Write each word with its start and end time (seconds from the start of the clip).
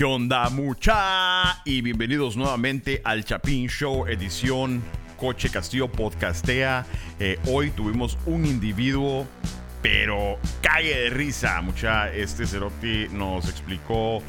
¿Qué 0.00 0.04
onda 0.06 0.48
mucha? 0.48 1.60
Y 1.66 1.82
bienvenidos 1.82 2.34
nuevamente 2.34 3.02
al 3.04 3.22
Chapín 3.22 3.68
Show 3.68 4.06
edición 4.06 4.82
Coche 5.18 5.50
Castillo 5.50 5.92
Podcastea. 5.92 6.86
Eh, 7.18 7.38
hoy 7.48 7.70
tuvimos 7.70 8.16
un 8.24 8.46
individuo, 8.46 9.26
pero 9.82 10.38
calle 10.62 10.98
de 11.00 11.10
risa. 11.10 11.60
Mucha, 11.60 12.10
este 12.14 12.46
Cerote 12.46 13.10
nos 13.10 13.46
explicó 13.50 14.22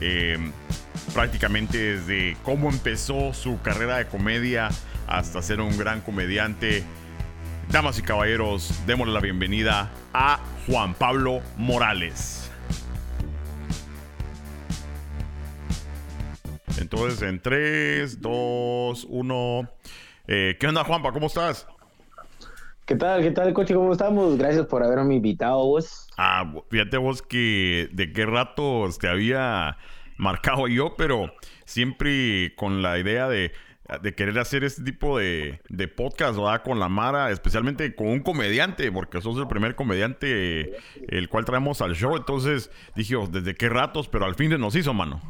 eh, 0.00 0.38
prácticamente 1.12 1.96
desde 1.96 2.36
cómo 2.44 2.68
empezó 2.68 3.34
su 3.34 3.60
carrera 3.62 3.96
de 3.96 4.06
comedia 4.06 4.68
hasta 5.08 5.42
ser 5.42 5.60
un 5.60 5.76
gran 5.76 6.02
comediante. 6.02 6.84
Damas 7.72 7.98
y 7.98 8.02
caballeros, 8.02 8.72
démosle 8.86 9.12
la 9.12 9.20
bienvenida 9.20 9.90
a 10.14 10.38
Juan 10.68 10.94
Pablo 10.94 11.40
Morales. 11.56 12.45
Entonces, 16.80 17.22
en 17.22 17.40
3, 17.40 18.20
2, 18.20 19.06
1. 19.08 19.70
¿Qué 20.26 20.66
onda, 20.66 20.84
Juanpa? 20.84 21.12
¿Cómo 21.12 21.26
estás? 21.26 21.66
¿Qué 22.86 22.94
tal? 22.94 23.20
¿Qué 23.20 23.32
tal, 23.32 23.52
coche? 23.52 23.74
¿Cómo 23.74 23.90
estamos? 23.90 24.38
Gracias 24.38 24.64
por 24.66 24.80
haberme 24.84 25.16
invitado, 25.16 25.56
vos. 25.56 26.06
Ah, 26.16 26.54
fíjate 26.70 26.96
vos 26.98 27.20
que 27.20 27.88
de 27.92 28.12
qué 28.12 28.26
rato 28.26 28.88
te 29.00 29.08
había 29.08 29.76
marcado 30.16 30.68
yo, 30.68 30.94
pero 30.96 31.32
siempre 31.64 32.54
con 32.54 32.82
la 32.82 32.96
idea 32.96 33.28
de, 33.28 33.50
querer 34.14 34.38
hacer 34.38 34.62
este 34.62 34.84
tipo 34.84 35.18
de, 35.18 35.60
de 35.68 35.88
podcast, 35.88 36.38
¿verdad? 36.38 36.62
Con 36.62 36.78
la 36.78 36.88
Mara, 36.88 37.32
especialmente 37.32 37.92
con 37.96 38.06
un 38.06 38.20
comediante, 38.20 38.92
porque 38.92 39.20
sos 39.20 39.36
el 39.36 39.48
primer 39.48 39.74
comediante 39.74 40.76
el 41.08 41.28
cual 41.28 41.44
traemos 41.44 41.80
al 41.80 41.96
show. 41.96 42.16
Entonces 42.16 42.70
dije, 42.94 43.16
oh, 43.16 43.26
¿desde 43.26 43.56
qué 43.56 43.68
ratos? 43.68 44.06
Pero 44.06 44.26
al 44.26 44.36
fin 44.36 44.50
de 44.50 44.58
nos 44.58 44.76
hizo, 44.76 44.94
mano. 44.94 45.20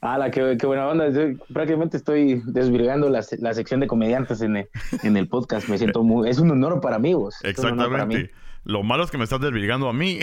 Ah, 0.00 0.30
qué, 0.32 0.56
qué 0.58 0.66
buena 0.66 0.88
onda. 0.88 1.06
prácticamente 1.52 1.96
estoy 1.96 2.42
desvirgando 2.44 3.08
la, 3.08 3.24
la, 3.38 3.54
sección 3.54 3.80
de 3.80 3.86
comediantes 3.86 4.40
en 4.40 4.56
el, 4.56 4.68
en 5.02 5.16
el 5.16 5.28
podcast. 5.28 5.68
Me 5.68 5.78
siento 5.78 6.02
muy. 6.02 6.28
Es 6.28 6.38
un 6.38 6.50
honor 6.50 6.80
para 6.80 6.98
mí, 6.98 7.14
vos. 7.14 7.36
Exactamente. 7.44 8.30
Lo 8.64 8.82
malo 8.82 9.04
es 9.04 9.10
que 9.10 9.18
me 9.18 9.24
estás 9.24 9.40
desvirgando 9.40 9.88
a 9.88 9.92
mí. 9.92 10.18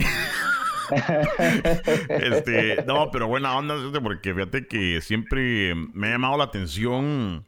este, 2.09 2.83
no, 2.85 3.09
pero 3.11 3.27
buena 3.27 3.57
onda, 3.57 3.75
porque 4.01 4.33
fíjate 4.33 4.67
que 4.67 5.01
siempre 5.01 5.73
me 5.93 6.07
ha 6.07 6.11
llamado 6.11 6.37
la 6.37 6.45
atención 6.45 7.45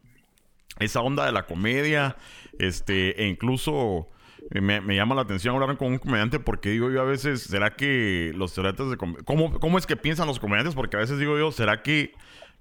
esa 0.79 1.01
onda 1.01 1.25
de 1.25 1.31
la 1.31 1.45
comedia. 1.45 2.15
Este, 2.57 3.21
e 3.21 3.27
incluso 3.27 4.09
me, 4.51 4.95
llama 4.95 5.15
la 5.15 5.21
atención 5.21 5.55
hablar 5.55 5.77
con 5.77 5.89
un 5.89 5.99
comediante 5.99 6.39
porque 6.39 6.69
digo 6.69 6.89
yo 6.89 7.01
a 7.01 7.05
veces, 7.05 7.43
¿será 7.43 7.75
que 7.75 8.31
los 8.35 8.53
comediantes 8.53 8.89
de 8.89 8.97
¿cómo, 8.97 9.59
¿Cómo 9.59 9.77
es 9.77 9.85
que 9.85 9.95
piensan 9.95 10.27
los 10.27 10.39
comediantes? 10.39 10.75
Porque 10.75 10.97
a 10.97 10.99
veces 10.99 11.19
digo 11.19 11.37
yo, 11.37 11.51
¿será 11.51 11.83
que 11.83 12.13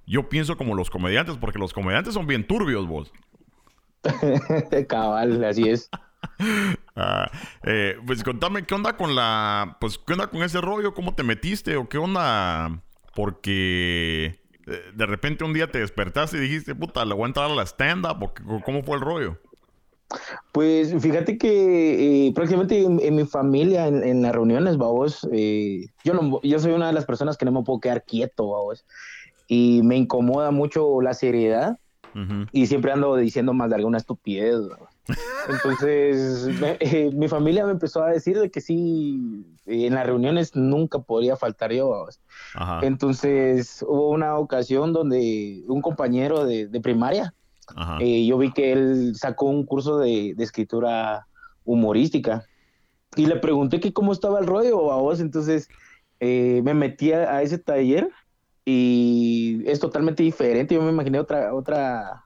yo 0.06 0.28
pienso 0.28 0.56
como 0.56 0.75
los 0.75 0.91
comediantes? 0.91 1.39
Porque 1.39 1.59
los 1.59 1.72
comediantes 1.72 2.14
son 2.14 2.27
bien 2.27 2.47
turbios, 2.47 2.86
vos. 2.86 3.12
Cabal, 4.89 5.44
así 5.44 5.69
es. 5.69 5.91
Ah, 7.00 7.31
eh, 7.62 7.97
pues 8.05 8.25
contame, 8.25 8.66
¿qué 8.66 8.75
onda 8.75 8.97
con 8.97 9.14
la. 9.14 9.77
Pues, 9.81 9.98
¿qué 9.98 10.14
onda 10.14 10.27
con 10.27 10.42
ese 10.42 10.61
rollo? 10.61 10.92
¿Cómo 10.92 11.14
te 11.14 11.22
metiste? 11.22 11.77
¿O 11.77 11.89
qué 11.89 11.97
onda? 11.97 12.83
Porque 13.14 14.42
eh, 14.66 14.92
de 14.94 15.06
repente 15.06 15.44
un 15.44 15.53
día 15.53 15.70
te 15.70 15.78
despertaste 15.78 16.39
y 16.39 16.41
dijiste, 16.41 16.75
puta, 16.75 17.05
le 17.05 17.14
voy 17.14 17.22
a 17.22 17.27
entrar 17.28 17.48
a 17.48 17.55
la 17.55 17.62
stand-up. 17.62 18.33
¿Cómo 18.64 18.83
fue 18.83 18.97
el 18.97 19.03
rollo? 19.03 19.39
Pues 20.53 20.95
fíjate 21.01 21.37
que 21.37 22.28
eh, 22.28 22.33
prácticamente 22.33 22.83
en, 22.83 23.14
mi 23.14 23.25
familia, 23.25 23.87
en, 23.89 24.23
las 24.23 24.33
reuniones, 24.33 24.78
babos, 24.78 25.28
eh, 25.33 25.87
yo, 26.05 26.15
no, 26.15 26.41
yo 26.42 26.59
soy 26.59 26.73
una 26.73 26.87
de 26.87 26.95
las 26.95 27.05
personas 27.05 27.37
que 27.37 27.45
no 27.45 27.53
me 27.53 27.62
puedo 27.62 27.81
quedar 27.81 28.05
quieto, 28.05 28.50
babos, 28.50 28.87
y 29.47 29.83
me 29.83 29.97
incomoda 29.97 30.50
mucho 30.50 31.00
la 31.00 31.15
seriedad 31.15 31.78
y 32.50 32.67
siempre 32.67 32.91
ando 32.91 33.15
diciendo 33.15 33.53
más 33.53 33.69
de 33.69 33.77
alguna 33.77 33.98
estupidez. 33.98 34.56
Entonces, 35.48 36.49
eh, 36.81 37.11
mi 37.15 37.28
familia 37.28 37.65
me 37.65 37.72
empezó 37.72 38.03
a 38.03 38.11
decir 38.11 38.41
de 38.41 38.50
que 38.50 38.61
sí, 38.61 39.47
en 39.66 39.94
las 39.94 40.06
reuniones 40.06 40.56
nunca 40.56 40.99
podría 40.99 41.37
faltar 41.37 41.72
yo. 41.72 41.91
Babos. 41.91 42.21
Entonces, 42.82 43.84
hubo 43.87 44.11
una 44.11 44.37
ocasión 44.37 44.93
donde 44.93 45.62
un 45.69 45.81
compañero 45.81 46.44
de, 46.44 46.66
de 46.66 46.81
primaria, 46.81 47.34
eh, 48.01 48.27
yo 48.27 48.39
vi 48.39 48.53
que 48.53 48.73
él 48.73 49.12
sacó 49.15 49.47
un 49.47 49.65
curso 49.65 49.99
de, 49.99 50.34
escritura 50.39 51.27
humorística 51.65 52.45
y 53.17 53.27
le 53.27 53.37
pregunté 53.37 53.81
que 53.81 53.93
cómo 53.93 54.12
estaba 54.12 54.39
el 54.41 54.47
rollo 54.47 54.93
a 54.93 54.97
vos, 54.97 55.21
entonces 55.21 55.69
eh, 56.21 56.61
me 56.65 56.75
metí 56.75 57.12
a, 57.12 57.43
ese 57.43 57.59
taller 57.59 58.11
y 58.65 59.62
es 59.67 59.81
totalmente 59.81 60.23
diferente, 60.23 60.75
yo 60.75 60.83
me 60.83 60.91
imaginé 60.91 61.19
otra, 61.19 61.55
otra, 61.55 62.25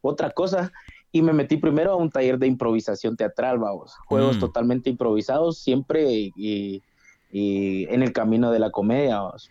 otra 0.00 0.30
cosa 0.30 0.72
y 1.10 1.20
me 1.22 1.32
metí 1.32 1.58
primero 1.58 1.92
a 1.92 1.96
un 1.96 2.10
taller 2.10 2.38
de 2.38 2.46
improvisación 2.46 3.16
teatral, 3.16 3.58
vamos, 3.58 3.94
juegos 4.06 4.36
mm. 4.36 4.40
totalmente 4.40 4.90
improvisados, 4.90 5.58
siempre 5.58 6.32
y, 6.34 6.82
en 7.34 8.02
el 8.02 8.12
camino 8.12 8.50
de 8.50 8.58
la 8.58 8.70
comedia, 8.70 9.20
vamos. 9.20 9.50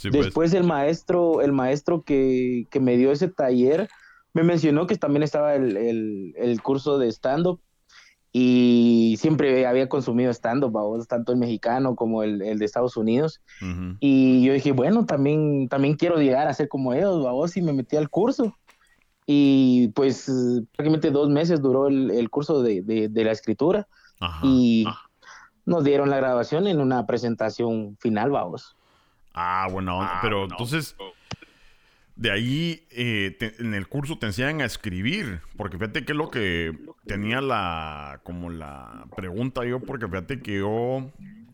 Pues. 0.00 0.12
Después 0.12 0.54
el 0.54 0.62
maestro, 0.62 1.40
el 1.40 1.52
maestro 1.52 2.02
que, 2.02 2.66
que 2.70 2.78
me 2.78 2.96
dio 2.96 3.10
ese 3.10 3.28
taller, 3.28 3.88
me 4.34 4.42
mencionó 4.42 4.86
que 4.86 4.96
también 4.96 5.22
estaba 5.22 5.54
el, 5.54 6.60
curso 6.62 6.98
de 6.98 7.08
stand-up 7.08 7.60
y 8.30 9.16
siempre 9.18 9.66
había 9.66 9.88
consumido 9.88 10.30
stand-up, 10.30 11.06
tanto 11.08 11.32
el 11.32 11.38
mexicano 11.38 11.96
como 11.96 12.22
el, 12.22 12.38
de 12.38 12.64
Estados 12.64 12.96
Unidos. 12.96 13.40
Y 14.00 14.44
yo 14.44 14.52
dije, 14.52 14.72
bueno, 14.72 15.06
también, 15.06 15.68
también 15.68 15.96
quiero 15.96 16.16
llegar 16.16 16.46
a 16.46 16.54
ser 16.54 16.68
como 16.68 16.92
ellos, 16.92 17.20
vos 17.20 17.56
y 17.56 17.62
me 17.62 17.72
metí 17.72 17.96
al 17.96 18.10
curso. 18.10 18.56
Y 19.26 19.88
pues 19.88 20.24
prácticamente 20.76 21.10
dos 21.10 21.28
meses 21.28 21.60
duró 21.60 21.88
el, 21.88 22.30
curso 22.30 22.62
de, 22.62 23.10
la 23.14 23.32
escritura 23.32 23.88
y 24.42 24.86
nos 25.64 25.84
dieron 25.84 26.10
la 26.10 26.16
grabación 26.16 26.66
en 26.66 26.80
una 26.80 27.06
presentación 27.06 27.96
final, 27.98 28.30
vamos. 28.30 28.76
Ah, 29.34 29.68
bueno, 29.70 30.00
ah, 30.02 30.18
pero 30.22 30.44
entonces 30.44 30.96
de 32.18 32.32
ahí 32.32 32.86
eh, 32.90 33.54
en 33.60 33.74
el 33.74 33.86
curso 33.86 34.18
te 34.18 34.26
enseñan 34.26 34.60
a 34.60 34.64
escribir, 34.64 35.40
porque 35.56 35.78
fíjate 35.78 36.04
que 36.04 36.12
es 36.12 36.18
lo 36.18 36.30
que 36.30 36.76
tenía 37.06 37.40
la 37.40 38.20
como 38.24 38.50
la 38.50 39.06
pregunta 39.14 39.64
yo, 39.64 39.78
porque 39.78 40.06
fíjate 40.08 40.40
que 40.40 40.58
yo 40.58 41.12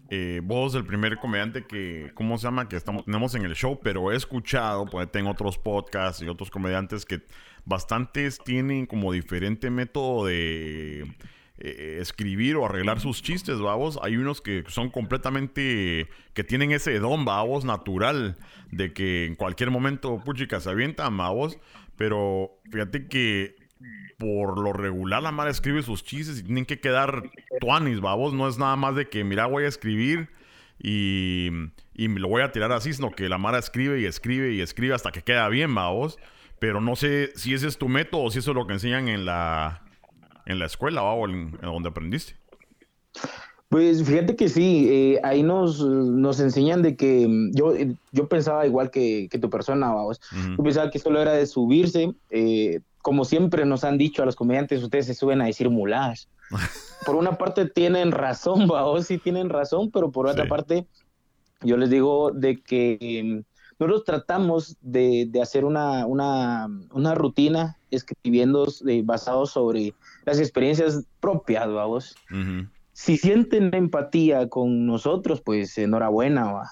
eh, 0.08 0.40
vos 0.42 0.74
el 0.74 0.86
primer 0.86 1.18
comediante 1.18 1.66
que 1.66 2.12
cómo 2.14 2.38
se 2.38 2.44
llama 2.44 2.66
que 2.66 2.76
estamos 2.76 3.04
tenemos 3.04 3.34
en 3.34 3.44
el 3.44 3.54
show, 3.54 3.78
pero 3.82 4.10
he 4.10 4.16
escuchado, 4.16 4.86
pues 4.86 5.10
tengo 5.12 5.30
otros 5.30 5.58
podcasts 5.58 6.22
y 6.22 6.28
otros 6.28 6.50
comediantes 6.50 7.04
que 7.04 7.20
bastantes 7.66 8.38
tienen 8.42 8.86
como 8.86 9.12
diferente 9.12 9.68
método 9.68 10.24
de 10.24 11.06
eh, 11.58 11.98
escribir 12.00 12.56
o 12.56 12.66
arreglar 12.66 12.98
sus 12.98 13.22
chistes, 13.22 13.60
babos. 13.60 13.98
Hay 14.02 14.16
unos 14.16 14.40
que 14.40 14.64
son 14.66 14.90
completamente, 14.90 16.08
que 16.32 16.44
tienen 16.44 16.72
ese 16.72 16.98
don, 16.98 17.24
babos, 17.24 17.64
natural, 17.64 18.36
de 18.72 18.92
que 18.92 19.26
en 19.26 19.36
cualquier 19.36 19.70
momento, 19.70 20.20
puchica, 20.24 20.58
se 20.60 20.70
avientan, 20.70 21.16
babos. 21.16 21.58
Pero 21.96 22.58
fíjate 22.72 23.06
que 23.06 23.54
por 24.18 24.58
lo 24.58 24.72
regular 24.72 25.22
la 25.22 25.32
madre 25.32 25.52
escribe 25.52 25.82
sus 25.82 26.02
chistes 26.02 26.40
y 26.40 26.42
tienen 26.42 26.66
que 26.66 26.80
quedar 26.80 27.30
tuanis, 27.60 28.00
babos. 28.00 28.34
No 28.34 28.48
es 28.48 28.58
nada 28.58 28.74
más 28.74 28.96
de 28.96 29.08
que, 29.08 29.22
mira, 29.22 29.46
voy 29.46 29.64
a 29.64 29.68
escribir 29.68 30.30
y, 30.82 31.50
y 31.94 32.08
lo 32.08 32.28
voy 32.28 32.42
a 32.42 32.50
tirar 32.50 32.72
así, 32.72 32.92
sino 32.92 33.12
que 33.12 33.28
la 33.28 33.38
Mara 33.38 33.58
escribe 33.58 34.00
y 34.00 34.06
escribe 34.06 34.52
y 34.52 34.60
escribe 34.60 34.94
hasta 34.94 35.12
que 35.12 35.22
queda 35.22 35.48
bien, 35.48 35.72
babos. 35.72 36.18
Pero 36.58 36.80
no 36.80 36.96
sé 36.96 37.30
si 37.36 37.54
ese 37.54 37.68
es 37.68 37.78
tu 37.78 37.88
método 37.88 38.22
o 38.22 38.30
si 38.30 38.40
eso 38.40 38.50
es 38.50 38.56
lo 38.56 38.66
que 38.66 38.72
enseñan 38.72 39.08
en 39.08 39.24
la, 39.24 39.83
en 40.46 40.58
la 40.58 40.66
escuela 40.66 41.02
o 41.02 41.28
en, 41.28 41.52
donde 41.60 41.88
aprendiste? 41.88 42.36
Pues 43.68 44.04
fíjate 44.04 44.36
que 44.36 44.48
sí, 44.48 44.88
eh, 44.88 45.20
ahí 45.24 45.42
nos, 45.42 45.80
nos 45.80 46.38
enseñan 46.40 46.82
de 46.82 46.96
que 46.96 47.26
mm, 47.26 47.52
yo, 47.54 47.74
yo 48.12 48.28
pensaba 48.28 48.66
igual 48.66 48.90
que, 48.90 49.28
tu 49.40 49.50
persona, 49.50 49.92
vamos. 49.92 50.20
Yo 50.56 50.62
pensaba 50.62 50.90
que 50.90 50.98
solo 50.98 51.20
era 51.20 51.32
de 51.32 51.46
subirse. 51.46 52.12
Eh, 52.30 52.80
como 53.02 53.24
siempre 53.24 53.66
nos 53.66 53.84
han 53.84 53.98
dicho 53.98 54.22
a 54.22 54.26
los 54.26 54.36
comediantes, 54.36 54.82
ustedes 54.82 55.06
se 55.06 55.14
suben 55.14 55.42
a 55.42 55.46
decir 55.46 55.68
muladas. 55.70 56.28
por 57.04 57.16
una 57.16 57.36
parte 57.36 57.66
tienen 57.66 58.12
razón, 58.12 58.66
vamos, 58.66 59.06
sí 59.06 59.18
tienen 59.18 59.48
razón, 59.48 59.90
pero 59.90 60.10
por 60.10 60.26
otra 60.26 60.46
parte 60.46 60.86
yo 61.60 61.76
les 61.76 61.90
digo 61.90 62.30
de 62.32 62.60
que 62.60 63.42
mm, 63.42 63.53
nosotros 63.78 64.04
tratamos 64.04 64.76
de, 64.80 65.30
hacer 65.42 65.64
una, 65.64 66.06
una, 66.06 66.68
una, 66.92 67.14
rutina 67.14 67.76
escribiendo 67.90 68.66
eh, 68.86 69.02
basado 69.04 69.46
sobre 69.46 69.94
las 70.24 70.38
experiencias 70.38 71.04
propias, 71.20 71.70
vamos. 71.70 72.14
Si 72.92 73.16
sienten 73.16 73.74
empatía 73.74 74.48
con 74.48 74.86
nosotros, 74.86 75.40
pues 75.40 75.76
enhorabuena, 75.78 76.52
¿va? 76.52 76.70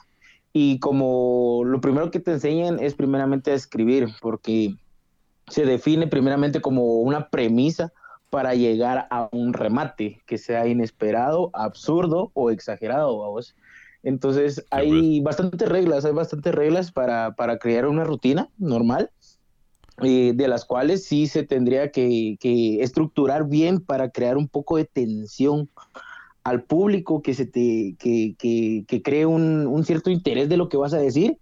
Y 0.52 0.78
como 0.78 1.62
lo 1.64 1.80
primero 1.80 2.10
que 2.10 2.20
te 2.20 2.32
enseñan 2.32 2.78
es 2.78 2.94
primeramente 2.94 3.50
a 3.50 3.54
escribir, 3.54 4.08
porque 4.20 4.74
se 5.48 5.64
define 5.64 6.06
primeramente 6.06 6.60
como 6.60 7.00
una 7.00 7.28
premisa 7.28 7.92
para 8.30 8.54
llegar 8.54 9.08
a 9.10 9.28
un 9.32 9.52
remate 9.52 10.22
que 10.26 10.38
sea 10.38 10.66
inesperado, 10.66 11.50
absurdo 11.52 12.30
o 12.34 12.50
exagerado, 12.50 13.18
vamos. 13.18 13.54
Entonces 14.02 14.64
hay 14.70 15.20
bastantes 15.20 15.68
reglas, 15.68 16.04
hay 16.04 16.12
bastantes 16.12 16.54
reglas 16.54 16.90
para, 16.90 17.34
para 17.34 17.58
crear 17.58 17.86
una 17.86 18.04
rutina 18.04 18.48
normal, 18.58 19.10
eh, 20.02 20.32
de 20.34 20.48
las 20.48 20.64
cuales 20.64 21.04
sí 21.04 21.26
se 21.26 21.44
tendría 21.44 21.92
que, 21.92 22.36
estructurar 22.80 23.46
bien 23.46 23.80
para 23.80 24.10
crear 24.10 24.36
un 24.36 24.48
poco 24.48 24.76
de 24.76 24.84
tensión 24.84 25.68
al 26.42 26.64
público, 26.64 27.22
que 27.22 27.34
se 27.34 27.46
te, 27.46 27.94
que, 27.98 28.34
que, 28.38 29.02
cree 29.02 29.26
un, 29.26 29.66
un, 29.66 29.84
cierto 29.84 30.10
interés 30.10 30.48
de 30.48 30.56
lo 30.56 30.68
que 30.68 30.76
vas 30.76 30.92
a 30.94 30.98
decir. 30.98 31.38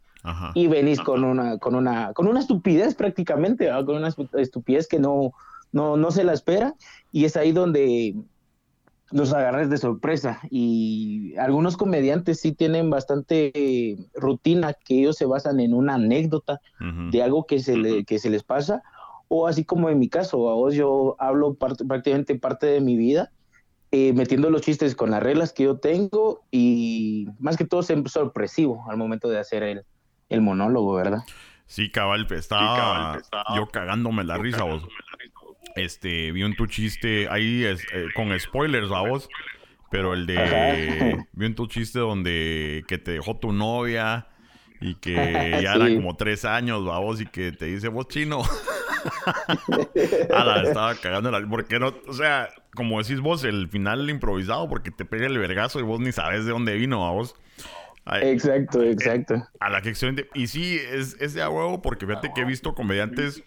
Y 0.54 0.66
venís 0.66 1.00
con 1.00 1.24
una, 1.24 1.56
con 1.56 1.74
una, 1.74 2.12
con 2.12 2.26
una 2.26 2.40
estupidez 2.40 2.94
prácticamente, 2.94 3.70
con 3.86 3.96
una 3.96 4.12
estupidez 4.34 4.86
que 4.86 4.98
no, 4.98 5.32
no, 5.72 5.96
no 5.96 6.10
se 6.10 6.24
la 6.24 6.34
espera, 6.34 6.74
y 7.10 7.24
es 7.24 7.38
ahí 7.38 7.52
donde, 7.52 8.14
los 9.12 9.32
agarres 9.32 9.70
de 9.70 9.78
sorpresa 9.78 10.40
y 10.50 11.34
algunos 11.36 11.76
comediantes 11.76 12.40
sí 12.40 12.52
tienen 12.52 12.90
bastante 12.90 13.50
eh, 13.54 13.96
rutina 14.14 14.72
que 14.72 15.00
ellos 15.00 15.16
se 15.16 15.26
basan 15.26 15.60
en 15.60 15.74
una 15.74 15.94
anécdota 15.94 16.60
de 16.78 17.22
algo 17.22 17.46
que 17.46 17.58
se, 17.58 17.76
le, 17.76 18.04
que 18.04 18.18
se 18.18 18.30
les 18.30 18.42
pasa 18.42 18.82
o 19.28 19.46
así 19.46 19.64
como 19.64 19.90
en 19.90 19.98
mi 19.98 20.08
caso, 20.08 20.50
a 20.50 20.54
vos 20.54 20.74
yo 20.74 21.16
hablo 21.18 21.54
prácticamente 21.54 22.38
parte 22.38 22.66
de 22.66 22.80
mi 22.80 22.96
vida 22.96 23.30
eh, 23.92 24.12
metiendo 24.12 24.50
los 24.50 24.62
chistes 24.62 24.94
con 24.94 25.10
las 25.10 25.20
reglas 25.20 25.52
que 25.52 25.64
yo 25.64 25.78
tengo 25.78 26.44
y 26.52 27.26
más 27.40 27.56
que 27.56 27.64
todo 27.64 27.82
siempre 27.82 28.10
sorpresivo 28.10 28.84
al 28.88 28.96
momento 28.96 29.28
de 29.28 29.40
hacer 29.40 29.64
el, 29.64 29.84
el 30.28 30.40
monólogo, 30.42 30.94
¿verdad? 30.94 31.24
Sí, 31.66 31.90
cabal, 32.76 33.18
estaba, 33.18 33.56
yo 33.56 33.66
cagándome 33.66 34.22
la 34.24 34.38
risa 34.38 34.62
vos. 34.62 34.86
Este, 35.76 36.32
vi 36.32 36.42
un 36.42 36.54
tu 36.56 36.66
chiste 36.66 37.28
ahí 37.30 37.64
es, 37.64 37.82
eh, 37.92 38.06
con 38.14 38.38
spoilers, 38.38 38.88
vos. 38.88 39.28
Pero 39.90 40.14
el 40.14 40.26
de. 40.26 41.24
Vi 41.32 41.46
un 41.46 41.54
tu 41.54 41.66
chiste 41.66 41.98
donde 41.98 42.84
que 42.86 42.98
te 42.98 43.12
dejó 43.12 43.36
tu 43.36 43.52
novia 43.52 44.28
y 44.80 44.94
que 44.94 45.14
ya 45.62 45.74
era 45.74 45.94
como 45.94 46.16
tres 46.16 46.44
años, 46.44 46.84
vos, 46.84 47.20
y 47.20 47.26
que 47.26 47.52
te 47.52 47.66
dice 47.66 47.88
vos 47.88 48.08
chino. 48.08 48.42
Ala, 50.34 50.62
estaba 50.62 50.94
cagando 50.94 51.30
la. 51.30 51.46
Porque 51.48 51.78
no, 51.78 51.94
o 52.06 52.12
sea, 52.12 52.48
como 52.74 53.02
decís 53.02 53.20
vos, 53.20 53.44
el 53.44 53.68
final 53.68 54.08
improvisado, 54.08 54.68
porque 54.68 54.90
te 54.90 55.04
pega 55.04 55.26
el 55.26 55.38
vergazo 55.38 55.80
y 55.80 55.82
vos 55.82 56.00
ni 56.00 56.12
sabes 56.12 56.44
de 56.44 56.52
dónde 56.52 56.74
vino, 56.76 56.98
vos. 57.12 57.34
exacto, 58.22 58.82
eh, 58.82 58.92
exacto. 58.92 59.42
a 59.58 59.70
la 59.70 59.82
que 59.82 59.90
excelente. 59.90 60.28
Y 60.34 60.46
sí, 60.46 60.78
es, 60.78 61.16
es 61.20 61.34
de 61.34 61.42
a 61.42 61.50
huevo, 61.50 61.82
porque 61.82 62.06
fíjate 62.06 62.32
que 62.34 62.42
he 62.42 62.44
visto 62.44 62.74
comediantes 62.74 63.42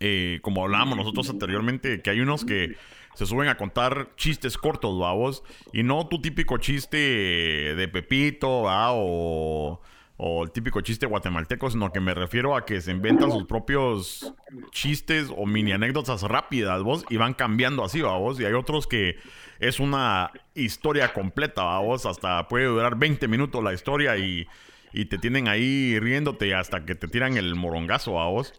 eh, 0.00 0.40
como 0.42 0.64
hablábamos 0.64 0.96
nosotros 0.96 1.28
anteriormente, 1.30 2.00
que 2.00 2.10
hay 2.10 2.20
unos 2.20 2.44
que 2.44 2.76
se 3.14 3.26
suben 3.26 3.48
a 3.48 3.56
contar 3.56 4.10
chistes 4.16 4.56
cortos, 4.56 5.42
y 5.72 5.82
no 5.82 6.08
tu 6.08 6.20
típico 6.20 6.58
chiste 6.58 6.96
de 6.96 7.88
Pepito, 7.88 8.62
¿va? 8.62 8.92
O, 8.92 9.80
o 10.16 10.44
el 10.44 10.50
típico 10.50 10.80
chiste 10.80 11.06
guatemalteco, 11.06 11.70
sino 11.70 11.92
que 11.92 12.00
me 12.00 12.14
refiero 12.14 12.56
a 12.56 12.64
que 12.64 12.80
se 12.80 12.90
inventan 12.90 13.30
sus 13.30 13.44
propios 13.44 14.34
chistes 14.70 15.28
o 15.34 15.46
mini 15.46 15.72
anécdotas 15.72 16.22
rápidas, 16.22 16.82
vos, 16.82 17.04
y 17.08 17.16
van 17.16 17.34
cambiando 17.34 17.84
así, 17.84 18.02
vos, 18.02 18.38
y 18.40 18.44
hay 18.44 18.52
otros 18.52 18.86
que 18.86 19.16
es 19.58 19.80
una 19.80 20.30
historia 20.54 21.12
completa, 21.12 21.78
vos, 21.78 22.06
hasta 22.06 22.48
puede 22.48 22.66
durar 22.66 22.98
20 22.98 23.28
minutos 23.28 23.64
la 23.64 23.72
historia 23.72 24.16
y, 24.18 24.46
y 24.92 25.06
te 25.06 25.18
tienen 25.18 25.48
ahí 25.48 25.98
riéndote 25.98 26.54
hasta 26.54 26.84
que 26.84 26.94
te 26.94 27.08
tiran 27.08 27.36
el 27.36 27.54
morongazo, 27.54 28.12
vos. 28.12 28.52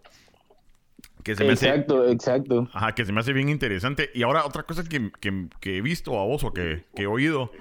Que 1.24 1.36
se 1.36 1.44
me 1.44 1.54
exacto, 1.54 2.08
exacto. 2.08 2.68
Ajá, 2.74 2.94
que 2.96 3.06
se 3.06 3.12
me 3.12 3.20
hace 3.20 3.34
bien 3.34 3.50
interesante. 3.50 4.10
Y 4.14 4.24
ahora 4.24 4.46
otra 4.46 4.64
cosa 4.64 4.84
que, 4.84 5.12
he 5.62 5.82
visto 5.82 6.20
a 6.20 6.26
vos 6.26 6.44
o 6.44 6.54
que, 6.54 6.86
he 6.96 7.06
oído, 7.06 7.52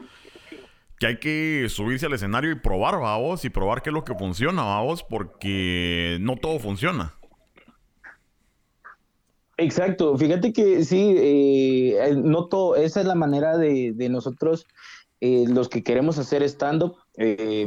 que 0.99 1.07
hay 1.07 1.17
que 1.19 1.67
subirse 1.69 2.07
al 2.07 2.15
escenario 2.15 2.51
y 2.51 2.55
probar 2.57 2.95
a 2.95 3.17
vos 3.17 3.45
y 3.45 3.51
probar 3.51 3.83
qué 3.83 3.91
es 3.91 3.95
lo 3.95 4.05
que 4.05 4.15
funciona 4.15 4.79
a 4.79 4.83
vos, 4.83 5.03
porque 5.03 6.19
no 6.21 6.37
todo 6.37 6.59
funciona. 6.59 7.15
Exacto, 9.57 10.17
fíjate 10.17 10.55
que 10.55 10.85
sí, 10.85 11.15
eh, 11.19 12.15
no 12.17 12.47
todo, 12.47 12.77
esa 12.77 13.01
es 13.01 13.07
la 13.07 13.15
manera 13.15 13.59
de, 13.59 14.09
nosotros, 14.09 14.67
eh, 15.21 15.45
los 15.47 15.69
que 15.69 15.83
queremos 15.83 16.19
hacer 16.19 16.43
stand-up, 16.45 16.97
eh, 17.19 17.67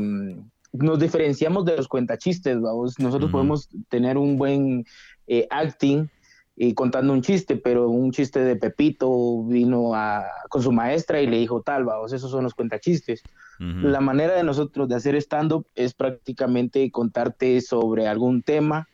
nos 0.74 1.00
diferenciamos 1.00 1.66
de 1.66 1.78
los 1.78 1.88
cuentachistes, 1.88 2.60
vamos. 2.60 3.00
Nosotros 3.00 3.32
podemos 3.32 3.70
tener 3.90 4.18
un 4.18 4.38
buen 4.38 4.86
eh, 5.28 5.48
acting 5.50 6.08
y 6.56 6.74
contando 6.74 7.14
un 7.14 7.22
chiste, 7.22 7.56
pero 7.56 7.90
un 7.90 8.12
chiste 8.12 8.40
de 8.40 8.56
Pepito 8.56 9.44
vino 9.44 9.96
a, 9.96 10.26
con 10.50 10.62
su 10.62 10.72
maestra 10.72 11.22
y 11.22 11.28
le 11.28 11.40
dijo 11.40 11.62
tal, 11.62 11.84
vamos, 11.84 12.14
esos 12.14 12.30
son 12.30 12.44
los 12.44 12.54
cuentachistes. 12.54 13.24
La 13.60 14.02
manera 14.02 14.36
de 14.36 14.44
nosotros 14.44 14.90
de 14.90 14.96
hacer 14.96 15.16
stand-up 15.16 15.66
es 15.76 15.94
prácticamente 15.94 16.92
contarte 16.92 17.62
sobre 17.62 18.08
algún 18.08 18.42
tema. 18.42 18.90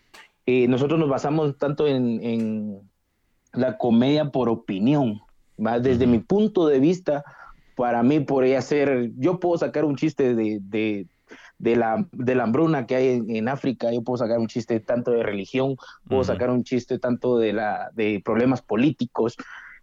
Eh, 0.45 0.67
nosotros 0.67 0.99
nos 0.99 1.09
basamos 1.09 1.57
tanto 1.57 1.87
en, 1.87 2.79
la 3.51 3.77
comedia 3.77 4.29
por 4.29 4.47
opinión, 4.47 5.21
¿va? 5.57 5.79
desde 5.79 6.05
mi 6.05 6.19
punto 6.19 6.67
de 6.67 6.79
vista, 6.79 7.23
para 7.75 8.03
mí 8.03 8.19
podría 8.19 8.61
ser, 8.61 9.09
yo 9.17 9.39
puedo 9.39 9.57
sacar 9.57 9.85
un 9.85 9.95
chiste 9.95 10.35
de, 10.35 10.59
de 10.61 11.07
la, 11.59 12.05
de 12.11 12.35
la 12.35 12.43
hambruna 12.43 12.87
que 12.87 12.95
hay 12.95 13.23
en, 13.27 13.49
África, 13.49 13.91
yo 13.91 14.01
puedo 14.01 14.17
sacar 14.17 14.39
un 14.39 14.47
chiste 14.47 14.79
tanto 14.79 15.11
de 15.11 15.23
religión, 15.23 15.75
puedo 16.07 16.23
sacar 16.23 16.49
un 16.49 16.63
chiste 16.63 16.99
tanto 16.99 17.37
de, 17.37 17.53
la, 17.53 17.91
de 17.93 18.21
problemas 18.23 18.61
políticos. 18.61 19.35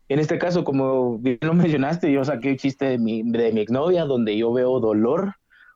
En 0.08 0.18
este 0.18 0.38
caso, 0.38 0.64
como 0.64 1.18
bien 1.18 1.38
lo 1.42 1.54
mencionaste, 1.54 2.10
yo 2.10 2.24
saqué 2.24 2.52
un 2.52 2.56
chiste 2.56 2.86
de 2.86 2.98
mi, 2.98 3.22
de 3.22 3.52
mi 3.52 3.60
exnovia, 3.60 4.04
donde 4.04 4.36
yo 4.36 4.52
veo 4.52 4.80
dolor. 4.80 5.34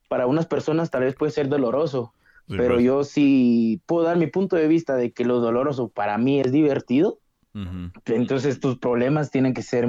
Para 0.08 0.26
unas 0.26 0.46
personas 0.46 0.90
tal 0.90 1.02
vez 1.04 1.14
puede 1.14 1.30
ser 1.30 1.48
doloroso, 1.48 2.12
pero 2.48 2.74
pues. 2.74 2.84
yo 2.84 3.04
sí 3.04 3.80
puedo 3.86 4.06
dar 4.06 4.16
mi 4.16 4.26
punto 4.26 4.56
de 4.56 4.66
vista 4.66 4.96
de 4.96 5.12
que 5.12 5.24
lo 5.24 5.38
doloroso 5.38 5.88
para 5.88 6.18
mí 6.18 6.40
es 6.40 6.50
divertido. 6.50 7.18
Entonces 8.06 8.58
tus 8.58 8.78
problemas 8.78 9.30
tienen 9.30 9.54
que 9.54 9.62
ser 9.62 9.88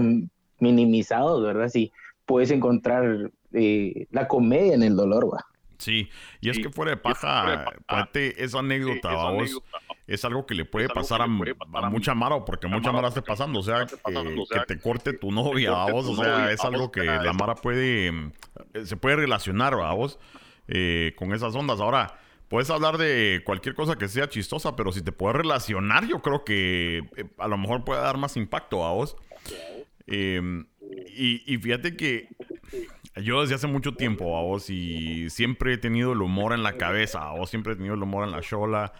minimizados, 0.59 1.43
¿verdad? 1.43 1.69
Si 1.69 1.91
puedes 2.25 2.51
encontrar 2.51 3.31
eh, 3.53 4.07
la 4.11 4.27
comedia 4.27 4.73
en 4.73 4.83
el 4.83 4.95
dolor, 4.95 5.33
¿va? 5.33 5.45
Sí, 5.81 6.11
y 6.41 6.51
es 6.51 6.59
que 6.59 6.69
fuera 6.69 6.91
de 6.91 6.97
paja, 6.97 7.65
esa 8.13 8.59
anécdota, 8.59 9.15
vamos, 9.15 9.59
es 10.05 10.23
algo 10.23 10.45
que 10.45 10.53
le 10.53 10.63
puede 10.63 10.87
pasar 10.89 11.23
a, 11.23 11.27
mucha 11.27 12.13
Mara, 12.13 12.45
porque 12.45 12.67
mucha 12.67 12.91
Mara 12.91 13.07
esté 13.07 13.23
pasando, 13.23 13.61
o 13.61 13.63
sea, 13.63 13.87
que, 13.87 14.59
te 14.67 14.79
corte 14.79 15.13
tu 15.13 15.31
novia, 15.31 15.71
vamos, 15.71 16.05
o 16.05 16.15
sea, 16.15 16.51
es 16.51 16.63
algo 16.63 16.91
que 16.91 17.03
la 17.03 17.33
Mara 17.33 17.55
puede, 17.55 18.09
eh, 18.09 18.85
se 18.85 18.95
puede 18.95 19.15
relacionar, 19.15 19.75
vamos, 19.75 20.19
eh, 20.67 21.15
con 21.17 21.33
esas 21.33 21.55
ondas. 21.55 21.79
Ahora, 21.79 22.15
puedes 22.47 22.69
hablar 22.69 22.99
de 22.99 23.41
cualquier 23.43 23.73
cosa 23.73 23.95
que 23.95 24.07
sea 24.07 24.29
chistosa, 24.29 24.75
pero 24.75 24.91
si 24.91 25.01
te 25.01 25.11
puedes 25.11 25.35
relacionar, 25.35 26.05
yo 26.05 26.21
creo 26.21 26.45
que 26.45 26.99
eh, 27.17 27.25
a 27.39 27.47
lo 27.47 27.57
mejor 27.57 27.83
puede 27.83 28.01
dar 28.01 28.17
más 28.17 28.37
impacto 28.37 28.85
a 28.85 28.91
vos. 28.91 29.15
Em, 30.05 30.67
y, 31.07 31.41
y 31.51 31.57
fíjate 31.57 31.97
que 31.97 32.27
yo 33.15 33.41
desde 33.41 33.55
hace 33.55 33.67
mucho 33.67 33.93
tiempo, 33.93 34.37
a 34.37 34.41
vos, 34.41 34.69
y 34.69 35.29
siempre 35.29 35.73
he 35.73 35.77
tenido 35.77 36.13
el 36.13 36.21
humor 36.21 36.53
en 36.53 36.63
la 36.63 36.77
cabeza, 36.77 37.21
a 37.21 37.31
vos 37.31 37.49
siempre 37.49 37.73
he 37.73 37.75
tenido 37.75 37.95
el 37.95 38.03
humor 38.03 38.25
en 38.25 38.31
la 38.31 38.41
chola. 38.41 38.93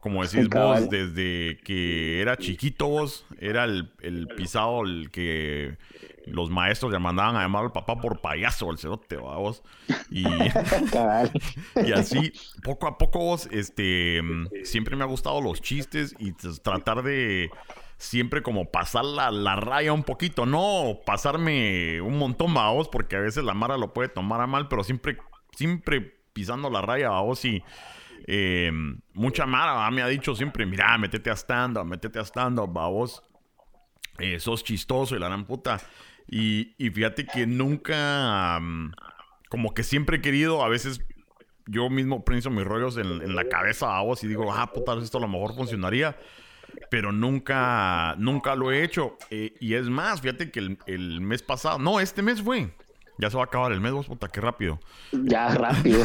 Como 0.00 0.24
decís 0.24 0.48
vos, 0.48 0.88
desde 0.88 1.58
que 1.64 2.20
era 2.20 2.36
chiquito 2.36 2.86
vos, 2.86 3.26
era 3.40 3.64
el, 3.64 3.88
pisado 4.36 4.84
el 4.84 5.10
que 5.10 5.76
los 6.24 6.50
maestros 6.50 6.92
le 6.92 7.00
mandaban 7.00 7.34
a 7.34 7.40
llamar 7.40 7.64
al 7.64 7.72
papá 7.72 8.00
por 8.00 8.20
payaso, 8.20 8.70
el 8.70 8.78
cerote, 8.78 9.16
vos. 9.16 9.62
Y, 10.08 10.24
y 11.84 11.92
así, 11.92 12.32
poco 12.62 12.86
a 12.86 12.96
poco 12.96 13.18
vos, 13.18 13.48
este, 13.50 14.20
siempre 14.62 14.94
me 14.94 15.02
ha 15.02 15.08
gustado 15.08 15.40
los 15.40 15.60
chistes 15.60 16.14
y 16.20 16.32
tratar 16.32 17.02
de 17.02 17.50
siempre 17.98 18.42
como 18.42 18.70
pasar 18.70 19.04
la, 19.04 19.56
raya 19.56 19.92
un 19.92 20.04
poquito, 20.04 20.46
no 20.46 21.00
pasarme 21.04 22.00
un 22.00 22.16
montón, 22.16 22.54
vos, 22.54 22.88
porque 22.88 23.16
a 23.16 23.20
veces 23.20 23.44
la 23.44 23.54
Mara 23.54 23.76
lo 23.76 23.92
puede 23.92 24.08
tomar 24.08 24.40
a 24.40 24.46
mal, 24.46 24.68
pero 24.68 24.84
siempre, 24.84 25.18
siempre 25.52 26.22
pisando 26.32 26.70
la 26.70 26.80
raya, 26.80 27.10
vos, 27.10 27.44
y 27.44 27.62
eh, 28.28 28.70
mucha 29.14 29.46
Mara 29.46 29.90
me 29.90 30.02
ha 30.02 30.06
dicho 30.06 30.34
siempre, 30.36 30.64
mira, 30.64 30.96
métete 30.96 31.28
a 31.28 31.36
stand-up, 31.36 31.84
métete 31.84 32.20
a 32.20 32.24
stand-up, 32.24 32.70
vos, 32.72 33.22
eh, 34.18 34.38
sos 34.38 34.62
chistoso 34.62 35.16
y 35.16 35.18
la 35.18 35.26
gran 35.26 35.44
puta. 35.44 35.80
Y, 36.30 36.74
fíjate 36.78 37.26
que 37.26 37.46
nunca, 37.46 38.60
mm, 38.60 38.92
como 39.48 39.74
que 39.74 39.82
siempre 39.82 40.18
he 40.18 40.20
querido, 40.20 40.62
a 40.62 40.68
veces 40.68 41.00
yo 41.66 41.90
mismo 41.90 42.24
pienso 42.24 42.50
mis 42.50 42.64
rollos 42.64 42.96
en, 42.96 43.34
la 43.34 43.44
cabeza 43.48 43.96
a 43.96 44.02
vos 44.02 44.22
y 44.22 44.28
digo, 44.28 44.52
ah, 44.52 44.72
puta, 44.72 44.94
esto 44.98 45.18
a 45.18 45.22
lo 45.22 45.28
mejor 45.28 45.54
funcionaría 45.54 46.16
pero 46.90 47.12
nunca, 47.12 48.14
nunca 48.18 48.54
lo 48.54 48.72
he 48.72 48.82
hecho. 48.82 49.16
Eh, 49.30 49.54
y 49.60 49.74
es 49.74 49.88
más, 49.88 50.20
fíjate 50.20 50.50
que 50.50 50.76
el, 50.86 51.20
mes 51.20 51.42
pasado, 51.42 51.78
no, 51.78 52.00
este 52.00 52.22
mes 52.22 52.42
fue. 52.42 52.70
Ya 53.18 53.30
se 53.30 53.36
va 53.36 53.42
a 53.42 53.46
acabar 53.46 53.72
el 53.72 53.80
mes, 53.80 53.92
vos, 53.92 54.06
puta, 54.06 54.28
qué 54.28 54.40
rápido. 54.40 54.78
Ya, 55.12 55.48
rápido. 55.48 56.04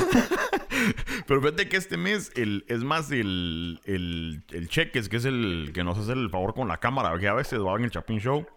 pero 1.27 1.41
fíjate 1.41 1.69
que 1.69 1.77
este 1.77 1.95
mes, 1.95 2.31
el, 2.35 2.65
es 2.67 2.83
más, 2.83 3.11
el, 3.11 3.79
el, 3.85 4.43
el 4.51 4.67
Cheques, 4.67 5.09
que 5.09 5.17
es 5.17 5.25
el 5.25 5.71
que 5.73 5.83
nos 5.83 5.97
hace 5.99 6.13
el 6.13 6.29
favor 6.31 6.55
con 6.55 6.67
la 6.67 6.77
cámara, 6.77 7.17
que 7.19 7.27
a 7.27 7.33
veces 7.33 7.59
va 7.59 7.75
en 7.75 7.85
el 7.85 7.91
Chapin 7.91 8.19
Show. 8.19 8.47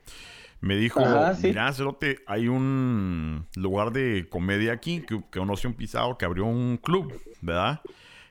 Me 0.63 0.75
dijo, 0.77 1.01
mira, 1.43 1.71
Cerote, 1.75 2.21
hay 2.27 2.49
un 2.49 3.47
lugar 3.57 3.93
de 3.93 4.27
comedia 4.31 4.73
aquí 4.73 5.03
que, 5.03 5.21
que 5.31 5.39
conoce 5.39 5.69
un 5.69 5.75
pisado 5.75 6.17
que 6.17 6.25
abrió 6.25 6.47
un 6.47 6.79
club, 6.79 7.13
¿verdad? 7.43 7.83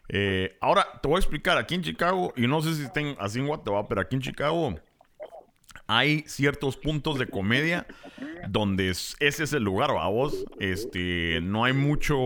Eh, 0.10 0.58
ahora, 0.62 0.86
te 1.02 1.08
voy 1.08 1.18
a 1.18 1.20
explicar, 1.20 1.58
aquí 1.58 1.76
en 1.76 1.82
Chicago, 1.82 2.34
y 2.36 2.48
no 2.48 2.62
sé 2.62 2.76
si 2.76 2.84
estén 2.84 3.16
así 3.20 3.40
en 3.40 3.48
Guatemala, 3.48 3.88
pero 3.88 4.02
aquí 4.02 4.16
en 4.16 4.22
Chicago 4.22 4.76
hay 5.88 6.24
ciertos 6.28 6.78
puntos 6.78 7.20
de 7.20 7.28
comedia 7.28 7.86
donde 8.48 8.90
ese 8.90 9.16
es 9.20 9.54
el 9.54 9.64
lugar, 9.64 9.94
vamos. 9.94 10.46
Este, 10.60 11.40
no 11.42 11.64
hay 11.64 11.74
mucho 11.74 12.18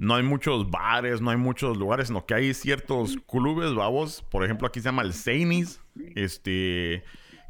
no 0.00 0.14
hay 0.14 0.22
muchos 0.22 0.70
bares, 0.70 1.20
no 1.20 1.30
hay 1.30 1.36
muchos 1.36 1.76
lugares, 1.76 2.08
sino 2.08 2.24
que 2.24 2.32
hay 2.32 2.54
ciertos 2.54 3.18
clubes, 3.28 3.74
vamos. 3.74 4.22
Por 4.30 4.44
ejemplo, 4.44 4.66
aquí 4.66 4.80
se 4.80 4.86
llama 4.86 5.02
el 5.02 5.12
Seinis, 5.12 5.80
este, 6.16 7.04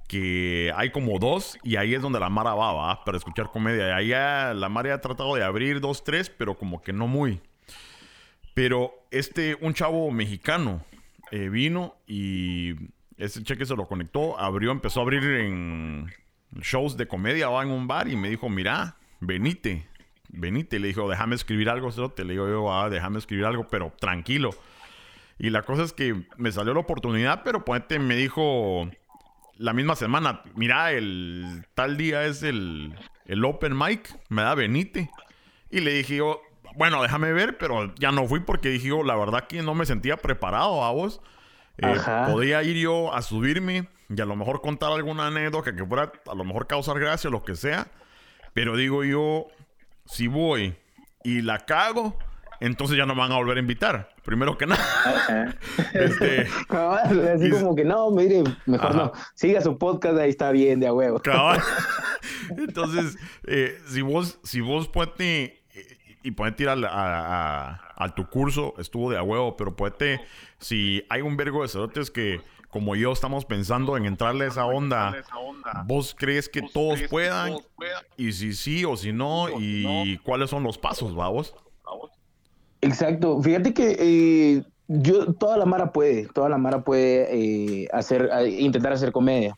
que 0.08 0.72
hay 0.74 0.90
como 0.90 1.20
dos 1.20 1.56
y 1.62 1.76
ahí 1.76 1.94
es 1.94 2.02
donde 2.02 2.18
la 2.18 2.28
Mara 2.28 2.54
va, 2.54 2.72
¿va? 2.72 3.04
Para 3.04 3.18
escuchar 3.18 3.52
comedia. 3.52 3.94
Ahí 3.94 4.08
la 4.08 4.68
Mara 4.68 4.94
ha 4.94 5.00
tratado 5.00 5.36
de 5.36 5.44
abrir 5.44 5.80
dos, 5.80 6.02
tres, 6.02 6.28
pero 6.28 6.58
como 6.58 6.82
que 6.82 6.92
no 6.92 7.06
muy. 7.06 7.40
Pero 8.54 8.92
este, 9.10 9.56
un 9.60 9.74
chavo 9.74 10.10
mexicano 10.10 10.84
eh, 11.30 11.48
vino 11.48 11.96
y 12.06 12.74
ese 13.16 13.42
cheque 13.42 13.64
se 13.64 13.76
lo 13.76 13.86
conectó, 13.86 14.38
abrió, 14.38 14.72
empezó 14.72 15.00
a 15.00 15.02
abrir 15.04 15.24
en 15.24 16.12
shows 16.60 16.96
de 16.96 17.06
comedia 17.06 17.48
o 17.48 17.62
en 17.62 17.70
un 17.70 17.86
bar 17.86 18.08
y 18.08 18.16
me 18.16 18.28
dijo, 18.28 18.48
mira, 18.48 18.96
venite 19.20 19.86
venite, 20.32 20.78
le 20.78 20.88
dijo, 20.88 21.08
déjame 21.08 21.34
escribir 21.34 21.68
algo, 21.68 21.90
te 22.10 22.24
le 22.24 22.32
digo 22.32 22.48
yo, 22.48 22.72
ah, 22.72 22.88
déjame 22.88 23.18
escribir 23.18 23.44
algo, 23.44 23.66
pero 23.68 23.92
tranquilo. 23.98 24.50
Y 25.38 25.50
la 25.50 25.62
cosa 25.62 25.82
es 25.82 25.92
que 25.92 26.26
me 26.36 26.52
salió 26.52 26.74
la 26.74 26.80
oportunidad, 26.80 27.42
pero 27.44 27.64
ponete, 27.64 27.98
me 27.98 28.16
dijo 28.16 28.90
la 29.56 29.72
misma 29.72 29.96
semana, 29.96 30.42
mira, 30.54 30.92
el 30.92 31.66
tal 31.74 31.96
día 31.96 32.24
es 32.24 32.42
el, 32.42 32.94
el 33.26 33.44
open 33.44 33.76
mic, 33.76 34.14
me 34.28 34.42
da 34.42 34.54
venite. 34.54 35.10
Y 35.70 35.80
le 35.80 35.94
dije 35.94 36.16
yo, 36.16 36.42
bueno, 36.76 37.02
déjame 37.02 37.32
ver, 37.32 37.58
pero 37.58 37.94
ya 37.96 38.12
no 38.12 38.26
fui 38.26 38.40
porque 38.40 38.68
dije 38.68 38.88
yo, 38.88 39.02
la 39.02 39.16
verdad 39.16 39.46
que 39.46 39.62
no 39.62 39.74
me 39.74 39.86
sentía 39.86 40.16
preparado 40.16 40.84
a 40.84 40.90
vos. 40.92 41.20
Eh, 41.78 41.96
podía 42.30 42.62
ir 42.62 42.76
yo 42.76 43.14
a 43.14 43.22
subirme 43.22 43.88
y 44.08 44.20
a 44.20 44.26
lo 44.26 44.36
mejor 44.36 44.60
contar 44.60 44.92
alguna 44.92 45.28
anécdota 45.28 45.74
que 45.74 45.84
fuera 45.84 46.12
a 46.26 46.34
lo 46.34 46.44
mejor 46.44 46.66
causar 46.66 46.98
gracia, 46.98 47.30
lo 47.30 47.42
que 47.42 47.54
sea. 47.54 47.88
Pero 48.52 48.76
digo 48.76 49.04
yo, 49.04 49.46
si 50.04 50.26
voy 50.26 50.76
y 51.22 51.42
la 51.42 51.60
cago, 51.60 52.18
entonces 52.60 52.96
ya 52.96 53.06
no 53.06 53.14
me 53.14 53.20
van 53.20 53.32
a 53.32 53.36
volver 53.36 53.56
a 53.56 53.60
invitar. 53.60 54.10
Primero 54.24 54.58
que 54.58 54.66
nada. 54.66 55.56
este, 55.94 56.46
así 57.34 57.50
como 57.50 57.74
que 57.74 57.84
no, 57.84 58.10
mire, 58.10 58.44
mejor 58.66 58.94
no. 58.94 59.12
Siga 59.34 59.60
su 59.62 59.78
podcast, 59.78 60.18
ahí 60.18 60.30
está 60.30 60.50
bien, 60.50 60.80
de 60.80 60.86
a 60.86 60.92
huevo. 60.92 61.22
Entonces, 62.50 63.16
eh, 63.46 63.78
si 63.86 64.02
vos, 64.02 64.38
si 64.42 64.60
vos 64.60 64.88
puedes 64.88 65.59
y 66.22 66.32
puedes 66.32 66.58
ir 66.60 66.68
a, 66.68 67.80
a, 67.96 68.14
tu 68.14 68.26
curso, 68.28 68.74
estuvo 68.78 69.10
de 69.10 69.18
a 69.18 69.22
huevo, 69.22 69.56
pero 69.56 69.74
puede, 69.74 70.20
si 70.58 71.04
hay 71.08 71.22
un 71.22 71.36
vergo 71.36 71.62
de 71.62 71.68
cerotes 71.68 72.10
que 72.10 72.40
como 72.68 72.94
yo 72.94 73.12
estamos 73.12 73.44
pensando 73.44 73.96
en 73.96 74.06
entrarle 74.06 74.44
a 74.44 74.48
esa 74.48 74.66
onda, 74.66 75.16
¿vos 75.86 76.14
crees 76.16 76.48
que 76.48 76.62
todos 76.62 77.02
puedan? 77.10 77.54
Y 78.16 78.32
si 78.32 78.52
sí 78.52 78.84
o 78.84 78.96
si 78.96 79.12
no, 79.12 79.48
¿y 79.58 80.18
cuáles 80.18 80.50
son 80.50 80.62
los 80.62 80.78
pasos, 80.78 81.14
vamos? 81.14 81.54
Exacto. 82.80 83.40
Fíjate 83.42 83.74
que 83.74 83.96
eh, 83.98 84.64
yo, 84.88 85.34
toda 85.34 85.58
la 85.58 85.66
Mara 85.66 85.92
puede, 85.92 86.26
toda 86.28 86.48
la 86.48 86.58
Mara 86.58 86.82
puede 86.82 87.82
eh, 87.82 87.88
hacer, 87.92 88.30
intentar 88.48 88.92
hacer 88.92 89.12
comedia. 89.12 89.56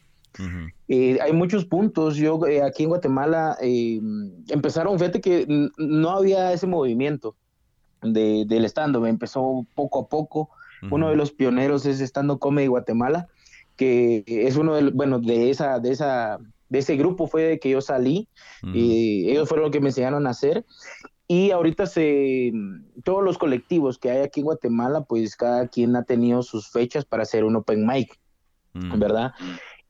Eh, 0.88 1.18
hay 1.20 1.32
muchos 1.32 1.64
puntos. 1.64 2.16
Yo 2.16 2.40
aquí 2.64 2.84
en 2.84 2.88
Guatemala 2.90 3.56
empezaron, 3.60 4.98
fíjate 4.98 5.20
que 5.20 5.46
no 5.76 6.10
había 6.10 6.52
ese 6.52 6.66
movimiento 6.66 7.36
de, 8.02 8.44
del 8.46 8.64
stand-up, 8.64 9.06
empezó 9.06 9.66
poco 9.74 10.00
a 10.00 10.08
poco. 10.08 10.50
Uno 10.90 11.10
de 11.10 11.16
los 11.16 11.30
pioneros 11.30 11.86
es 11.86 12.00
Estando 12.00 12.38
Comedy 12.38 12.66
Guatemala, 12.66 13.28
que 13.76 14.24
es 14.26 14.56
uno 14.56 14.74
de, 14.74 14.90
bueno, 14.90 15.20
de 15.20 15.50
esa, 15.50 15.78
de 15.78 15.92
esa, 15.92 16.38
de 16.68 16.78
ese 16.80 16.96
grupo 16.96 17.28
fue 17.28 17.42
de 17.42 17.58
que 17.60 17.70
yo 17.70 17.80
salí, 17.80 18.28
y 18.62 19.30
ellos 19.30 19.48
fueron 19.48 19.64
los 19.66 19.72
que 19.72 19.80
me 19.80 19.90
enseñaron 19.90 20.26
a 20.26 20.30
hacer. 20.30 20.64
Y 21.28 21.52
ahorita 21.52 21.86
se, 21.86 22.52
todos 23.04 23.22
los 23.22 23.38
colectivos 23.38 23.96
que 23.96 24.10
hay 24.10 24.22
aquí 24.22 24.40
en 24.40 24.46
Guatemala, 24.46 25.02
pues 25.02 25.36
cada 25.36 25.68
quien 25.68 25.94
ha 25.94 26.02
tenido 26.02 26.42
sus 26.42 26.68
fechas 26.68 27.04
para 27.04 27.22
hacer 27.22 27.44
un 27.44 27.56
open 27.56 27.86
mic, 27.86 28.18
¿verdad? 28.74 29.32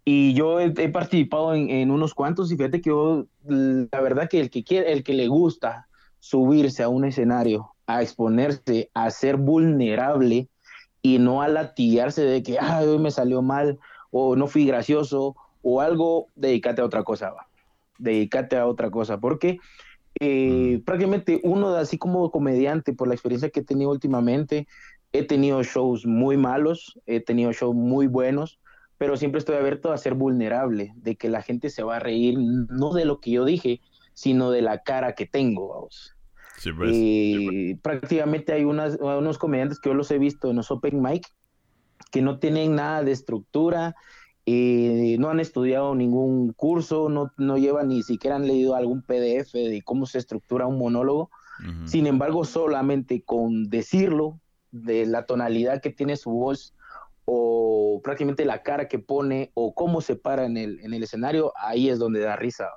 Y 0.05 0.35
yo 0.35 0.59
he, 0.59 0.71
participado 0.89 1.55
en, 1.55 1.71
en, 1.71 1.91
unos 1.91 2.13
cuantos 2.13 2.51
y 2.51 2.57
fíjate 2.57 2.81
que 2.81 2.91
yo, 2.91 3.27
la 3.47 4.01
verdad 4.01 4.29
que 4.29 4.41
el 4.41 4.51
que 4.51 4.65
quiere, 4.65 4.93
el 4.93 5.05
que 5.05 5.15
le 5.15 5.29
gusta 5.29 5.87
subirse 6.19 6.83
a 6.83 6.89
un 6.89 7.05
escenario, 7.05 7.75
a 7.87 8.03
exponerse, 8.03 8.91
a 8.95 9.11
ser 9.11 9.37
vulnerable, 9.37 10.49
y 11.03 11.19
no 11.19 11.43
a 11.43 11.49
latillarse 11.49 12.23
de 12.23 12.43
que, 12.43 12.59
ay, 12.61 12.87
hoy 12.87 12.99
me 12.99 13.11
salió 13.11 13.43
mal, 13.43 13.79
o 14.11 14.37
no 14.37 14.47
fui 14.47 14.65
gracioso, 14.65 15.35
o 15.63 15.81
algo, 15.81 16.29
dedícate 16.37 16.81
a 16.81 16.85
otra 16.85 17.03
cosa, 17.03 17.31
va. 17.31 17.47
Dedícate 17.99 18.57
a 18.57 18.67
otra 18.67 18.91
cosa, 18.91 19.19
porque 19.19 19.59
eh, 20.21 20.79
mm. 20.79 20.85
prácticamente 20.85 21.41
uno, 21.43 21.75
así 21.75 21.99
como 21.99 22.31
comediante, 22.31 22.93
por 22.93 23.09
la 23.09 23.15
experiencia 23.15 23.51
que 23.51 23.61
he 23.61 23.65
tenido 23.65 23.91
últimamente, 23.91 24.67
he 25.13 25.25
tenido 25.25 25.63
shows 25.63 26.07
muy 26.07 26.37
malos, 26.37 26.99
he 27.07 27.21
tenido 27.21 27.53
shows 27.53 27.75
muy 27.75 28.07
buenos, 28.07 28.59
pero 29.03 29.17
siempre 29.17 29.41
estoy 29.41 29.57
abierto 29.57 29.93
a 29.93 29.99
ser 29.99 30.15
vulnerable, 30.15 30.93
de 30.95 31.17
que 31.17 31.29
la 31.29 31.43
gente 31.43 31.71
se 31.71 31.83
va 31.83 31.97
a 31.97 31.99
reír, 31.99 32.39
no 32.39 32.93
de 32.93 33.05
lo 33.05 33.19
que 33.19 33.33
yo 33.33 33.45
dije, 33.45 33.81
sino 34.15 34.53
de 34.53 34.63
la 34.63 34.85
cara 34.85 35.17
que 35.17 35.27
tengo, 35.27 35.71
vamos. 35.71 36.15
Pues. 36.77 36.93
y 36.95 37.75
prácticamente 37.83 38.53
hay 38.53 38.63
unas, 38.63 38.97
unos 39.01 39.39
comediantes 39.39 39.81
que 39.81 39.89
yo 39.89 39.95
los 39.95 40.09
he 40.13 40.19
visto 40.19 40.51
en 40.51 40.55
los 40.55 40.71
Open 40.71 41.03
Mic 41.03 41.27
que 42.13 42.23
no 42.23 42.39
tienen 42.39 42.77
nada 42.77 43.03
de 43.03 43.11
estructura, 43.11 43.97
y 44.45 45.17
no 45.19 45.31
han 45.31 45.41
estudiado 45.41 45.97
ningún 45.97 46.53
curso, 46.53 47.09
no, 47.09 47.33
no 47.39 47.59
llevan 47.59 47.89
ni 47.89 48.05
siquiera 48.05 48.37
han 48.37 48.47
leído 48.47 48.77
algún 48.77 49.03
PDF 49.03 49.53
de 49.53 49.83
cómo 49.85 50.07
se 50.07 50.19
estructura 50.19 50.69
un 50.69 50.79
monólogo. 50.79 51.29
Sin 51.87 52.07
embargo, 52.07 52.45
solamente 52.45 53.23
con 53.23 53.69
decirlo, 53.69 54.39
de 54.71 55.07
la 55.07 55.27
tonalidad 55.27 55.81
que 55.83 55.91
tiene 55.91 56.17
su 56.17 56.31
voz, 56.31 56.73
o 57.25 58.01
prácticamente 58.03 58.45
la 58.45 58.63
cara 58.63 58.89
que 58.89 58.99
pone, 58.99 59.51
o 59.55 59.75
cómo 59.75 60.01
se 60.01 60.17
para 60.17 60.45
en 60.45 60.57
el, 60.57 60.81
en 60.81 60.95
el 60.95 61.03
escenario, 61.03 61.53
ahí 61.57 61.89
es 61.89 61.99
donde 61.99 62.21
da 62.21 62.37
risa. 62.37 62.69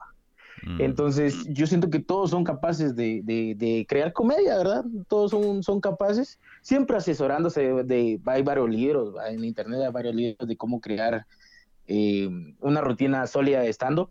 Mm. 0.63 0.81
Entonces, 0.81 1.45
yo 1.49 1.67
siento 1.67 1.89
que 1.89 1.99
todos 1.99 2.31
son 2.31 2.43
capaces 2.43 2.95
de, 2.95 3.85
crear 3.87 4.13
comedia, 4.13 4.57
¿verdad? 4.57 4.85
Todos 5.07 5.31
son, 5.31 5.63
son 5.63 5.81
capaces, 5.81 6.39
siempre 6.61 6.97
asesorándose 6.97 7.83
de, 7.83 8.19
hay 8.25 8.41
varios 8.43 8.69
libros, 8.69 9.15
en 9.27 9.43
internet 9.43 9.81
hay 9.81 9.91
varios 9.91 10.15
libros 10.15 10.47
de 10.47 10.57
cómo 10.57 10.79
crear 10.79 11.25
eh, 11.87 12.29
una 12.59 12.81
rutina 12.81 13.25
sólida 13.27 13.61
de 13.61 13.69
stand-up. 13.69 14.09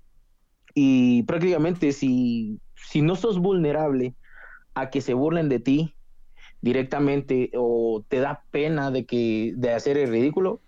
Y 0.74 1.22
prácticamente 1.24 1.92
si, 1.92 2.58
si 2.74 3.00
no 3.00 3.14
sos 3.14 3.38
vulnerable 3.38 4.14
a 4.74 4.90
que 4.90 5.00
se 5.00 5.14
burlen 5.14 5.48
de 5.48 5.60
ti 5.60 5.94
directamente 6.64 7.50
o 7.54 8.02
te 8.08 8.20
da 8.20 8.42
pena 8.50 8.90
de 8.90 9.04
que 9.04 9.52
de 9.54 9.74
hacer 9.74 9.98
el 9.98 10.10
ridículo, 10.10 10.60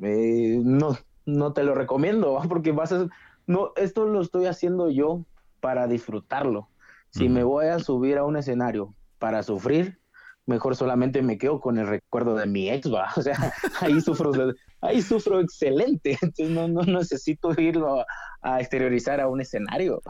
eh, 0.00 0.58
no, 0.64 0.96
no 1.26 1.52
te 1.52 1.62
lo 1.62 1.74
recomiendo, 1.74 2.40
porque 2.48 2.72
vas 2.72 2.92
a, 2.92 3.06
no, 3.46 3.72
esto 3.76 4.06
lo 4.06 4.22
estoy 4.22 4.46
haciendo 4.46 4.90
yo 4.90 5.26
para 5.60 5.86
disfrutarlo. 5.86 6.68
Si 7.10 7.28
me 7.28 7.44
voy 7.44 7.66
a 7.66 7.78
subir 7.78 8.18
a 8.18 8.24
un 8.24 8.36
escenario 8.36 8.94
para 9.18 9.42
sufrir, 9.42 9.98
mejor 10.46 10.76
solamente 10.76 11.22
me 11.22 11.38
quedo 11.38 11.60
con 11.60 11.78
el 11.78 11.86
recuerdo 11.86 12.34
de 12.36 12.46
mi 12.46 12.70
ex, 12.70 12.92
va. 12.92 13.08
O 13.16 13.22
sea, 13.22 13.52
ahí 13.80 14.00
sufro, 14.00 14.32
ahí 14.80 15.02
sufro 15.02 15.40
excelente. 15.40 16.16
Entonces 16.22 16.50
no, 16.50 16.68
no 16.68 16.82
necesito 16.82 17.52
irlo 17.60 18.04
a, 18.42 18.60
exteriorizar 18.60 19.20
a 19.20 19.28
un 19.28 19.40
escenario. 19.40 20.00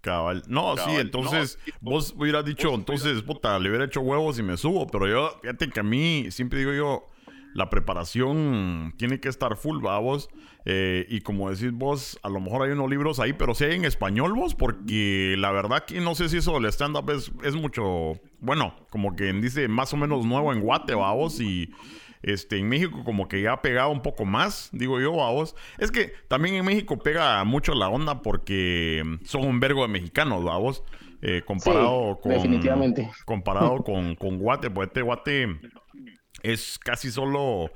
Cabal. 0.00 0.42
No, 0.48 0.76
sí, 0.78 0.90
entonces 0.96 1.58
vos 1.80 2.14
hubieras 2.16 2.44
dicho, 2.46 2.74
entonces, 2.74 3.20
puta, 3.22 3.58
le 3.58 3.68
hubiera 3.68 3.84
hecho 3.84 4.00
huevos 4.00 4.38
y 4.38 4.42
me 4.42 4.56
subo. 4.56 4.86
Pero 4.86 5.06
yo, 5.06 5.38
fíjate 5.42 5.68
que 5.68 5.80
a 5.80 5.82
mí, 5.82 6.30
siempre 6.30 6.60
digo 6.60 6.72
yo, 6.72 7.06
la 7.54 7.70
preparación 7.70 8.92
tiene 8.98 9.20
que 9.20 9.28
estar 9.28 9.56
full, 9.56 9.84
va 9.84 9.98
vos. 9.98 10.28
Eh, 10.66 11.06
y 11.08 11.20
como 11.20 11.50
decís 11.50 11.72
vos, 11.72 12.18
a 12.22 12.28
lo 12.28 12.40
mejor 12.40 12.62
hay 12.62 12.72
unos 12.72 12.90
libros 12.90 13.20
ahí, 13.20 13.32
pero 13.32 13.54
si 13.54 13.64
hay 13.64 13.76
en 13.76 13.84
español 13.84 14.34
vos, 14.34 14.54
porque 14.54 15.36
la 15.38 15.52
verdad 15.52 15.84
que 15.84 16.00
no 16.00 16.14
sé 16.14 16.28
si 16.28 16.38
eso 16.38 16.54
del 16.54 16.66
stand-up 16.66 17.10
es, 17.10 17.54
mucho, 17.54 18.14
bueno, 18.40 18.74
como 18.90 19.14
que 19.14 19.32
dice 19.32 19.68
más 19.68 19.92
o 19.92 19.96
menos 19.96 20.26
nuevo 20.26 20.52
en 20.52 20.60
Guate, 20.60 20.94
va 20.94 21.12
vos, 21.12 21.40
y 21.40 21.70
este, 22.22 22.58
en 22.58 22.68
México 22.68 23.04
como 23.04 23.28
que 23.28 23.40
ya 23.40 23.52
ha 23.52 23.62
pegado 23.62 23.90
un 23.90 24.02
poco 24.02 24.24
más, 24.24 24.70
digo 24.72 25.00
yo, 25.00 25.22
a 25.22 25.30
vos. 25.30 25.54
Es 25.78 25.92
que 25.92 26.12
también 26.28 26.56
en 26.56 26.64
México 26.64 26.98
pega 26.98 27.44
mucho 27.44 27.74
la 27.74 27.88
onda 27.88 28.20
porque 28.22 29.02
son 29.24 29.44
un 29.46 29.60
vergo 29.60 29.82
de 29.82 29.88
mexicanos, 29.88 30.44
va 30.44 30.58
vos. 30.58 30.82
Eh, 31.26 31.42
comparado 31.46 32.18
con 32.20 32.32
definitivamente 32.32 33.10
comparado 33.24 33.82
con, 33.82 34.14
con 34.14 34.36
Guate 34.36 34.68
pues 34.68 34.88
este 34.88 35.00
Guate 35.00 35.58
es 36.44 36.78
casi 36.78 37.10
solo 37.10 37.72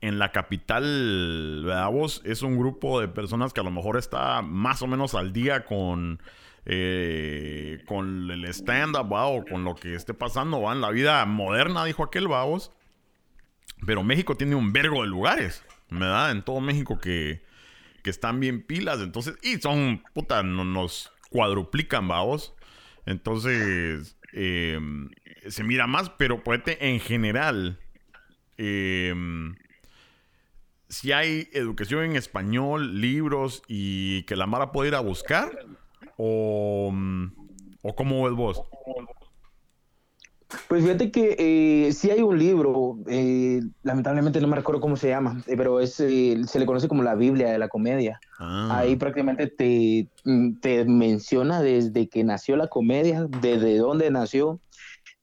en 0.00 0.18
la 0.18 0.30
capital, 0.30 1.62
¿verdad? 1.64 1.90
Es 2.24 2.42
un 2.42 2.58
grupo 2.58 3.00
de 3.00 3.08
personas 3.08 3.52
que 3.52 3.60
a 3.60 3.64
lo 3.64 3.70
mejor 3.70 3.96
está 3.96 4.42
más 4.42 4.82
o 4.82 4.86
menos 4.86 5.14
al 5.14 5.32
día 5.32 5.64
con, 5.64 6.20
eh, 6.66 7.82
con 7.86 8.30
el 8.30 8.44
stand-up, 8.46 9.12
o 9.12 9.44
con 9.44 9.64
lo 9.64 9.74
que 9.74 9.94
esté 9.94 10.12
pasando, 10.12 10.60
¿va? 10.60 10.72
En 10.72 10.80
la 10.80 10.90
vida 10.90 11.24
moderna, 11.24 11.84
dijo 11.84 12.04
aquel, 12.04 12.28
vamos. 12.28 12.70
Pero 13.86 14.02
México 14.02 14.36
tiene 14.36 14.54
un 14.54 14.72
vergo 14.72 15.02
de 15.02 15.08
lugares, 15.08 15.64
¿verdad? 15.88 16.32
En 16.32 16.42
todo 16.42 16.60
México 16.60 16.98
que, 16.98 17.42
que 18.02 18.10
están 18.10 18.40
bien 18.40 18.62
pilas, 18.62 19.00
entonces, 19.00 19.38
y 19.42 19.56
son, 19.56 20.02
puta, 20.12 20.42
nos 20.42 21.12
cuadruplican, 21.30 22.08
vamos. 22.08 22.54
Entonces, 23.06 24.16
eh, 24.32 24.78
se 25.48 25.64
mira 25.64 25.86
más, 25.86 26.10
pero 26.10 26.42
puede 26.42 26.88
en 26.88 27.00
general, 27.00 27.78
eh, 28.58 29.14
si 30.88 31.12
hay 31.12 31.48
educación 31.52 32.04
en 32.04 32.16
español, 32.16 33.00
libros 33.00 33.62
y 33.68 34.24
que 34.24 34.36
la 34.36 34.46
Mara 34.46 34.72
puede 34.72 34.88
ir 34.88 34.94
a 34.94 35.00
buscar? 35.00 35.50
¿O, 36.16 36.92
o 37.82 37.94
cómo 37.94 38.24
ves 38.24 38.34
vos? 38.34 38.62
Pues 40.68 40.82
fíjate 40.82 41.10
que 41.10 41.36
eh, 41.38 41.92
sí 41.92 42.10
hay 42.10 42.20
un 42.20 42.38
libro, 42.38 42.98
eh, 43.06 43.62
lamentablemente 43.82 44.40
no 44.40 44.48
me 44.48 44.56
recuerdo 44.56 44.80
cómo 44.80 44.96
se 44.96 45.08
llama, 45.08 45.42
eh, 45.46 45.54
pero 45.56 45.80
es, 45.80 45.94
se 45.94 46.58
le 46.58 46.66
conoce 46.66 46.88
como 46.88 47.02
la 47.02 47.14
Biblia 47.14 47.50
de 47.50 47.58
la 47.58 47.68
comedia. 47.68 48.20
Ah. 48.38 48.78
Ahí 48.78 48.96
prácticamente 48.96 49.46
te, 49.46 50.08
mm, 50.24 50.60
te 50.60 50.84
menciona 50.84 51.62
desde 51.62 52.08
que 52.08 52.24
nació 52.24 52.56
la 52.56 52.68
comedia, 52.68 53.26
desde 53.40 53.78
dónde 53.78 54.10
nació, 54.10 54.60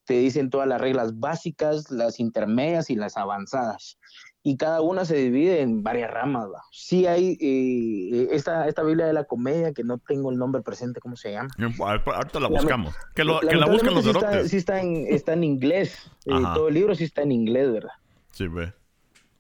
te 0.10 0.16
dicen 0.16 0.50
todas 0.50 0.68
las 0.68 0.82
reglas 0.82 1.20
básicas, 1.20 1.92
las 1.92 2.20
intermedias 2.20 2.90
y 2.90 2.96
las 2.96 3.16
avanzadas 3.16 4.00
y 4.42 4.58
cada 4.58 4.82
una 4.82 5.06
se 5.06 5.16
divide 5.18 5.62
en 5.62 5.84
varias 5.84 6.10
ramas. 6.10 6.48
Sí 6.72 7.06
hay 7.06 7.38
eh, 7.40 8.30
esta, 8.32 8.68
esta 8.68 8.82
Biblia 8.82 9.06
de 9.06 9.14
la 9.14 9.26
comedia, 9.26 9.72
que 9.72 9.84
no 9.84 10.00
tengo 10.00 10.32
el 10.32 10.40
nombre 10.40 10.64
presente, 10.64 11.00
¿cómo 11.00 11.16
se 11.16 11.34
llama? 11.34 11.50
Ahorita 11.80 12.40
la 12.40 12.48
buscamos. 12.48 12.96
Que, 13.14 13.24
la 13.24 13.68
busquen 13.68 13.94
los 13.94 14.04
sí 14.04 14.10
está, 14.10 14.48
sí 14.48 14.58
está, 14.58 14.82
en, 14.82 15.06
está 15.10 15.34
en 15.34 15.44
inglés. 15.44 16.10
Eh, 16.26 16.32
todo 16.56 16.70
el 16.70 16.74
libro 16.74 16.96
sí 16.96 17.04
está 17.04 17.22
en 17.22 17.32
inglés, 17.32 17.72
¿verdad? 17.72 17.94
Sí, 18.32 18.48
ve. 18.48 18.74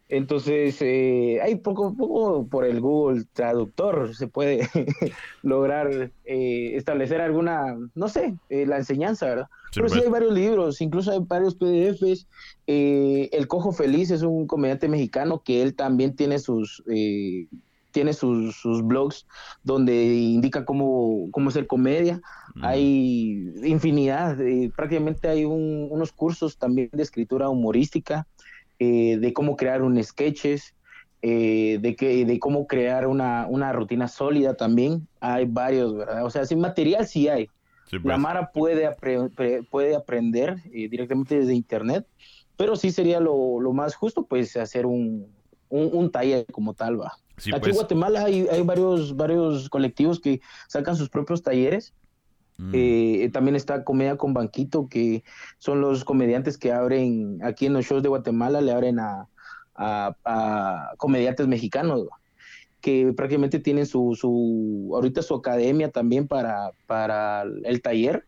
Entonces, 0.10 0.82
eh, 0.82 1.40
hay 1.40 1.58
poco, 1.58 1.96
poco 1.96 2.48
por 2.48 2.66
el 2.66 2.82
Google 2.82 3.26
Traductor 3.32 4.16
se 4.16 4.28
puede 4.28 4.68
lograr 5.44 6.12
eh, 6.26 6.72
establecer 6.76 7.22
alguna, 7.22 7.78
no 7.94 8.10
sé, 8.10 8.36
eh, 8.50 8.66
la 8.66 8.78
enseñanza, 8.78 9.28
¿verdad? 9.28 9.48
Pero 9.76 9.88
sí 9.88 10.00
hay 10.00 10.10
varios 10.10 10.34
libros, 10.34 10.82
incluso 10.82 11.12
hay 11.12 11.20
varios 11.22 11.54
PDFs. 11.54 12.26
el 12.66 13.48
Cojo 13.48 13.72
Feliz 13.72 14.10
es 14.10 14.24
un 14.24 14.48
comediante 14.48 14.88
mexicano 14.88 15.44
que 15.46 15.62
él 15.62 15.76
también 15.76 16.16
tiene 16.16 16.40
sus 16.40 16.84
tiene 17.92 18.14
sus, 18.14 18.56
sus, 18.56 18.86
blogs 18.86 19.26
donde 19.64 20.14
indica 20.14 20.64
cómo, 20.64 21.28
cómo 21.32 21.50
hacer 21.50 21.66
comedia. 21.66 22.22
Mm. 22.54 22.64
Hay 22.64 23.54
infinidad, 23.64 24.38
prácticamente 24.76 25.28
hay 25.28 25.46
unos 25.46 26.12
cursos 26.12 26.58
también 26.58 26.90
de 26.94 27.04
escritura 27.04 27.50
humorística. 27.50 28.28
Eh, 28.80 29.18
de 29.20 29.34
cómo 29.34 29.58
crear 29.58 29.82
un 29.82 30.02
sketches, 30.02 30.74
eh, 31.22 31.80
de, 31.82 31.98
que, 31.98 32.26
de 32.26 32.40
cómo 32.40 32.66
crear 32.66 33.08
una, 33.08 33.46
una, 33.48 33.74
rutina 33.74 34.08
sólida 34.08 34.56
también. 34.56 35.06
Hay 35.20 35.46
varios, 35.46 35.96
¿verdad? 35.96 36.26
O 36.26 36.30
sea, 36.30 36.46
sin 36.46 36.62
material 36.62 37.06
sí 37.06 37.28
hay. 37.28 37.50
La 37.92 38.02
pues. 38.02 38.20
Mara 38.20 38.52
puede, 38.52 38.90
puede 39.70 39.96
aprender 39.96 40.58
eh, 40.72 40.88
directamente 40.88 41.40
desde 41.40 41.54
internet, 41.54 42.08
pero 42.56 42.78
sí 42.78 42.92
sería 42.92 43.20
lo, 43.20 43.60
lo 43.60 43.74
más 43.74 43.96
justo, 43.96 44.26
pues, 44.26 44.56
hacer 44.56 44.86
un, 44.86 45.28
un, 45.68 46.10
taller 46.10 46.46
como 46.46 46.74
tal, 46.74 47.02
va. 47.02 47.14
Aquí 47.36 47.52
en 47.52 47.60
pues. 47.60 47.76
Guatemala 47.76 48.24
hay, 48.24 48.48
hay, 48.50 48.62
varios, 48.62 49.14
varios 49.16 49.70
colectivos 49.70 50.22
que 50.22 50.40
sacan 50.68 50.96
sus 50.96 51.10
propios 51.10 51.44
talleres 51.44 51.94
Mm. 52.60 52.72
Eh, 52.74 53.30
también 53.32 53.56
está 53.56 53.86
Comedia 53.86 54.18
con 54.18 54.34
Banquito, 54.34 54.90
que 54.90 55.24
son 55.60 55.80
los 55.80 56.04
comediantes 56.04 56.58
que 56.58 56.74
abren 56.74 57.40
aquí 57.42 57.66
en 57.66 57.74
los 57.74 57.86
shows 57.86 58.04
de 58.04 58.10
Guatemala, 58.10 58.60
le 58.60 58.74
abren 58.74 59.00
a, 59.00 59.28
comediantes 60.98 61.48
mexicanos, 61.48 62.06
que 62.82 63.14
prácticamente 63.16 63.60
tienen 63.60 63.86
su, 63.86 64.14
su, 64.20 64.92
ahorita 64.94 65.22
su 65.22 65.36
academia 65.36 65.90
también 65.90 66.28
para, 66.28 66.72
para 66.86 67.44
el 67.64 67.82
taller. 67.82 68.26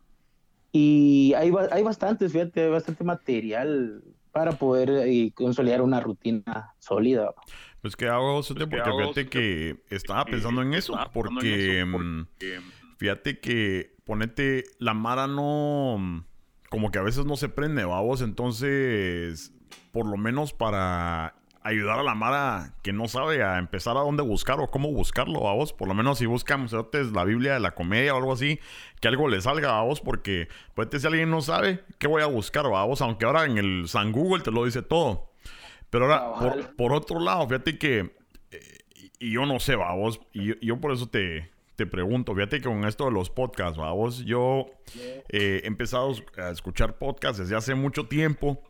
Y 0.71 1.33
hay, 1.35 1.51
hay 1.71 1.83
bastantes, 1.83 2.31
fíjate, 2.31 2.63
hay 2.63 2.69
bastante 2.69 3.03
material 3.03 4.01
para 4.31 4.53
poder 4.53 4.89
eh, 5.09 5.33
consolidar 5.35 5.81
una 5.81 5.99
rutina 5.99 6.73
sólida. 6.79 7.33
Pues 7.81 7.97
que 7.97 8.07
hago, 8.07 8.41
porque 8.41 8.65
fíjate 8.65 9.27
que 9.27 9.83
estaba 9.89 10.23
pensando 10.23 10.61
en 10.61 10.73
eso, 10.73 10.97
porque 11.11 11.83
mm, 11.83 12.27
fíjate 12.97 13.41
que 13.41 13.95
ponete, 14.11 14.65
la 14.77 14.93
Mara 14.93 15.25
no. 15.25 16.25
Como 16.69 16.91
que 16.91 16.99
a 16.99 17.01
veces 17.01 17.25
no 17.25 17.37
se 17.37 17.47
prende, 17.47 17.85
vamos. 17.85 18.21
Entonces, 18.21 19.53
por 19.93 20.05
lo 20.05 20.17
menos 20.17 20.51
para 20.51 21.35
ayudar 21.61 21.97
a 21.97 22.03
la 22.03 22.13
Mara 22.13 22.73
que 22.83 22.91
no 22.91 23.07
sabe 23.07 23.41
a 23.41 23.57
empezar 23.57 23.95
a 23.95 24.01
dónde 24.01 24.21
buscar 24.21 24.59
o 24.59 24.69
cómo 24.69 24.91
buscarlo, 24.91 25.39
vamos. 25.39 25.71
Por 25.71 25.87
lo 25.87 25.93
menos 25.93 26.17
si 26.17 26.25
buscamos 26.25 26.73
la 27.13 27.23
Biblia 27.23 27.53
de 27.53 27.61
la 27.61 27.71
comedia 27.71 28.13
o 28.13 28.17
algo 28.17 28.33
así, 28.33 28.59
que 28.99 29.07
algo 29.07 29.29
le 29.29 29.39
salga, 29.39 29.71
vamos, 29.71 30.01
porque 30.01 30.49
pues 30.75 30.89
si 30.91 31.07
alguien 31.07 31.29
no 31.29 31.39
sabe, 31.39 31.85
¿qué 31.97 32.07
voy 32.07 32.21
a 32.21 32.25
buscar, 32.25 32.69
vamos? 32.69 33.01
Aunque 33.01 33.23
ahora 33.23 33.45
en 33.45 33.57
el 33.57 33.87
San 33.87 34.11
Google 34.11 34.43
te 34.43 34.51
lo 34.51 34.65
dice 34.65 34.81
todo. 34.81 35.31
Pero 35.89 36.13
ahora, 36.13 36.73
por, 36.75 36.91
otro 36.91 37.21
lado, 37.21 37.47
fíjate 37.47 37.77
que, 37.77 38.13
eh, 38.51 38.77
y 39.19 39.31
yo 39.31 39.45
no 39.45 39.61
sé, 39.61 39.77
vamos, 39.77 40.19
y 40.33 40.65
yo 40.65 40.81
por 40.81 40.91
eso 40.91 41.07
te, 41.07 41.49
te 41.81 41.87
pregunto, 41.87 42.35
fíjate 42.35 42.57
que 42.57 42.69
con 42.69 42.85
esto 42.85 43.05
de 43.05 43.11
los 43.11 43.31
podcasts, 43.31 43.75
vamos, 43.75 44.23
yo 44.23 44.67
eh, 45.29 45.61
he 45.63 45.67
empezado 45.67 46.13
a 46.37 46.51
escuchar 46.51 46.99
podcasts 46.99 47.39
desde 47.39 47.55
hace 47.55 47.73
mucho 47.73 48.05
tiempo 48.05 48.61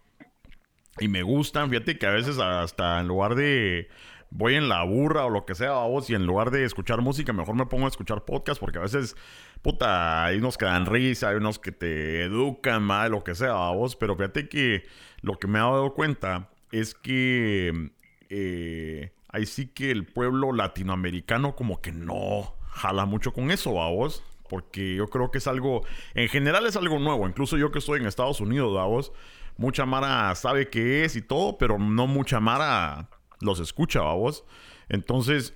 y 0.97 1.09
me 1.09 1.21
gustan, 1.21 1.69
fíjate 1.69 1.97
que 1.97 2.05
a 2.05 2.11
veces 2.11 2.39
hasta 2.39 3.01
en 3.01 3.09
lugar 3.09 3.35
de 3.35 3.89
voy 4.29 4.55
en 4.55 4.69
la 4.69 4.83
burra 4.83 5.25
o 5.25 5.29
lo 5.29 5.45
que 5.45 5.55
sea, 5.55 5.71
vamos, 5.71 6.09
y 6.09 6.15
en 6.15 6.25
lugar 6.25 6.51
de 6.51 6.63
escuchar 6.63 7.01
música, 7.01 7.33
mejor 7.33 7.55
me 7.55 7.65
pongo 7.65 7.83
a 7.83 7.89
escuchar 7.89 8.23
podcasts 8.23 8.61
porque 8.61 8.77
a 8.77 8.83
veces, 8.83 9.17
puta, 9.61 10.23
hay 10.23 10.37
unos 10.37 10.57
que 10.57 10.63
dan 10.63 10.85
risa, 10.85 11.27
hay 11.27 11.35
unos 11.35 11.59
que 11.59 11.73
te 11.73 12.21
educan, 12.21 12.81
mal, 12.81 13.11
lo 13.11 13.25
que 13.25 13.35
sea, 13.35 13.51
vamos, 13.51 13.97
pero 13.97 14.15
fíjate 14.15 14.47
que 14.47 14.85
lo 15.19 15.37
que 15.37 15.47
me 15.47 15.59
he 15.59 15.61
dado 15.61 15.93
cuenta 15.93 16.49
es 16.71 16.95
que 16.95 17.91
eh, 18.29 19.11
ahí 19.27 19.45
sí 19.45 19.67
que 19.67 19.91
el 19.91 20.05
pueblo 20.05 20.53
latinoamericano 20.53 21.57
como 21.57 21.81
que 21.81 21.91
no, 21.91 22.55
jala 22.71 23.05
mucho 23.05 23.33
con 23.33 23.51
eso, 23.51 23.71
vos. 23.71 24.23
Porque 24.49 24.95
yo 24.95 25.07
creo 25.07 25.31
que 25.31 25.37
es 25.37 25.47
algo, 25.47 25.85
en 26.13 26.27
general 26.27 26.65
es 26.65 26.75
algo 26.75 26.99
nuevo. 26.99 27.27
Incluso 27.27 27.57
yo 27.57 27.71
que 27.71 27.79
estoy 27.79 27.99
en 27.99 28.05
Estados 28.05 28.41
Unidos, 28.41 28.73
vos. 28.73 29.13
Mucha 29.57 29.85
Mara 29.85 30.33
sabe 30.35 30.69
qué 30.69 31.05
es 31.05 31.15
y 31.15 31.21
todo, 31.21 31.57
pero 31.57 31.77
no 31.77 32.07
mucha 32.07 32.39
Mara 32.39 33.09
los 33.39 33.59
escucha, 33.59 34.01
vos. 34.01 34.43
Entonces, 34.89 35.53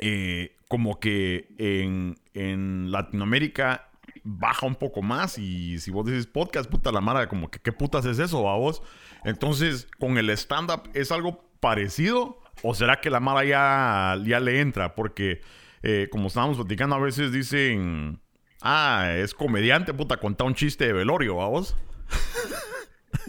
eh, 0.00 0.56
como 0.68 1.00
que 1.00 1.48
en, 1.58 2.16
en 2.34 2.90
Latinoamérica 2.90 3.88
baja 4.24 4.66
un 4.66 4.74
poco 4.74 5.02
más 5.02 5.38
y 5.38 5.78
si 5.78 5.90
vos 5.90 6.04
decís 6.04 6.26
podcast, 6.26 6.68
puta 6.68 6.90
la 6.90 7.00
mara, 7.00 7.28
como 7.28 7.48
que 7.48 7.60
qué 7.60 7.72
putas 7.72 8.04
es 8.06 8.18
eso, 8.18 8.42
vos. 8.42 8.82
Entonces, 9.24 9.88
con 9.98 10.18
el 10.18 10.30
stand-up 10.30 10.90
es 10.94 11.12
algo 11.12 11.44
parecido 11.60 12.40
o 12.62 12.74
será 12.74 13.00
que 13.00 13.10
la 13.10 13.20
mara 13.20 13.44
ya, 13.44 14.20
ya 14.24 14.40
le 14.40 14.60
entra 14.60 14.94
porque 14.94 15.42
eh, 15.88 16.08
como 16.10 16.26
estábamos 16.26 16.56
platicando, 16.56 16.96
a 16.96 16.98
veces 16.98 17.30
dicen, 17.30 18.20
ah, 18.60 19.12
es 19.14 19.32
comediante, 19.32 19.94
puta, 19.94 20.16
cuenta 20.16 20.42
un 20.42 20.52
chiste 20.52 20.84
de 20.84 20.92
velorio, 20.92 21.36
vamos. 21.36 21.76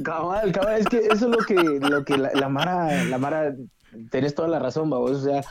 Cabal, 0.04 0.52
cabal, 0.52 0.82
es 0.82 0.88
que 0.88 0.98
eso 0.98 1.14
es 1.14 1.22
lo 1.22 1.38
que, 1.38 1.54
lo 1.54 2.04
que 2.04 2.18
la, 2.18 2.50
Mara, 2.50 3.04
la 3.04 3.20
Mara, 3.20 3.54
tenés 4.10 4.34
toda 4.34 4.48
la 4.48 4.58
razón, 4.58 4.90
vamos, 4.90 5.12
o 5.12 5.24
sea, 5.24 5.42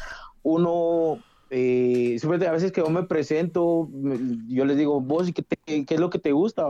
uno, 0.42 1.22
eh, 1.50 2.18
a 2.24 2.50
veces 2.50 2.72
que 2.72 2.80
yo 2.80 2.90
me 2.90 3.04
presento, 3.04 3.88
yo 4.48 4.64
les 4.64 4.76
digo, 4.76 5.00
vos, 5.00 5.30
¿qué, 5.32 5.84
qué 5.84 5.94
es 5.94 6.00
lo 6.00 6.10
que 6.10 6.18
te 6.18 6.32
gusta? 6.32 6.64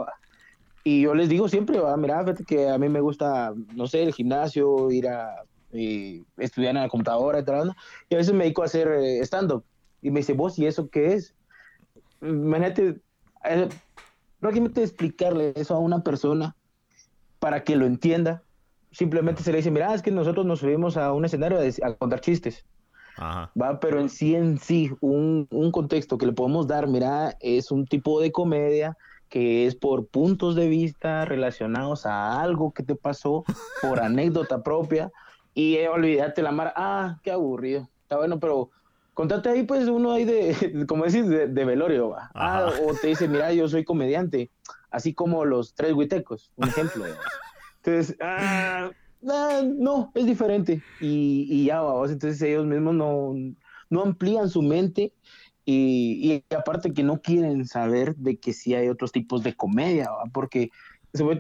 Y 0.85 1.01
yo 1.01 1.15
les 1.15 1.31
digo 1.31 1.49
siempre, 1.49 1.79
va, 1.79 1.97
mira, 1.97 2.21
fíjate 2.21 2.45
que 2.45 2.69
a 2.69 2.77
mí 2.77 2.91
me 2.91 3.01
gusta, 3.01 3.55
no 3.75 3.87
sé, 3.87 4.03
el 4.03 4.13
gimnasio, 4.13 4.91
ir 4.91 5.09
a 5.09 5.45
eh, 5.73 6.23
estudiar 6.37 6.77
en 6.77 6.83
la 6.83 6.91
computadora, 6.91 7.41
y, 7.41 7.43
y 8.11 8.15
a 8.15 8.19
veces 8.19 8.35
me 8.35 8.45
dedico 8.45 8.61
a 8.61 8.67
hacer 8.67 8.89
eh, 8.89 9.21
stand-up. 9.25 9.65
Y 10.03 10.11
me 10.11 10.21
dice, 10.21 10.33
vos, 10.33 10.59
¿y 10.59 10.67
eso 10.67 10.89
qué 10.89 11.15
es? 11.15 11.35
Imagínate, 12.23 13.01
eh, 13.45 13.69
prácticamente 14.41 14.83
explicarle 14.83 15.53
eso 15.57 15.75
a 15.75 15.79
una 15.79 16.03
persona 16.03 16.57
para 17.39 17.65
que 17.65 17.77
lo 17.77 17.87
entienda. 17.87 18.43
Simplemente 18.91 19.43
se 19.43 19.51
le 19.53 19.59
dice, 19.59 19.71
mira, 19.71 19.95
es 19.95 20.03
que 20.03 20.11
nosotros 20.11 20.47
nos 20.47 20.61
subimos 20.61 20.97
a 20.97 21.13
un 21.13 21.25
escenario 21.25 21.59
a, 21.59 21.95
contar 21.95 22.21
chistes. 22.21 22.65
Va, 23.19 23.81
pero 23.81 23.99
en 23.99 24.11
sí, 24.11 24.35
en 24.35 24.59
sí, 24.59 24.91
un, 25.01 25.47
un, 25.51 25.71
contexto 25.73 26.19
que 26.19 26.27
le 26.27 26.33
podemos 26.33 26.67
dar, 26.67 26.87
mira, 26.87 27.35
es 27.41 27.71
un 27.71 27.87
tipo 27.87 28.21
de 28.21 28.31
comedia 28.31 28.97
que 29.29 29.67
es 29.67 29.75
por 29.75 30.07
puntos 30.07 30.55
de 30.55 30.69
vista 30.69 31.25
relacionados 31.25 32.07
a 32.07 32.41
algo 32.41 32.73
que 32.73 32.83
te 32.83 32.95
pasó, 32.95 33.45
por 33.83 34.01
anécdota 34.03 34.63
propia, 34.63 35.11
Y 35.55 35.77
eh, 35.77 35.89
olvídate 35.89 36.43
la 36.43 36.53
mar, 36.53 36.73
ah, 36.77 37.19
qué 37.23 37.31
aburrido. 37.31 37.89
Está 38.03 38.19
bueno, 38.19 38.39
pero 38.39 38.71
contate 39.17 39.49
ahí 39.49 39.63
pues 39.63 39.89
uno 39.89 40.13
ahí 40.13 40.27
de, 40.27 40.55
como 40.87 41.07
decís, 41.07 41.27
de, 41.27 41.65
velorio. 41.65 42.15
Ah, 42.35 42.71
o 42.87 42.93
te 42.95 43.09
dice, 43.09 43.27
mira, 43.27 43.51
yo 43.53 43.67
soy 43.67 43.83
comediante, 43.83 44.51
así 44.91 45.15
como 45.15 45.47
los 45.47 45.75
tres 45.75 45.95
huitecos, 45.95 46.53
un 46.57 46.69
ejemplo. 46.69 47.07
Entonces, 47.83 48.15
ah, 48.21 48.91
ah, 49.27 49.63
no, 49.65 50.13
es 50.15 50.27
diferente. 50.27 50.83
Y, 51.01 51.49
y 51.49 51.65
ya, 51.65 51.81
vamos, 51.81 52.11
entonces 52.11 52.43
ellos 52.43 52.67
mismos 52.67 52.95
no, 52.95 53.35
no 53.89 54.03
amplían 54.03 54.51
su 54.51 54.61
mente 54.61 55.15
y, 55.65 56.45
y, 56.51 56.55
aparte 56.55 56.93
que 56.93 57.03
no 57.03 57.23
quieren 57.23 57.67
saber 57.67 58.17
de 58.17 58.37
que 58.37 58.53
sí 58.53 58.75
hay 58.75 58.89
otros 58.91 59.13
tipos 59.13 59.43
de 59.43 59.55
comedia, 59.55 60.11
porque 60.31 60.71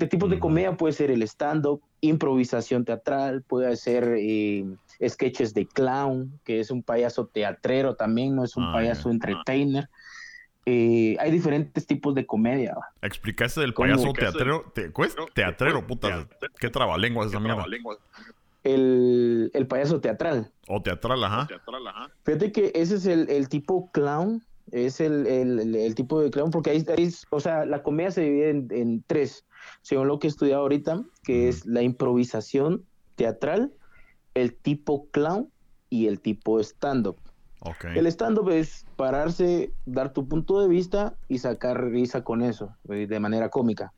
tipos 0.08 0.30
de 0.30 0.38
comedia 0.38 0.76
puede 0.76 0.92
ser 0.92 1.10
el 1.10 1.22
stand-up, 1.22 1.82
improvisación 2.00 2.84
teatral, 2.84 3.42
puede 3.42 3.76
ser 3.76 4.14
eh, 4.18 4.64
sketches 5.06 5.54
de 5.54 5.66
clown, 5.66 6.38
que 6.44 6.60
es 6.60 6.70
un 6.70 6.82
payaso 6.82 7.26
teatrero 7.26 7.94
también, 7.94 8.34
no 8.36 8.44
es 8.44 8.56
un 8.56 8.64
ah, 8.64 8.72
payaso 8.72 9.10
entertainer. 9.10 9.88
Eh, 10.68 11.16
hay 11.20 11.30
diferentes 11.30 11.86
tipos 11.86 12.14
de 12.14 12.26
comedia. 12.26 12.76
¿Explicaste 13.00 13.60
del 13.60 13.72
payaso 13.72 14.12
teatrero? 14.12 14.72
Te, 14.74 14.90
Teatrero, 15.32 15.86
puta. 15.86 16.28
¿Qué 16.58 16.70
trabalenguas 16.70 17.28
esa 17.28 17.38
mierda? 17.38 17.64
El, 18.64 19.52
el, 19.54 19.66
payaso 19.68 20.00
teatral. 20.00 20.50
O 20.66 20.82
teatral, 20.82 21.22
ajá. 21.22 21.46
Fíjate 22.24 22.50
que 22.50 22.72
ese 22.74 22.96
es 22.96 23.06
el, 23.06 23.30
el 23.30 23.48
tipo 23.48 23.92
clown, 23.92 24.42
es 24.72 25.00
el, 25.00 25.28
el, 25.28 25.94
tipo 25.94 26.20
de 26.20 26.30
clown, 26.30 26.50
porque 26.50 26.70
ahí, 26.70 26.84
ahí, 26.98 27.08
o 27.30 27.38
sea, 27.38 27.64
la 27.64 27.84
comedia 27.84 28.10
se 28.10 28.22
divide 28.22 28.50
en, 28.50 28.68
en 28.72 29.04
tres 29.06 29.45
según 29.82 30.08
lo 30.08 30.18
que 30.18 30.26
he 30.26 30.30
estudiado 30.30 30.62
ahorita, 30.62 31.04
que 31.22 31.48
es 31.48 31.66
la 31.66 31.82
improvisación 31.82 32.84
teatral, 33.16 33.72
el 34.34 34.54
tipo 34.54 35.08
clown 35.10 35.48
y 35.90 36.06
el 36.06 36.20
tipo 36.20 36.60
stand-up. 36.60 37.16
El 37.94 38.06
stand-up 38.06 38.50
es 38.50 38.86
pararse, 38.96 39.72
dar 39.86 40.12
tu 40.12 40.28
punto 40.28 40.60
de 40.60 40.68
vista 40.68 41.16
y 41.28 41.38
sacar 41.38 41.82
risa 41.90 42.22
con 42.22 42.42
eso, 42.42 42.76
de 42.84 43.20
manera 43.20 43.48
cómica. 43.48 43.92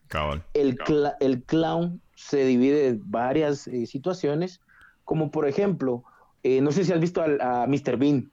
El, 0.55 0.79
el 1.21 1.43
clown 1.43 2.01
se 2.15 2.45
divide 2.47 2.89
en 2.89 3.03
varias 3.11 3.69
eh, 3.69 3.87
situaciones, 3.87 4.61
como 5.05 5.31
por 5.31 5.47
ejemplo, 5.47 6.05
eh, 6.43 6.61
no 6.61 6.73
sé 6.73 6.85
si 6.85 6.93
has 6.93 7.01
visto 7.01 7.23
a, 7.23 7.63
a 7.63 7.67
Mr. 7.67 7.97
Bean. 7.99 8.31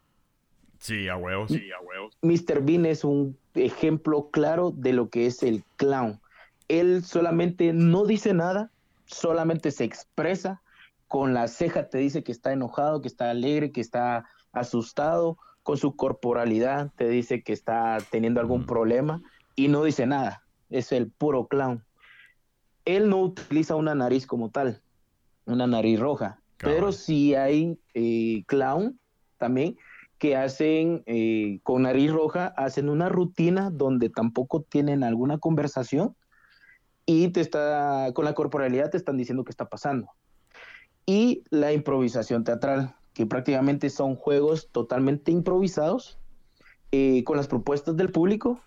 Sí, 0.80 1.08
a 1.08 1.17
huevos. 1.17 1.52
Sí, 1.52 1.69
a 1.71 1.82
huevos. 1.82 2.17
Mr. 2.21 2.62
Bean 2.62 2.86
es 2.86 3.04
un 3.04 3.38
ejemplo 3.56 4.30
claro 4.32 4.71
de 4.71 4.93
lo 4.93 5.10
que 5.10 5.26
es 5.26 5.43
el 5.43 5.63
clown 5.76 6.19
él 6.67 7.04
solamente 7.04 7.73
no 7.73 8.06
dice 8.06 8.34
nada, 8.34 8.71
solamente 9.06 9.71
se 9.71 9.84
expresa, 9.84 10.62
con 11.08 11.34
la 11.34 11.47
ceja 11.47 11.89
te 11.89 11.99
dice 11.99 12.23
que 12.23 12.32
está 12.32 12.51
enojado, 12.54 13.01
que 13.01 13.08
está 13.08 13.30
alegre, 13.30 13.71
que 13.71 13.82
está 13.82 14.25
asustado, 14.51 15.38
con 15.63 15.78
su 15.78 15.95
corporalidad 15.95 16.91
te 16.95 17.10
dice 17.10 17.41
que 17.41 17.54
está 17.54 17.97
teniendo 18.12 18.39
algún 18.39 18.62
mm. 18.62 18.65
problema 18.67 19.21
y 19.56 19.67
no 19.67 19.84
dice 19.84 20.06
nada, 20.06 20.43
es 20.69 20.91
el 20.91 21.10
puro 21.10 21.47
clown. 21.47 21.84
Él 22.86 23.10
no 23.10 23.21
utiliza 23.21 23.75
una 23.75 23.95
nariz 23.95 24.28
como 24.28 24.51
tal, 24.51 24.82
una 25.45 25.65
nariz 25.65 25.99
roja, 25.99 26.39
pero 26.58 26.91
sí 26.91 27.34
hay 27.34 27.80
eh, 27.93 28.43
clown 28.47 28.99
también 29.38 29.75
que 30.17 30.36
hacen 30.36 31.04
eh, 31.08 31.60
con 31.63 31.82
nariz 31.82 32.12
roja, 32.12 32.47
hacen 32.58 32.89
una 32.89 33.10
rutina 33.10 33.69
donde 33.69 34.10
tampoco 34.10 34.62
tienen 34.62 35.04
alguna 35.04 35.39
conversación, 35.39 36.15
y 37.06 37.30
te 37.30 37.41
está, 37.41 38.12
con 38.13 38.26
la 38.26 38.34
corporalidad 38.34 38.89
te 38.89 38.98
están 38.98 39.18
diciendo 39.18 39.44
qué 39.44 39.52
está 39.52 39.70
pasando. 39.70 40.10
Y 41.06 41.44
la 41.50 41.72
improvisación 41.72 42.44
teatral, 42.44 42.96
que 43.13 43.26
prácticamente 43.26 43.89
son 43.89 44.15
juegos 44.15 44.70
totalmente 44.72 45.32
improvisados 45.32 46.18
eh, 46.91 47.24
con 47.24 47.38
las 47.38 47.48
propuestas 47.48 47.96
del 47.96 48.12
público 48.12 48.60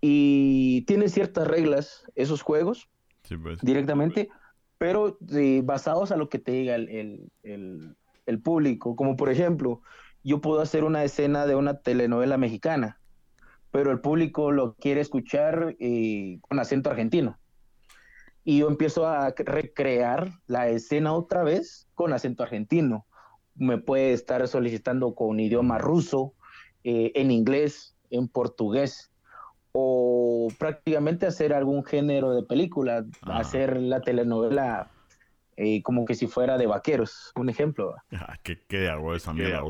y 0.00 0.82
tienen 0.82 1.08
ciertas 1.08 1.48
reglas 1.48 2.04
esos 2.14 2.42
juegos 2.42 2.88
pues. 3.42 3.60
directamente, 3.62 4.28
pero 4.76 5.18
eh, 5.32 5.62
basados 5.64 6.12
a 6.12 6.16
lo 6.16 6.28
que 6.28 6.38
te 6.38 6.52
diga 6.52 6.76
el, 6.76 7.30
el, 7.42 8.42
público. 8.42 8.94
Como 8.94 9.16
por 9.16 9.30
ejemplo, 9.30 9.80
yo 10.22 10.40
puedo 10.40 10.60
hacer 10.60 10.84
una 10.84 11.02
escena 11.02 11.46
de 11.46 11.56
una 11.56 11.80
telenovela 11.80 12.36
mexicana 12.36 12.97
pero 13.70 13.90
el 13.92 14.00
público 14.00 14.50
lo 14.50 14.74
quiere 14.74 15.00
escuchar 15.00 15.76
eh, 15.78 16.38
con 16.42 16.58
acento 16.58 16.90
argentino. 16.90 17.38
Y 18.44 18.58
yo 18.58 18.68
empiezo 18.68 19.06
a 19.06 19.30
recrear 19.36 20.30
la 20.46 20.68
escena 20.68 21.12
otra 21.12 21.42
vez 21.42 21.86
con 21.94 22.12
acento 22.12 22.42
argentino. 22.42 23.06
Me 23.54 23.78
puede 23.78 24.12
estar 24.12 24.46
solicitando 24.48 25.14
con 25.14 25.38
idioma 25.38 25.78
ruso, 25.78 26.34
eh, 26.84 27.12
en 27.14 27.30
inglés, 27.30 27.94
en 28.10 28.28
portugués, 28.28 29.10
o 29.72 30.48
prácticamente 30.58 31.26
hacer 31.26 31.52
algún 31.52 31.84
género 31.84 32.34
de 32.34 32.42
película, 32.42 33.04
ah. 33.22 33.38
hacer 33.38 33.76
la 33.76 34.00
telenovela 34.00 34.90
eh, 35.60 35.82
como 35.82 36.04
que 36.04 36.14
si 36.14 36.28
fuera 36.28 36.56
de 36.56 36.66
vaqueros, 36.66 37.32
un 37.36 37.48
ejemplo. 37.50 37.94
Ah, 38.12 38.36
¿Qué, 38.42 38.60
qué 38.66 38.88
esa 39.14 39.32
mierda? 39.32 39.62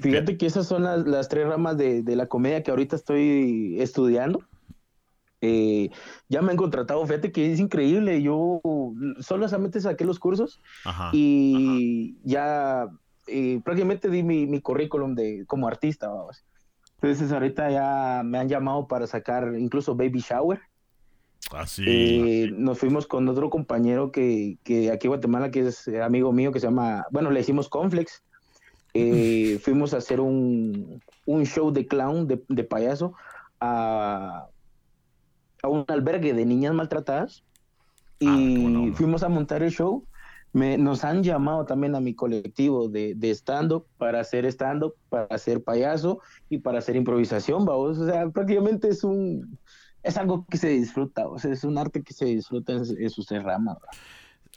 Fíjate 0.00 0.36
que 0.36 0.46
esas 0.46 0.66
son 0.66 0.82
las, 0.82 1.28
tres 1.28 1.46
ramas 1.46 1.76
de, 1.76 2.02
la 2.06 2.26
comedia 2.26 2.62
que 2.62 2.70
ahorita 2.70 2.96
estoy 2.96 3.80
estudiando. 3.80 4.42
Eh, 5.40 5.90
ya 6.28 6.40
me 6.40 6.52
han 6.52 6.56
contratado, 6.56 7.06
fíjate 7.06 7.30
que 7.30 7.52
es 7.52 7.60
increíble. 7.60 8.22
Yo 8.22 8.60
solamente 9.20 9.80
saqué 9.80 10.04
los 10.04 10.18
cursos 10.18 10.60
y 11.12 12.16
ya 12.24 12.88
eh, 13.26 13.60
prácticamente 13.64 14.08
di 14.08 14.22
mi, 14.22 14.60
currículum 14.60 15.14
de, 15.14 15.44
como 15.46 15.68
artista. 15.68 16.10
Entonces 17.00 17.30
ahorita 17.30 17.70
ya 17.70 18.22
me 18.24 18.38
han 18.38 18.48
llamado 18.48 18.88
para 18.88 19.06
sacar 19.06 19.54
incluso 19.58 19.94
Baby 19.94 20.20
Shower. 20.20 20.60
Así. 21.52 21.84
Eh, 21.86 22.50
nos 22.56 22.78
fuimos 22.78 23.06
con 23.06 23.28
otro 23.28 23.50
compañero 23.50 24.10
que, 24.10 24.58
que 24.64 24.90
aquí 24.90 25.06
en 25.06 25.10
Guatemala, 25.10 25.50
que 25.50 25.68
es 25.68 25.86
amigo 25.88 26.32
mío, 26.32 26.50
que 26.50 26.58
se 26.58 26.66
llama, 26.66 27.04
bueno, 27.10 27.30
le 27.30 27.40
decimos 27.40 27.68
Conflex. 27.68 28.22
Eh, 28.94 29.58
fuimos 29.62 29.92
a 29.92 29.98
hacer 29.98 30.20
un, 30.20 31.02
un 31.26 31.44
show 31.44 31.72
de 31.72 31.86
clown, 31.86 32.26
de, 32.26 32.42
de 32.48 32.64
payaso, 32.64 33.14
a, 33.60 34.46
a, 35.62 35.68
un 35.68 35.84
albergue 35.88 36.32
de 36.32 36.46
niñas 36.46 36.74
maltratadas. 36.74 37.44
Y 38.20 38.28
ah, 38.28 38.92
fuimos 38.94 39.22
a 39.22 39.28
montar 39.28 39.62
el 39.62 39.70
show. 39.70 40.04
Me, 40.52 40.78
nos 40.78 41.02
han 41.02 41.24
llamado 41.24 41.66
también 41.66 41.96
a 41.96 42.00
mi 42.00 42.14
colectivo 42.14 42.88
de, 42.88 43.14
de 43.16 43.30
stand-up 43.32 43.86
para 43.98 44.20
hacer 44.20 44.46
stand-up, 44.46 44.94
para 45.08 45.26
hacer 45.34 45.64
payaso 45.64 46.20
y 46.48 46.58
para 46.58 46.78
hacer 46.78 46.94
improvisación, 46.94 47.64
vamos. 47.64 47.98
O 47.98 48.06
sea, 48.06 48.30
prácticamente 48.30 48.88
es 48.88 49.02
un 49.02 49.58
es 50.04 50.18
algo 50.18 50.46
que 50.48 50.58
se 50.58 50.68
disfruta, 50.68 51.26
o 51.26 51.38
sea, 51.38 51.50
es 51.52 51.64
un 51.64 51.78
arte 51.78 52.02
que 52.02 52.12
se 52.12 52.26
disfruta 52.26 52.74
en, 52.74 53.10
sus 53.10 53.28
ramas. 53.30 53.78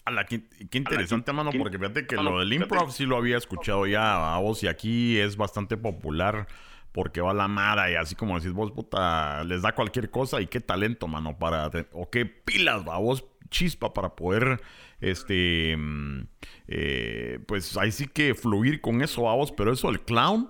A 0.08 0.26
qué, 0.26 0.42
interesante, 0.72 1.34
mano, 1.34 1.52
porque 1.58 1.78
fíjate 1.78 2.08
que 2.08 2.16
lo 2.16 2.40
del 2.40 2.54
improv 2.54 2.92
sí 2.92 3.06
lo 3.06 3.18
había 3.18 3.36
escuchado 3.36 3.86
ya 3.86 4.36
a 4.36 4.40
vos 4.40 4.64
y 4.64 4.68
aquí 4.68 5.18
es 5.18 5.36
bastante 5.36 5.76
popular 5.76 6.48
porque 6.94 7.20
va 7.20 7.34
la 7.34 7.50
mara 7.50 7.92
y 7.92 7.96
así 7.96 8.16
como 8.16 8.40
decís 8.40 8.54
vos, 8.54 8.72
puta, 8.72 9.44
les 9.44 9.62
da 9.62 9.76
cualquier 9.76 10.10
cosa 10.10 10.40
y 10.40 10.48
qué 10.48 10.62
talento, 10.62 11.10
mano, 11.10 11.38
para, 11.38 11.70
o 11.92 12.10
qué 12.10 12.26
pilas, 12.26 12.88
va 12.88 12.98
vos, 13.00 13.26
chispa 13.50 13.94
para 13.94 14.16
poder, 14.16 14.62
este, 15.02 15.76
mm, 15.78 16.28
eh, 16.70 17.40
pues 17.46 17.76
ahí 17.76 17.92
sí 17.92 18.08
que 18.08 18.34
fluir 18.34 18.80
con 18.80 19.02
eso, 19.02 19.24
vos, 19.24 19.52
pero 19.52 19.74
eso 19.74 19.90
el 19.90 20.00
clown, 20.00 20.50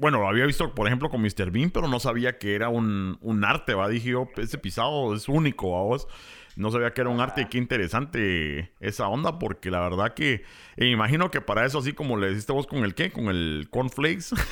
bueno, 0.00 0.18
lo 0.18 0.28
había 0.28 0.46
visto, 0.46 0.74
por 0.74 0.88
ejemplo, 0.88 1.10
con 1.10 1.22
Mr. 1.22 1.52
Bean, 1.52 1.70
pero 1.70 1.86
no 1.86 2.00
sabía 2.00 2.38
que 2.38 2.56
era 2.56 2.68
un, 2.70 3.18
un 3.20 3.44
arte, 3.44 3.74
va, 3.74 3.88
dije 3.88 4.10
yo, 4.10 4.28
ese 4.36 4.58
pisado 4.58 5.14
es 5.14 5.28
único, 5.28 5.68
vos 5.68 6.08
no 6.56 6.70
sabía 6.70 6.92
que 6.92 7.00
era 7.00 7.10
un 7.10 7.20
arte 7.20 7.42
y 7.42 7.46
qué 7.46 7.58
interesante 7.58 8.72
esa 8.80 9.08
onda, 9.08 9.38
porque 9.38 9.70
la 9.70 9.80
verdad 9.80 10.14
que 10.14 10.42
me 10.76 10.90
imagino 10.90 11.30
que 11.30 11.40
para 11.40 11.64
eso, 11.64 11.78
así 11.78 11.92
como 11.92 12.16
le 12.16 12.28
deciste 12.28 12.52
vos 12.52 12.66
con 12.66 12.84
el 12.84 12.94
qué, 12.94 13.10
con 13.10 13.28
el 13.28 13.68
cornflakes. 13.70 14.34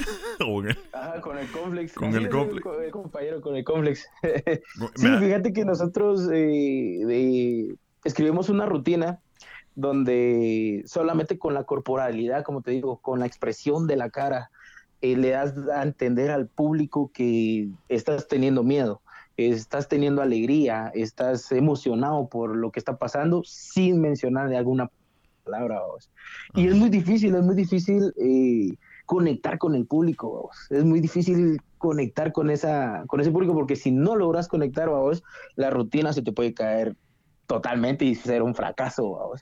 Ah, 0.92 1.20
con 1.20 1.38
el 1.38 1.48
cornflakes. 1.52 1.92
Con 1.94 2.14
el 2.16 2.28
cornflakes. 2.28 2.90
compañero, 2.90 3.40
con 3.40 3.54
el 3.54 3.64
cornflakes. 3.64 4.08
sí, 4.96 5.06
fíjate 5.06 5.52
que 5.52 5.64
nosotros 5.64 6.28
eh, 6.32 7.76
escribimos 8.02 8.48
una 8.48 8.66
rutina 8.66 9.20
donde 9.76 10.82
solamente 10.86 11.38
con 11.38 11.54
la 11.54 11.62
corporalidad, 11.62 12.42
como 12.42 12.60
te 12.60 12.72
digo, 12.72 12.98
con 12.98 13.20
la 13.20 13.26
expresión 13.26 13.86
de 13.86 13.96
la 13.96 14.10
cara, 14.10 14.50
eh, 15.00 15.16
le 15.16 15.30
das 15.30 15.54
a 15.72 15.82
entender 15.82 16.32
al 16.32 16.48
público 16.48 17.12
que 17.14 17.68
estás 17.88 18.26
teniendo 18.26 18.64
miedo 18.64 19.01
estás 19.36 19.88
teniendo 19.88 20.22
alegría, 20.22 20.90
estás 20.94 21.50
emocionado 21.52 22.28
por 22.28 22.56
lo 22.56 22.70
que 22.70 22.78
está 22.78 22.98
pasando 22.98 23.42
sin 23.44 24.00
mencionar 24.00 24.48
de 24.48 24.56
alguna 24.56 24.90
palabra. 25.44 25.80
Y 26.54 26.68
es 26.68 26.74
muy 26.74 26.90
difícil, 26.90 27.34
es 27.34 27.42
muy 27.42 27.54
difícil 27.54 28.12
eh, 28.16 28.74
conectar 29.06 29.58
con 29.58 29.74
el 29.74 29.86
público, 29.86 30.50
es 30.70 30.84
muy 30.84 31.00
difícil 31.00 31.60
conectar 31.78 32.32
con, 32.32 32.50
esa, 32.50 33.04
con 33.06 33.20
ese 33.20 33.30
público 33.30 33.54
porque 33.54 33.76
si 33.76 33.90
no 33.90 34.16
logras 34.16 34.48
conectar, 34.48 34.88
vos, 34.88 35.22
la 35.56 35.70
rutina 35.70 36.12
se 36.12 36.22
te 36.22 36.32
puede 36.32 36.54
caer 36.54 36.96
totalmente 37.46 38.04
y 38.04 38.14
ser 38.14 38.42
un 38.42 38.54
fracaso. 38.54 39.32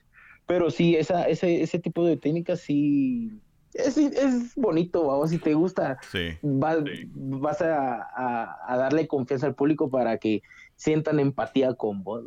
Pero 0.46 0.70
sí, 0.70 0.96
esa, 0.96 1.24
ese, 1.24 1.62
ese 1.62 1.79
tipo 1.79 2.05
de 2.05 2.16
técnicas 2.16 2.61
sí 2.61 3.31
es, 3.75 3.97
es 3.97 4.55
bonito, 4.55 5.07
vamos, 5.07 5.31
si 5.31 5.39
te 5.39 5.55
gusta, 5.55 5.99
vas, 6.43 7.63
a, 7.63 8.67
a, 8.67 8.77
darle 8.77 9.07
confianza 9.07 9.47
al 9.47 9.55
público 9.55 9.91
para 9.91 10.19
que 10.19 10.43
sientan 10.77 11.21
empatía 11.21 11.75
con 11.75 12.03
vos. 12.03 12.25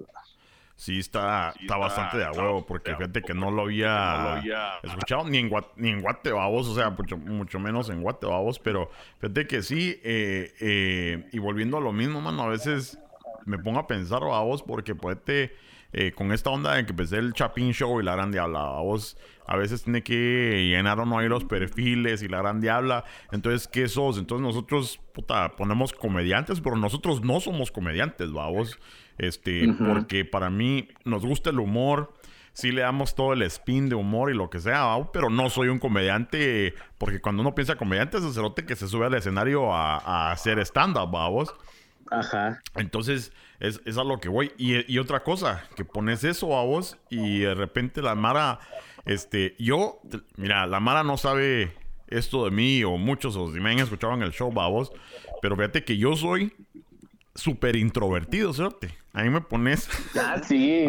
Sí, 0.75 0.99
está, 0.99 1.53
está, 1.59 1.77
bastante 1.77 2.17
de 2.17 2.25
a 2.25 2.31
huevo, 2.31 2.65
porque 2.65 2.95
fíjate 2.95 3.21
que 3.21 3.33
no 3.33 3.51
lo 3.51 3.63
había, 3.63 4.41
escuchado 4.81 5.29
ni 5.29 5.37
en, 5.37 5.51
ni 5.75 5.89
en 5.89 6.01
Guatebabos, 6.01 6.67
o 6.67 6.75
sea, 6.75 6.89
mucho, 6.89 7.17
mucho 7.17 7.59
menos 7.59 7.89
en 7.89 8.01
Guatebabos, 8.01 8.59
pero 8.59 8.89
fíjate 9.19 9.47
que 9.47 9.61
sí, 9.61 9.99
eh, 10.03 10.53
eh, 10.59 11.29
y 11.31 11.39
volviendo 11.39 11.77
a 11.77 11.81
lo 11.81 11.93
mismo, 11.93 12.21
mano, 12.21 12.43
a 12.43 12.47
veces 12.47 12.99
me 13.45 13.59
pongo 13.59 13.79
a 13.79 13.87
pensar, 13.87 14.21
babos, 14.21 14.63
porque 14.63 14.95
puede 14.95 15.51
eh, 15.93 16.11
con 16.11 16.31
esta 16.31 16.49
onda 16.49 16.79
en 16.79 16.85
que 16.85 16.91
empecé 16.91 17.17
el 17.17 17.33
Chapin 17.33 17.71
Show 17.71 18.01
y 18.01 18.03
la 18.03 18.15
Gran 18.15 18.31
Diabla, 18.31 18.59
vos 18.81 19.17
a 19.45 19.57
veces 19.57 19.83
tiene 19.83 20.03
que 20.03 20.67
llenar 20.69 20.99
o 20.99 21.05
no 21.05 21.19
hay 21.19 21.27
los 21.27 21.45
perfiles 21.45 22.23
y 22.23 22.27
la 22.27 22.39
Gran 22.39 22.61
Diabla. 22.61 23.03
Entonces, 23.31 23.67
¿qué 23.67 23.87
sos? 23.87 24.17
Entonces 24.17 24.45
nosotros, 24.45 24.99
puta, 25.13 25.55
ponemos 25.55 25.93
comediantes, 25.93 26.61
pero 26.61 26.75
nosotros 26.75 27.21
no 27.23 27.39
somos 27.39 27.71
comediantes, 27.71 28.31
vamos. 28.31 28.79
Este, 29.17 29.71
porque 29.73 30.25
para 30.25 30.49
mí 30.49 30.87
nos 31.05 31.25
gusta 31.25 31.49
el 31.49 31.59
humor. 31.59 32.13
Sí 32.53 32.71
le 32.71 32.81
damos 32.81 33.15
todo 33.15 33.33
el 33.33 33.41
spin 33.43 33.89
de 33.89 33.95
humor 33.95 34.29
y 34.29 34.35
lo 34.35 34.49
que 34.51 34.59
sea, 34.59 34.95
pero 35.11 35.31
no 35.31 35.49
soy 35.49 35.69
un 35.69 35.79
comediante, 35.79 36.75
porque 36.99 37.19
cuando 37.19 37.41
uno 37.41 37.55
piensa 37.55 37.75
comediante 37.75 38.17
es 38.17 38.23
el 38.23 38.33
cerote 38.33 38.63
que 38.63 38.75
se 38.75 38.87
sube 38.87 39.07
al 39.07 39.13
escenario 39.15 39.73
a, 39.73 40.31
hacer 40.31 40.59
stand-up, 40.59 41.09
vamos. 41.11 41.53
Ajá. 42.11 42.61
Entonces, 42.75 43.31
es, 43.59 43.81
es, 43.85 43.97
a 43.97 44.03
lo 44.03 44.19
que 44.19 44.29
voy. 44.29 44.51
Y, 44.57 44.91
y, 44.91 44.99
otra 44.99 45.23
cosa, 45.23 45.63
que 45.75 45.85
pones 45.85 46.23
eso 46.23 46.57
a 46.57 46.63
vos 46.63 46.97
y 47.09 47.39
de 47.39 47.55
repente 47.55 48.01
la 48.01 48.15
Mara, 48.15 48.59
este, 49.05 49.55
yo, 49.57 50.01
mira, 50.35 50.67
la 50.67 50.79
Mara 50.79 51.03
no 51.03 51.17
sabe 51.17 51.73
esto 52.07 52.45
de 52.45 52.51
mí 52.51 52.83
o 52.83 52.97
muchos, 52.97 53.35
o 53.35 53.51
si 53.51 53.59
me 53.59 53.71
han 53.71 53.79
escuchado 53.79 54.13
en 54.13 54.21
el 54.21 54.31
show, 54.31 54.51
vos, 54.51 54.91
pero 55.41 55.55
fíjate 55.55 55.83
que 55.83 55.97
yo 55.97 56.15
soy 56.15 56.53
súper 57.35 57.75
introvertido, 57.75 58.53
¿cierto? 58.53 58.87
A 59.13 59.23
mí 59.23 59.29
me 59.29 59.41
pones... 59.41 59.89
Ah, 60.19 60.41
sí, 60.43 60.87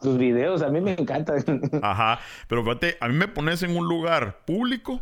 tus 0.00 0.18
videos 0.18 0.62
a 0.62 0.68
mí 0.68 0.80
me 0.80 0.92
encantan. 0.92 1.42
Ajá, 1.82 2.20
pero 2.48 2.62
fíjate, 2.62 2.96
a 3.00 3.08
mí 3.08 3.14
me 3.14 3.28
pones 3.28 3.62
en 3.62 3.76
un 3.76 3.88
lugar 3.88 4.44
público 4.44 5.00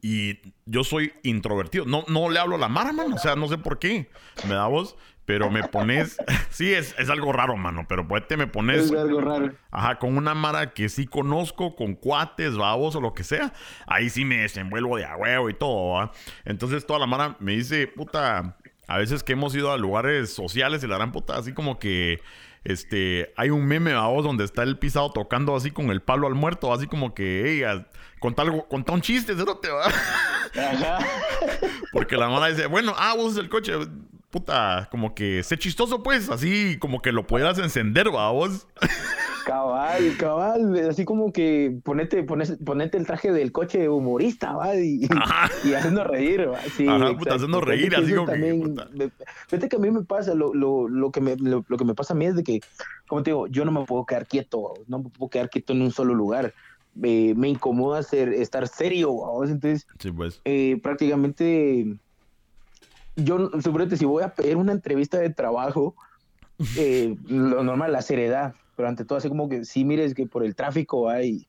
y 0.00 0.40
yo 0.66 0.84
soy 0.84 1.12
introvertido. 1.22 1.84
No, 1.84 2.04
no 2.08 2.30
le 2.30 2.38
hablo 2.38 2.56
a 2.56 2.58
la 2.58 2.68
Mara, 2.68 2.92
mano. 2.92 3.16
O 3.16 3.18
sea, 3.18 3.36
no 3.36 3.48
sé 3.48 3.58
por 3.58 3.78
qué. 3.78 4.10
Me 4.46 4.54
da 4.54 4.66
voz. 4.66 4.96
Pero 5.24 5.50
me 5.50 5.62
pones. 5.62 6.16
sí, 6.50 6.72
es, 6.72 6.94
es 6.98 7.10
algo 7.10 7.32
raro, 7.32 7.56
mano. 7.56 7.84
Pero 7.88 8.08
pues 8.08 8.26
te 8.26 8.36
me 8.36 8.46
pones. 8.46 8.86
Es 8.86 8.92
algo 8.92 9.20
raro. 9.20 9.52
Ajá, 9.70 9.98
con 9.98 10.16
una 10.16 10.34
Mara 10.34 10.72
que 10.72 10.88
sí 10.88 11.06
conozco, 11.06 11.76
con 11.76 11.94
cuates, 11.94 12.56
babos 12.56 12.96
o 12.96 13.00
lo 13.00 13.12
que 13.12 13.24
sea. 13.24 13.52
Ahí 13.86 14.08
sí 14.08 14.24
me 14.24 14.38
desenvuelvo 14.38 14.96
de 14.96 15.04
a 15.04 15.16
huevo 15.16 15.50
y 15.50 15.54
todo, 15.54 15.94
¿va? 15.94 16.12
Entonces 16.44 16.86
toda 16.86 16.98
la 16.98 17.06
Mara 17.06 17.36
me 17.40 17.52
dice, 17.52 17.86
puta. 17.88 18.56
A 18.86 18.96
veces 18.96 19.22
que 19.22 19.34
hemos 19.34 19.54
ido 19.54 19.70
a 19.70 19.76
lugares 19.76 20.32
sociales 20.32 20.82
y 20.82 20.86
la 20.86 20.96
gran 20.96 21.12
puta, 21.12 21.36
así 21.36 21.52
como 21.52 21.78
que 21.78 22.22
este, 22.64 23.32
hay 23.36 23.50
un 23.50 23.66
meme, 23.66 23.94
vos, 23.94 24.24
donde 24.24 24.44
está 24.44 24.62
el 24.62 24.78
pisado 24.78 25.10
tocando 25.12 25.54
así 25.56 25.70
con 25.70 25.90
el 25.90 26.02
palo 26.02 26.26
al 26.26 26.34
muerto, 26.34 26.72
así 26.72 26.86
como 26.86 27.14
que, 27.14 27.62
hey, 27.62 27.84
contá, 28.20 28.42
algo, 28.42 28.66
contá 28.68 28.92
un 28.92 29.00
chiste, 29.00 29.34
no 29.34 29.56
te 29.56 29.70
va. 29.70 29.90
Porque 31.92 32.16
la 32.16 32.28
mala 32.28 32.48
dice, 32.48 32.66
bueno, 32.66 32.94
ah, 32.96 33.14
vos 33.16 33.32
es 33.32 33.38
el 33.38 33.48
coche, 33.48 33.72
puta, 34.30 34.88
como 34.90 35.14
que 35.14 35.42
sé 35.42 35.58
chistoso, 35.58 36.02
pues, 36.02 36.28
así 36.30 36.78
como 36.78 37.00
que 37.00 37.12
lo 37.12 37.26
pudieras 37.26 37.58
encender, 37.58 38.14
va, 38.14 38.30
vos. 38.30 38.66
Cabal, 39.46 40.16
cabal, 40.18 40.88
así 40.90 41.06
como 41.06 41.32
que 41.32 41.78
ponete, 41.82 42.22
ponete 42.22 42.98
el 42.98 43.06
traje 43.06 43.32
del 43.32 43.50
coche 43.50 43.88
humorista, 43.88 44.52
va, 44.52 44.76
y, 44.76 45.08
y 45.64 45.72
haciendo 45.72 46.04
reír, 46.04 46.50
va. 46.50 46.60
Sí, 46.76 46.86
Ajá, 46.86 47.16
puta, 47.16 47.36
haciendo 47.36 47.62
reír, 47.62 47.96
así 47.96 48.12
como 48.12 48.26
también, 48.26 48.76
que, 48.76 49.10
Fíjate 49.48 49.68
que 49.70 49.76
a 49.76 49.78
mí 49.78 49.90
me 49.90 50.02
pasa, 50.02 50.34
lo, 50.34 50.52
lo, 50.52 50.86
lo 50.88 51.10
que 51.10 51.22
me, 51.22 51.36
lo, 51.36 51.62
que 51.62 51.84
me 51.84 51.94
pasa 51.94 52.12
a 52.12 52.16
mí 52.16 52.26
es 52.26 52.36
de 52.36 52.44
que, 52.44 52.60
como 53.06 53.22
te 53.22 53.30
digo, 53.30 53.46
yo 53.46 53.64
no 53.64 53.72
me 53.72 53.86
puedo 53.86 54.04
quedar 54.04 54.26
quieto, 54.26 54.74
no 54.86 54.98
me 54.98 55.08
puedo 55.08 55.30
quedar 55.30 55.48
quieto 55.48 55.72
en 55.72 55.80
un 55.80 55.92
solo 55.92 56.12
lugar. 56.12 56.52
me 56.94 57.48
incomoda 57.48 58.02
ser, 58.02 58.28
estar 58.34 58.68
serio, 58.68 59.16
entonces, 59.44 59.86
sí, 59.98 60.12
pues. 60.12 60.42
eh, 60.44 60.78
prácticamente, 60.82 61.96
yo, 63.24 63.50
suponete, 63.60 63.96
si 63.96 64.04
voy 64.04 64.22
a 64.22 64.34
pedir 64.34 64.56
una 64.56 64.72
entrevista 64.72 65.18
de 65.18 65.30
trabajo, 65.30 65.94
eh, 66.76 67.16
lo 67.26 67.62
normal, 67.62 67.92
la 67.92 68.02
seriedad, 68.02 68.54
pero 68.76 68.88
ante 68.88 69.04
todo 69.04 69.18
así 69.18 69.28
como 69.28 69.48
que 69.48 69.64
sí 69.64 69.84
mires 69.84 70.14
que 70.14 70.26
por 70.26 70.44
el 70.44 70.54
tráfico 70.54 71.08
hay, 71.08 71.46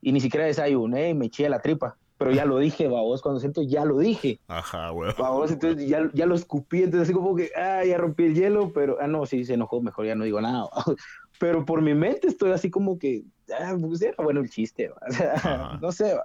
y 0.00 0.12
ni 0.12 0.20
siquiera 0.20 0.46
desayuné, 0.46 1.14
me 1.14 1.26
eché 1.26 1.48
la 1.48 1.60
tripa, 1.60 1.96
pero 2.18 2.32
ya 2.32 2.44
lo 2.44 2.58
dije, 2.58 2.88
vos 2.88 3.22
cuando 3.22 3.40
siento 3.40 3.62
ya 3.62 3.84
lo 3.84 3.98
dije. 3.98 4.40
Ajá, 4.48 4.90
güey. 4.90 5.12
Vos, 5.16 5.52
entonces 5.52 5.88
ya, 5.88 6.10
ya 6.12 6.26
lo 6.26 6.34
escupí, 6.34 6.82
entonces 6.82 7.02
así 7.02 7.12
como 7.12 7.36
que, 7.36 7.50
ah, 7.56 7.84
ya 7.84 7.96
rompí 7.96 8.24
el 8.24 8.34
hielo, 8.34 8.72
pero, 8.72 8.98
ah, 9.00 9.06
no, 9.06 9.24
sí, 9.24 9.44
se 9.44 9.54
enojó, 9.54 9.80
mejor 9.80 10.06
ya 10.06 10.16
no 10.16 10.24
digo 10.24 10.40
nada. 10.40 10.68
Pero 11.40 11.64
por 11.64 11.82
mi 11.82 11.94
mente 11.94 12.26
estoy 12.26 12.50
así 12.50 12.68
como 12.68 12.98
que, 12.98 13.22
ah, 13.56 13.76
pues 13.80 14.02
era 14.02 14.16
bueno 14.24 14.40
el 14.40 14.50
chiste, 14.50 14.90
o 15.08 15.12
sea, 15.12 15.78
no 15.80 15.92
sé, 15.92 16.16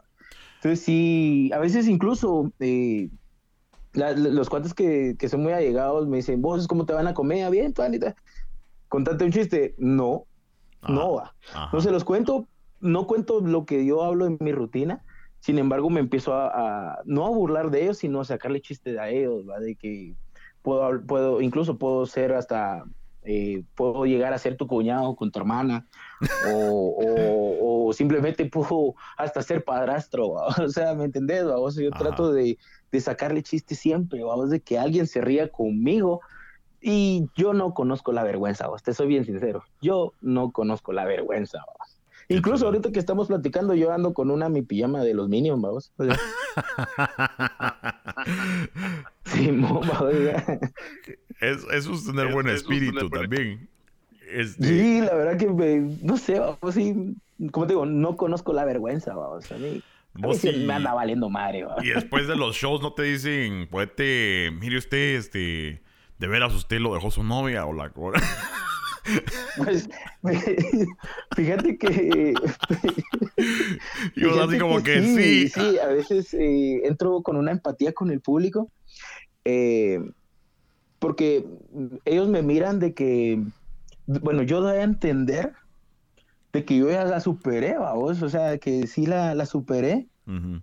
Entonces 0.56 0.80
sí, 0.84 1.52
a 1.54 1.60
veces 1.60 1.88
incluso 1.88 2.52
eh, 2.60 3.10
los 3.94 4.50
cuantos 4.50 4.74
que, 4.74 5.16
que, 5.18 5.30
son 5.30 5.44
muy 5.44 5.54
allegados 5.54 6.08
me 6.08 6.18
dicen, 6.18 6.42
vos, 6.42 6.68
¿cómo 6.68 6.86
te 6.86 6.94
van 6.94 7.08
a 7.08 7.14
comer? 7.14 7.50
Bien, 7.52 7.74
Anita. 7.78 8.16
Contate 8.90 9.26
un 9.26 9.32
chiste. 9.32 9.76
No, 9.78 10.26
no 10.88 11.14
va. 11.14 11.36
No 11.72 11.82
se 11.82 11.92
los 11.92 12.04
cuento, 12.04 12.48
no 12.80 13.08
cuento 13.08 13.42
lo 13.42 13.66
que 13.66 13.86
yo 13.86 14.04
hablo 14.04 14.26
en 14.26 14.38
mi 14.40 14.52
rutina, 14.52 15.04
sin 15.40 15.58
embargo 15.58 15.90
me 15.90 16.00
empiezo 16.00 16.34
a, 16.34 17.00
no 17.06 17.26
a 17.26 17.30
burlar 17.30 17.70
de 17.70 17.84
ellos, 17.84 17.98
sino 17.98 18.22
a 18.22 18.26
sacarle 18.26 18.62
chiste 18.62 19.00
a 19.00 19.10
ellos, 19.10 19.44
¿va? 19.48 19.60
De 19.60 19.76
que 19.76 20.16
puedo, 20.62 21.02
puedo, 21.06 21.42
incluso 21.42 21.78
puedo 21.78 22.06
ser 22.06 22.34
hasta, 22.34 22.84
eh, 23.24 23.64
puedo 23.76 24.06
llegar 24.06 24.34
a 24.34 24.38
ser 24.38 24.58
tu 24.58 24.68
cuñado 24.68 25.16
con 25.16 25.32
tu 25.32 25.40
hermana, 25.40 25.88
o, 26.54 27.92
simplemente 27.94 28.46
puedo 28.46 28.96
hasta 29.18 29.42
ser 29.42 29.64
padrastro, 29.64 30.30
o 30.64 30.70
sea, 30.70 30.94
¿me 30.94 31.06
entendés? 31.06 31.44
O 31.44 31.72
sea, 31.72 31.84
yo 31.84 31.92
trato 31.92 32.32
de, 32.32 32.58
de, 32.94 33.02
sacarle 33.02 33.44
chiste 33.44 33.76
siempre, 33.76 34.24
vamos, 34.24 34.50
de 34.50 34.62
que 34.62 34.78
alguien 34.78 35.08
se 35.08 35.22
ría 35.22 35.50
conmigo, 35.50 36.22
y 36.80 37.28
yo 37.36 37.54
no 37.54 37.74
conozco 37.74 38.12
la 38.12 38.24
vergüenza, 38.24 38.68
vos, 38.68 38.84
te 38.84 38.94
soy 38.94 39.08
bien 39.08 39.26
sincero. 39.26 39.64
Yo 39.82 40.14
no 40.22 40.52
conozco 40.52 40.92
la 40.92 41.06
vergüenza, 41.06 41.60
vos. 41.66 42.00
Incluso 42.28 42.66
ahorita 42.66 42.92
que 42.92 43.00
estamos 43.00 43.28
platicando, 43.28 43.74
yo 43.74 43.92
ando 43.92 44.14
con 44.14 44.32
una 44.32 44.50
mi 44.50 44.62
pijama 44.62 45.04
de 45.04 45.14
los 45.14 45.30
Minions, 45.30 45.62
vamos. 45.62 45.94
sí, 49.26 49.50
es, 51.42 51.66
eso 51.72 51.94
es 51.94 52.06
tener 52.06 52.34
buen 52.34 52.50
espíritu 52.50 53.10
también. 53.10 53.70
Este 54.30 54.66
sí, 54.66 55.02
la 55.02 55.16
verdad 55.16 55.38
que 55.38 55.48
no 56.02 56.18
sé, 56.18 56.40
vamos, 56.40 56.74
sí, 56.74 57.16
como 57.52 57.68
te 57.68 57.74
digo, 57.74 57.86
no 57.86 58.18
conozco 58.18 58.54
la 58.54 58.66
vergüenza, 58.66 59.14
vamos. 59.14 59.52
A 59.52 59.58
mí, 59.58 59.84
me 60.13 60.73
anda 60.73 60.93
valiendo 60.93 61.30
madre, 61.30 61.65
Y 61.84 61.89
después 61.89 62.28
de 62.28 62.36
los 62.36 62.56
shows 62.56 62.82
no 62.82 62.93
te 62.93 63.04
dicen, 63.04 63.67
puede, 63.69 64.52
mire 64.52 64.78
usted, 64.78 65.15
este 65.15 65.82
¿De 66.23 66.30
veras 66.30 66.54
usted 66.54 66.80
lo 66.80 66.93
dejó 66.93 67.12
su 67.12 67.21
novia 67.21 67.65
o 67.65 67.73
la 67.73 67.91
Pues, 69.58 69.89
fíjate 71.36 71.78
que. 71.78 72.34
Yo 74.15 74.41
así 74.41 74.58
como 74.58 74.82
que, 74.82 75.04
sí, 75.04 75.49
sí. 75.49 75.78
a 75.80 75.88
veces 75.88 76.34
eh, 76.34 76.88
entro 76.88 77.21
con 77.21 77.36
una 77.36 77.52
empatía 77.52 77.91
con 77.91 78.10
el 78.12 78.21
público. 78.21 78.71
Eh, 79.43 79.99
porque 80.99 81.45
ellos 82.06 82.30
me 82.30 82.41
miran 82.41 82.80
de 82.80 82.93
que. 82.93 83.43
Bueno, 84.06 84.43
yo 84.43 84.62
doy 84.62 84.78
a 84.78 84.84
entender 84.84 85.52
de 86.54 86.63
que 86.63 86.78
yo 86.78 86.89
ya 86.89 87.04
la 87.04 87.20
superé, 87.20 87.78
vamos. 87.78 88.22
O 88.22 88.30
sea, 88.30 88.58
que 88.60 88.88
sí 88.88 89.06
la, 89.06 89.36
la 89.36 89.46
superé. 89.46 90.08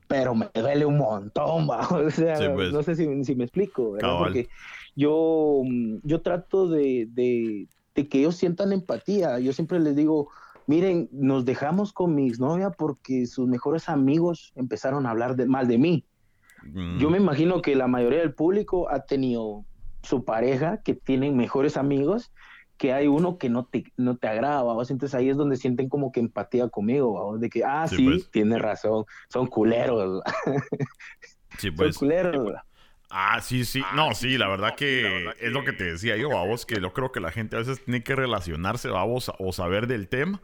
Pero 0.09 0.35
me 0.35 0.49
duele 0.55 0.87
un 0.87 0.97
montón, 0.97 1.69
¿va? 1.71 1.87
O 1.89 2.11
sea, 2.11 2.55
pues. 2.55 2.73
no 2.73 2.83
sé 2.83 2.95
si, 2.95 3.25
si 3.25 3.35
me 3.35 3.45
explico, 3.45 3.93
¿verdad? 3.93 4.19
Porque 4.19 4.49
yo, 4.97 5.61
mm, 5.63 5.97
yo 6.03 6.23
trato 6.23 6.69
de, 6.69 7.09
de, 7.13 7.69
que 8.09 8.21
ellos 8.21 8.37
sientan 8.37 8.73
empatía. 8.73 9.39
Yo 9.41 9.53
siempre 9.53 9.79
les 9.81 9.95
digo, 9.95 10.31
miren, 10.67 11.11
nos 11.13 11.45
dejamos 11.45 11.93
con 11.93 12.15
mi 12.15 12.29
exnovia 12.29 12.71
porque 12.71 13.27
sus 13.27 13.47
mejores 13.47 13.91
amigos 13.91 14.53
empezaron 14.55 15.05
a 15.05 15.11
hablar 15.11 15.37
de, 15.37 15.45
mal 15.45 15.69
de 15.69 15.77
mí. 15.77 16.05
Yo 16.99 17.09
mm. 17.09 17.13
me 17.13 17.19
imagino 17.19 17.61
que 17.61 17.75
la 17.75 17.89
mayoría 17.89 18.21
del 18.21 18.33
público 18.33 18.89
ha 18.91 19.01
tenido 19.01 19.65
su 20.03 20.25
pareja 20.25 20.79
que 20.83 20.95
tienen 20.95 21.37
mejores 21.37 21.77
amigos 21.77 22.33
que 22.81 22.95
hay 22.95 23.09
uno 23.09 23.37
que 23.37 23.51
no 23.51 23.67
te, 23.67 23.85
no 23.99 24.17
te 24.17 24.27
agrada, 24.27 24.63
entonces 24.89 25.15
ahí 25.15 25.29
es 25.29 25.37
donde 25.37 25.57
sienten 25.57 25.91
como 25.91 26.11
que 26.11 26.21
empatía 26.21 26.67
conmigo, 26.71 27.37
de 27.39 27.51
que, 27.51 27.63
ah, 27.63 27.87
sí, 27.87 28.03
pues. 28.03 28.31
tiene 28.31 28.59
razón, 28.59 29.05
son 29.29 29.47
culeros. 29.47 30.23
Sí, 31.59 31.71
pues. 31.71 31.97
Son 31.97 32.09
culeros, 32.09 32.55
Ah, 33.11 33.41
sí, 33.43 33.67
sí. 33.67 33.83
Ah, 33.85 33.93
no, 33.95 34.15
sí, 34.15 34.39
la 34.39 34.49
verdad 34.49 34.77
que 34.77 35.27
es 35.41 35.53
lo 35.53 35.63
que 35.63 35.73
te 35.73 35.85
decía 35.85 36.17
yo, 36.17 36.31
vos, 36.31 36.65
que 36.65 36.81
yo 36.81 36.93
creo 36.95 37.13
que 37.13 37.21
la 37.21 37.31
gente 37.31 37.57
a 37.57 37.59
veces 37.59 37.85
tiene 37.85 38.03
que 38.03 38.15
relacionarse, 38.15 38.89
vos, 38.89 39.31
o 39.39 39.53
saber 39.53 39.87
del 39.87 40.09
tema 40.09 40.41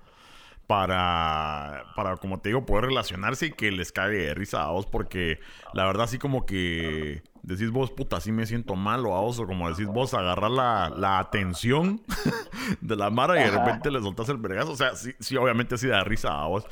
para, 0.66 1.84
para, 1.94 2.16
como 2.16 2.40
te 2.40 2.48
digo, 2.48 2.66
poder 2.66 2.86
relacionarse 2.86 3.46
y 3.46 3.52
que 3.52 3.70
les 3.70 3.92
cague 3.92 4.18
de 4.18 4.34
risa 4.34 4.64
a 4.64 4.70
vos, 4.70 4.86
porque 4.86 5.38
la 5.72 5.86
verdad, 5.86 6.04
así 6.04 6.18
como 6.18 6.44
que 6.44 7.22
decís 7.42 7.70
vos, 7.70 7.92
puta, 7.92 8.16
así 8.16 8.32
me 8.32 8.46
siento 8.46 8.74
malo 8.74 9.14
a 9.14 9.20
vos, 9.20 9.38
o 9.38 9.46
como 9.46 9.68
decís 9.70 9.86
vos, 9.86 10.14
agarrar 10.14 10.50
la, 10.50 10.92
la 10.96 11.20
atención 11.20 12.02
de 12.80 12.96
la 12.96 13.10
mara 13.10 13.40
y 13.40 13.44
de 13.44 13.56
repente 13.56 13.90
le 13.90 14.00
soltás 14.00 14.28
el 14.28 14.38
vergazo. 14.38 14.72
O 14.72 14.76
sea, 14.76 14.96
sí, 14.96 15.12
sí, 15.20 15.36
obviamente 15.36 15.76
así 15.76 15.86
da 15.86 16.02
risa 16.02 16.42
a 16.42 16.48
vos. 16.48 16.66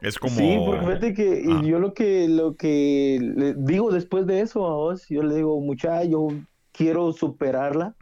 Es 0.00 0.18
como... 0.18 0.36
Sí, 0.36 0.56
porque 0.64 0.86
fíjate 0.86 1.14
que 1.14 1.44
ah. 1.50 1.62
yo 1.64 1.78
lo 1.80 1.94
que, 1.94 2.28
lo 2.28 2.54
que 2.54 3.18
le 3.20 3.54
digo 3.54 3.90
después 3.90 4.26
de 4.26 4.40
eso 4.40 4.66
a 4.66 4.74
vos, 4.74 5.08
yo 5.08 5.22
le 5.22 5.36
digo, 5.36 5.60
muchacho, 5.60 6.08
yo 6.08 6.28
quiero 6.72 7.12
superarla 7.12 7.96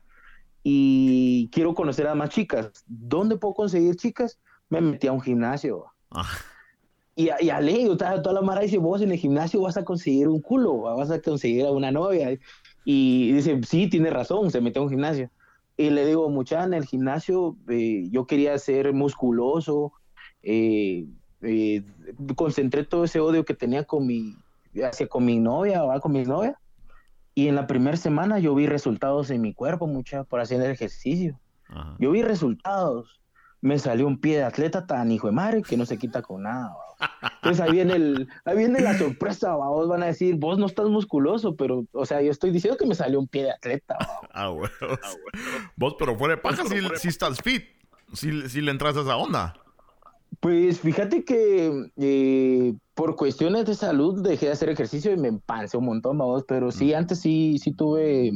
y 0.62 1.48
quiero 1.52 1.74
conocer 1.74 2.06
a 2.08 2.14
más 2.14 2.30
chicas. 2.30 2.70
¿Dónde 2.86 3.36
puedo 3.36 3.54
conseguir 3.54 3.96
chicas? 3.96 4.38
Me 4.80 4.80
metí 4.80 5.06
a 5.06 5.12
un 5.12 5.20
gimnasio. 5.20 5.86
Ah. 6.10 6.26
Y, 7.14 7.28
y 7.40 7.50
Ale, 7.50 7.96
toda 7.96 8.32
la 8.32 8.40
mara 8.40 8.62
dice, 8.62 8.78
vos 8.78 9.02
en 9.02 9.12
el 9.12 9.18
gimnasio 9.18 9.60
vas 9.60 9.76
a 9.76 9.84
conseguir 9.84 10.28
un 10.28 10.40
culo, 10.40 10.80
vas 10.80 11.10
a 11.10 11.20
conseguir 11.20 11.66
a 11.66 11.70
una 11.70 11.90
novia. 11.90 12.38
Y 12.84 13.32
dice, 13.32 13.60
sí, 13.68 13.88
tiene 13.88 14.10
razón, 14.10 14.50
se 14.50 14.60
metió 14.60 14.80
a 14.80 14.84
un 14.84 14.90
gimnasio. 14.90 15.30
Y 15.76 15.90
le 15.90 16.06
digo, 16.06 16.28
mucha, 16.30 16.64
en 16.64 16.74
el 16.74 16.86
gimnasio 16.86 17.56
eh, 17.68 18.08
yo 18.10 18.26
quería 18.26 18.58
ser 18.58 18.92
musculoso, 18.92 19.92
eh, 20.42 21.06
eh, 21.42 21.82
concentré 22.34 22.84
todo 22.84 23.04
ese 23.04 23.20
odio 23.20 23.44
que 23.44 23.54
tenía 23.54 23.84
con 23.84 24.06
mi, 24.06 24.36
hacia 24.82 25.06
con 25.06 25.24
mi 25.24 25.38
novia, 25.38 25.84
o 25.84 26.00
con 26.00 26.12
mi 26.12 26.24
novia. 26.24 26.58
Y 27.34 27.48
en 27.48 27.54
la 27.54 27.66
primera 27.66 27.96
semana 27.96 28.38
yo 28.38 28.54
vi 28.54 28.66
resultados 28.66 29.30
en 29.30 29.40
mi 29.40 29.54
cuerpo, 29.54 29.86
mucha, 29.86 30.24
por 30.24 30.40
hacer 30.40 30.60
el 30.60 30.70
ejercicio. 30.70 31.38
Yo 31.98 32.10
vi 32.10 32.22
resultados 32.22 33.21
me 33.62 33.78
salió 33.78 34.08
un 34.08 34.18
pie 34.18 34.38
de 34.38 34.44
atleta 34.44 34.86
tan 34.86 35.10
hijo 35.12 35.28
de 35.28 35.32
madre 35.32 35.62
que 35.62 35.76
no 35.76 35.86
se 35.86 35.96
quita 35.96 36.20
con 36.20 36.42
nada. 36.42 36.74
Entonces 37.36 37.60
ahí 37.60 37.72
viene, 37.72 37.94
el, 37.94 38.28
ahí 38.44 38.56
viene 38.56 38.80
la 38.80 38.98
sorpresa, 38.98 39.54
vos 39.54 39.88
van 39.88 40.02
a 40.02 40.06
decir, 40.06 40.34
vos 40.34 40.58
no 40.58 40.66
estás 40.66 40.88
musculoso, 40.88 41.54
pero, 41.54 41.86
o 41.92 42.04
sea, 42.04 42.20
yo 42.20 42.32
estoy 42.32 42.50
diciendo 42.50 42.76
que 42.76 42.86
me 42.86 42.96
salió 42.96 43.20
un 43.20 43.28
pie 43.28 43.44
de 43.44 43.52
atleta. 43.52 43.96
Ah, 44.34 44.48
bueno. 44.48 44.72
Vos, 45.76 45.94
pero 45.98 46.16
fuera 46.16 46.36
de 46.36 46.40
paja, 46.40 46.64
si, 46.96 47.08
estás 47.08 47.38
fit, 47.42 47.64
si, 48.14 48.48
si, 48.48 48.62
le 48.62 48.70
entras 48.70 48.96
a 48.96 49.02
esa 49.02 49.16
onda. 49.16 49.54
Pues 50.40 50.80
fíjate 50.80 51.22
que 51.24 51.90
eh, 51.98 52.74
por 52.94 53.14
cuestiones 53.14 53.66
de 53.66 53.74
salud 53.74 54.22
dejé 54.22 54.46
de 54.46 54.52
hacer 54.52 54.70
ejercicio 54.70 55.12
y 55.12 55.18
me 55.18 55.28
empancé 55.28 55.76
un 55.76 55.84
montón, 55.84 56.16
vamos, 56.16 56.44
pero 56.48 56.72
sí, 56.72 56.92
mm. 56.92 56.96
antes 56.96 57.20
sí, 57.20 57.58
sí 57.62 57.72
tuve, 57.72 58.32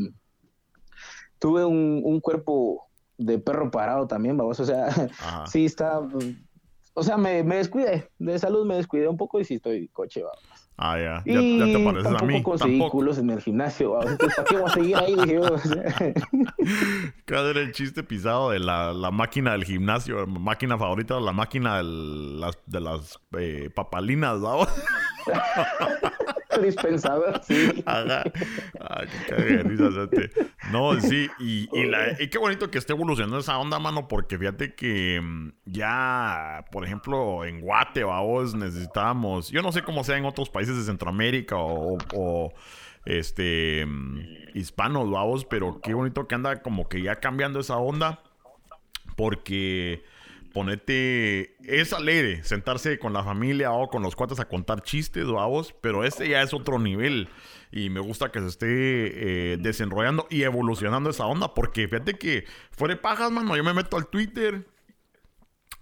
tuve 1.39 1.65
un, 1.65 2.03
un 2.05 2.21
cuerpo 2.21 2.86
de 3.19 3.39
perro 3.39 3.71
parado 3.71 4.07
también, 4.07 4.37
vamos, 4.37 4.61
o 4.61 4.65
sea, 4.65 4.89
sí 5.47 5.65
está, 5.65 6.01
o 6.95 7.03
sea, 7.03 7.17
me, 7.17 7.43
me, 7.43 7.57
descuidé, 7.57 8.11
de 8.19 8.39
salud 8.39 8.67
me 8.67 8.77
descuidé 8.77 9.09
un 9.09 9.17
poco 9.17 9.41
y 9.41 9.45
sí 9.45 9.55
estoy 9.55 9.89
coche, 9.89 10.23
vamos. 10.23 10.67
Ah, 10.79 10.99
ya, 10.99 11.23
ya, 11.25 11.41
ya, 11.41 11.65
te 11.65 11.85
pareces 11.85 12.13
a 12.13 12.25
mí. 12.25 12.43
conseguí 12.43 12.73
tampoco. 12.73 12.99
culos 12.99 13.17
en 13.17 13.31
el 13.31 13.41
gimnasio, 13.41 13.93
vamos. 13.93 14.11
Entonces, 14.11 14.37
¿para 14.37 14.49
qué 14.49 14.57
voy 14.57 14.67
a 14.67 14.75
seguir 14.75 14.97
ahí? 14.97 15.15
Dije, 15.15 15.39
o 15.39 15.59
sea. 15.59 16.15
Era 17.51 17.61
el 17.61 17.73
chiste 17.73 18.03
pisado 18.03 18.51
de 18.51 18.59
la, 18.59 18.93
la, 18.93 19.11
máquina 19.11 19.53
del 19.53 19.65
gimnasio, 19.65 20.27
máquina 20.27 20.77
favorita, 20.77 21.19
la 21.19 21.33
máquina 21.33 21.79
de 21.79 21.85
las, 21.85 22.59
de 22.67 22.81
las 22.81 23.19
eh, 23.39 23.71
papalinas, 23.75 24.43
¿vamos? 24.43 24.69
dispensador, 26.63 27.41
sí. 27.45 27.83
Ajá. 27.87 28.25
Ay, 28.81 29.09
qué 29.27 30.45
No, 30.71 31.01
sí, 31.01 31.29
y, 31.39 31.69
y, 31.73 32.29
qué 32.29 32.39
bonito 32.39 32.71
que 32.71 32.79
esté 32.79 32.93
evolucionando 32.93 33.39
esa 33.39 33.59
onda, 33.59 33.79
mano, 33.79 34.09
porque 34.09 34.39
fíjate 34.39 34.75
que 34.75 35.21
mm, 35.21 35.53
ya, 35.67 36.65
por 36.71 36.85
ejemplo, 36.85 37.45
en 37.45 37.61
Guate, 37.61 38.05
vos 38.05 38.55
necesitábamos, 38.55 39.51
yo 39.51 39.63
no 39.63 39.73
sé 39.73 39.83
cómo 39.83 40.05
sea 40.05 40.17
en 40.17 40.25
otros 40.25 40.51
países 40.51 40.77
de 40.77 40.85
Centroamérica 40.85 41.57
o, 41.59 42.53
este 43.05 43.87
mm, 43.87 44.19
hispanos, 44.55 45.11
vamos, 45.11 45.45
pero 45.45 45.81
qué 45.81 45.95
bonito 45.95 46.27
que 46.27 46.35
anda 46.35 46.63
como 46.63 46.89
que 46.89 47.03
ya 47.03 47.17
cambiando 47.17 47.61
esa 47.61 47.77
onda, 47.77 48.23
porque 49.17 50.03
ponete. 50.57 51.55
Es 51.63 51.93
alegre 51.93 52.43
sentarse 52.43 52.99
con 52.99 53.13
la 53.13 53.23
familia 53.23 53.73
o 53.73 53.89
con 53.89 54.03
los 54.03 54.17
cuates 54.17 54.41
a 54.41 54.49
contar 54.49 54.81
chistes, 54.81 55.27
vamos, 55.27 55.75
pero 55.83 56.03
este 56.03 56.31
ya 56.31 56.41
es 56.41 56.55
otro 56.55 56.79
nivel. 56.79 57.29
Y 57.71 57.91
me 57.91 58.01
gusta 58.01 58.33
que 58.33 58.41
se 58.41 58.47
esté 58.47 58.67
eh, 59.53 59.57
desenrollando 59.59 60.27
y 60.31 60.45
evolucionando 60.45 61.11
esa 61.11 61.27
onda, 61.27 61.53
porque 61.53 61.87
fíjate 61.89 62.15
que 62.15 62.47
fuera 62.71 62.99
pajas, 62.99 63.31
mano. 63.31 63.55
Yo 63.55 63.63
me 63.63 63.75
meto 63.75 63.99
al 63.99 64.07
Twitter, 64.07 64.67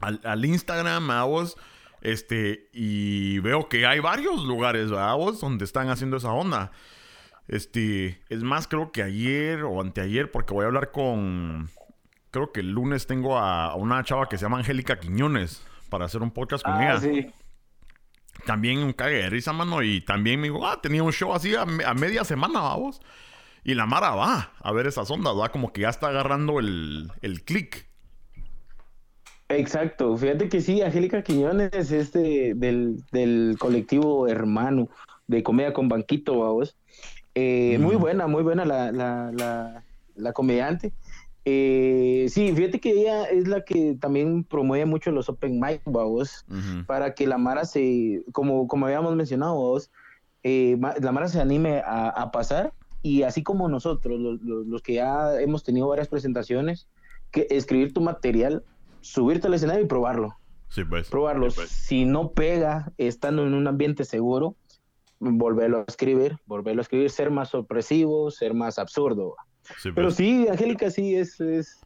al, 0.01 0.45
Instagram, 0.45 1.07
vamos, 1.07 1.57
este, 2.01 2.69
y 2.73 3.39
veo 3.39 3.69
que 3.69 3.87
hay 3.87 4.01
varios 4.01 4.45
lugares, 4.45 4.91
vamos, 4.91 5.41
donde 5.41 5.65
están 5.65 5.89
haciendo 5.89 6.17
esa 6.17 6.33
onda. 6.33 6.73
Este, 7.47 8.21
es 8.29 8.43
más, 8.43 8.67
creo 8.67 8.91
que 8.91 9.05
ayer 9.05 9.63
o 9.63 9.81
anteayer, 9.81 10.33
porque 10.33 10.53
voy 10.53 10.65
a 10.65 10.67
hablar 10.67 10.91
con 10.91 11.71
creo 12.35 12.51
que 12.51 12.61
el 12.61 12.73
lunes 12.73 13.07
tengo 13.07 13.39
a, 13.39 13.77
una 13.77 14.03
chava 14.03 14.29
que 14.29 14.37
se 14.37 14.45
llama 14.45 14.59
Angélica 14.59 14.99
Quiñones 14.99 15.65
para 15.89 16.07
hacer 16.07 16.21
un 16.21 16.33
podcast 16.33 16.65
con 16.65 16.75
ah, 16.75 16.83
ella. 16.83 17.01
Sí. 17.01 17.31
También 18.45 18.79
un 18.79 18.93
cague 18.93 19.19
de 19.19 19.31
risa, 19.31 19.53
mano. 19.53 19.85
Y 19.85 20.01
también 20.01 20.41
me 20.41 20.49
dijo, 20.49 20.67
ah, 20.67 20.81
tenía 20.83 21.05
un 21.05 21.13
show 21.13 21.33
así 21.33 21.55
a, 21.55 21.65
media 21.65 22.25
semana, 22.25 22.61
vamos. 22.61 23.01
Y 23.63 23.75
la 23.75 23.87
Mara 23.87 24.17
va 24.17 24.53
a 24.59 24.73
ver 24.73 24.89
esas 24.89 25.09
ondas, 25.13 25.35
va 25.39 25.51
como 25.51 25.73
que 25.73 25.83
ya 25.83 25.91
está 25.91 26.09
agarrando 26.09 26.59
el, 26.59 27.13
el 27.23 27.45
click. 27.45 27.87
Exacto, 29.49 30.17
fíjate 30.17 30.49
que 30.49 30.61
sí, 30.61 30.83
Angélica 30.83 31.23
Quiñones 31.23 31.73
es 31.73 31.93
este 31.93 32.55
del, 32.55 33.57
colectivo 33.61 34.27
hermano 34.27 34.89
de 35.29 35.45
comedia 35.45 35.73
con 35.73 35.89
banquito, 35.89 36.41
vamos. 36.41 36.77
Eh, 37.37 37.79
muy 37.79 37.95
buena, 37.95 38.27
muy 38.27 38.43
buena 38.43 38.65
la, 38.65 38.91
la, 38.91 39.31
la, 39.33 39.85
la 40.17 40.33
comediante. 40.33 40.93
Eh, 41.47 42.27
sí, 42.31 42.53
fíjate 42.55 42.81
que 42.81 42.93
ella 42.93 43.25
es 43.25 43.47
la 43.49 43.65
que 43.65 43.97
también 44.01 44.45
promueve 44.45 44.87
mucho 44.87 45.11
los 45.11 45.29
open 45.29 45.61
mic, 45.61 45.83
vos, 45.85 46.47
para 46.87 47.15
que 47.15 47.27
la 47.27 47.37
Mara 47.37 47.65
se, 47.65 48.25
como, 48.33 48.67
como 48.67 48.87
habíamos 48.87 49.15
mencionado, 49.15 49.55
vos, 49.55 49.91
eh, 50.43 50.79
la 51.01 51.13
Mara 51.13 51.29
se 51.29 51.41
anime 51.41 51.83
a, 51.85 52.31
pasar 52.33 52.73
y 53.03 53.23
así 53.23 53.43
como 53.43 53.69
nosotros, 53.69 54.19
los, 54.43 54.83
que 54.83 54.95
ya 54.95 55.39
hemos 55.41 55.65
tenido 55.65 55.89
varias 55.89 56.09
presentaciones, 56.09 56.89
que 57.31 57.47
escribir 57.51 57.93
tu 57.93 58.01
material, 58.01 58.65
subirte 59.03 59.47
al 59.49 59.55
escenario 59.55 59.85
y 59.85 59.89
probarlo. 59.89 60.37
Sí, 60.71 60.85
pues. 60.85 61.11
Probarlo. 61.11 61.49
pues. 61.55 61.69
Si 61.69 62.07
no 62.07 62.31
pega, 62.31 62.91
estando 62.97 63.47
en 63.47 63.53
un 63.53 63.67
ambiente 63.67 64.05
seguro, 64.05 64.57
volverlo 65.21 65.81
a 65.81 65.85
escribir, 65.87 66.39
volverlo 66.47 66.81
a 66.81 66.85
escribir, 66.85 67.11
ser 67.11 67.31
más 67.31 67.51
sorpresivo, 67.51 68.31
ser 68.31 68.55
más 68.55 68.79
absurdo. 68.79 69.37
Pero 69.83 69.95
pues. 69.95 70.17
sí, 70.17 70.47
Angélica 70.49 70.91
sí 70.91 71.15
es, 71.15 71.41
es, 71.41 71.81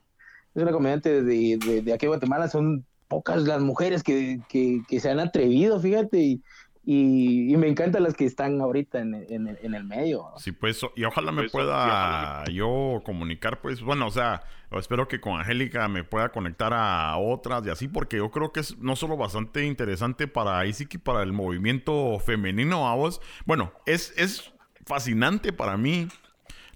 una 0.55 0.73
comediante 0.73 1.23
de, 1.23 1.83
de, 1.85 1.93
aquí 1.93 2.07
en 2.07 2.11
Guatemala. 2.11 2.49
Son 2.49 2.85
pocas 3.09 3.43
las 3.43 3.61
mujeres 3.61 4.03
que, 4.03 4.41
se 4.89 5.11
han 5.11 5.21
atrevido, 5.21 5.81
fíjate, 5.81 6.19
y, 6.19 6.43
y, 6.85 7.57
me 7.57 7.69
encantan 7.69 8.03
las 8.03 8.15
que 8.15 8.25
están 8.25 8.61
ahorita 8.61 9.01
en, 9.01 9.15
en, 9.15 9.75
el 9.75 9.85
medio. 9.85 10.27
Sí, 10.37 10.53
pues, 10.53 10.81
y 10.97 11.05
ojalá 11.05 11.33
me 11.33 11.43
pues, 11.43 11.53
pueda 11.53 12.45
yo 12.47 13.03
comunicar, 13.05 13.61
pues, 13.61 13.83
bueno, 13.83 14.07
o 14.07 14.11
sea, 14.11 14.43
espero 14.73 15.09
que 15.09 15.21
con 15.21 15.39
Angélica 15.39 15.89
me 15.89 16.05
pueda 16.05 16.31
conectar 16.31 16.73
a 16.75 17.17
otras 17.17 17.67
y 17.67 17.71
así, 17.71 17.89
porque 17.89 18.19
yo 18.19 18.31
creo 18.31 18.53
que 18.53 18.61
es 18.61 18.79
no 18.79 18.97
solo 18.97 19.17
bastante 19.17 19.65
interesante 19.65 20.29
para 20.29 20.63
que 20.71 20.99
para 20.99 21.23
el 21.23 21.33
movimiento 21.33 22.19
femenino 22.21 22.89
a 22.89 22.95
vos. 22.95 23.21
Bueno, 23.47 23.73
es, 23.87 24.13
es 24.17 24.53
fascinante 24.87 25.53
para 25.53 25.77
mí 25.77 26.09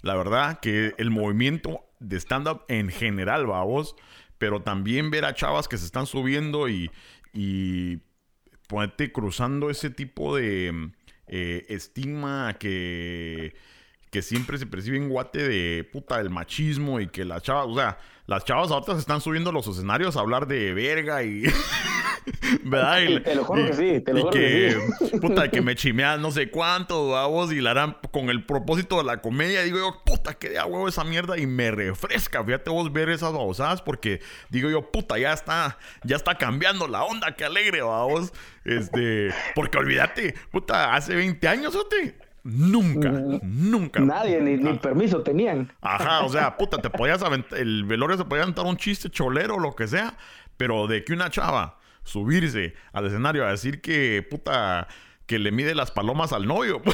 la 0.03 0.15
verdad 0.15 0.59
que 0.59 0.93
el 0.97 1.09
movimiento 1.09 1.81
de 1.99 2.17
stand-up 2.17 2.65
en 2.67 2.89
general, 2.89 3.47
vamos, 3.47 3.95
pero 4.37 4.61
también 4.61 5.09
ver 5.09 5.25
a 5.25 5.33
chavas 5.33 5.67
que 5.67 5.77
se 5.77 5.85
están 5.85 6.05
subiendo 6.05 6.69
y, 6.69 6.91
y 7.33 7.99
cruzando 9.13 9.69
ese 9.69 9.89
tipo 9.89 10.35
de 10.35 10.91
eh, 11.27 11.65
estigma 11.69 12.53
que, 12.59 13.55
que 14.11 14.21
siempre 14.21 14.57
se 14.57 14.65
percibe 14.65 14.97
en 14.97 15.09
Guate 15.09 15.47
de 15.47 15.83
puta 15.85 16.17
del 16.17 16.29
machismo 16.29 16.99
y 16.99 17.07
que 17.07 17.23
las 17.23 17.41
chavas, 17.41 17.67
o 17.67 17.75
sea, 17.75 17.97
las 18.25 18.43
chavas 18.43 18.71
ahorita 18.71 18.95
se 18.95 18.99
están 18.99 19.21
subiendo 19.21 19.53
los 19.53 19.67
escenarios 19.67 20.17
a 20.17 20.19
hablar 20.19 20.47
de 20.47 20.73
verga 20.73 21.23
y. 21.23 21.43
¿Verdad? 22.63 23.01
Y, 23.01 23.19
te 23.19 23.35
lo 23.35 23.43
juro 23.43 23.65
que 23.65 23.73
sí, 23.73 24.01
te 24.01 24.13
lo 24.13 24.21
juro 24.21 24.31
que, 24.31 24.77
sí. 24.99 25.19
Puta, 25.19 25.49
que 25.49 25.61
me 25.61 25.75
chimean 25.83 26.21
no 26.21 26.31
sé 26.31 26.49
cuánto 26.49 27.17
a 27.17 27.27
vos 27.27 27.51
y 27.51 27.61
la 27.61 27.71
harán 27.71 27.97
con 28.11 28.29
el 28.29 28.45
propósito 28.45 28.97
de 28.97 29.03
la 29.03 29.21
comedia. 29.21 29.61
Digo 29.63 29.77
yo, 29.77 30.03
puta, 30.03 30.33
que 30.33 30.49
de 30.49 30.61
huevo 30.61 30.87
esa 30.87 31.03
mierda 31.03 31.37
y 31.37 31.47
me 31.47 31.71
refresca. 31.71 32.43
Fíjate 32.43 32.69
vos 32.69 32.91
ver 32.91 33.09
esas 33.09 33.33
babosadas 33.33 33.81
porque 33.81 34.21
digo 34.49 34.69
yo, 34.69 34.91
puta, 34.91 35.17
ya 35.17 35.33
está, 35.33 35.77
ya 36.03 36.15
está 36.15 36.37
cambiando 36.37 36.87
la 36.87 37.03
onda, 37.03 37.35
qué 37.35 37.45
alegre, 37.45 37.81
vos. 37.81 38.33
Este, 38.65 39.33
porque 39.55 39.77
olvídate, 39.77 40.35
puta, 40.51 40.93
hace 40.93 41.15
20 41.15 41.47
años, 41.47 41.75
¿ote? 41.75 42.17
Nunca, 42.43 43.09
mm, 43.09 43.39
nunca. 43.43 44.01
Nadie, 44.01 44.41
ni, 44.41 44.57
ni, 44.57 44.73
permiso 44.77 45.21
tenían. 45.23 45.71
Ajá, 45.81 46.23
o 46.25 46.29
sea, 46.29 46.57
puta, 46.57 46.77
te 46.77 46.89
podías 46.89 47.23
aventar, 47.23 47.57
el 47.57 47.85
velorio 47.85 48.17
se 48.17 48.25
podía 48.25 48.43
aventar 48.43 48.65
un 48.65 48.75
chiste 48.75 49.09
cholero 49.09 49.55
o 49.55 49.59
lo 49.59 49.75
que 49.75 49.87
sea, 49.87 50.17
pero 50.57 50.87
de 50.87 51.05
que 51.05 51.13
una 51.13 51.29
chava 51.29 51.79
subirse 52.03 52.73
al 52.91 53.07
escenario 53.07 53.45
a 53.45 53.51
decir 53.51 53.81
que, 53.81 54.25
puta, 54.29 54.87
que 55.25 55.39
le 55.39 55.51
mide 55.51 55.75
las 55.75 55.91
palomas 55.91 56.33
al 56.33 56.45
novio. 56.45 56.81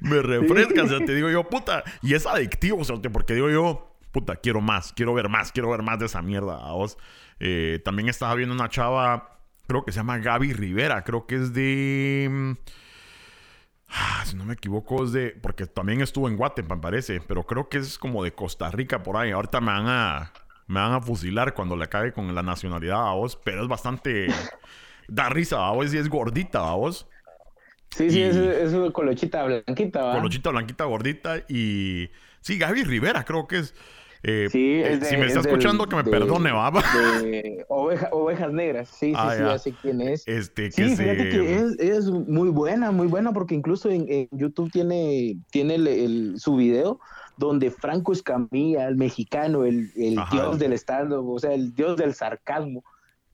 Me 0.00 0.20
refresca, 0.20 0.82
o 0.82 0.86
te 0.86 1.14
digo 1.14 1.30
yo, 1.30 1.44
puta. 1.44 1.84
Y 2.02 2.14
es 2.14 2.26
adictivo, 2.26 2.78
o 2.80 2.84
sea, 2.84 2.96
porque 3.12 3.34
digo 3.34 3.50
yo, 3.50 3.96
puta, 4.12 4.36
quiero 4.36 4.60
más, 4.60 4.92
quiero 4.92 5.14
ver 5.14 5.28
más, 5.28 5.52
quiero 5.52 5.70
ver 5.70 5.82
más 5.82 5.98
de 5.98 6.06
esa 6.06 6.22
mierda. 6.22 6.56
A 6.56 6.72
vos. 6.72 6.96
Eh, 7.40 7.80
también 7.84 8.08
estaba 8.08 8.34
viendo 8.34 8.54
una 8.54 8.68
chava, 8.68 9.40
creo 9.66 9.84
que 9.84 9.92
se 9.92 9.98
llama 9.98 10.18
Gaby 10.18 10.52
Rivera, 10.52 11.02
creo 11.04 11.26
que 11.26 11.36
es 11.36 11.52
de... 11.52 12.56
Ah, 13.88 14.22
si 14.26 14.36
no 14.36 14.44
me 14.44 14.54
equivoco, 14.54 15.04
es 15.04 15.12
de. 15.12 15.36
Porque 15.40 15.66
también 15.66 16.00
estuvo 16.00 16.28
en 16.28 16.36
Guatemala, 16.36 16.80
parece. 16.80 17.20
Pero 17.20 17.44
creo 17.44 17.68
que 17.68 17.78
es 17.78 17.98
como 17.98 18.24
de 18.24 18.32
Costa 18.32 18.70
Rica 18.70 19.02
por 19.02 19.16
ahí. 19.16 19.30
Ahorita 19.30 19.60
me 19.60 19.72
van 19.72 19.86
a. 19.86 20.32
Me 20.66 20.80
van 20.80 20.92
a 20.92 21.00
fusilar 21.00 21.54
cuando 21.54 21.76
le 21.76 21.88
cae 21.88 22.12
con 22.12 22.34
la 22.34 22.42
nacionalidad 22.42 23.08
a 23.08 23.12
vos. 23.12 23.36
Pero 23.36 23.62
es 23.62 23.68
bastante. 23.68 24.28
da 25.08 25.28
risa 25.28 25.66
a 25.66 25.72
vos 25.72 25.92
y 25.92 25.98
es 25.98 26.08
gordita 26.08 26.68
a 26.68 26.74
vos. 26.74 27.06
Sí, 27.90 28.10
sí, 28.10 28.22
es, 28.22 28.34
es 28.36 28.92
colochita 28.92 29.44
blanquita, 29.44 30.02
¿va? 30.02 30.14
Colochita 30.16 30.50
blanquita 30.50 30.84
gordita 30.84 31.36
y... 31.48 32.10
Sí, 32.40 32.58
Gaby 32.58 32.82
Rivera 32.82 33.24
creo 33.24 33.46
que 33.46 33.58
es... 33.58 33.74
Eh, 34.26 34.48
sí, 34.50 34.80
eh, 34.82 35.00
si 35.02 35.18
me 35.18 35.26
está 35.26 35.40
escuchando, 35.40 35.86
que 35.86 35.96
me 35.96 36.04
perdone, 36.04 36.50
va. 36.50 36.70
De 37.22 37.66
ovejas 37.68 38.52
negras, 38.52 38.88
sí, 38.88 39.08
sí, 39.08 39.14
ah, 39.14 39.34
sí, 39.36 39.42
así 39.42 39.72
quién 39.82 40.00
es. 40.00 40.26
Este, 40.26 40.70
que 40.70 40.88
sí, 40.88 40.96
fíjate 40.96 41.28
que 41.28 41.54
es, 41.54 41.78
es, 41.78 42.10
muy 42.10 42.48
buena, 42.48 42.90
muy 42.90 43.06
buena, 43.06 43.34
porque 43.34 43.54
incluso 43.54 43.90
en, 43.90 44.28
YouTube 44.30 44.72
tiene, 44.72 45.36
tiene 45.50 45.74
el, 45.74 46.34
su 46.38 46.56
video 46.56 47.00
donde 47.36 47.70
Franco 47.70 48.12
Escamilla, 48.12 48.88
el 48.88 48.96
mexicano, 48.96 49.64
el, 49.64 49.90
el 49.94 50.18
dios 50.32 50.58
del 50.58 50.72
estado, 50.72 51.26
o 51.26 51.38
sea, 51.38 51.52
el 51.52 51.74
dios 51.74 51.96
del 51.96 52.14
sarcasmo, 52.14 52.82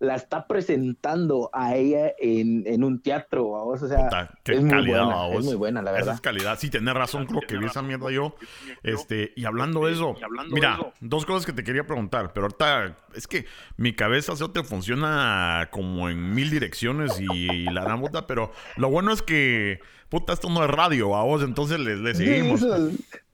la 0.00 0.14
está 0.14 0.46
presentando 0.46 1.50
a 1.52 1.76
ella 1.76 2.14
en, 2.18 2.82
un 2.82 3.02
teatro, 3.02 3.50
o 3.50 3.76
sea, 3.76 4.30
es, 4.46 4.62
muy 4.62 4.86
buena, 4.86 5.28
es 5.28 5.44
muy 5.44 5.54
buena, 5.54 5.82
la 5.82 5.92
verdad. 5.92 6.08
Esa 6.08 6.14
es 6.14 6.20
calidad, 6.22 6.58
sí, 6.58 6.70
tenés 6.70 6.94
razón, 6.94 7.26
creo 7.26 7.42
que 7.42 7.58
vi 7.58 7.66
esa 7.66 7.82
mierda 7.82 8.10
yo. 8.10 8.34
Este, 8.82 9.34
y 9.36 9.44
hablando 9.44 9.84
de 9.84 9.92
eso, 9.92 10.14
mira, 10.50 10.78
dos 11.00 11.26
cosas 11.26 11.44
que 11.44 11.52
te 11.52 11.62
quería 11.62 11.86
preguntar, 11.86 12.32
pero 12.32 12.46
ahorita 12.46 12.96
es 13.14 13.26
que 13.26 13.44
mi 13.76 13.92
cabeza 13.94 14.34
se 14.36 14.48
te 14.48 14.64
funciona 14.64 15.68
como 15.70 16.08
en 16.08 16.34
mil 16.34 16.48
direcciones 16.50 17.20
y, 17.20 17.64
la 17.64 17.84
dan 17.84 18.00
puta, 18.00 18.26
pero 18.26 18.52
lo 18.76 18.88
bueno 18.88 19.12
es 19.12 19.20
que, 19.20 19.80
puta, 20.08 20.32
esto 20.32 20.48
no 20.48 20.64
es 20.64 20.70
radio, 20.70 21.14
a 21.14 21.24
vos, 21.24 21.42
entonces 21.42 21.78
le, 21.78 22.14
seguimos. 22.14 22.64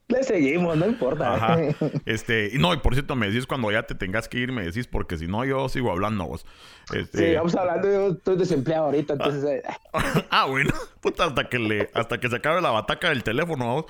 Le 0.07 0.23
seguimos, 0.23 0.77
no 0.77 0.85
importa. 0.85 1.35
Ajá. 1.35 1.57
Este, 2.05 2.49
y 2.53 2.57
no, 2.57 2.73
y 2.73 2.77
por 2.77 2.93
cierto, 2.93 3.15
me 3.15 3.27
decís 3.27 3.45
cuando 3.45 3.71
ya 3.71 3.83
te 3.83 3.93
tengas 3.93 4.29
que 4.29 4.39
ir, 4.39 4.51
me 4.51 4.63
decís, 4.63 4.87
porque 4.87 5.17
si 5.17 5.27
no, 5.27 5.43
yo 5.43 5.67
sigo 5.67 5.91
hablando 5.91 6.25
vos. 6.25 6.45
Este... 6.93 7.29
Sí, 7.29 7.35
vamos 7.35 7.55
hablando, 7.55 7.87
yo 7.91 8.07
estoy 8.13 8.37
desempleado 8.37 8.85
ahorita, 8.85 9.13
entonces. 9.13 9.43
Eh. 9.43 9.63
ah, 10.29 10.45
bueno. 10.45 10.71
Puta, 11.01 11.25
hasta 11.25 11.49
que 11.49 11.59
le, 11.59 11.89
hasta 11.93 12.19
que 12.19 12.29
se 12.29 12.37
acabe 12.37 12.61
la 12.61 12.71
bataca 12.71 13.09
del 13.09 13.23
teléfono, 13.23 13.65
vos. 13.65 13.85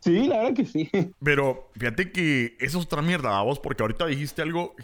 Sí, 0.00 0.26
la 0.26 0.38
verdad 0.38 0.54
que 0.54 0.66
sí. 0.66 0.90
Pero 1.22 1.70
fíjate 1.78 2.10
que 2.10 2.56
eso 2.58 2.78
es 2.78 2.84
otra 2.84 3.00
mierda, 3.00 3.40
vos, 3.42 3.60
porque 3.60 3.82
ahorita 3.82 4.06
dijiste 4.06 4.42
algo. 4.42 4.74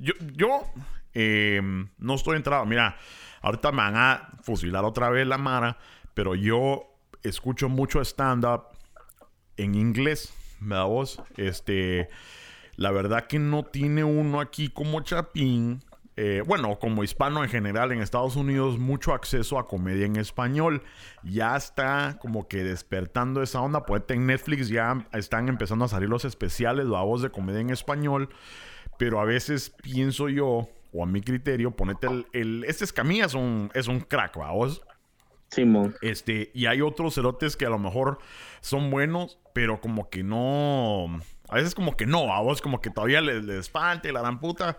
yo, 0.00 0.14
yo 0.34 0.62
em, 1.12 1.88
no 1.98 2.14
estoy 2.14 2.36
entrado. 2.36 2.64
Mira, 2.64 2.96
ahorita 3.42 3.70
me 3.72 3.78
van 3.78 3.96
a 3.96 4.30
fusilar 4.42 4.84
otra 4.84 5.10
vez 5.10 5.26
la 5.26 5.38
Mara, 5.38 5.76
pero 6.14 6.34
yo 6.34 6.90
escucho 7.22 7.68
mucho 7.68 8.00
stand-up 8.00 8.73
en 9.56 9.74
inglés, 9.74 10.32
¿verdad 10.60 10.86
vos? 10.86 11.22
Este, 11.36 12.08
la 12.76 12.90
verdad 12.90 13.26
que 13.26 13.38
no 13.38 13.64
tiene 13.64 14.04
uno 14.04 14.40
aquí 14.40 14.68
como 14.68 15.00
Chapín, 15.02 15.82
eh, 16.16 16.42
bueno, 16.46 16.78
como 16.78 17.02
hispano 17.02 17.42
en 17.42 17.50
general 17.50 17.90
en 17.90 18.00
Estados 18.00 18.36
Unidos, 18.36 18.78
mucho 18.78 19.12
acceso 19.12 19.58
a 19.58 19.66
comedia 19.66 20.06
en 20.06 20.16
español. 20.16 20.82
Ya 21.24 21.56
está 21.56 22.18
como 22.20 22.46
que 22.46 22.62
despertando 22.62 23.42
esa 23.42 23.60
onda. 23.60 23.84
Pues 23.84 24.02
en 24.08 24.26
Netflix 24.26 24.68
ya 24.68 25.06
están 25.12 25.48
empezando 25.48 25.84
a 25.84 25.88
salir 25.88 26.08
los 26.08 26.24
especiales, 26.24 26.86
la 26.86 27.02
voz 27.02 27.22
de 27.22 27.30
comedia 27.30 27.60
en 27.60 27.70
español. 27.70 28.28
Pero 28.96 29.20
a 29.20 29.24
veces 29.24 29.70
pienso 29.82 30.28
yo, 30.28 30.68
o 30.92 31.02
a 31.02 31.06
mi 31.06 31.20
criterio, 31.20 31.72
ponete 31.72 32.06
el. 32.06 32.26
el 32.32 32.64
este 32.68 32.84
Escamilla 32.84 33.26
es 33.26 33.34
un, 33.34 33.70
es 33.74 33.88
un 33.88 33.98
crack, 34.00 34.36
vos. 34.36 34.82
Simón. 35.54 35.94
Este, 36.02 36.50
y 36.54 36.66
hay 36.66 36.80
otros 36.80 37.14
cerotes 37.14 37.56
que 37.56 37.66
a 37.66 37.70
lo 37.70 37.78
mejor 37.78 38.18
son 38.60 38.90
buenos, 38.90 39.38
pero 39.52 39.80
como 39.80 40.10
que 40.10 40.22
no. 40.22 41.20
A 41.48 41.56
veces 41.56 41.74
como 41.74 41.96
que 41.96 42.06
no, 42.06 42.32
a 42.34 42.40
vos 42.40 42.60
como 42.60 42.80
que 42.80 42.90
todavía 42.90 43.20
les, 43.20 43.44
les 43.44 43.70
falta 43.70 44.08
y 44.08 44.12
la 44.12 44.22
dan 44.22 44.40
puta. 44.40 44.78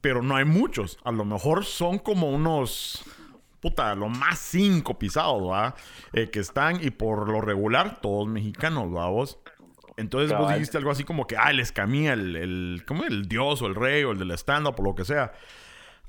Pero 0.00 0.22
no 0.22 0.36
hay 0.36 0.44
muchos. 0.44 0.98
A 1.04 1.12
lo 1.12 1.24
mejor 1.24 1.64
son 1.64 1.98
como 1.98 2.30
unos. 2.30 3.04
Puta, 3.60 3.94
lo 3.94 4.08
más 4.08 4.40
cinco 4.40 4.98
pisados, 4.98 5.48
¿va? 5.48 5.76
Eh, 6.12 6.30
que 6.30 6.40
están, 6.40 6.82
y 6.84 6.90
por 6.90 7.28
lo 7.28 7.40
regular, 7.40 8.00
todos 8.00 8.26
mexicanos, 8.26 8.92
¿va? 8.92 9.08
Vos. 9.08 9.38
Entonces 9.96 10.36
vos 10.36 10.52
dijiste 10.52 10.78
algo 10.78 10.90
así 10.90 11.04
como 11.04 11.26
que, 11.26 11.36
ah, 11.36 11.50
el 11.50 11.60
escamía, 11.60 12.14
el, 12.14 12.34
el, 12.34 12.84
como 12.86 13.04
el 13.04 13.28
dios 13.28 13.62
o 13.62 13.66
el 13.66 13.76
rey 13.76 14.02
o 14.02 14.12
el 14.12 14.18
del 14.18 14.32
stand-up 14.32 14.74
o 14.78 14.82
lo 14.82 14.94
que 14.94 15.04
sea. 15.04 15.32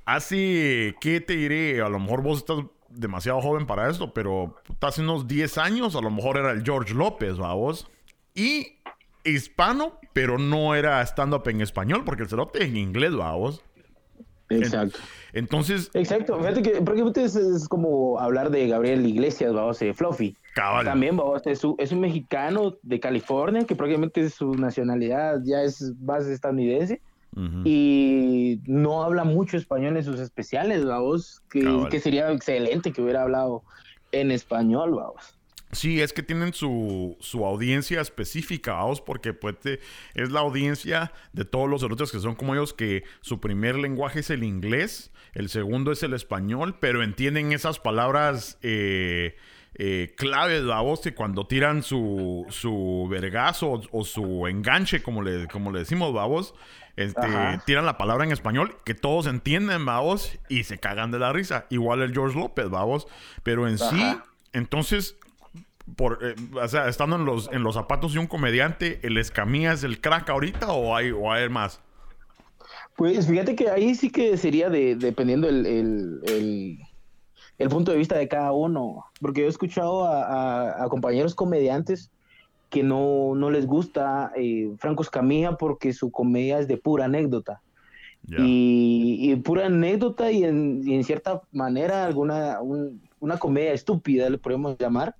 Así, 0.06 0.95
¿qué 0.99 1.22
te 1.22 1.36
diré? 1.36 1.82
A 1.82 1.89
lo 1.89 1.99
mejor 1.99 2.24
vos 2.24 2.39
estás 2.39 2.58
demasiado 2.96 3.41
joven 3.41 3.66
para 3.66 3.89
esto, 3.89 4.14
pero 4.14 4.56
hace 4.82 5.02
unos 5.02 5.28
10 5.28 5.58
años 5.58 5.96
a 5.96 6.02
lo 6.02 6.10
mejor 6.10 6.38
era 6.38 6.52
el 6.52 6.64
George 6.64 6.94
López, 6.94 7.38
vamos. 7.38 7.89
Y 8.36 8.68
hispano, 9.24 10.00
pero 10.14 10.38
no 10.38 10.76
era 10.76 11.02
stand-up 11.02 11.48
en 11.48 11.62
español, 11.62 12.04
porque 12.06 12.24
el 12.24 12.30
cerote 12.30 12.64
es 12.64 12.70
en 12.70 12.78
inglés, 12.78 13.16
vamos. 13.16 13.64
Exacto. 14.50 15.00
Entonces. 15.32 15.89
Exacto. 15.94 16.38
Fíjate 16.38 16.62
que 16.62 16.72
prácticamente 16.82 17.24
es, 17.24 17.68
como 17.68 18.20
hablar 18.20 18.52
de 18.52 18.68
Gabriel 18.68 19.06
Iglesias, 19.06 19.54
vamos, 19.54 19.80
de 19.80 19.94
Fluffy. 19.94 20.36
También, 20.56 21.18
vamos, 21.18 21.41
es, 21.46 21.64
un, 21.64 21.76
es 21.80 21.91
un 21.91 22.02
mexicano 22.02 22.76
de 22.84 23.00
California 23.00 23.66
que 23.66 23.76
prácticamente 23.76 24.30
su 24.30 24.54
nacionalidad 24.54 25.39
ya 25.44 25.64
es 25.64 25.94
base 26.00 26.34
estadounidense 26.34 27.02
y 27.66 28.62
no 28.66 29.04
habla 29.04 29.24
mucho 29.24 29.58
español 29.58 29.98
en 29.98 30.04
sus 30.04 30.20
especiales, 30.20 30.86
vamos, 30.86 31.42
que, 31.50 31.88
que, 31.90 32.00
sería 32.00 32.32
excelente 32.32 32.92
que 32.92 33.02
hubiera 33.02 33.24
hablado 33.24 33.64
en 34.12 34.32
español, 34.32 34.92
vamos. 34.96 35.38
Sí, 35.74 36.02
es 36.02 36.14
que 36.14 36.22
tienen 36.22 36.54
su, 36.54 37.18
su 37.20 37.46
audiencia 37.46 38.00
específica, 38.00 38.74
vamos, 38.74 39.02
porque 39.02 39.34
pues, 39.34 39.56
es 40.14 40.32
la 40.32 40.42
audiencia 40.42 41.12
de 41.34 41.46
todos 41.46 41.68
los 41.68 41.82
otros 41.82 42.12
que 42.12 42.20
son 42.20 42.36
como 42.36 42.54
ellos, 42.54 42.74
que 42.74 43.04
su 43.22 43.40
primer 43.40 43.78
lenguaje 43.78 44.20
es 44.20 44.30
el 44.30 44.44
inglés, 44.44 45.12
el 45.34 45.50
segundo 45.50 45.92
es 45.92 46.04
el 46.04 46.14
español, 46.14 46.78
pero 46.80 47.02
entienden 47.02 47.52
esas 47.54 47.80
palabras 47.80 48.60
eh, 48.62 49.36
eh, 49.76 50.14
claves, 50.18 50.64
la 50.64 50.82
voz, 50.82 51.02
que 51.02 51.14
cuando 51.14 51.48
tiran 51.48 51.84
su, 51.84 52.46
su 52.50 53.08
vergazo 53.10 53.82
o, 53.92 54.04
su 54.04 54.48
enganche, 54.48 55.02
como 55.02 55.22
le, 55.22 55.48
como 55.48 55.72
le 55.72 55.80
decimos, 55.80 56.14
vamos, 56.14 56.54
este, 56.96 57.28
tiran 57.66 57.86
la 57.86 57.98
palabra 57.98 58.24
en 58.24 58.32
español 58.32 58.78
que 58.86 58.94
todos 58.94 59.26
entienden, 59.26 59.86
vamos, 59.86 60.38
y 60.48 60.64
se 60.64 60.78
cagan 60.78 61.12
de 61.12 61.20
la 61.20 61.34
risa. 61.34 61.66
Igual 61.70 62.02
el 62.02 62.14
George 62.14 62.38
López, 62.38 62.70
vamos. 62.70 63.08
Pero 63.42 63.68
en 63.68 63.80
sí, 63.80 64.16
entonces, 64.54 65.18
por, 65.96 66.20
eh, 66.22 66.36
o 66.54 66.68
sea, 66.68 66.88
estando 66.88 67.16
en 67.16 67.26
los, 67.26 67.50
en 67.52 67.64
los 67.64 67.74
zapatos 67.74 68.14
de 68.14 68.20
un 68.20 68.28
comediante, 68.28 69.00
¿el 69.02 69.18
escamilla 69.18 69.74
es 69.74 69.84
el 69.84 70.00
crack 70.02 70.30
ahorita 70.30 70.72
o 70.72 70.96
hay, 70.96 71.12
o 71.12 71.32
hay 71.32 71.50
más? 71.50 71.82
Pues 72.96 73.28
fíjate 73.28 73.56
que 73.56 73.70
ahí 73.70 73.96
sí 73.96 74.12
que 74.12 74.38
sería 74.38 74.70
de, 74.70 74.96
dependiendo 74.96 75.50
el, 75.50 75.66
el, 75.66 76.22
el, 76.28 76.80
punto 77.70 77.91
de 77.91 77.97
vista 77.97 78.18
de 78.18 78.28
cada 78.28 78.51
uno. 78.51 79.06
Porque 79.22 79.41
yo 79.41 79.47
he 79.47 79.49
escuchado 79.49 80.06
a 80.06 80.88
compañeros 80.89 81.36
comediantes 81.36 82.12
que 82.74 82.82
no, 82.82 83.36
no 83.36 83.51
les 83.51 83.68
gusta 83.68 84.32
eh, 84.36 84.74
Franco 84.80 85.04
Escamilla 85.04 85.58
porque 85.58 85.93
su 85.93 86.10
comedia 86.10 86.58
es 86.58 86.68
de 86.68 86.78
pura 86.78 87.06
anécdota. 87.06 87.62
Y, 88.36 89.36
pura 89.43 89.68
anécdota 89.68 90.32
y 90.32 90.43
en, 90.43 91.04
cierta 91.04 91.43
manera 91.51 92.06
alguna 92.06 92.60
una 93.20 93.38
comedia 93.38 93.74
estúpida 93.74 94.30
le 94.30 94.38
podemos 94.39 94.76
llamar 94.80 95.16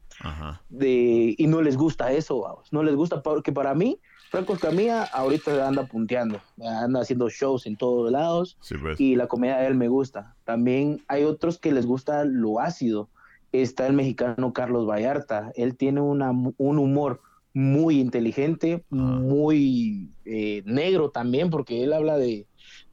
de 0.70 1.36
y 1.38 1.48
no 1.48 1.62
les 1.62 1.76
gusta 1.76 2.14
eso 2.14 2.64
no 2.72 2.82
les 2.82 2.96
gusta 2.96 3.22
porque 3.22 3.52
para 3.52 3.76
mí 3.76 4.00
Franco 4.34 4.54
Escamilla 4.54 5.04
ahorita 5.04 5.68
anda 5.68 5.86
punteando 5.86 6.42
anda 6.60 7.02
haciendo 7.02 7.30
shows 7.30 7.68
en 7.68 7.76
todos 7.76 8.12
lados 8.12 8.58
pues. 8.82 9.00
y 9.00 9.16
la 9.16 9.28
comedia 9.28 9.58
de 9.58 9.68
él 9.68 9.76
me 9.76 9.90
gusta. 9.90 10.34
También 10.44 11.04
hay 11.08 11.24
otros 11.24 11.60
que 11.60 11.72
les 11.72 11.86
gusta 11.86 12.26
lo 12.26 12.60
ácido. 12.60 13.10
Está 13.52 13.86
el 13.86 13.94
mexicano 13.94 14.52
Carlos 14.52 14.88
Vallarta. 14.88 15.52
Él 15.56 15.78
tiene 15.78 16.02
una, 16.02 16.32
un 16.32 16.80
humor 16.80 17.22
muy 17.54 18.00
inteligente, 18.00 18.84
muy 18.90 20.10
eh, 20.26 20.64
negro 20.66 21.12
también, 21.12 21.52
porque 21.52 21.84
él 21.84 21.94
habla 21.94 22.18
de, 22.18 22.48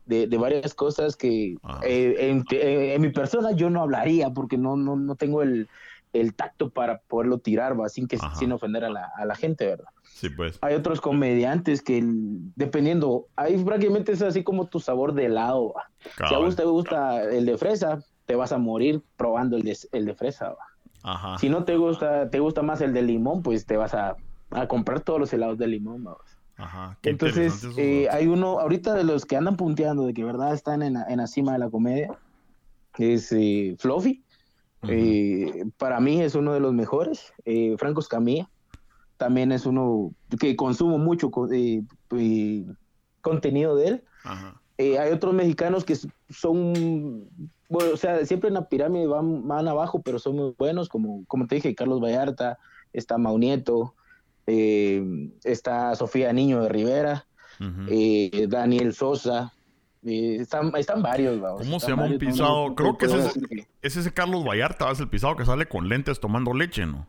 de, 0.05 0.37
varias 0.37 0.75
cosas 0.75 1.17
que 1.17 1.57
eh, 1.83 2.45
en, 2.45 3.01
mi 3.01 3.09
persona 3.09 3.53
yo 3.53 3.71
no 3.71 3.81
hablaría, 3.81 4.29
porque 4.29 4.59
no, 4.59 4.77
no, 4.77 4.95
no 4.95 5.15
tengo 5.15 5.41
el, 5.41 5.71
el 6.13 6.35
tacto 6.35 6.71
para 6.71 6.99
poderlo 6.99 7.39
tirar, 7.39 7.81
¿va? 7.81 7.89
Sin, 7.89 8.07
que, 8.09 8.19
sin 8.39 8.53
ofender 8.53 8.85
a 8.85 8.91
la, 8.91 9.11
a 9.17 9.25
la 9.25 9.35
gente, 9.35 9.67
¿verdad? 9.67 9.89
Sí, 10.03 10.29
pues. 10.29 10.59
Hay 10.61 10.75
otros 10.75 11.01
comediantes 11.01 11.83
que, 11.83 12.03
dependiendo, 12.57 13.27
ahí 13.37 13.57
prácticamente 13.63 14.13
es 14.13 14.23
así 14.23 14.43
como 14.43 14.67
tu 14.67 14.81
sabor 14.81 15.15
de 15.15 15.27
helado. 15.27 15.75
¿va? 15.75 15.91
Si 16.29 16.35
a 16.35 16.39
vos 16.39 16.57
te 16.57 16.65
gusta 16.65 17.23
el 17.23 17.47
de 17.47 17.57
fresa, 17.57 18.03
te 18.27 18.35
vas 18.35 18.53
a 18.53 18.59
morir 18.59 19.03
probando 19.17 19.57
el 19.57 19.63
de, 19.63 19.79
el 19.93 20.05
de 20.05 20.15
fresa. 20.15 20.51
¿va? 20.51 20.65
Ajá. 21.03 21.39
Si 21.39 21.49
no 21.49 21.65
te 21.65 21.77
gusta, 21.77 22.29
te 22.29 22.41
gusta 22.41 22.63
más 22.63 22.81
el 22.81 22.93
de 22.93 23.03
limón, 23.03 23.43
pues 23.43 23.65
te 23.65 23.77
vas 23.77 23.95
a, 23.95 24.17
a 24.51 24.69
comprar 24.69 25.01
todos 25.01 25.21
los 25.21 25.33
helados 25.33 25.59
de 25.59 25.69
limón. 25.69 26.07
¿va? 26.07 26.17
Ajá. 26.57 26.99
Entonces, 27.03 27.67
eh, 27.79 28.09
hay 28.11 28.27
uno, 28.27 28.61
ahorita 28.61 28.95
de 28.95 29.05
los 29.05 29.25
que 29.25 29.37
andan 29.37 29.57
punteando, 29.57 30.07
de 30.07 30.13
que 30.13 30.25
verdad 30.25 30.53
están 30.53 30.83
en 30.83 30.95
la, 30.95 31.05
en 31.05 31.19
la 31.19 31.27
cima 31.27 31.53
de 31.53 31.61
la 31.61 31.71
comedia, 31.71 32.19
es 32.99 33.33
eh, 33.33 33.77
Fluffy. 33.79 34.23
Eh, 34.89 35.65
para 35.77 36.01
mí 36.01 36.21
es 36.21 36.35
uno 36.35 36.53
de 36.53 36.61
los 36.61 36.73
mejores. 36.73 37.33
Eh, 37.45 37.77
Franco 37.79 38.01
Escamilla 38.01 38.49
también 39.17 39.53
es 39.53 39.67
uno 39.67 40.13
que 40.39 40.57
consumo 40.57 40.97
mucho 40.97 41.31
eh, 41.53 41.83
contenido 43.21 43.77
de 43.77 43.89
él. 43.89 44.05
hay 44.79 45.13
otros 45.13 45.35
mexicanos 45.35 45.85
que 45.85 45.95
son, 46.31 47.29
bueno, 47.69 47.93
o 47.93 47.97
sea, 47.99 48.25
siempre 48.25 48.49
en 48.49 48.55
la 48.55 48.69
pirámide 48.69 49.07
van, 49.07 49.47
van 49.47 49.69
abajo, 49.69 50.01
pero 50.01 50.19
son 50.19 50.37
muy 50.37 50.55
buenos, 50.57 50.89
como, 50.89 51.25
como 51.27 51.47
te 51.47 51.57
dije, 51.57 51.75
Carlos 51.75 52.01
Vallarta, 52.01 52.59
está 52.95 53.19
Maunieto, 53.19 53.95
está 54.47 55.95
Sofía 55.97 56.33
Niño 56.33 56.63
de 56.63 56.71
Rivera, 56.71 57.27
Daniel 58.49 58.95
Sosa, 58.95 59.53
están, 60.03 60.73
están 60.77 61.03
varios, 61.03 61.39
¿Cómo 61.59 61.81
se 61.81 61.89
llama 61.89 62.05
un 62.05 62.19
pisado? 62.19 62.75
Creo 62.75 62.97
que 62.97 63.07
es, 63.07 63.97
ese, 63.97 64.13
Carlos 64.13 64.45
Vallarta, 64.45 64.91
es 64.91 65.01
el 65.01 65.09
pisado 65.09 65.37
que 65.37 65.45
sale 65.45 65.67
con 65.67 65.89
lentes 65.89 66.21
tomando 66.21 66.55
leche, 66.55 66.87
¿no? 66.87 67.07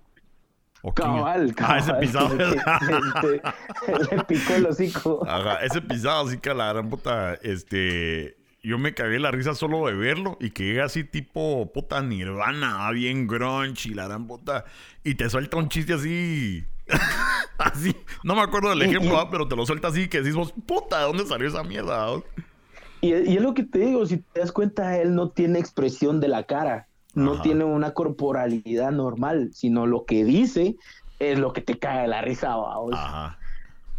cabal, 0.96 1.54
cabal. 1.54 1.76
Ah, 1.76 1.80
ese 1.80 1.94
pisado. 1.94 2.36
le 2.36 4.24
picó 4.28 4.54
el 4.56 4.66
hocico. 4.66 5.24
Ajá, 5.28 5.64
ese 5.64 5.82
pisado, 5.82 6.28
así 6.28 6.38
que 6.38 6.54
la 6.54 6.74
gran 6.74 6.90
puta, 6.90 7.36
este... 7.36 8.38
Yo 8.64 8.78
me 8.78 8.94
cagué 8.94 9.18
la 9.18 9.32
risa 9.32 9.56
solo 9.56 9.88
de 9.88 9.94
verlo 9.94 10.38
y 10.40 10.52
que 10.52 10.66
llega 10.66 10.86
así 10.86 11.04
tipo 11.04 11.72
puta 11.74 12.04
nirvana, 12.04 12.92
bien 12.92 13.26
grunge 13.26 13.90
y 13.90 13.96
la 13.96 14.08
gran 14.08 14.28
puta. 14.28 14.66
Y 15.04 15.16
te 15.16 15.32
suelta 15.32 15.58
un 15.58 15.68
chiste 15.68 15.94
así 15.94 16.64
así. 17.58 17.96
No 18.24 18.36
me 18.36 18.42
acuerdo 18.42 18.70
del 18.70 18.82
ejemplo, 18.84 19.28
pero 19.30 19.48
te 19.48 19.56
lo 19.56 19.66
suelta 19.66 19.88
así 19.88 20.08
que 20.08 20.20
decís 20.20 20.36
vos, 20.36 20.54
puta, 20.66 21.00
¿de 21.00 21.06
dónde 21.06 21.26
salió 21.26 21.48
esa 21.48 21.64
mierda? 21.64 22.08
Y, 23.02 23.14
es 23.14 23.42
lo 23.42 23.54
que 23.54 23.64
te 23.64 23.80
digo, 23.80 24.06
si 24.06 24.18
te 24.18 24.40
das 24.40 24.52
cuenta, 24.52 24.98
él 25.00 25.16
no 25.16 25.30
tiene 25.30 25.60
expresión 25.60 26.20
de 26.20 26.28
la 26.28 26.44
cara, 26.44 26.88
no 27.14 27.42
tiene 27.42 27.64
una 27.66 27.92
corporalidad 27.92 28.92
normal, 28.92 29.50
sino 29.54 29.86
lo 29.86 30.06
que 30.06 30.24
dice 30.24 30.76
es 31.20 31.38
lo 31.38 31.52
que 31.54 31.62
te 31.62 31.78
cae 31.78 32.08
la 32.08 32.22
risa. 32.22 32.56
Ajá. 32.94 33.38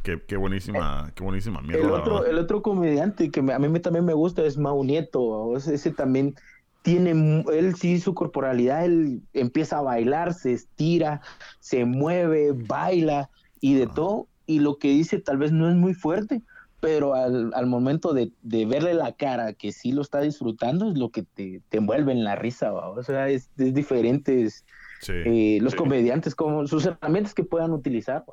Qué, 0.03 0.37
buenísima, 0.37 1.13
qué 1.15 1.23
buenísima 1.23 1.63
mierda. 1.63 1.85
El 1.85 1.91
otro, 1.93 2.27
el 2.27 2.39
otro 2.39 2.61
comediante 2.61 3.31
que 3.31 3.41
a 3.41 3.59
mí 3.59 3.81
también 3.81 4.05
me 4.05 4.15
gusta 4.15 4.43
es 4.43 4.59
Mau 4.59 4.83
Nieto. 4.83 5.57
Ese 5.57 5.93
también 5.93 6.35
tiene, 6.83 7.45
él 7.53 7.77
sí, 7.77 8.01
su 8.01 8.13
corporalidad, 8.13 8.85
él 8.85 9.23
empieza 9.33 9.79
a 9.79 9.83
bailar, 9.83 10.35
se 10.35 10.53
estira, 10.53 11.21
se 11.61 11.85
mueve, 11.85 12.53
baila 12.53 13.31
y 13.61 13.75
de 13.75 13.87
todo. 13.87 14.27
Y 14.47 14.59
lo 14.59 14.79
que 14.79 14.89
dice 14.89 15.21
tal 15.21 15.39
vez 15.39 15.53
no 15.53 15.71
es 15.71 15.77
muy 15.77 15.95
fuerte, 15.95 16.43
pero 16.83 17.15
al, 17.15 17.53
al 17.55 17.67
momento 17.67 18.13
de, 18.13 18.33
de, 18.43 18.67
verle 18.67 18.93
la 18.93 19.13
cara 19.13 19.53
que 19.53 19.71
sí 19.71 19.93
lo 19.93 20.03
está 20.03 20.21
disfrutando 20.21 20.91
es 20.91 20.99
lo 20.99 21.11
que 21.11 21.23
te, 21.23 21.63
te 21.69 21.79
envuelve 21.79 22.11
en 22.11 22.25
la 22.25 22.35
risa, 22.35 22.73
o 22.73 23.01
sea, 23.05 23.29
es, 23.29 23.49
es 23.57 23.73
diferentes 23.73 24.65
eh, 25.07 25.61
los 25.63 25.77
comediantes, 25.77 26.35
como 26.35 26.67
sus 26.67 26.85
herramientas 26.85 27.35
que 27.35 27.45
puedan 27.45 27.71
utilizar. 27.71 28.25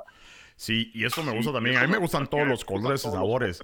Sí, 0.55 0.89
y 0.95 1.05
eso 1.05 1.21
me 1.23 1.31
gusta 1.31 1.53
también. 1.53 1.77
A 1.77 1.85
mí 1.85 1.91
me 1.91 1.99
gustan 1.99 2.27
todos 2.27 2.47
los 2.47 2.65
colores 2.65 3.05
y 3.05 3.11
sabores. 3.11 3.61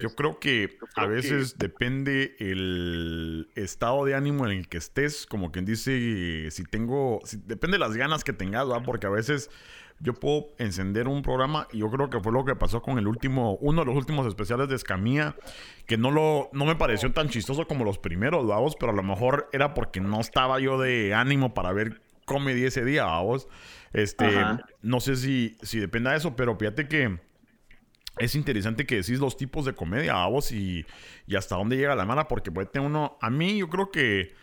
Yo 0.00 0.14
creo 0.14 0.38
que 0.40 0.78
a 0.96 1.04
veces 1.04 1.58
depende 1.58 2.34
el 2.38 3.50
estado 3.54 4.06
de 4.06 4.14
ánimo 4.14 4.46
en 4.46 4.58
el 4.58 4.68
que 4.68 4.78
estés, 4.78 5.26
como 5.26 5.52
quien 5.52 5.66
dice, 5.66 6.50
si 6.50 6.64
tengo, 6.64 7.20
si, 7.24 7.36
depende 7.36 7.74
de 7.74 7.80
las 7.80 7.98
ganas 7.98 8.24
que 8.24 8.32
tengas, 8.32 8.66
¿verdad? 8.66 8.82
Porque 8.82 9.06
a 9.06 9.10
veces 9.10 9.50
yo 10.02 10.14
puedo 10.14 10.48
encender 10.58 11.06
un 11.06 11.22
programa 11.22 11.68
y 11.72 11.78
yo 11.78 11.90
creo 11.90 12.10
que 12.10 12.18
fue 12.18 12.32
lo 12.32 12.44
que 12.44 12.56
pasó 12.56 12.82
con 12.82 12.98
el 12.98 13.06
último, 13.06 13.56
uno 13.60 13.82
de 13.82 13.86
los 13.86 13.96
últimos 13.96 14.26
especiales 14.26 14.68
de 14.68 14.74
Escamilla, 14.74 15.36
que 15.86 15.96
no 15.96 16.10
lo, 16.10 16.50
no 16.52 16.64
me 16.64 16.74
pareció 16.74 17.12
tan 17.12 17.28
chistoso 17.28 17.68
como 17.68 17.84
los 17.84 17.98
primeros, 17.98 18.44
vamos, 18.46 18.74
pero 18.78 18.90
a 18.90 18.94
lo 18.94 19.04
mejor 19.04 19.48
era 19.52 19.74
porque 19.74 20.00
no 20.00 20.20
estaba 20.20 20.58
yo 20.58 20.80
de 20.80 21.14
ánimo 21.14 21.54
para 21.54 21.72
ver 21.72 22.02
comedy 22.24 22.64
ese 22.64 22.84
día, 22.84 23.04
vamos. 23.04 23.46
Este, 23.92 24.28
no 24.80 24.98
sé 24.98 25.14
si, 25.16 25.56
si 25.62 25.78
dependa 25.78 26.10
de 26.10 26.16
eso, 26.16 26.34
pero 26.34 26.56
fíjate 26.56 26.88
que 26.88 27.20
es 28.18 28.34
interesante 28.34 28.86
que 28.86 28.96
decís 28.96 29.20
los 29.20 29.36
tipos 29.36 29.64
de 29.64 29.74
comedia, 29.74 30.14
vamos, 30.14 30.50
y, 30.50 30.84
y 31.28 31.36
hasta 31.36 31.54
dónde 31.54 31.76
llega 31.76 31.94
la 31.94 32.06
mala, 32.06 32.26
porque 32.26 32.50
puede 32.50 32.66
tener 32.66 32.88
uno, 32.88 33.18
a 33.20 33.30
mí 33.30 33.58
yo 33.58 33.68
creo 33.68 33.92
que 33.92 34.34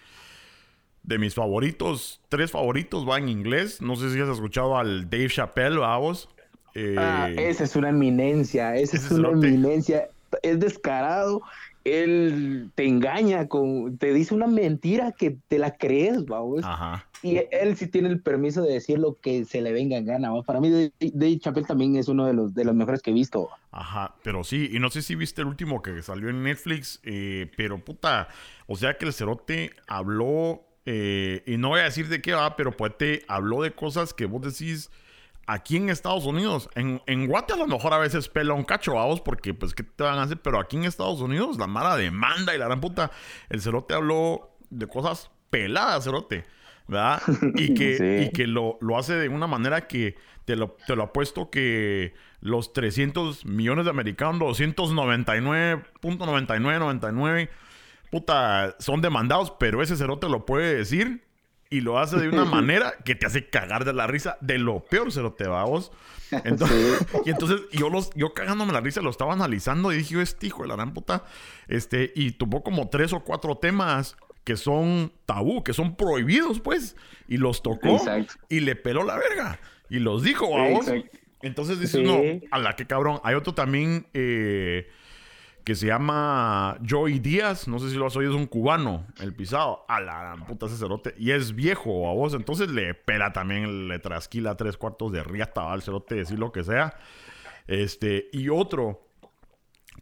de 1.03 1.17
mis 1.17 1.35
favoritos, 1.35 2.21
tres 2.29 2.51
favoritos 2.51 3.07
va 3.07 3.17
en 3.17 3.29
inglés. 3.29 3.81
No 3.81 3.95
sé 3.95 4.11
si 4.11 4.19
has 4.19 4.29
escuchado 4.29 4.77
al 4.77 5.09
Dave 5.09 5.29
Chappelle, 5.29 5.77
vamos. 5.77 6.29
Eh, 6.75 6.95
ah, 6.97 7.29
esa 7.35 7.63
es 7.63 7.75
una 7.75 7.89
eminencia, 7.89 8.75
esa 8.75 8.97
es 8.97 9.11
una 9.11 9.29
eminencia. 9.29 10.09
Es 10.43 10.59
descarado, 10.59 11.41
él 11.83 12.69
te 12.75 12.85
engaña, 12.85 13.47
con, 13.47 13.97
te 13.97 14.13
dice 14.13 14.35
una 14.35 14.47
mentira 14.47 15.11
que 15.11 15.37
te 15.47 15.57
la 15.57 15.75
crees, 15.75 16.25
vamos. 16.25 16.61
Ajá. 16.63 17.05
Y 17.21 17.41
él 17.51 17.75
sí 17.75 17.87
tiene 17.87 18.07
el 18.09 18.21
permiso 18.21 18.61
de 18.61 18.73
decir 18.73 18.99
lo 18.99 19.17
que 19.19 19.43
se 19.43 19.61
le 19.61 19.73
venga 19.73 19.97
en 19.97 20.05
gana. 20.05 20.31
Para 20.43 20.61
mí, 20.61 20.91
Dave 20.99 21.39
Chappelle 21.39 21.67
también 21.67 21.95
es 21.97 22.07
uno 22.07 22.25
de 22.25 22.33
los, 22.33 22.53
de 22.53 22.63
los 22.63 22.75
mejores 22.75 23.01
que 23.01 23.11
he 23.11 23.13
visto. 23.13 23.49
Ajá, 23.71 24.15
pero 24.23 24.43
sí, 24.43 24.69
y 24.71 24.79
no 24.79 24.89
sé 24.89 25.01
si 25.01 25.15
viste 25.15 25.41
el 25.41 25.47
último 25.47 25.81
que 25.81 26.01
salió 26.01 26.29
en 26.29 26.43
Netflix, 26.43 26.99
eh, 27.03 27.51
pero 27.57 27.83
puta, 27.83 28.29
o 28.67 28.77
sea 28.77 28.97
que 28.97 29.05
el 29.05 29.13
cerote 29.13 29.71
habló 29.87 30.63
eh, 30.86 31.43
y 31.45 31.57
no 31.57 31.69
voy 31.69 31.82
a 31.82 31.84
decir 31.84 32.07
de 32.07 32.21
qué 32.21 32.34
va, 32.34 32.55
pero 32.55 32.75
pues 32.75 32.97
te 32.97 33.23
habló 33.27 33.61
de 33.61 33.71
cosas 33.71 34.13
que 34.13 34.25
vos 34.25 34.41
decís 34.41 34.89
aquí 35.47 35.77
en 35.77 35.89
Estados 35.89 36.25
Unidos. 36.25 36.69
En, 36.75 37.01
en 37.05 37.27
Guate 37.27 37.53
a 37.53 37.57
lo 37.57 37.67
mejor 37.67 37.93
a 37.93 37.97
veces 37.97 38.30
pela 38.30 38.53
un 38.53 38.63
cacho, 38.63 38.95
vamos, 38.95 39.21
porque 39.21 39.53
pues 39.53 39.73
qué 39.73 39.84
te 39.84 40.03
van 40.03 40.19
a 40.19 40.23
hacer, 40.23 40.41
pero 40.41 40.59
aquí 40.59 40.77
en 40.77 40.86
Estados 40.86 41.21
Unidos 41.21 41.57
la 41.57 41.67
mala 41.67 41.97
demanda 41.97 42.55
y 42.55 42.57
la 42.57 42.65
gran 42.65 42.82
puta. 42.82 43.11
El 43.49 43.61
cerote 43.61 43.93
habló 43.93 44.55
de 44.69 44.88
cosas 44.88 45.32
peladas, 45.49 46.03
cerote. 46.03 46.45
¿verdad? 46.88 47.21
Y 47.55 47.73
que, 47.75 48.23
y 48.23 48.32
que 48.32 48.47
lo, 48.47 48.77
lo, 48.82 48.97
hace 48.97 49.13
de 49.13 49.30
una 49.30 49.47
manera 49.47 49.88
que 49.88 50.15
te 50.45 50.55
lo, 50.55 50.75
te 50.88 50.95
lo 50.95 51.03
apuesto 51.03 51.51
que 51.51 52.15
los 52.41 52.73
300 52.73 53.45
millones 53.45 53.86
de 53.86 53.91
americanos, 53.91 54.59
299.9999 54.59 57.49
puta, 58.12 58.76
son 58.80 59.01
demandados, 59.01 59.53
pero 59.60 59.82
ese 59.82 59.95
cerote 59.95 60.30
lo 60.30 60.45
puede 60.45 60.76
decir 60.76 61.24
y 61.70 61.82
lo 61.82 61.99
hace 61.99 62.18
de 62.18 62.30
una 62.30 62.45
manera 62.45 62.93
que 63.05 63.16
te 63.16 63.26
hace 63.26 63.49
cagar 63.49 63.86
de 63.86 63.93
la 63.93 64.07
risa 64.07 64.38
de 64.41 64.57
lo 64.57 64.84
peor 64.86 65.12
cerote, 65.12 65.47
vos. 65.47 65.91
Entonces, 66.43 67.05
Y 67.26 67.32
entonces 67.32 67.62
yo 67.72 67.89
los, 67.89 68.12
yo 68.16 68.34
cagándome 68.34 68.72
la 68.72 68.82
risa 68.82 69.01
lo 69.01 69.10
estaba 69.10 69.34
analizando 69.34 69.91
y 69.91 69.97
dije, 69.97 70.22
este 70.22 70.47
hijo 70.47 70.62
de 70.62 70.68
la 70.68 70.76
gran 70.76 70.93
puta, 70.93 71.26
este, 71.68 72.12
y 72.16 72.32
tuvo 72.32 72.62
como 72.62 72.88
tres 72.89 73.14
o 73.14 73.22
cuatro 73.22 73.57
temas 73.57 74.16
que 74.43 74.55
son 74.55 75.12
tabú, 75.26 75.64
que 75.64 75.74
son 75.74 75.95
prohibidos, 75.95 76.60
pues, 76.60 76.95
y 77.28 77.38
los 77.38 77.64
tocó 77.64 77.99
y 78.47 78.60
le 78.60 78.76
peló 78.76 79.03
la 79.03 79.18
verga 79.18 79.60
y 79.89 79.99
los 79.99 80.24
dijo, 80.24 80.49
vamos. 80.49 80.86
Entonces 81.41 81.80
dice 81.80 81.99
uno, 82.01 82.41
a 82.51 82.60
la 82.60 82.76
que 82.76 82.86
cabrón. 82.86 83.20
Hay 83.24 83.36
otro 83.36 83.53
también, 83.53 84.07
eh, 84.14 84.89
que 85.70 85.76
se 85.76 85.86
llama 85.86 86.80
Joey 86.89 87.20
Díaz. 87.20 87.67
No 87.67 87.78
sé 87.78 87.91
si 87.91 87.95
lo 87.95 88.07
has 88.07 88.15
oído, 88.15 88.32
es 88.32 88.36
un 88.36 88.47
cubano, 88.47 89.05
el 89.20 89.36
pisado. 89.36 89.86
A 89.88 90.01
la 90.01 90.36
puta 90.47 90.67
cerote. 90.67 91.13
Y 91.15 91.30
es 91.30 91.53
viejo 91.53 92.09
a 92.09 92.13
vos. 92.15 92.34
Entonces 92.34 92.72
le 92.72 92.95
pela 92.95 93.34
también, 93.34 93.88
le 93.88 93.99
trasquila 93.99 94.57
tres 94.57 94.78
cuartos 94.78 95.11
de 95.11 95.24
riata 95.24 95.72
al 95.72 95.84
cerote, 95.84 96.15
decir 96.15 96.39
lo 96.39 96.51
que 96.51 96.63
sea. 96.63 96.97
Este, 97.67 98.30
y 98.34 98.49
otro 98.49 99.05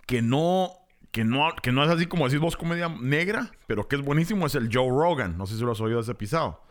que 0.05 0.21
no, 0.21 0.71
que 1.11 1.25
no, 1.25 1.49
que 1.61 1.73
no 1.73 1.83
es 1.83 1.89
así 1.89 2.05
como 2.05 2.29
decís 2.29 2.39
vos, 2.39 2.55
comedia 2.55 2.87
negra, 2.87 3.51
pero 3.67 3.89
que 3.89 3.97
es 3.97 4.01
buenísimo, 4.01 4.45
es 4.45 4.55
el 4.55 4.69
Joe 4.71 4.87
Rogan. 4.87 5.37
No 5.37 5.47
sé 5.47 5.57
si 5.57 5.63
lo 5.63 5.73
has 5.73 5.81
oído 5.81 5.99
ese 5.99 6.15
pisado. 6.15 6.63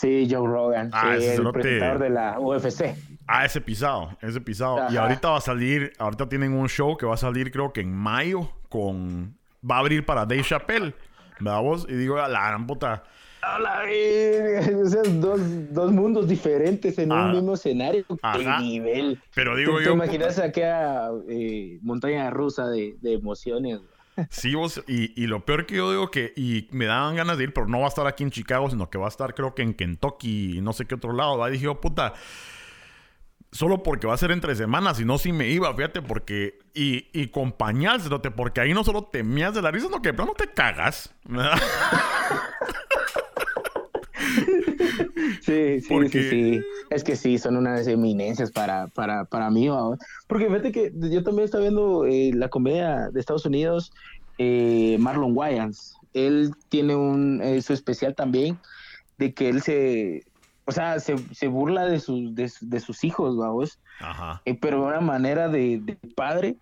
Sí, 0.00 0.26
Joe 0.30 0.48
Rogan, 0.48 0.88
ah, 0.94 1.14
el 1.14 1.52
presentador 1.52 1.98
de 1.98 2.08
la 2.08 2.40
UFC. 2.40 2.96
Ah, 3.26 3.44
ese 3.44 3.60
pisado, 3.60 4.16
ese 4.22 4.40
pisado. 4.40 4.90
Y 4.90 4.96
ahorita 4.96 5.28
va 5.28 5.36
a 5.36 5.42
salir, 5.42 5.92
ahorita 5.98 6.26
tienen 6.26 6.54
un 6.54 6.70
show 6.70 6.96
que 6.96 7.04
va 7.04 7.14
a 7.14 7.18
salir 7.18 7.52
creo 7.52 7.70
que 7.74 7.82
en 7.82 7.94
mayo 7.94 8.50
con... 8.70 9.36
Va 9.68 9.76
a 9.76 9.78
abrir 9.80 10.06
para 10.06 10.24
Dave 10.24 10.42
Chappelle, 10.42 10.94
¿verdad 11.38 11.60
vos? 11.60 11.86
Y 11.86 11.92
digo, 11.92 12.18
a 12.18 12.28
la 12.28 12.48
gran 12.48 12.66
puta... 12.66 13.04
dos, 15.20 15.40
dos 15.70 15.92
mundos 15.92 16.26
diferentes 16.26 16.98
en 16.98 17.12
un 17.12 17.18
ah, 17.18 17.32
mismo 17.32 17.52
escenario. 17.52 18.04
¡Qué 18.08 18.46
nivel! 18.58 19.20
Pero 19.34 19.54
digo 19.54 19.76
¿Te, 19.76 19.84
yo... 19.84 19.90
¿Te 19.90 19.96
imaginas 19.96 20.38
aquella 20.38 21.10
eh, 21.28 21.78
montaña 21.82 22.30
rusa 22.30 22.68
de, 22.68 22.96
de 23.02 23.12
emociones? 23.12 23.80
Sí, 24.28 24.54
vos, 24.54 24.82
y, 24.86 25.20
y, 25.20 25.26
lo 25.26 25.44
peor 25.44 25.66
que 25.66 25.76
yo 25.76 25.90
digo 25.90 26.10
que, 26.10 26.32
y 26.36 26.68
me 26.72 26.86
daban 26.86 27.16
ganas 27.16 27.38
de 27.38 27.44
ir, 27.44 27.54
pero 27.54 27.66
no 27.66 27.78
va 27.78 27.86
a 27.86 27.88
estar 27.88 28.06
aquí 28.06 28.22
en 28.22 28.30
Chicago, 28.30 28.68
sino 28.68 28.90
que 28.90 28.98
va 28.98 29.06
a 29.06 29.08
estar 29.08 29.34
creo 29.34 29.54
que 29.54 29.62
en 29.62 29.72
Kentucky 29.74 30.58
y 30.58 30.60
no 30.60 30.72
sé 30.72 30.84
qué 30.84 30.96
otro 30.96 31.12
lado. 31.12 31.38
¿va? 31.38 31.48
dije, 31.48 31.68
oh, 31.68 31.80
puta, 31.80 32.14
solo 33.52 33.82
porque 33.82 34.06
va 34.06 34.14
a 34.14 34.18
ser 34.18 34.30
entre 34.30 34.54
semanas, 34.54 34.98
si 34.98 35.04
no, 35.04 35.18
sí 35.18 35.32
me 35.32 35.48
iba, 35.48 35.74
fíjate, 35.74 36.02
porque, 36.02 36.58
y, 36.74 37.08
y 37.12 37.28
con 37.28 37.52
pañal, 37.52 38.00
porque 38.36 38.60
ahí 38.60 38.74
no 38.74 38.84
solo 38.84 39.04
te 39.04 39.22
mías 39.22 39.54
de 39.54 39.62
la 39.62 39.70
risa, 39.70 39.86
sino 39.86 40.02
que 40.02 40.10
de 40.10 40.14
plano 40.14 40.34
te 40.36 40.48
cagas. 40.48 41.14
Sí, 45.40 45.80
sí, 45.80 46.08
sí, 46.10 46.30
sí. 46.30 46.60
Es 46.90 47.04
que 47.04 47.16
sí, 47.16 47.38
son 47.38 47.56
unas 47.56 47.86
eminencias 47.86 48.50
para, 48.50 48.88
para, 48.88 49.24
para 49.24 49.50
mí. 49.50 49.68
Porque 50.26 50.46
fíjate 50.46 50.72
que 50.72 50.92
yo 50.94 51.22
también 51.22 51.44
estaba 51.44 51.62
viendo 51.62 52.06
eh, 52.06 52.30
la 52.34 52.48
comedia 52.48 53.10
de 53.10 53.20
Estados 53.20 53.46
Unidos, 53.46 53.92
eh, 54.38 54.96
Marlon 55.00 55.36
Wayans. 55.36 55.96
Él 56.12 56.52
tiene 56.68 56.96
un, 56.96 57.40
eh, 57.42 57.62
su 57.62 57.72
especial 57.72 58.14
también 58.14 58.58
de 59.18 59.32
que 59.32 59.48
él 59.48 59.62
se, 59.62 60.24
o 60.64 60.72
sea, 60.72 60.98
se, 60.98 61.16
se 61.34 61.48
burla 61.48 61.86
de 61.86 62.00
sus, 62.00 62.34
de, 62.34 62.80
sus 62.80 63.04
hijos, 63.04 63.36
vamos. 63.36 63.78
Ajá. 64.00 64.40
pero 64.62 64.80
de 64.80 64.86
una 64.86 65.00
manera 65.00 65.48
de, 65.48 65.78
de 65.82 65.94
padre 66.14 66.56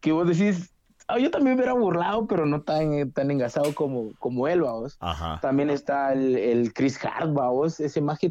que 0.00 0.12
vos 0.12 0.28
decís, 0.28 0.70
yo 1.16 1.30
también 1.30 1.56
me 1.56 1.62
hubiera 1.62 1.72
burlado, 1.72 2.26
pero 2.26 2.44
no 2.44 2.60
tan, 2.60 3.12
tan 3.12 3.30
engasado 3.30 3.74
como, 3.74 4.12
como 4.18 4.46
él, 4.48 4.62
vamos. 4.62 4.98
También 5.40 5.70
está 5.70 6.12
el, 6.12 6.72
Chris 6.74 7.02
Hart, 7.02 7.32
vamos. 7.32 7.80
Ese 7.80 8.00
magia 8.00 8.30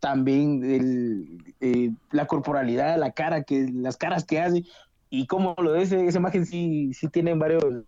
también, 0.00 0.64
el, 0.64 1.54
eh, 1.60 1.90
la 2.10 2.26
corporalidad, 2.26 2.98
la 2.98 3.12
cara, 3.12 3.44
que, 3.44 3.68
las 3.72 3.96
caras 3.96 4.24
que 4.24 4.40
hace. 4.40 4.64
Y 5.10 5.26
como 5.26 5.54
lo 5.58 5.74
dice, 5.74 6.04
ese 6.06 6.18
imagen 6.18 6.44
sí, 6.44 6.92
sí 6.94 7.06
tiene 7.08 7.34
varios, 7.34 7.84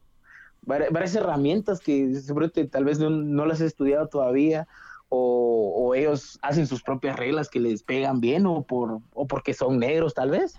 varias, 0.62 1.14
herramientas 1.16 1.80
que 1.80 2.14
seguramente 2.14 2.66
tal 2.66 2.84
vez 2.84 3.00
no, 3.00 3.10
no 3.10 3.46
las 3.46 3.60
he 3.60 3.66
estudiado 3.66 4.06
todavía 4.06 4.68
o, 5.16 5.94
ellos 5.94 6.38
hacen 6.42 6.66
sus 6.66 6.82
propias 6.82 7.16
reglas 7.16 7.48
que 7.48 7.60
les 7.60 7.82
pegan 7.82 8.20
bien 8.20 8.46
o 8.46 8.62
por 8.62 8.98
o 9.12 9.26
porque 9.28 9.54
son 9.54 9.78
negros 9.78 10.14
tal 10.14 10.30
vez. 10.30 10.58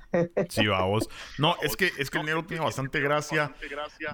Sí, 0.50 0.68
vamos. 0.68 1.10
No, 1.38 1.56
es 1.62 1.76
que 1.76 1.92
es 1.98 2.10
que 2.10 2.20
el 2.20 2.26
negro 2.26 2.46
tiene 2.46 2.64
bastante 2.64 3.00
gracia. 3.02 3.54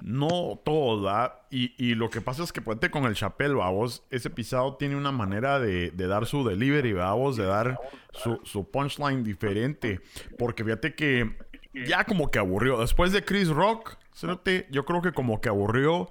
No 0.02 0.60
toda 0.64 1.46
y, 1.50 1.74
y 1.78 1.94
lo 1.94 2.10
que 2.10 2.20
pasa 2.20 2.42
es 2.42 2.52
que 2.52 2.60
puede 2.60 2.90
con 2.90 3.04
el 3.04 3.14
chapel, 3.14 3.54
vamos, 3.54 4.02
ese 4.10 4.30
pisado 4.30 4.76
tiene 4.76 4.96
una 4.96 5.12
manera 5.12 5.60
de, 5.60 5.90
de 5.90 6.06
dar 6.06 6.26
su 6.26 6.44
delivery, 6.44 6.92
vamos, 6.94 7.36
de 7.36 7.44
dar 7.44 7.78
su, 8.12 8.40
su 8.44 8.70
punchline 8.70 9.22
diferente, 9.22 10.00
porque 10.38 10.64
fíjate 10.64 10.94
que 10.94 11.36
ya 11.74 12.04
como 12.04 12.30
que 12.30 12.38
aburrió 12.38 12.80
después 12.80 13.12
de 13.12 13.24
Chris 13.24 13.48
Rock, 13.48 13.96
yo 14.70 14.84
creo 14.84 15.02
que 15.02 15.12
como 15.12 15.40
que 15.40 15.48
aburrió 15.48 16.10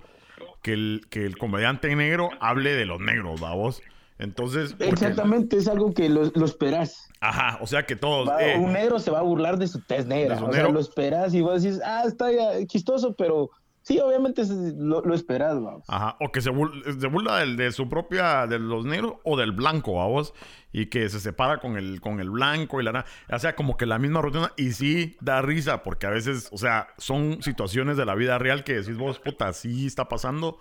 que 0.61 0.73
el, 0.73 1.05
que 1.09 1.25
el 1.25 1.37
comediante 1.37 1.95
negro 1.95 2.29
hable 2.39 2.73
de 2.75 2.85
los 2.85 2.99
negros, 2.99 3.39
vamos. 3.39 3.81
Entonces. 4.21 4.75
Exactamente, 4.77 5.57
es 5.57 5.67
algo 5.67 5.93
que 5.93 6.07
lo, 6.07 6.25
lo, 6.25 6.45
esperas. 6.45 7.09
Ajá, 7.21 7.57
o 7.59 7.65
sea 7.65 7.87
que 7.87 7.95
todos. 7.95 8.29
Eh, 8.39 8.55
un 8.57 8.71
negro 8.71 8.99
se 8.99 9.09
va 9.09 9.19
a 9.19 9.23
burlar 9.23 9.57
de 9.57 9.67
su 9.67 9.81
tez 9.81 10.05
negra. 10.05 10.39
O 10.41 10.53
sea, 10.53 10.69
lo 10.69 10.79
esperas 10.79 11.33
y 11.33 11.41
vos 11.41 11.63
decís, 11.63 11.81
ah, 11.83 12.03
está 12.05 12.27
chistoso, 12.67 13.15
pero 13.15 13.49
sí, 13.81 13.99
obviamente 13.99 14.43
lo, 14.77 15.01
lo 15.01 15.15
esperas, 15.15 15.55
vamos. 15.55 15.85
Ajá, 15.87 16.17
o 16.19 16.31
que 16.31 16.39
se, 16.39 16.51
burla 16.51 17.37
del, 17.37 17.57
de 17.57 17.71
su 17.71 17.89
propia, 17.89 18.45
de 18.45 18.59
los 18.59 18.85
negros 18.85 19.15
o 19.23 19.37
del 19.37 19.53
blanco, 19.53 19.95
vamos. 19.95 20.35
Y 20.71 20.85
que 20.85 21.09
se 21.09 21.19
separa 21.19 21.57
con 21.57 21.75
el, 21.75 21.99
con 21.99 22.19
el 22.19 22.29
blanco 22.29 22.79
y 22.79 22.83
la. 22.83 23.03
O 23.27 23.39
sea, 23.39 23.55
como 23.55 23.75
que 23.75 23.87
la 23.87 23.97
misma 23.97 24.21
rutina. 24.21 24.53
Y 24.55 24.73
sí 24.73 25.17
da 25.19 25.41
risa, 25.41 25.81
porque 25.81 26.05
a 26.05 26.11
veces, 26.11 26.47
o 26.51 26.59
sea, 26.59 26.89
son 26.99 27.41
situaciones 27.41 27.97
de 27.97 28.05
la 28.05 28.13
vida 28.13 28.37
real 28.37 28.63
que 28.63 28.75
decís 28.75 28.97
vos, 28.97 29.17
puta, 29.17 29.51
sí 29.53 29.87
está 29.87 30.07
pasando 30.07 30.59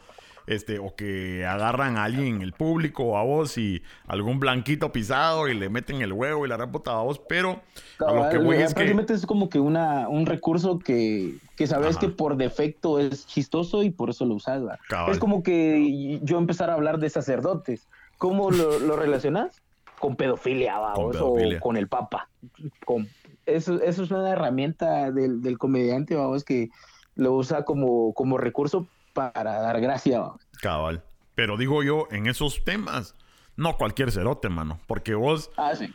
este, 0.51 0.81
o 0.81 0.97
que 0.97 1.47
agarran 1.47 1.97
a 1.97 2.05
alguien 2.05 2.27
en 2.37 2.43
el 2.43 2.53
público 2.53 3.05
o 3.05 3.17
a 3.17 3.23
vos 3.23 3.57
y 3.57 3.83
algún 4.09 4.41
blanquito 4.41 4.91
pisado 4.91 5.47
y 5.47 5.55
le 5.55 5.69
meten 5.69 6.03
el 6.03 6.13
huevo 6.13 6.45
y 6.45 6.49
la 6.49 6.57
repota 6.57 6.91
a 6.91 7.03
vos, 7.03 7.21
pero 7.29 7.63
a 8.05 8.13
lo 8.13 8.29
que 8.29 8.39
voy 8.39 8.57
es 8.57 8.75
que... 8.75 8.91
es 9.09 9.27
como 9.27 9.49
que 9.49 9.61
una, 9.61 10.09
un 10.09 10.27
recurso 10.27 10.81
que, 10.81 11.37
que 11.57 11.69
sabes 11.69 11.97
que 11.99 12.09
por 12.09 12.37
defecto 12.37 12.99
es 12.99 13.29
chistoso 13.29 13.85
y 13.85 13.91
por 13.91 14.11
eso 14.11 14.25
lo 14.25 14.35
usas. 14.35 14.61
Es 15.09 15.21
como 15.21 15.45
que 15.45 16.19
yo 16.23 16.39
empezar 16.39 16.69
a 16.69 16.75
hablar 16.75 16.99
de 16.99 17.11
sacerdotes. 17.11 17.89
¿Cómo 18.19 18.51
lo, 18.51 18.81
lo 18.81 18.97
relacionas? 18.97 19.63
Con 20.01 20.17
pedofilia, 20.17 20.81
o 20.81 21.13
con 21.61 21.77
el 21.77 21.87
papa. 21.87 22.29
Con, 22.85 23.09
eso, 23.47 23.81
eso 23.81 24.03
es 24.03 24.11
una 24.11 24.31
herramienta 24.31 25.13
del, 25.13 25.43
del 25.43 25.59
comediante, 25.59 26.17
vamos, 26.17 26.43
que 26.43 26.71
lo 27.15 27.35
usa 27.35 27.65
como, 27.65 28.15
como 28.15 28.37
recurso 28.37 28.89
para 29.13 29.61
dar 29.61 29.81
gracia. 29.81 30.23
Cabal. 30.61 31.03
Pero 31.35 31.57
digo 31.57 31.83
yo, 31.83 32.07
en 32.11 32.27
esos 32.27 32.65
temas, 32.65 33.15
no 33.57 33.77
cualquier 33.77 34.13
cerote, 34.13 34.49
mano. 34.49 34.81
Porque 34.87 35.15
vos 35.15 35.51
ah, 35.57 35.75
sí. 35.75 35.93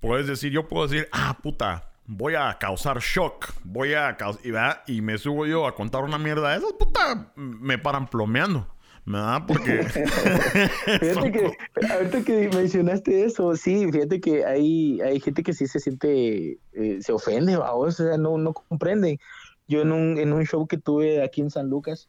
puedes 0.00 0.26
decir, 0.26 0.52
yo 0.52 0.68
puedo 0.68 0.86
decir, 0.86 1.08
ah, 1.12 1.36
puta, 1.42 1.90
voy 2.06 2.34
a 2.34 2.56
causar 2.58 3.00
shock, 3.00 3.52
voy 3.64 3.94
a 3.94 4.16
causar, 4.16 4.82
y, 4.86 4.96
y 4.96 5.00
me 5.00 5.18
subo 5.18 5.46
yo 5.46 5.66
a 5.66 5.74
contar 5.74 6.04
una 6.04 6.18
mierda 6.18 6.50
de 6.50 6.58
esas, 6.58 6.72
puta, 6.74 7.32
me 7.36 7.78
paran 7.78 8.06
plomeando. 8.06 8.66
¿Verdad? 9.06 9.42
Porque. 9.46 9.84
fíjate 11.00 11.32
que, 11.32 11.56
ahorita 11.92 12.24
que 12.24 12.50
mencionaste 12.52 13.24
eso, 13.24 13.54
sí, 13.54 13.86
fíjate 13.92 14.20
que 14.20 14.44
hay, 14.44 15.00
hay 15.00 15.20
gente 15.20 15.44
que 15.44 15.52
sí 15.52 15.68
se 15.68 15.78
siente, 15.78 16.58
eh, 16.72 16.98
se 17.00 17.12
ofende, 17.12 17.56
o 17.56 17.90
sea, 17.92 18.18
no, 18.18 18.36
no 18.36 18.52
comprende. 18.52 19.20
Yo 19.68 19.82
en 19.82 19.92
un, 19.92 20.18
en 20.18 20.32
un 20.32 20.44
show 20.44 20.66
que 20.66 20.76
tuve 20.76 21.22
aquí 21.22 21.40
en 21.40 21.50
San 21.50 21.70
Lucas, 21.70 22.08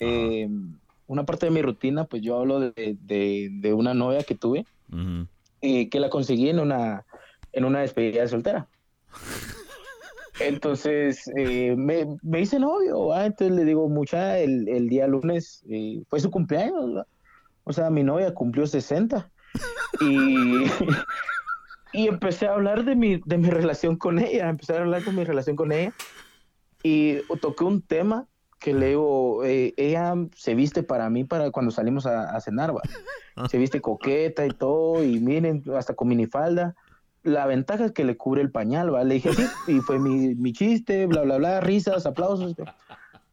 eh, 0.00 0.48
una 1.06 1.24
parte 1.24 1.46
de 1.46 1.52
mi 1.52 1.62
rutina, 1.62 2.04
pues 2.04 2.22
yo 2.22 2.38
hablo 2.38 2.60
de, 2.60 2.96
de, 3.00 3.72
una 3.72 3.94
novia 3.94 4.22
que 4.22 4.34
tuve, 4.34 4.66
y 5.60 5.88
que 5.88 6.00
la 6.00 6.10
conseguí 6.10 6.48
en 6.48 6.60
una, 6.60 7.04
en 7.52 7.64
una 7.64 7.80
despedida 7.80 8.22
de 8.22 8.28
soltera. 8.28 8.68
Entonces 10.38 11.30
eh, 11.36 11.74
me, 11.76 12.06
me, 12.22 12.40
hice 12.40 12.58
novio, 12.58 13.16
entonces 13.18 13.56
le 13.56 13.64
digo, 13.64 13.88
mucha, 13.88 14.38
el, 14.38 14.68
el 14.68 14.88
día 14.88 15.06
lunes 15.06 15.64
eh, 15.70 16.02
fue 16.08 16.20
su 16.20 16.30
cumpleaños, 16.30 17.06
o 17.64 17.72
sea, 17.72 17.88
mi 17.88 18.02
novia 18.02 18.34
cumplió 18.34 18.66
60 18.66 19.30
y, 20.00 20.64
y 21.92 22.08
empecé 22.08 22.46
a 22.46 22.52
hablar 22.52 22.84
de 22.84 22.94
mi, 22.94 23.20
de 23.24 23.38
mi 23.38 23.48
relación 23.48 23.96
con 23.96 24.18
ella, 24.18 24.48
empecé 24.48 24.74
a 24.74 24.80
hablar 24.80 25.02
de 25.02 25.12
mi 25.12 25.24
relación 25.24 25.56
con 25.56 25.72
ella. 25.72 25.92
Y 26.82 27.16
toqué 27.40 27.64
un 27.64 27.82
tema 27.82 28.28
que 28.58 28.74
le 28.74 28.88
digo, 28.88 29.44
eh, 29.44 29.74
ella 29.76 30.14
se 30.34 30.54
viste 30.54 30.82
para 30.82 31.10
mí 31.10 31.24
para 31.24 31.50
cuando 31.50 31.70
salimos 31.70 32.06
a, 32.06 32.40
cenar, 32.40 32.74
¿va? 32.74 32.80
Se 33.50 33.58
viste 33.58 33.82
coqueta 33.82 34.46
y 34.46 34.50
todo, 34.50 35.04
y 35.04 35.20
miren, 35.20 35.62
hasta 35.76 35.94
con 35.94 36.08
minifalda. 36.08 36.74
La 37.22 37.46
ventaja 37.46 37.86
es 37.86 37.92
que 37.92 38.04
le 38.04 38.16
cubre 38.16 38.40
el 38.40 38.50
pañal, 38.50 38.94
¿va? 38.94 39.04
Le 39.04 39.14
dije 39.14 39.32
sí, 39.34 39.46
y 39.68 39.80
fue 39.80 39.98
mi, 39.98 40.34
mi 40.34 40.52
chiste, 40.52 41.06
bla, 41.06 41.22
bla, 41.22 41.36
bla, 41.36 41.60
risas, 41.60 42.06
aplausos. 42.06 42.54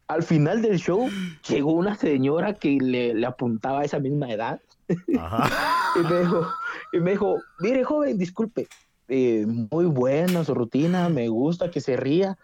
Al 0.08 0.24
final 0.24 0.62
del 0.62 0.78
show 0.78 1.10
llegó 1.48 1.72
una 1.72 1.96
señora 1.96 2.54
que 2.54 2.78
le, 2.82 3.14
le 3.14 3.26
apuntaba 3.26 3.80
a 3.80 3.86
esa 3.86 4.00
misma 4.00 4.30
edad. 4.30 4.60
y, 4.90 6.00
me 6.00 6.20
dijo, 6.20 6.48
y 6.92 7.00
me 7.00 7.12
dijo, 7.12 7.38
mire 7.60 7.84
joven, 7.86 8.18
disculpe, 8.18 8.68
eh, 9.08 9.46
muy 9.46 9.86
buena 9.86 10.44
su 10.44 10.54
rutina, 10.54 11.08
me 11.10 11.30
gusta 11.30 11.72
que 11.72 11.82
se 11.82 11.96
ría, 11.96 12.38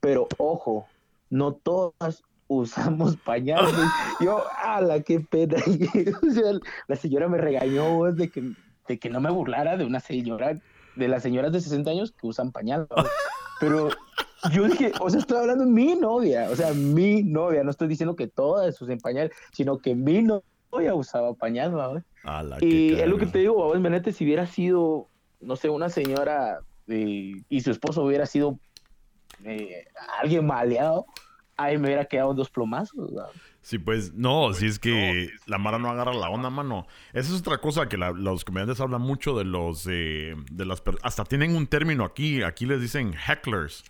pero 0.00 0.28
ojo, 0.38 0.86
no 1.30 1.54
todas 1.54 2.22
usamos 2.48 3.16
pañales. 3.16 3.74
Yo, 4.20 4.42
ala, 4.62 5.00
qué 5.00 5.20
pena. 5.20 5.56
la 6.88 6.96
señora 6.96 7.28
me 7.28 7.38
regañó 7.38 8.12
de 8.12 8.28
que, 8.28 8.52
de 8.88 8.98
que 8.98 9.08
no 9.08 9.20
me 9.20 9.30
burlara 9.30 9.76
de 9.76 9.84
una 9.84 10.00
señora, 10.00 10.60
de 10.96 11.08
las 11.08 11.22
señoras 11.22 11.52
de 11.52 11.60
60 11.60 11.90
años 11.90 12.12
que 12.12 12.26
usan 12.26 12.50
pañal. 12.50 12.88
Pero 13.60 13.90
yo 14.52 14.64
dije, 14.64 14.92
o 15.00 15.08
sea, 15.08 15.20
estoy 15.20 15.38
hablando 15.38 15.64
de 15.64 15.70
mi 15.70 15.94
novia, 15.94 16.48
o 16.50 16.56
sea, 16.56 16.72
mi 16.72 17.22
novia, 17.22 17.62
no 17.62 17.70
estoy 17.70 17.88
diciendo 17.88 18.16
que 18.16 18.26
todas 18.26 18.80
usen 18.80 18.98
pañal, 18.98 19.30
sino 19.52 19.78
que 19.78 19.94
mi 19.94 20.22
novia 20.22 20.94
usaba 20.94 21.34
pañal, 21.34 22.02
y 22.60 22.94
es 22.94 23.06
lo 23.06 23.18
que 23.18 23.26
te 23.26 23.38
digo, 23.38 23.54
vos, 23.54 23.78
Menete, 23.78 24.12
si 24.12 24.24
hubiera 24.24 24.46
sido, 24.46 25.08
no 25.40 25.56
sé, 25.56 25.68
una 25.68 25.88
señora 25.88 26.60
eh, 26.88 27.42
y 27.48 27.60
su 27.60 27.70
esposo 27.70 28.02
hubiera 28.02 28.26
sido 28.26 28.58
eh, 29.44 29.86
alguien 30.20 30.46
maleado, 30.46 31.06
ahí 31.56 31.78
me 31.78 31.88
hubiera 31.88 32.04
quedado 32.04 32.34
dos 32.34 32.50
plomazos. 32.50 33.10
Sí, 33.62 33.78
pues 33.78 34.14
no, 34.14 34.54
si 34.54 34.66
es 34.66 34.78
que 34.78 35.30
la 35.46 35.58
Mara 35.58 35.78
no 35.78 35.90
agarra 35.90 36.14
la 36.14 36.30
onda, 36.30 36.48
mano. 36.50 36.86
Esa 37.12 37.34
es 37.34 37.40
otra 37.40 37.58
cosa 37.58 37.88
que 37.88 37.98
los 37.98 38.44
comediantes 38.44 38.80
hablan 38.80 39.02
mucho 39.02 39.36
de 39.36 39.44
los, 39.44 39.86
eh, 39.90 40.34
de 40.50 40.64
las, 40.64 40.82
hasta 41.02 41.24
tienen 41.24 41.54
un 41.54 41.66
término 41.66 42.04
aquí, 42.04 42.42
aquí 42.42 42.64
les 42.66 42.80
dicen 42.80 43.12
hecklers. 43.14 43.84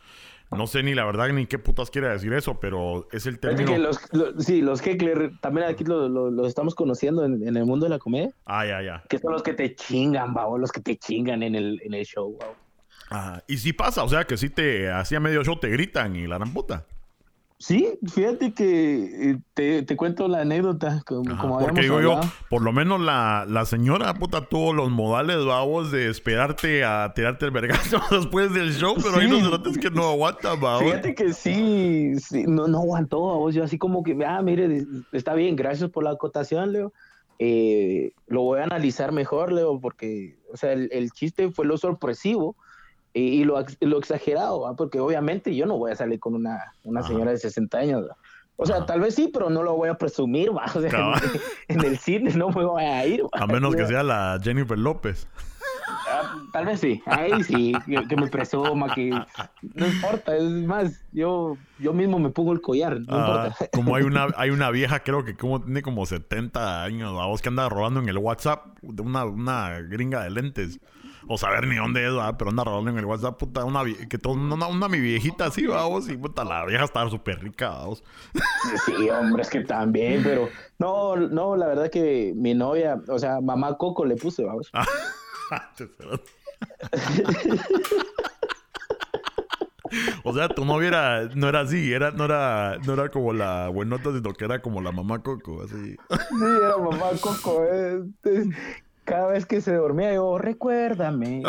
No 0.57 0.67
sé 0.67 0.83
ni 0.83 0.95
la 0.95 1.05
verdad 1.05 1.29
ni 1.29 1.47
qué 1.47 1.61
putas 1.61 1.91
quiere 1.91 2.09
decir 2.09 2.33
eso, 2.33 2.59
pero 2.59 3.07
es 3.13 3.27
el 3.27 3.39
término. 3.39 3.79
los, 3.79 4.01
sí, 4.39 4.63
los 4.63 4.85
hecklers 4.85 5.41
también 5.41 5.69
aquí 5.69 5.85
los 5.85 6.49
estamos 6.49 6.75
conociendo 6.75 7.25
en, 7.25 7.57
el 7.57 7.65
mundo 7.65 7.87
de 7.87 7.91
la 7.91 8.01
comedia. 8.01 8.33
Ah, 8.47 8.67
ya, 8.67 8.83
ya. 8.83 9.05
Que 9.09 9.19
son 9.19 9.33
los 9.33 9.45
que 9.45 9.55
te 9.55 9.77
chingan, 9.77 10.35
babo, 10.35 10.59
los 10.59 10.73
que 10.73 10.81
te 10.81 10.97
chingan 10.97 11.45
en 11.45 11.55
el, 11.55 11.81
en 11.85 11.95
el 11.95 12.05
show, 12.05 12.37
y 13.47 13.59
si 13.59 13.73
pasa, 13.73 14.05
o 14.05 14.09
sea, 14.09 14.25
que 14.25 14.37
si 14.37 14.51
te 14.51 14.91
hacía 14.91 15.21
medio 15.21 15.43
show 15.43 15.59
te 15.59 15.69
gritan 15.69 16.17
y 16.17 16.27
la 16.27 16.39
gran 16.39 16.53
puta. 16.53 16.85
Sí, 17.61 17.99
fíjate 18.11 18.55
que 18.55 19.37
eh, 19.57 19.83
te, 19.83 19.95
cuento 19.95 20.29
la 20.29 20.41
anécdota. 20.41 21.03
Como, 21.05 21.59
porque 21.59 21.83
digo 21.83 22.01
yo, 22.01 22.19
por 22.49 22.63
lo 22.63 22.73
menos 22.73 23.03
la, 23.03 23.45
la, 23.47 23.67
señora 23.67 24.15
puta 24.15 24.47
tuvo 24.47 24.73
los 24.73 24.89
modales 24.91 25.45
babos 25.45 25.93
de 25.93 26.09
esperarte 26.09 26.85
a 26.85 27.13
tirarte 27.15 27.45
el 27.45 27.51
vergazo 27.51 28.01
después 28.11 28.55
del 28.55 28.73
show, 28.73 28.97
pero 28.97 29.17
hay 29.17 29.27
unos 29.27 29.77
que 29.77 29.91
no 29.91 30.09
aguantan, 30.09 30.59
babos. 30.59 30.85
Fíjate 30.85 31.15
que 31.15 31.35
sí, 31.35 32.13
no, 32.47 32.67
no 32.67 32.79
aguantó, 32.79 33.27
babos. 33.27 33.55
Yo 33.55 33.63
así 33.63 33.77
como 33.77 34.03
que, 34.03 34.17
ah, 34.27 34.41
mire, 34.41 34.87
está 35.13 35.35
bien, 35.35 35.55
gracias 35.55 35.91
por 35.91 36.03
la 36.03 36.13
acotación, 36.13 36.73
Leo. 36.73 36.95
Eh, 37.39 38.13
lo 38.27 38.41
voy 38.41 38.61
a 38.61 38.65
analizar 38.65 39.13
mejor, 39.13 39.53
Leo, 39.53 39.79
porque, 39.81 40.39
o 40.51 40.57
sea, 40.57 40.73
el, 40.73 40.89
el 40.93 41.11
chiste 41.11 41.51
fue 41.51 41.67
lo 41.67 41.77
sorpresivo 41.77 42.57
y, 43.13 43.45
lo, 43.45 43.65
lo, 43.81 43.99
exagerado, 43.99 44.75
porque 44.77 45.01
obviamente 45.01 45.55
yo 45.55 45.67
no 45.67 45.77
voy 45.77 45.93
a 45.93 45.97
salir 45.97 46.21
con 46.21 46.35
una, 46.35 46.73
una 46.85 47.03
señora 47.03 47.33
de 47.33 47.39
60 47.39 47.79
años. 47.79 48.07
O 48.63 48.67
sea, 48.67 48.85
tal 48.85 49.01
vez 49.01 49.15
sí, 49.15 49.31
pero 49.33 49.49
no 49.49 49.63
lo 49.63 49.75
voy 49.75 49.89
a 49.89 49.95
presumir, 49.95 50.51
¿va? 50.55 50.67
en, 51.69 51.81
el 51.81 51.99
cine 51.99 52.33
no 52.35 52.51
me 52.51 52.63
voy 52.63 52.85
a 52.85 53.07
ir. 53.07 53.25
A 53.33 53.47
menos 53.47 53.75
que 53.75 53.87
sea 53.89 54.03
la 54.03 54.39
Jennifer 54.43 54.79
López. 54.79 55.27
Ah, 55.89 56.37
tal 56.53 56.67
vez 56.67 56.81
sí, 56.81 57.03
ahí 57.07 57.43
sí, 57.43 57.73
que, 58.09 58.17
me 58.17 58.29
presuma, 58.29 58.95
que 58.95 59.11
no 59.11 59.87
importa, 59.87 60.37
es 60.37 60.45
más, 60.45 61.03
yo, 61.11 61.57
yo 61.79 61.93
mismo 61.93 62.19
me 62.19 62.31
pongo 62.31 62.53
el 62.53 62.61
collar, 62.61 63.01
no 63.01 63.07
ah, 63.09 63.19
importa. 63.19 63.71
Como 63.73 63.97
hay 63.97 64.05
una, 64.05 64.29
hay 64.37 64.51
una 64.51 64.71
vieja, 64.71 65.01
creo 65.01 65.25
que 65.25 65.37
como 65.37 65.61
tiene 65.63 65.83
como 65.83 66.05
70 66.07 66.85
años, 66.85 67.19
a 67.19 67.27
vos 67.27 67.41
que 67.43 67.49
anda 67.49 67.69
robando 67.69 68.01
en 68.01 68.09
el 68.09 68.19
WhatsApp 68.19 68.67
de 68.83 69.03
una, 69.03 69.25
una 69.25 69.81
gringa 69.81 70.23
de 70.23 70.31
lentes 70.31 70.81
o 71.29 71.39
saber 71.39 71.67
ni 71.67 71.77
dónde 71.77 72.07
es, 72.07 72.13
pero 72.39 72.51
anda 72.51 72.65
rodando 72.65 72.91
en 72.91 72.99
el 72.99 73.05
WhatsApp, 73.05 73.39
puta, 73.39 73.65
una, 73.65 73.83
que 74.09 74.19
todo, 74.19 74.35
una, 74.35 74.67
una, 74.67 74.89
mi 74.89 75.01
viejita 75.01 75.47
así, 75.47 75.67
vamos, 75.67 76.09
y 76.09 76.17
puta, 76.17 76.45
la 76.45 76.65
vieja 76.65 76.85
estaba 76.85 77.11
súper 77.11 77.41
rica, 77.41 77.71
vamos. 77.71 78.03
Sí, 78.87 79.11
hombre, 79.11 79.43
es 79.43 79.51
que 79.51 79.61
también, 79.61 80.23
pero 80.23 80.49
no, 80.79 81.17
no, 81.17 81.57
la 81.57 81.67
verdad 81.67 81.91
que 81.91 82.33
mi 82.37 82.55
novia, 82.55 83.01
o 83.09 83.19
sea, 83.19 83.41
mamá 83.41 83.77
Coco 83.77 84.05
le 84.05 84.17
puse, 84.17 84.45
vamos. 84.45 84.71
O 90.23 90.33
sea, 90.33 90.49
tu 90.49 90.65
novia 90.65 90.89
era, 90.89 91.29
no 91.35 91.49
era 91.49 91.61
así, 91.61 91.93
era, 91.93 92.13
no 92.13 92.27
era, 92.27 92.79
no 92.87 92.93
era 92.93 93.09
como 93.09 93.33
la 93.33 93.69
buenota, 93.69 94.13
sino 94.13 94.33
que 94.35 94.45
era 94.45 94.63
como 94.63 94.81
la 94.81 94.93
mamá 94.93 95.21
Coco, 95.21 95.63
así. 95.65 95.75
Sí, 95.75 96.45
era 96.63 96.77
mamá 96.77 97.11
Coco, 97.21 97.65
eh 97.65 98.01
cada 99.11 99.27
vez 99.27 99.45
que 99.45 99.61
se 99.61 99.75
dormía, 99.75 100.15
yo, 100.15 100.39
recuérdame. 100.39 101.43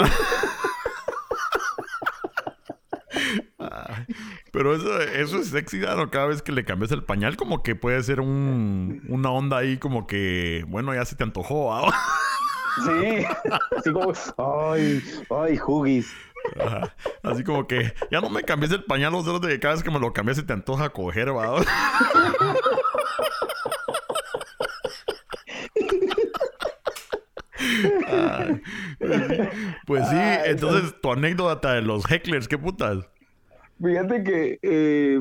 Pero 4.51 4.75
eso, 4.75 4.99
eso 4.99 5.37
es 5.37 5.49
sexy, 5.49 5.77
¿no? 5.77 6.09
Cada 6.09 6.25
vez 6.25 6.41
que 6.41 6.51
le 6.51 6.65
cambias 6.65 6.91
el 6.91 7.03
pañal, 7.03 7.37
como 7.37 7.61
que 7.61 7.75
puede 7.75 8.01
ser 8.01 8.19
un, 8.19 9.03
una 9.07 9.29
onda 9.29 9.57
ahí, 9.57 9.77
como 9.77 10.07
que, 10.07 10.65
bueno, 10.67 10.91
ya 10.95 11.05
se 11.05 11.15
te 11.15 11.23
antojó. 11.23 11.71
¿ah? 11.71 11.93
Sí, 12.83 13.25
así 13.77 13.93
como, 13.93 14.11
ay, 14.37 15.03
ay, 15.29 15.57
jugis. 15.57 16.11
Así 17.21 17.43
como 17.43 17.67
que, 17.67 17.93
ya 18.09 18.21
no 18.21 18.31
me 18.31 18.41
cambies 18.41 18.71
el 18.71 18.85
pañal, 18.85 19.11
los 19.11 19.23
dedos 19.25 19.41
de 19.41 19.59
cada 19.59 19.75
vez 19.75 19.83
que 19.83 19.91
me 19.91 19.99
lo 19.99 20.13
cambias 20.13 20.37
se 20.37 20.43
te 20.43 20.53
antoja 20.53 20.89
coger, 20.89 21.31
¿va? 21.35 21.61
pues 29.85 30.07
sí, 30.09 30.17
entonces 30.45 30.95
tu 31.01 31.11
anécdota 31.11 31.73
de 31.73 31.81
los 31.81 32.09
hecklers, 32.09 32.47
¿qué 32.47 32.57
putas? 32.57 33.07
Fíjate 33.81 34.23
que 34.23 34.59
eh, 34.61 35.19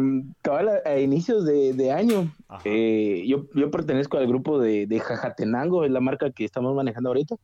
a, 0.85 0.99
inicios 0.99 1.47
de, 1.47 1.93
año, 1.93 2.31
eh, 2.65 3.25
yo, 3.27 3.47
yo, 3.55 3.71
pertenezco 3.71 4.19
al 4.19 4.27
grupo 4.27 4.59
de, 4.59 4.87
de, 4.87 5.01
Jajatenango, 5.01 5.85
es 5.85 5.91
la 5.91 6.01
marca 6.01 6.31
que 6.31 6.45
estamos 6.45 6.75
manejando 6.75 7.09
ahorita. 7.09 7.37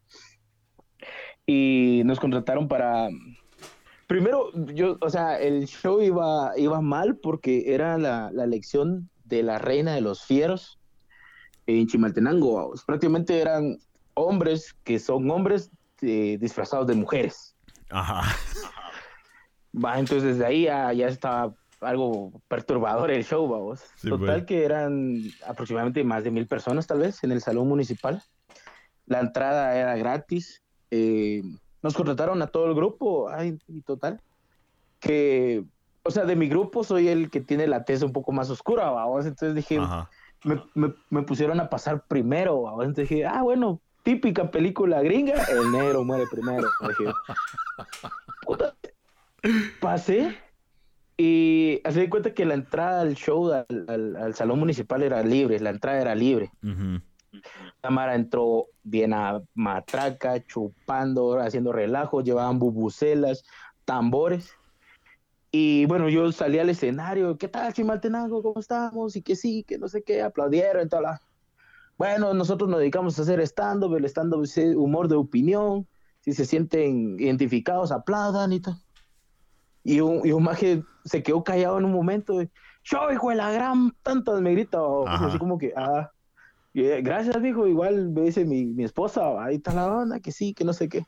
Y 1.47 2.03
nos 2.05 2.21
contrataron 2.21 2.69
para. 2.69 3.09
Primero, 4.07 4.51
yo, 4.75 4.99
o 5.01 5.09
sea, 5.09 5.41
el 5.41 5.67
show 5.67 6.03
iba, 6.03 6.53
iba 6.59 6.81
mal 6.83 7.17
porque 7.17 7.73
era 7.73 7.97
la, 7.97 8.31
la 8.33 8.45
elección 8.45 9.09
de 9.25 9.43
la 9.43 9.59
reina 9.59 9.95
de 9.95 10.03
los 10.03 10.23
fieros 10.25 10.79
en 11.67 11.87
Chimaltenango. 11.87 12.75
Prácticamente 12.87 13.41
eran 13.41 13.79
hombres 14.17 14.75
que 14.83 14.99
son 14.99 15.31
hombres 15.31 15.71
eh, 16.03 16.37
disfrazados 16.41 16.87
de 16.87 16.95
mujeres. 16.95 17.55
Ajá. 17.91 18.23
Va, 19.73 19.99
entonces 19.99 20.25
desde 20.35 20.47
ahí 20.47 20.63
ya, 20.65 20.93
ya 20.93 21.07
estaba 21.07 21.55
algo 21.81 22.33
perturbador 22.49 23.11
el 23.11 23.25
show, 23.25 23.47
vamos. 23.47 23.83
Total 24.03 24.19
pues. 24.19 24.45
que 24.45 24.65
eran 24.65 25.23
aproximadamente 25.47 26.03
más 26.03 26.25
de 26.25 26.31
mil 26.31 26.47
personas 26.47 26.87
tal 26.87 27.01
vez 27.01 27.23
en 27.23 27.33
el 27.33 27.43
salón 27.43 27.69
municipal. 27.69 28.23
La 29.07 29.21
entrada 29.21 29.77
era 29.77 29.97
gratis. 29.97 30.63
Eh, 30.91 31.43
nos 31.83 31.95
contrataron 31.95 32.41
a 32.43 32.47
todo 32.47 32.67
el 32.67 32.75
grupo, 32.75 33.29
ay, 33.29 33.59
y 33.69 33.83
total. 33.83 34.21
Que, 34.99 35.65
o 36.03 36.11
sea, 36.11 36.25
de 36.25 36.37
mi 36.37 36.49
grupo 36.49 36.83
soy 36.83 37.09
el 37.09 37.31
que 37.31 37.41
tiene 37.41 37.67
la 37.67 37.85
tez 37.85 38.03
un 38.03 38.13
poco 38.13 38.33
más 38.33 38.51
oscura, 38.51 38.91
vamos. 38.91 39.27
Entonces 39.27 39.55
dije, 39.55 39.79
me, 40.45 40.63
me, 40.75 40.95
me, 41.11 41.23
pusieron 41.23 41.61
a 41.61 41.69
pasar 41.69 42.05
primero, 42.09 42.63
vamos. 42.63 42.87
Entonces 42.87 43.09
dije, 43.11 43.27
ah, 43.27 43.43
bueno, 43.43 43.81
típica 44.07 44.49
película 44.53 45.03
gringa, 45.03 45.35
el 45.51 45.73
negro 45.73 46.05
muere 46.05 46.27
primero. 46.31 46.69
Pasé 49.81 50.39
y 51.17 51.81
de 51.83 52.09
cuenta 52.09 52.33
que 52.33 52.45
la 52.45 52.55
entrada 52.55 53.01
al 53.01 53.17
show, 53.17 53.51
al, 53.53 54.35
salón 54.35 54.61
municipal 54.61 55.03
era 55.03 55.25
libre, 55.25 55.59
la 55.59 55.71
entrada 55.71 56.01
era 56.01 56.15
libre. 56.15 56.53
Tamara 57.81 58.15
entró 58.15 58.67
bien 58.85 59.13
a 59.13 59.43
matraca, 59.55 60.41
chupando, 60.47 61.41
haciendo 61.41 61.73
relajos, 61.73 62.23
llevaban 62.23 62.61
bubucelas, 62.61 63.43
tambores. 63.85 64.53
Y 65.51 65.85
bueno, 65.87 66.09
yo 66.09 66.31
salí 66.31 66.61
al 66.61 66.71
escenario, 66.71 67.37
¿qué 67.39 67.49
tal, 67.49 67.73
Chimaltenango? 67.73 68.41
¿Cómo 68.41 68.61
estamos? 68.61 69.17
Y 69.17 69.23
que 69.23 69.35
sí, 69.35 69.65
que 69.65 69.79
no 69.79 69.89
sé 69.89 70.05
qué, 70.05 70.23
aplaudieron 70.23 70.87
y 70.87 70.89
toda 70.89 71.03
la 71.03 71.23
bueno, 71.99 72.35
nosotros 72.35 72.69
nos 72.69 72.81
dedicamos 72.81 73.19
a 73.19 73.23
hacer 73.23 73.41
stand-up, 73.41 73.95
el 73.95 74.05
stand-up 74.05 74.43
es 74.43 74.57
humor 74.77 75.09
de 75.09 75.17
opinión, 75.17 75.87
si 76.21 76.33
se 76.33 76.45
sienten 76.45 77.19
identificados, 77.19 77.91
aplaudan 77.91 78.53
y 78.53 78.61
tal. 78.61 78.77
Y 79.83 80.01
un, 80.01 80.27
y 80.27 80.33
un 80.33 80.43
maje 80.43 80.83
se 81.05 81.23
quedó 81.23 81.43
callado 81.45 81.79
en 81.79 81.85
un 81.85 81.93
momento, 81.93 82.43
yo, 82.85 83.13
hijo 83.13 83.31
de 83.31 83.37
la 83.37 83.51
gran, 83.51 83.93
tanto 84.03 84.41
me 84.41 84.53
grita, 84.53 84.79
así 85.07 85.39
como 85.39 85.59
que, 85.59 85.73
ah, 85.77 86.11
eh, 86.75 87.01
gracias, 87.03 87.43
dijo, 87.43 87.67
igual 87.67 88.11
me 88.11 88.23
dice 88.23 88.45
mi, 88.45 88.67
mi 88.67 88.85
esposa, 88.85 89.43
ahí 89.43 89.57
está 89.57 89.73
la 89.73 89.87
banda, 89.87 90.21
que 90.21 90.33
sí, 90.33 90.53
que 90.53 90.65
no 90.65 90.73
sé 90.73 90.89
qué. 90.89 91.07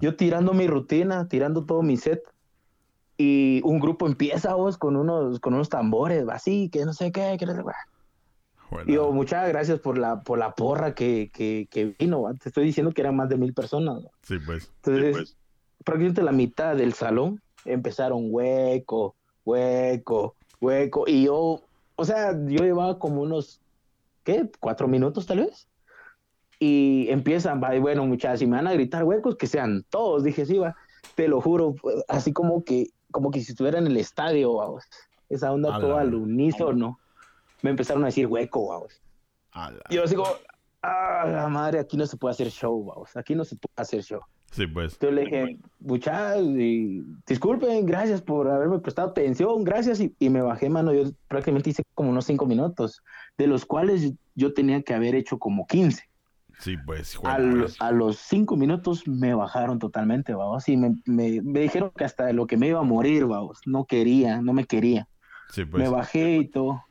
Yo 0.00 0.16
tirando 0.16 0.54
mi 0.54 0.66
rutina, 0.66 1.28
tirando 1.28 1.64
todo 1.64 1.82
mi 1.82 1.96
set, 1.96 2.22
y 3.16 3.60
un 3.64 3.80
grupo 3.80 4.06
empieza, 4.06 4.54
vos, 4.54 4.78
con 4.78 4.94
unos, 4.94 5.40
con 5.40 5.54
unos 5.54 5.68
tambores, 5.68 6.24
así, 6.30 6.68
que 6.68 6.84
no 6.84 6.92
sé 6.92 7.10
qué, 7.10 7.36
que 7.38 7.46
no 7.46 7.54
sé 7.54 7.62
qué 7.62 7.97
Digo, 8.86 9.12
muchas 9.12 9.48
gracias 9.48 9.80
por 9.80 9.96
la, 9.96 10.20
por 10.20 10.38
la 10.38 10.54
porra 10.54 10.94
que, 10.94 11.30
que, 11.32 11.94
vino. 11.98 12.24
Te 12.40 12.48
estoy 12.50 12.64
diciendo 12.64 12.92
que 12.92 13.00
eran 13.00 13.16
más 13.16 13.28
de 13.28 13.36
mil 13.36 13.54
personas. 13.54 14.02
Sí, 14.22 14.38
pues. 14.44 14.70
Entonces, 14.76 15.16
pues. 15.16 15.36
prácticamente 15.84 16.22
la 16.22 16.32
mitad 16.32 16.76
del 16.76 16.92
salón 16.92 17.40
empezaron 17.64 18.26
hueco, 18.28 19.14
hueco, 19.44 20.34
hueco. 20.60 21.04
Y 21.06 21.24
yo, 21.24 21.62
o 21.96 22.04
sea, 22.04 22.32
yo 22.32 22.62
llevaba 22.62 22.98
como 22.98 23.22
unos, 23.22 23.60
¿qué? 24.24 24.50
¿Cuatro 24.60 24.86
minutos 24.86 25.26
tal 25.26 25.38
vez? 25.38 25.66
Y 26.60 27.06
empiezan, 27.08 27.62
va, 27.62 27.78
bueno, 27.78 28.04
muchachas, 28.04 28.40
si 28.40 28.46
me 28.46 28.56
van 28.56 28.66
a 28.66 28.74
gritar 28.74 29.04
huecos, 29.04 29.36
que 29.36 29.46
sean 29.46 29.84
todos. 29.88 30.24
Dije, 30.24 30.44
sí, 30.44 30.58
va, 30.58 30.76
te 31.14 31.28
lo 31.28 31.40
juro, 31.40 31.74
así 32.08 32.32
como 32.32 32.64
que, 32.64 32.88
como 33.10 33.30
que 33.30 33.40
si 33.40 33.52
estuviera 33.52 33.78
en 33.78 33.86
el 33.86 33.96
estadio, 33.96 34.54
vamos. 34.54 34.84
Esa 35.30 35.52
onda 35.52 35.78
toda 35.78 36.00
al 36.00 36.14
unísono 36.14 36.98
me 37.62 37.70
empezaron 37.70 38.02
a 38.02 38.06
decir 38.06 38.26
hueco, 38.26 38.68
vamos. 38.68 39.00
Y 39.90 39.94
yo 39.96 40.04
así 40.04 40.14
como, 40.14 40.30
ah, 40.82 41.24
la 41.26 41.48
madre, 41.48 41.80
aquí 41.80 41.96
no 41.96 42.06
se 42.06 42.16
puede 42.16 42.32
hacer 42.32 42.50
show, 42.50 42.84
vamos. 42.84 43.16
Aquí 43.16 43.34
no 43.34 43.44
se 43.44 43.56
puede 43.56 43.74
hacer 43.76 44.02
show. 44.02 44.20
Sí, 44.50 44.66
pues. 44.66 44.94
Entonces 44.94 45.14
le 45.14 45.24
dije, 45.24 45.58
muchachos, 45.80 46.46
disculpen, 47.26 47.84
gracias 47.84 48.22
por 48.22 48.48
haberme 48.48 48.78
prestado 48.78 49.10
atención, 49.10 49.62
gracias. 49.64 50.00
Y, 50.00 50.14
y, 50.18 50.30
me 50.30 50.40
bajé, 50.40 50.70
mano. 50.70 50.94
Yo 50.94 51.10
prácticamente 51.28 51.70
hice 51.70 51.82
como 51.94 52.10
unos 52.10 52.24
cinco 52.24 52.46
minutos, 52.46 53.02
de 53.36 53.46
los 53.46 53.66
cuales 53.66 54.12
yo 54.34 54.54
tenía 54.54 54.82
que 54.82 54.94
haber 54.94 55.14
hecho 55.14 55.38
como 55.38 55.66
15. 55.66 56.08
Sí, 56.60 56.76
pues. 56.84 57.16
a 57.78 57.92
los 57.92 58.16
cinco 58.16 58.56
minutos 58.56 59.06
me 59.06 59.32
bajaron 59.34 59.78
totalmente, 59.78 60.34
vamos. 60.34 60.68
Y 60.68 60.76
me, 60.76 60.96
me, 61.04 61.40
me, 61.42 61.60
dijeron 61.60 61.92
que 61.96 62.04
hasta 62.04 62.26
de 62.26 62.32
lo 62.32 62.46
que 62.46 62.56
me 62.56 62.68
iba 62.68 62.80
a 62.80 62.84
morir, 62.84 63.26
vamos. 63.26 63.60
No 63.64 63.84
quería, 63.84 64.40
no 64.42 64.52
me 64.52 64.64
quería. 64.64 65.08
Sí, 65.50 65.64
pues. 65.64 65.82
Me 65.82 65.88
bajé 65.88 66.38
y 66.38 66.48
todo. 66.48 66.82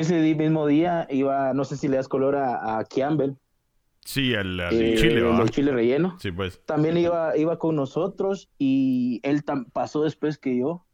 Ese 0.00 0.34
mismo 0.34 0.66
día 0.66 1.06
iba, 1.10 1.52
no 1.52 1.64
sé 1.64 1.76
si 1.76 1.86
le 1.86 1.98
das 1.98 2.08
color 2.08 2.34
a, 2.34 2.78
a 2.78 2.84
Campbell. 2.86 3.34
Sí, 4.02 4.32
el, 4.32 4.58
eh, 4.58 4.94
chile, 4.96 5.20
el, 5.20 5.50
chile 5.50 5.72
relleno. 5.72 6.16
Sí, 6.18 6.32
pues. 6.32 6.64
También 6.64 6.96
iba, 6.96 7.36
iba 7.36 7.58
con 7.58 7.76
nosotros 7.76 8.48
y 8.56 9.20
él 9.22 9.44
pasó 9.74 10.02
después 10.02 10.38
que 10.38 10.56
yo. 10.56 10.86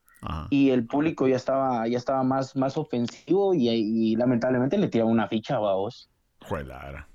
y 0.50 0.70
el 0.70 0.88
público 0.88 1.28
ya 1.28 1.36
estaba, 1.36 1.86
ya 1.86 1.98
estaba 1.98 2.24
más, 2.24 2.56
más 2.56 2.76
ofensivo 2.76 3.54
y, 3.54 4.16
lamentablemente 4.16 4.76
le 4.76 4.88
tiraba 4.88 5.08
una 5.08 5.28
ficha, 5.28 5.60
vamos. 5.60 6.10
Juelara. 6.40 7.08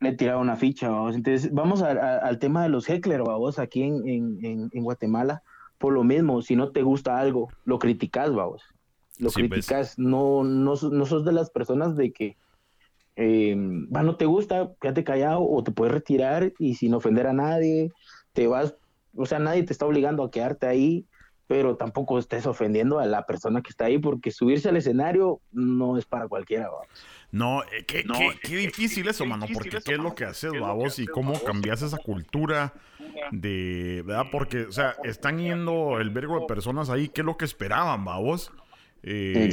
Le 0.00 0.12
tiraba 0.12 0.40
una 0.40 0.56
ficha, 0.56 0.88
vamos. 0.88 1.16
Entonces, 1.16 1.52
vamos 1.52 1.82
al 1.82 2.38
tema 2.38 2.62
de 2.62 2.70
los 2.70 2.88
heckler, 2.88 3.22
vamos, 3.22 3.58
aquí 3.58 3.82
en, 3.82 4.70
Guatemala. 4.72 5.42
Por 5.76 5.92
lo 5.92 6.02
mismo, 6.02 6.40
si 6.40 6.56
no 6.56 6.70
te 6.70 6.80
gusta 6.80 7.18
algo, 7.18 7.48
lo 7.64 7.78
criticas, 7.78 8.34
vamos. 8.34 8.62
Lo 9.20 9.30
pues. 9.30 9.34
criticas, 9.34 9.98
no, 9.98 10.42
no, 10.42 10.74
no 10.74 11.06
sos 11.06 11.24
de 11.24 11.32
las 11.32 11.50
personas 11.50 11.96
de 11.96 12.12
que 12.12 12.36
eh, 13.16 13.54
no 13.54 14.16
te 14.16 14.24
gusta, 14.24 14.72
quédate 14.80 15.04
callado 15.04 15.46
o 15.46 15.62
te 15.62 15.72
puedes 15.72 15.92
retirar 15.92 16.52
y 16.58 16.74
sin 16.74 16.94
ofender 16.94 17.26
a 17.26 17.32
nadie, 17.32 17.92
te 18.32 18.46
vas, 18.46 18.74
o 19.14 19.26
sea, 19.26 19.38
nadie 19.38 19.62
te 19.62 19.72
está 19.72 19.84
obligando 19.84 20.24
a 20.24 20.30
quedarte 20.30 20.66
ahí, 20.66 21.04
pero 21.46 21.76
tampoco 21.76 22.18
estés 22.18 22.46
ofendiendo 22.46 22.98
a 22.98 23.06
la 23.06 23.26
persona 23.26 23.60
que 23.60 23.70
está 23.70 23.86
ahí 23.86 23.98
porque 23.98 24.30
subirse 24.30 24.68
al 24.68 24.76
escenario 24.76 25.40
no 25.52 25.98
es 25.98 26.06
para 26.06 26.28
cualquiera. 26.28 26.70
No, 27.32 27.62
eh, 27.64 27.84
qué, 27.86 28.04
qué, 28.42 28.56
difícil 28.56 29.06
eso, 29.08 29.26
mano, 29.26 29.46
porque 29.52 29.78
qué 29.84 29.94
es 29.94 29.98
lo 29.98 30.14
que 30.14 30.24
haces, 30.24 30.52
vos 30.58 30.98
y 30.98 31.06
cómo 31.06 31.34
cambias 31.40 31.82
esa 31.82 31.98
cultura 31.98 32.72
de, 33.32 34.02
¿verdad? 34.06 34.26
Porque, 34.32 34.62
o 34.62 34.72
sea, 34.72 34.96
están 35.04 35.38
yendo 35.38 36.00
el 36.00 36.10
vergo 36.10 36.40
de 36.40 36.46
personas 36.46 36.88
ahí, 36.88 37.08
¿qué 37.08 37.20
es 37.20 37.24
lo 37.24 37.36
que 37.36 37.44
esperaban, 37.44 38.04
vos? 38.04 38.52
Eh, 39.02 39.50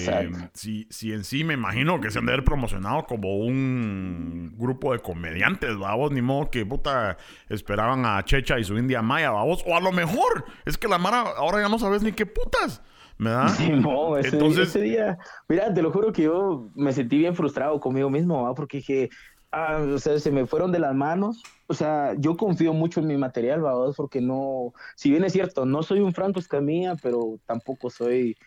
si, 0.54 0.88
si 0.90 1.14
en 1.14 1.24
sí 1.24 1.44
me 1.44 1.54
imagino 1.54 2.02
que 2.02 2.12
se 2.12 2.20
han 2.20 2.26
de 2.26 2.34
haber 2.34 2.44
promocionado 2.44 3.06
como 3.06 3.38
un 3.38 4.54
grupo 4.58 4.92
de 4.92 5.00
comediantes, 5.00 5.78
vamos, 5.78 6.12
ni 6.12 6.22
modo 6.22 6.50
que 6.50 6.66
puta 6.66 7.18
esperaban 7.48 8.06
a 8.06 8.24
Checha 8.26 8.60
y 8.60 8.64
su 8.64 8.78
India 8.78 9.02
Maya, 9.02 9.32
vamos, 9.32 9.64
o 9.66 9.76
a 9.76 9.80
lo 9.80 9.92
mejor 9.92 10.46
es 10.66 10.78
que 10.78 10.88
la 10.88 10.98
Mara 10.98 11.22
ahora 11.38 11.62
ya 11.62 11.70
no 11.70 11.80
sabes 11.80 12.04
ni 12.04 12.12
qué 12.12 12.26
putas. 12.26 12.82
¿verdad? 13.20 13.48
Sí, 13.58 13.72
no, 13.72 14.18
ese, 14.18 14.36
Entonces... 14.36 14.70
ese 14.70 14.82
día, 14.82 15.18
mira, 15.48 15.74
te 15.74 15.82
lo 15.82 15.92
juro 15.92 16.12
que 16.12 16.24
yo 16.24 16.70
me 16.76 16.94
sentí 16.94 17.18
bien 17.18 17.36
frustrado 17.36 17.80
conmigo 17.80 18.10
mismo, 18.10 18.44
¿va? 18.44 18.54
porque 18.54 18.78
dije, 18.78 19.10
ah, 19.52 19.84
o 19.92 19.98
sea, 19.98 20.20
se 20.20 20.30
me 20.30 20.46
fueron 20.46 20.72
de 20.72 20.80
las 20.80 20.94
manos. 20.94 21.42
O 21.68 21.74
sea, 21.74 22.14
yo 22.18 22.38
confío 22.38 22.74
mucho 22.74 23.00
en 23.00 23.08
mi 23.08 23.18
material, 23.18 23.66
¿va? 23.66 23.92
porque 23.94 24.22
no, 24.22 24.74
si 24.96 25.10
bien 25.10 25.24
es 25.24 25.34
cierto, 25.34 25.66
no 25.66 25.84
soy 25.84 26.00
un 26.00 26.14
Franco 26.14 26.40
Escamilla, 26.40 26.96
pero 27.02 27.40
tampoco 27.46 27.90
soy 27.90 28.38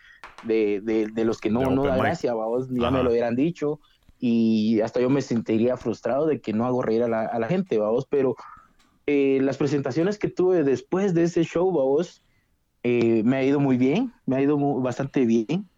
de, 0.44 0.80
de, 0.80 1.24
los 1.24 1.38
que 1.38 1.50
no, 1.50 1.70
no 1.70 1.84
da 1.84 1.96
gracia, 1.96 2.34
vamos, 2.34 2.68
ya 2.70 2.90
me 2.90 3.02
lo 3.02 3.10
hubieran 3.10 3.36
dicho 3.36 3.80
y 4.20 4.80
hasta 4.82 5.00
yo 5.00 5.08
me 5.08 5.22
sentiría 5.22 5.76
frustrado 5.76 6.26
de 6.26 6.40
que 6.40 6.52
no 6.52 6.66
hago 6.66 6.82
reír 6.82 7.02
a 7.02 7.08
la, 7.08 7.24
a 7.24 7.38
la 7.38 7.48
gente, 7.48 7.78
vamos, 7.78 8.06
pero 8.08 8.36
eh, 9.06 9.40
las 9.42 9.56
presentaciones 9.56 10.18
que 10.18 10.28
tuve 10.28 10.62
después 10.62 11.14
de 11.14 11.24
ese 11.24 11.42
show, 11.42 11.72
vamos, 11.72 12.22
eh, 12.82 13.22
me 13.24 13.38
ha 13.38 13.44
ido 13.44 13.58
muy 13.58 13.78
bien, 13.78 14.12
me 14.26 14.36
ha 14.36 14.42
ido 14.42 14.58
bastante 14.80 15.24
bien. 15.24 15.68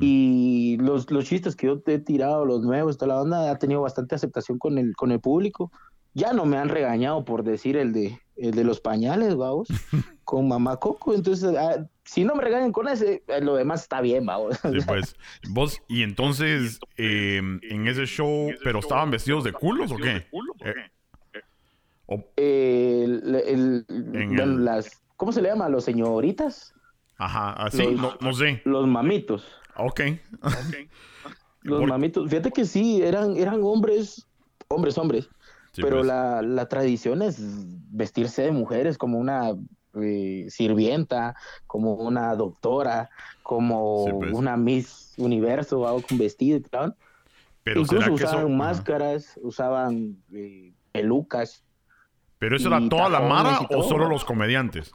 Y 0.00 0.78
los, 0.80 1.10
los 1.10 1.26
chistes 1.26 1.56
que 1.56 1.66
yo 1.66 1.78
te 1.80 1.94
he 1.94 1.98
tirado, 1.98 2.46
los 2.46 2.62
nuevos, 2.62 2.96
toda 2.96 3.14
la 3.14 3.20
onda, 3.20 3.50
ha 3.50 3.58
tenido 3.58 3.82
bastante 3.82 4.14
aceptación 4.14 4.58
con 4.58 4.78
el, 4.78 4.96
con 4.96 5.12
el 5.12 5.20
público. 5.20 5.70
Ya 6.14 6.32
no 6.32 6.46
me 6.46 6.56
han 6.56 6.70
regañado 6.70 7.22
por 7.26 7.44
decir 7.44 7.76
el 7.76 7.92
de, 7.92 8.18
el 8.36 8.52
de 8.52 8.64
los 8.64 8.80
pañales, 8.80 9.36
vamos, 9.36 9.68
con 10.24 10.48
mamá 10.48 10.76
Coco. 10.76 11.12
Entonces, 11.12 11.54
ah, 11.58 11.86
si 12.04 12.24
no 12.24 12.34
me 12.34 12.42
regañan 12.42 12.72
con 12.72 12.88
ese, 12.88 13.22
eh, 13.26 13.40
lo 13.40 13.56
demás 13.56 13.82
está 13.82 14.00
bien, 14.00 14.26
vamos. 14.26 14.58
Sí, 14.62 14.78
pues, 14.86 15.16
vos, 15.48 15.80
y 15.88 16.02
entonces, 16.02 16.78
em, 16.96 17.60
en 17.62 17.88
ese 17.88 18.06
show, 18.06 18.50
¿pero 18.62 18.80
estaban 18.80 19.10
vestidos 19.10 19.44
de 19.44 19.52
culos 19.52 19.90
o 19.90 19.96
qué? 19.96 20.26
Eh, 22.36 23.04
el, 23.04 24.64
las, 24.64 25.02
¿Cómo 25.16 25.32
se 25.32 25.40
le 25.40 25.48
llama? 25.48 25.68
¿Los 25.68 25.84
señoritas? 25.84 26.74
Ajá, 27.16 27.52
así, 27.52 27.96
no, 28.20 28.32
sé. 28.34 28.60
Los 28.64 28.86
mamitos. 28.86 29.46
Ok. 29.76 29.88
okay. 29.90 30.18
los 31.62 31.86
mamitos, 31.86 32.28
fíjate 32.28 32.50
que 32.50 32.64
sí, 32.64 33.00
eran, 33.02 33.36
eran 33.36 33.60
hombres, 33.62 34.26
hombres, 34.68 34.98
hombres 34.98 35.28
pero 35.76 35.98
pues. 35.98 36.06
la, 36.06 36.42
la, 36.42 36.68
tradición 36.68 37.22
es 37.22 37.36
vestirse 37.90 38.42
de 38.42 38.52
mujeres 38.52 38.98
como 38.98 39.18
una 39.18 39.54
eh, 40.02 40.46
sirvienta, 40.48 41.34
como 41.66 41.94
una 41.94 42.34
doctora, 42.34 43.10
como 43.42 44.06
pues. 44.18 44.32
una 44.32 44.56
Miss 44.56 45.14
Universo, 45.16 45.86
algo 45.86 46.02
con 46.02 46.18
vestido 46.18 46.58
y 46.58 46.60
tal. 46.60 46.96
Pero 47.62 47.80
Incluso 47.80 48.12
usaban 48.12 48.56
máscaras, 48.56 49.38
usaban 49.42 50.16
eh, 50.32 50.72
pelucas. 50.92 51.64
¿Pero 52.38 52.56
eso 52.56 52.68
era 52.68 52.88
toda 52.88 53.08
la 53.08 53.20
mara 53.20 53.60
o 53.70 53.82
solo 53.82 54.08
los 54.08 54.24
comediantes? 54.24 54.92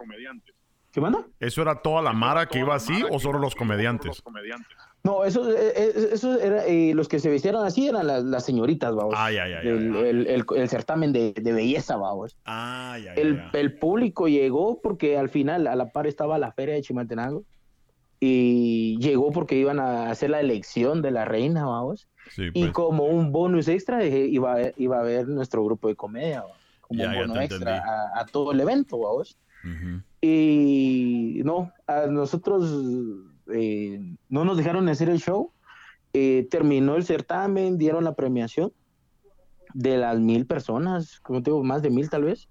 ¿Qué 0.92 1.02
manda? 1.02 1.26
¿Eso 1.40 1.62
era 1.62 1.82
toda 1.82 2.02
la 2.02 2.14
mara 2.14 2.48
que 2.48 2.60
iba 2.60 2.76
así 2.76 3.04
o 3.10 3.20
solo 3.20 3.40
los 3.40 3.56
comediantes? 3.56 4.22
No, 5.04 5.24
eso, 5.24 5.50
eh, 5.50 5.74
eh, 5.76 6.10
eso 6.12 6.40
era, 6.40 6.66
eh, 6.66 6.94
los 6.94 7.08
que 7.08 7.20
se 7.20 7.30
vistieron 7.30 7.66
así 7.66 7.88
eran 7.88 8.06
las, 8.08 8.46
señoritas, 8.46 8.94
vamos. 8.94 9.16
Ay, 9.18 9.38
ay, 9.38 9.54
ay, 9.54 9.68
el, 9.68 10.46
el, 10.56 10.70
certamen 10.70 11.14
de, 11.14 11.34
belleza, 11.42 11.96
vamos. 11.96 12.38
Ay, 12.44 13.06
el, 13.16 13.42
el, 13.54 13.78
público 13.78 14.28
llegó 14.28 14.82
porque 14.82 15.18
al 15.18 15.30
final 15.30 15.68
a 15.68 15.76
la 15.76 15.92
par 15.92 16.06
estaba 16.06 16.38
la 16.38 16.52
feria 16.52 16.76
de 16.76 16.82
Chimaltenango 16.82 17.44
y 18.20 18.98
llegó 19.00 19.32
porque 19.32 19.56
iban 19.56 19.80
a 19.80 20.12
hacer 20.12 20.32
la 20.32 20.42
elección 20.42 21.02
de 21.02 21.12
la 21.12 21.24
reina, 21.24 21.66
vamos. 21.66 22.10
y 22.38 22.52
pues. 22.52 22.74
como 22.74 23.06
un 23.06 23.32
bonus 23.32 23.70
extra 23.70 24.06
iba, 24.06 24.58
iba 24.76 24.98
a 24.98 25.00
haber 25.00 25.30
nuestro 25.30 25.64
grupo 25.64 25.88
de 25.88 25.96
comedia, 25.96 26.44
como 26.82 27.04
un 27.04 27.16
bonus 27.16 27.38
extra 27.38 27.82
a, 28.16 28.26
todo 28.26 28.52
el 28.52 28.60
evento, 28.60 29.00
vamos. 29.00 29.38
Y 30.22 31.42
no, 31.46 31.72
a 31.88 32.08
nosotros 32.08 33.29
eh, 33.54 34.00
no 34.30 34.46
nos 34.46 34.58
dejaron 34.58 34.88
hacer 34.90 35.10
el 35.10 35.20
show. 35.20 35.52
Eh, 36.14 36.48
terminó 36.50 36.96
el 36.96 37.04
certamen, 37.04 37.78
dieron 37.78 38.04
la 38.04 38.16
premiación 38.16 38.74
de 39.74 39.98
las 39.98 40.20
mil 40.20 40.48
personas, 40.48 41.20
como 41.20 41.44
te 41.44 41.52
digo, 41.52 41.64
más 41.64 41.82
de 41.82 41.92
mil 41.92 42.10
tal 42.10 42.24
vez. 42.24 42.50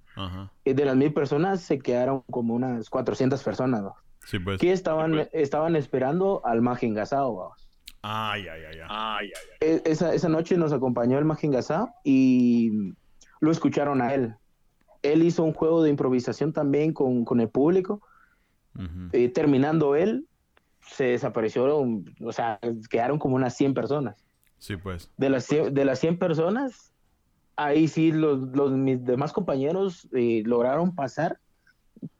Eh, 0.64 0.74
de 0.74 0.84
las 0.84 0.96
mil 0.96 1.12
personas 1.12 1.60
se 1.60 1.78
quedaron 1.78 2.22
como 2.30 2.54
unas 2.54 2.90
400 2.90 3.42
personas, 3.42 3.84
pues. 4.42 4.58
Que 4.60 4.72
estaban, 4.72 5.28
estaban 5.32 5.76
esperando 5.76 6.42
al 6.44 6.60
Maje 6.60 6.86
engasado, 6.86 7.52
Ay, 8.02 8.46
ay, 8.46 8.62
ay, 8.64 8.78
ay. 8.88 9.30
E, 9.60 9.82
esa, 9.84 10.14
esa 10.14 10.28
noche 10.28 10.56
nos 10.56 10.72
acompañó 10.72 11.18
el 11.18 11.24
Maje 11.24 11.46
engasado 11.46 11.90
y 12.04 12.94
lo 13.40 13.50
escucharon 13.50 14.02
a 14.02 14.14
él. 14.14 14.34
Él 15.02 15.22
hizo 15.22 15.44
un 15.44 15.52
juego 15.52 15.82
de 15.82 15.90
improvisación 15.90 16.52
también 16.52 16.92
con, 16.92 17.24
con 17.24 17.40
el 17.40 17.48
público. 17.48 18.00
terminando 19.34 19.96
él, 19.96 20.27
se 20.90 21.04
desaparecieron, 21.04 22.04
o 22.24 22.32
sea, 22.32 22.58
quedaron 22.90 23.18
como 23.18 23.36
unas 23.36 23.56
100 23.56 23.74
personas. 23.74 24.16
Sí, 24.58 24.76
pues. 24.76 25.10
De 25.16 25.30
las 25.30 25.44
100, 25.44 25.74
de 25.74 25.84
las 25.84 25.98
100 26.00 26.18
personas, 26.18 26.92
ahí 27.56 27.88
sí 27.88 28.12
los, 28.12 28.40
los 28.54 28.72
mis 28.72 29.04
demás 29.04 29.32
compañeros 29.32 30.08
eh, 30.12 30.42
lograron 30.44 30.94
pasar. 30.94 31.38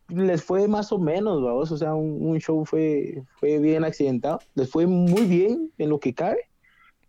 Les 0.09 0.43
fue 0.43 0.69
más 0.69 0.91
o 0.93 0.99
menos, 0.99 1.43
vamos, 1.43 1.71
o 1.71 1.77
sea, 1.77 1.95
un, 1.95 2.39
show 2.39 2.65
fue, 2.65 3.23
fue 3.39 3.59
bien 3.59 3.85
accidentado. 3.85 4.41
Les 4.55 4.71
fue 4.71 4.87
muy 4.87 5.27
bien 5.27 5.71
en 5.79 5.91
lo 5.91 6.01
que 6.01 6.15
cabe. 6.15 6.49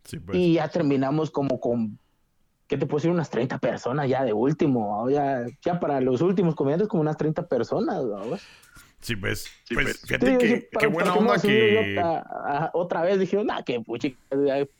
Sí, 0.04 0.20
pues. 0.20 0.38
Y 0.38 0.54
ya 0.54 0.68
terminamos 0.68 1.32
como 1.32 1.60
con, 1.60 1.98
¿qué 2.68 2.78
te 2.78 2.86
puedo 2.86 2.98
decir? 2.98 3.12
Unas 3.12 3.30
30 3.30 3.58
personas 3.60 4.10
ya 4.10 4.24
de 4.26 4.34
último. 4.34 5.10
Ya, 5.10 5.46
ya 5.62 5.80
para 5.80 6.02
los 6.02 6.22
últimos 6.22 6.56
comediantes 6.56 6.90
como 6.90 7.02
unas 7.02 7.18
30 7.18 7.48
personas, 7.48 8.08
vamos. 8.08 8.42
Sí, 9.02 9.16
pues, 9.16 9.50
pues, 9.70 9.86
pues. 9.86 10.02
fíjate 10.02 10.38
que 10.38 10.70
qué 10.78 10.88
buena 10.88 11.14
onda 11.14 11.40
que... 11.40 12.02
otra 12.74 13.02
vez 13.02 13.20
dijeron, 13.20 13.48
nah, 13.48 13.62
que 13.62 13.80
puchi, 13.80 14.18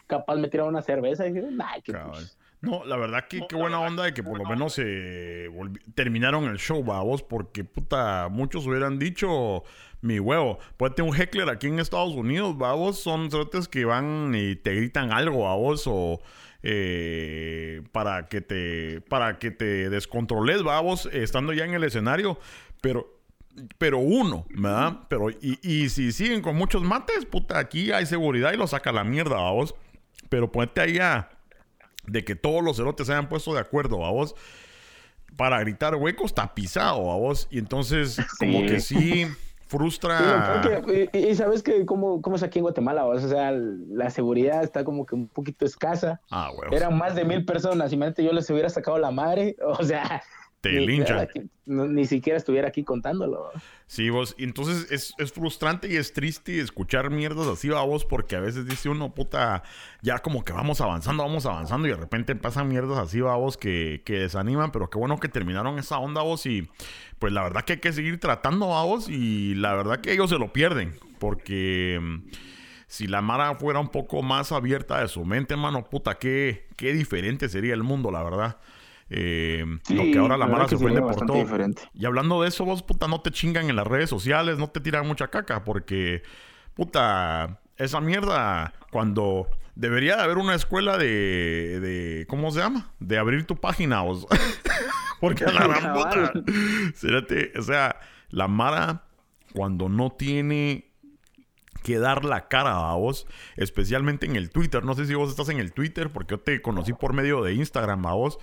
capaz 0.08 0.36
me 0.36 0.50
tiraron 0.50 0.74
una 0.74 0.82
cerveza. 0.82 1.26
Y 1.26 1.30
dijeron, 1.32 1.56
nah, 1.56 1.80
que 1.84 1.94
No, 2.62 2.84
la 2.86 2.98
verdad 2.98 3.28
que 3.30 3.42
qué 3.48 3.56
buena 3.56 3.80
onda 3.80 4.04
de 4.04 4.14
que 4.14 4.22
por 4.22 4.38
lo 4.38 4.46
menos 4.46 4.74
se 4.74 5.50
terminaron 5.96 6.46
el 6.46 6.58
show, 6.58 6.84
babos, 6.84 7.24
porque 7.24 7.64
puta, 7.64 8.28
muchos 8.30 8.68
hubieran 8.68 9.00
dicho, 9.00 9.64
mi 10.02 10.20
huevo, 10.20 10.60
puede 10.76 11.02
un 11.02 11.16
heckler 11.16 11.50
aquí 11.50 11.68
en 11.68 11.80
Estados 11.80 12.14
Unidos, 12.14 12.58
babos, 12.58 13.00
son 13.00 13.30
trotes 13.30 13.70
que 13.70 13.86
van 13.86 14.34
y 14.36 14.58
te 14.58 14.76
gritan 14.76 15.14
algo, 15.14 15.44
babos, 15.44 15.84
o 15.88 16.20
eh, 16.62 17.84
para 17.94 18.28
que 18.28 18.42
te 18.42 19.00
para 19.00 19.40
que 19.40 19.52
te 19.52 19.90
descontroles, 19.90 20.62
babos, 20.62 21.06
estando 21.14 21.54
ya 21.54 21.64
en 21.64 21.74
el 21.74 21.86
escenario, 21.86 22.38
pero 22.82 23.19
pero 23.78 24.00
uno, 24.00 24.46
¿verdad? 24.50 25.00
Pero, 25.08 25.30
y, 25.30 25.60
y, 25.62 25.90
si 25.90 26.12
siguen 26.12 26.42
con 26.42 26.56
muchos 26.56 26.84
mates, 26.84 27.26
puta, 27.26 27.60
aquí 27.60 27.92
hay 27.92 28.06
seguridad 28.06 28.54
y 28.54 28.58
lo 28.58 28.68
saca 28.68 28.92
la 28.92 29.04
mierda, 29.04 29.36
vamos. 29.36 29.76
Pero 30.30 30.52
ponete 30.52 30.82
ahí 30.82 30.98
a, 31.00 31.30
de 32.06 32.24
que 32.24 32.36
todos 32.36 32.64
los 32.64 32.78
cerotes 32.78 33.08
se 33.08 33.14
hayan 33.14 33.30
puesto 33.30 33.54
de 33.54 33.60
acuerdo, 33.60 34.00
vamos. 34.00 34.36
Para 35.38 35.60
gritar 35.60 35.96
huecos 35.96 36.34
tapizado, 36.34 37.06
vamos. 37.06 37.48
Y 37.52 37.60
entonces, 37.60 38.18
como 38.40 38.62
que 38.62 38.80
sí 38.80 39.28
frustra. 39.70 40.64
y, 41.14 41.36
sabes 41.36 41.62
que 41.62 41.86
cómo, 41.86 42.22
cómo 42.24 42.36
es 42.36 42.44
aquí 42.44 42.58
en 42.58 42.64
Guatemala, 42.64 43.06
o 43.06 43.20
sea, 43.20 43.52
la 43.52 44.10
seguridad 44.10 44.64
está 44.64 44.84
como 44.84 45.06
que 45.06 45.14
un 45.14 45.28
poquito 45.28 45.64
escasa. 45.64 46.20
Ah, 46.32 46.50
Eran 46.72 46.98
más 46.98 47.16
de 47.16 47.24
mil 47.24 47.46
personas, 47.46 47.94
imagínate 47.94 48.24
yo 48.24 48.34
les 48.34 48.50
hubiera 48.50 48.70
sacado 48.70 48.98
la 48.98 49.12
madre, 49.12 49.56
o 49.66 49.84
sea, 49.84 50.24
te 50.62 50.72
linchan. 50.72 51.28
ni 51.66 52.06
siquiera 52.06 52.38
estuviera 52.38 52.68
aquí 52.68 52.84
contándolo. 52.84 53.52
Sí, 53.88 54.10
vos. 54.10 54.36
Entonces 54.38 54.92
es, 54.92 55.14
es, 55.18 55.32
frustrante 55.32 55.92
y 55.92 55.96
es 55.96 56.14
triste 56.14 56.60
escuchar 56.60 57.10
mierdas 57.10 57.48
así 57.48 57.70
a 57.70 57.82
vos 57.82 58.06
porque 58.06 58.36
a 58.36 58.40
veces 58.40 58.66
dice 58.66 58.90
uno, 58.90 59.14
puta, 59.14 59.64
ya 60.02 60.20
como 60.20 60.44
que 60.44 60.52
vamos 60.52 60.82
avanzando, 60.82 61.24
vamos 61.24 61.46
avanzando 61.46 61.88
y 61.88 61.92
de 61.92 61.98
repente 61.98 62.36
pasan 62.36 62.68
mierdas 62.68 62.98
así 62.98 63.20
a 63.20 63.36
vos 63.36 63.58
que, 63.58 64.02
que 64.06 64.20
desaniman, 64.20 64.72
pero 64.72 64.90
qué 64.90 64.98
bueno 64.98 65.18
que 65.18 65.30
terminaron 65.30 65.80
esa 65.80 65.98
onda 65.98 66.22
vos 66.22 66.46
y 66.46 66.70
pues 67.20 67.32
la 67.32 67.44
verdad 67.44 67.64
que 67.64 67.74
hay 67.74 67.80
que 67.80 67.94
seguir 67.94 68.20
tratando 68.20 68.76
a 68.76 68.84
vos 68.84 69.08
y 69.10 69.56
la 69.56 69.74
verdad 69.76 70.02
que 70.02 70.12
ellos 70.12 70.30
se 70.30 70.38
lo 70.38 70.52
pierden 70.52 70.94
porque 71.20 72.00
mm, 72.02 72.32
si 72.88 73.08
la 73.08 73.22
Mara 73.22 73.56
fuera 73.56 73.80
un 73.80 73.90
poco 73.90 74.24
más 74.24 74.52
abierta 74.52 75.00
de 75.00 75.08
su 75.08 75.24
mente, 75.24 75.56
mano, 75.56 75.86
puta, 75.86 76.16
qué, 76.16 76.68
qué 76.76 76.92
diferente 76.94 77.48
sería 77.48 77.74
el 77.74 77.84
mundo, 77.84 78.12
la 78.12 78.24
verdad. 78.24 78.58
Eh, 79.10 79.66
lo 79.90 80.04
que 80.04 80.18
ahora 80.18 80.38
la, 80.38 80.48
mala 80.48 80.68
se 80.68 80.78
prende 80.78 81.02
por 81.02 81.16
todo. 81.26 81.46
Y 81.94 82.06
hablando 82.06 82.42
de 82.42 82.50
eso, 82.50 82.66
vos, 82.66 82.84
puta, 82.84 83.08
no 83.08 83.22
te 83.22 83.32
chingan 83.32 83.70
en 83.70 83.76
las 83.76 83.88
redes 83.88 84.10
sociales, 84.10 84.58
no 84.58 84.70
te 84.70 84.80
tiran 84.80 85.08
mucha 85.08 85.30
caca, 85.30 85.64
porque, 85.64 86.22
puta, 86.76 87.60
esa 87.78 88.02
mierda, 88.02 88.74
cuando 88.92 89.48
debería 89.76 90.18
de 90.18 90.24
haber 90.24 90.38
una 90.38 90.56
escuela 90.56 90.98
de, 90.98 91.80
de 91.80 92.26
¿cómo 92.28 92.52
se 92.52 92.60
llama? 92.60 92.92
De 93.00 93.18
abrir 93.18 93.46
tu 93.46 93.56
página, 93.56 94.02
vos. 94.02 94.28
porque 95.20 95.46
la 95.46 95.68
gran 95.68 95.94
puta, 95.94 96.34
o 97.58 97.62
sea, 97.62 98.00
la 98.30 98.48
Mara, 98.48 99.04
cuando 99.54 99.90
no 99.90 100.12
tiene 100.12 100.90
que 101.84 101.98
dar 101.98 102.26
la 102.26 102.48
cara 102.48 102.90
a 102.90 102.94
vos, 102.96 103.26
especialmente 103.56 104.26
en 104.26 104.36
el 104.36 104.50
Twitter. 104.50 104.84
No 104.84 104.94
sé 104.96 105.06
si 105.06 105.16
vos 105.16 105.30
estás 105.30 105.50
en 105.50 105.60
el 105.60 105.72
Twitter, 105.72 106.10
porque 106.10 106.34
yo 106.34 106.40
te 106.40 106.62
conocí 106.62 106.94
por 106.94 107.14
medio 107.14 107.42
de 107.42 107.54
Instagram 107.54 108.06
a 108.06 108.14
vos. 108.14 108.40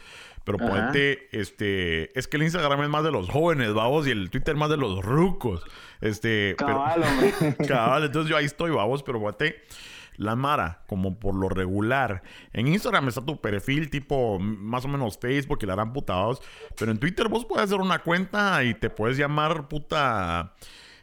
Pero 0.46 0.58
ponete, 0.58 1.28
este, 1.36 2.16
es 2.16 2.28
que 2.28 2.36
el 2.36 2.44
Instagram 2.44 2.80
es 2.84 2.88
más 2.88 3.02
de 3.02 3.10
los 3.10 3.28
jóvenes, 3.28 3.74
vamos, 3.74 4.06
y 4.06 4.12
el 4.12 4.30
Twitter 4.30 4.54
más 4.54 4.70
de 4.70 4.76
los 4.76 5.04
rucos. 5.04 5.64
Este, 6.00 6.54
cabal, 6.56 7.02
hombre. 7.42 7.66
cabal, 7.66 8.04
entonces 8.04 8.30
yo 8.30 8.36
ahí 8.36 8.44
estoy, 8.44 8.70
vamos, 8.70 9.02
pero 9.02 9.18
ponete 9.18 9.64
la 10.18 10.36
Mara, 10.36 10.84
como 10.86 11.18
por 11.18 11.34
lo 11.34 11.48
regular. 11.48 12.22
En 12.52 12.68
Instagram 12.68 13.08
está 13.08 13.24
tu 13.24 13.40
perfil 13.40 13.90
tipo 13.90 14.38
más 14.38 14.84
o 14.84 14.88
menos 14.88 15.18
Facebook 15.18 15.58
y 15.62 15.66
la 15.66 15.72
harán 15.72 15.92
putados. 15.92 16.40
Pero 16.78 16.92
en 16.92 16.98
Twitter 16.98 17.28
vos 17.28 17.44
puedes 17.44 17.64
hacer 17.64 17.80
una 17.80 17.98
cuenta 17.98 18.62
y 18.62 18.74
te 18.74 18.88
puedes 18.88 19.18
llamar 19.18 19.66
puta 19.66 20.54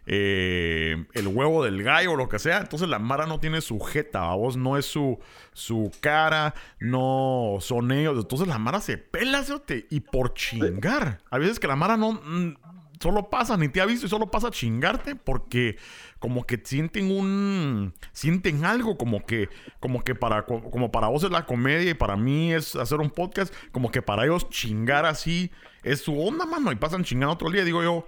eh, 0.06 1.06
el 1.14 1.28
huevo 1.28 1.64
del 1.64 1.84
gallo 1.84 2.14
o 2.14 2.16
lo 2.16 2.30
que 2.30 2.40
sea. 2.40 2.60
Entonces 2.60 2.90
la 2.90 3.00
Mara 3.00 3.26
no 3.26 3.40
tiene 3.40 3.62
sujeta, 3.62 4.30
a 4.30 4.36
vos 4.36 4.58
no 4.58 4.78
es 4.78 4.86
su, 4.86 5.20
su 5.54 5.92
cara, 6.00 6.54
no 6.80 7.58
son 7.60 7.92
ellos. 7.92 8.18
Entonces 8.18 8.48
la 8.48 8.60
Mara 8.60 8.82
se 8.82 8.98
pela, 8.98 9.44
y 9.90 10.00
por 10.00 10.34
chingar. 10.34 11.22
A 11.30 11.38
veces 11.38 11.60
que 11.60 11.68
la 11.68 11.76
Mara 11.76 11.98
no 11.98 12.14
mm, 12.14 12.56
solo 13.00 13.30
pasa, 13.30 13.58
ni 13.58 13.68
te 13.68 13.82
ha 13.82 13.86
visto 13.86 14.06
y 14.06 14.10
solo 14.10 14.32
pasa 14.32 14.48
a 14.48 14.52
chingarte 14.52 15.16
porque 15.16 15.78
como 16.20 16.46
que 16.46 16.62
sienten 16.64 17.12
un 17.12 17.94
sienten 18.14 18.64
algo 18.64 18.98
como 18.98 19.26
que 19.26 19.50
como 19.82 20.04
que 20.04 20.16
para 20.16 20.46
como 20.46 20.90
para 20.90 21.08
vos 21.08 21.24
es 21.24 21.32
la 21.32 21.46
comedia 21.46 21.92
y 21.92 21.96
para 21.96 22.16
mí 22.16 22.54
es 22.54 22.76
hacer 22.76 23.00
un 23.02 23.10
podcast, 23.10 23.54
como 23.72 23.92
que 23.92 24.02
para 24.02 24.24
ellos 24.24 24.50
chingar 24.50 25.06
así 25.06 25.52
es 25.84 26.00
su 26.02 26.18
onda, 26.20 26.46
mano, 26.46 26.72
y 26.72 26.76
pasan 26.76 27.04
chingando 27.04 27.34
otro 27.34 27.50
día, 27.50 27.66
digo 27.66 27.84
yo, 27.84 28.08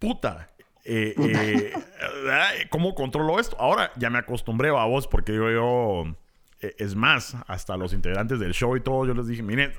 puta, 0.00 0.50
eh, 0.86 1.14
eh, 1.18 1.72
¿Cómo 2.70 2.94
controlo 2.94 3.40
esto? 3.40 3.56
Ahora 3.58 3.92
ya 3.96 4.08
me 4.10 4.18
acostumbré 4.18 4.68
a 4.68 4.84
vos 4.84 5.06
porque 5.08 5.34
yo, 5.34 5.50
yo 5.50 6.04
eh, 6.60 6.74
es 6.78 6.94
más, 6.94 7.36
hasta 7.46 7.76
los 7.76 7.92
integrantes 7.92 8.40
del 8.40 8.52
show 8.52 8.76
y 8.76 8.80
todo, 8.80 9.04
yo 9.04 9.12
les 9.12 9.26
dije, 9.26 9.42
miren, 9.42 9.72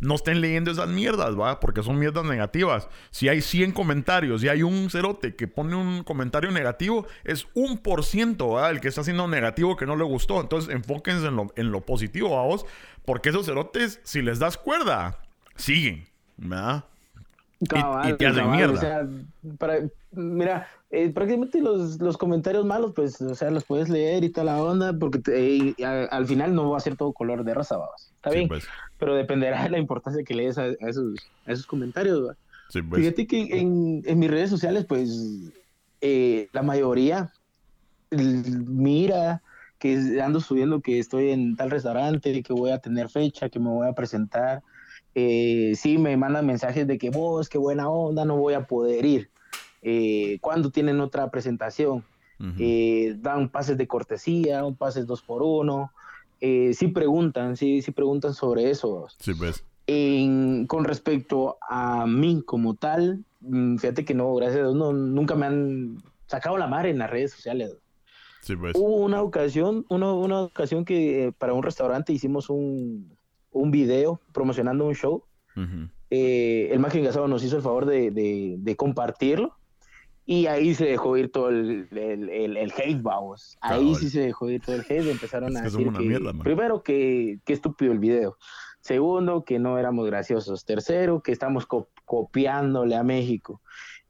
no 0.00 0.14
estén 0.14 0.40
leyendo 0.40 0.70
esas 0.70 0.88
mierdas, 0.88 1.38
¿va? 1.38 1.60
Porque 1.60 1.82
son 1.82 1.98
mierdas 1.98 2.24
negativas. 2.24 2.88
Si 3.10 3.28
hay 3.28 3.40
100 3.40 3.72
comentarios 3.72 4.42
y 4.42 4.48
hay 4.48 4.62
un 4.62 4.88
cerote 4.88 5.34
que 5.34 5.46
pone 5.46 5.76
un 5.76 6.04
comentario 6.04 6.50
negativo, 6.50 7.06
es 7.24 7.46
un 7.54 7.78
por 7.78 8.04
ciento, 8.04 8.48
¿va? 8.50 8.70
El 8.70 8.80
que 8.80 8.88
está 8.88 9.02
haciendo 9.02 9.28
negativo 9.28 9.76
que 9.76 9.86
no 9.86 9.96
le 9.96 10.04
gustó. 10.04 10.40
Entonces, 10.40 10.72
enfóquense 10.74 11.26
en 11.26 11.36
lo, 11.36 11.52
en 11.56 11.70
lo 11.70 11.82
positivo, 11.82 12.30
¿va 12.36 12.42
vos? 12.42 12.64
Porque 13.04 13.28
esos 13.28 13.46
cerotes, 13.46 14.00
si 14.02 14.22
les 14.22 14.38
das 14.38 14.56
cuerda, 14.56 15.18
siguen, 15.56 16.08
¿verdad? 16.36 16.84
Y, 17.62 18.12
te 18.14 18.26
hacen 18.26 18.50
mierda. 18.50 18.74
O 18.74 18.76
sea, 18.76 19.08
para, 19.58 19.78
mira, 20.10 20.68
eh, 20.90 21.10
prácticamente 21.10 21.60
los, 21.60 22.00
los, 22.00 22.16
comentarios 22.16 22.64
malos, 22.64 22.92
pues, 22.94 23.20
o 23.20 23.34
sea, 23.34 23.50
los 23.50 23.64
puedes 23.64 23.88
leer 23.88 24.24
y 24.24 24.30
toda 24.30 24.44
la 24.44 24.62
onda, 24.62 24.92
porque 24.92 25.74
al 26.10 26.26
final 26.26 26.54
no 26.54 26.70
va 26.70 26.78
a 26.78 26.80
ser 26.80 26.96
todo 26.96 27.12
color 27.12 27.44
de 27.44 27.54
rosa, 27.54 27.76
vamos. 27.76 28.12
Está 28.16 28.30
bien, 28.30 28.48
pues. 28.48 28.64
pero 28.98 29.14
dependerá 29.14 29.62
de 29.62 29.70
la 29.70 29.78
importancia 29.78 30.24
que 30.24 30.34
lees 30.34 30.58
a, 30.58 30.66
esos, 30.66 31.14
a 31.46 31.52
esos, 31.52 31.66
comentarios. 31.66 32.36
Sí, 32.68 32.82
pues. 32.82 33.00
Fíjate 33.00 33.26
que 33.26 33.58
en, 33.58 34.02
en, 34.04 34.18
mis 34.18 34.30
redes 34.30 34.50
sociales, 34.50 34.84
pues, 34.84 35.52
eh, 36.00 36.48
la 36.52 36.62
mayoría 36.62 37.32
mira 38.10 39.42
que 39.78 40.20
ando 40.22 40.40
subiendo 40.40 40.80
que 40.80 40.98
estoy 40.98 41.30
en 41.30 41.56
tal 41.56 41.70
restaurante, 41.70 42.42
que 42.42 42.52
voy 42.52 42.70
a 42.70 42.78
tener 42.78 43.08
fecha, 43.08 43.48
que 43.48 43.58
me 43.58 43.68
voy 43.68 43.88
a 43.88 43.92
presentar. 43.92 44.62
Eh, 45.14 45.72
sí, 45.76 45.98
me 45.98 46.16
mandan 46.16 46.46
mensajes 46.46 46.86
de 46.86 46.98
que 46.98 47.10
vos, 47.10 47.48
qué 47.48 47.58
buena 47.58 47.88
onda, 47.88 48.24
no 48.24 48.36
voy 48.36 48.54
a 48.54 48.66
poder 48.66 49.04
ir 49.04 49.30
eh, 49.82 50.38
cuando 50.40 50.70
tienen 50.70 51.00
otra 51.00 51.30
presentación. 51.30 52.04
Eh, 52.58 53.14
dan 53.18 53.50
pases 53.50 53.78
de 53.78 53.86
cortesía, 53.86 54.64
un 54.64 54.74
pases 54.74 55.06
dos 55.06 55.22
por 55.22 55.44
uno. 55.44 55.92
Eh, 56.40 56.74
sí 56.74 56.88
preguntan, 56.88 57.56
sí, 57.56 57.82
sí 57.82 57.92
preguntan 57.92 58.34
sobre 58.34 58.68
eso. 58.68 59.06
Sí, 59.20 59.32
pues. 59.34 59.64
con 60.66 60.84
respecto 60.84 61.56
a 61.68 62.04
mí 62.04 62.42
como 62.44 62.74
tal, 62.74 63.24
mm, 63.42 63.76
fíjate 63.76 64.04
que 64.04 64.14
no, 64.14 64.34
gracias 64.34 64.58
a 64.58 64.62
Dios, 64.62 64.74
no, 64.74 64.92
nunca 64.92 65.36
me 65.36 65.46
han 65.46 66.02
sacado 66.26 66.58
la 66.58 66.66
madre 66.66 66.90
en 66.90 66.98
las 66.98 67.10
redes 67.10 67.30
sociales. 67.30 67.76
Sí, 68.40 68.56
pues. 68.56 68.74
Hubo 68.74 68.96
una 68.96 69.22
ocasión, 69.22 69.86
una, 69.88 70.12
una 70.12 70.40
ocasión 70.40 70.84
que 70.84 71.26
eh, 71.26 71.32
para 71.32 71.52
un 71.52 71.62
restaurante 71.62 72.12
hicimos 72.12 72.50
un, 72.50 73.16
un 73.52 73.70
video 73.70 74.20
promocionando 74.32 74.86
un 74.86 74.94
show. 74.94 75.24
el 76.10 76.78
Máquina 76.80 77.06
Gasado 77.06 77.28
nos 77.28 77.44
hizo 77.44 77.56
el 77.56 77.62
favor 77.62 77.86
de, 77.86 78.10
de, 78.10 78.56
de 78.58 78.76
compartirlo 78.76 79.56
y 80.24 80.46
ahí 80.46 80.74
se 80.74 80.86
dejó 80.86 81.16
ir 81.16 81.32
todo 81.32 81.48
el, 81.48 81.88
el, 81.90 82.56
el, 82.56 82.72
hate, 82.76 83.02
vamos. 83.02 83.58
Ahí 83.60 83.94
sí 83.96 84.08
se 84.08 84.20
dejó 84.20 84.48
ir 84.50 84.60
todo 84.60 84.76
el 84.76 84.82
hate. 84.82 85.10
Empezaron 85.10 85.56
a 85.56 85.62
decir 85.62 85.90
que, 85.92 86.20
primero, 86.42 86.82
que, 86.82 87.40
que 87.44 87.52
estúpido 87.52 87.92
el 87.92 87.98
video. 87.98 88.36
Segundo, 88.80 89.44
que 89.44 89.58
no 89.58 89.78
éramos 89.78 90.06
graciosos. 90.06 90.64
Tercero, 90.64 91.22
que 91.22 91.32
estamos 91.32 91.66
copiándole 92.04 92.94
a 92.94 93.02
México. 93.02 93.60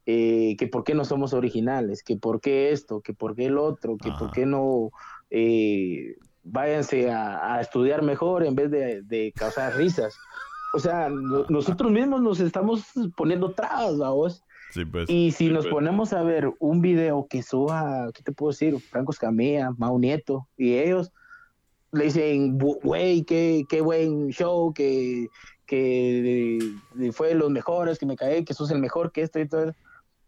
Eh, 0.05 0.55
que 0.59 0.67
por 0.67 0.83
qué 0.83 0.93
no 0.93 1.05
somos 1.05 1.33
originales, 1.33 2.03
que 2.03 2.17
por 2.17 2.41
qué 2.41 2.71
esto, 2.71 2.99
que 3.01 3.13
por 3.13 3.35
qué 3.35 3.45
el 3.45 3.57
otro, 3.57 3.97
que 3.97 4.11
por 4.11 4.31
qué 4.31 4.45
no 4.45 4.91
eh, 5.29 6.17
váyanse 6.43 7.11
a, 7.11 7.55
a, 7.55 7.61
estudiar 7.61 8.01
mejor 8.01 8.45
en 8.45 8.55
vez 8.55 8.69
de, 8.69 9.01
de 9.03 9.33
causar 9.35 9.75
risas. 9.75 10.15
O 10.73 10.79
sea, 10.79 11.09
nosotros 11.09 11.91
mismos 11.91 12.21
nos 12.21 12.39
estamos 12.39 12.85
poniendo 13.15 13.51
trabas, 13.51 13.97
vamos. 13.97 14.43
Pues. 14.91 15.09
Y 15.09 15.31
si 15.31 15.49
nos 15.49 15.65
pues. 15.65 15.73
ponemos 15.73 16.13
a 16.13 16.23
ver 16.23 16.51
un 16.59 16.81
video 16.81 17.27
que 17.29 17.43
suba, 17.43 18.09
¿qué 18.13 18.23
te 18.23 18.31
puedo 18.31 18.51
decir? 18.51 18.79
Franco 18.79 19.11
Escamilla, 19.11 19.71
Mau 19.77 19.99
Nieto, 19.99 20.47
y 20.57 20.73
ellos 20.73 21.11
le 21.91 22.05
dicen, 22.05 22.57
güey, 22.57 23.23
qué, 23.23 23.65
qué 23.69 23.81
buen 23.81 24.29
show, 24.29 24.73
que, 24.73 25.27
que 25.67 26.57
fue 27.11 27.29
de 27.29 27.35
los 27.35 27.51
mejores, 27.51 27.99
que 27.99 28.07
me 28.07 28.15
caí, 28.15 28.43
que 28.43 28.55
sos 28.55 28.71
el 28.71 28.79
mejor, 28.79 29.11
que 29.11 29.21
esto 29.21 29.39
y 29.39 29.47
todo. 29.47 29.75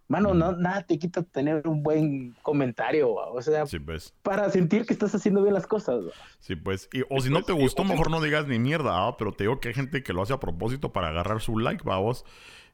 Mano, 0.08 0.36
no, 0.36 0.52
nada 0.52 0.84
te 0.84 1.00
quita 1.00 1.24
tener 1.24 1.68
un 1.68 1.82
buen 1.82 2.36
comentario, 2.44 3.12
o 3.12 3.42
sea, 3.42 3.64
pues. 3.86 4.14
para 4.22 4.52
sentir 4.52 4.86
que 4.86 4.94
estás 4.94 5.16
haciendo 5.16 5.42
bien 5.42 5.56
las 5.56 5.66
cosas. 5.66 6.04
Sí, 6.40 6.56
pues. 6.56 6.90
o 7.10 7.22
si 7.22 7.32
no 7.32 7.42
te 7.42 7.54
gustó, 7.54 7.84
mejor 7.84 8.12
no 8.12 8.22
digas 8.22 8.48
ni 8.48 8.60
mierda, 8.60 9.18
pero 9.18 9.34
te 9.34 9.46
digo 9.46 9.60
que 9.60 9.70
hay 9.70 9.74
gente 9.74 10.04
que 10.04 10.14
lo 10.14 10.22
hace 10.22 10.34
a 10.34 10.40
propósito 10.40 10.94
para 10.94 11.08
agarrar 11.08 11.42
su 11.42 11.58
like, 11.58 11.84
vamos. 11.84 12.24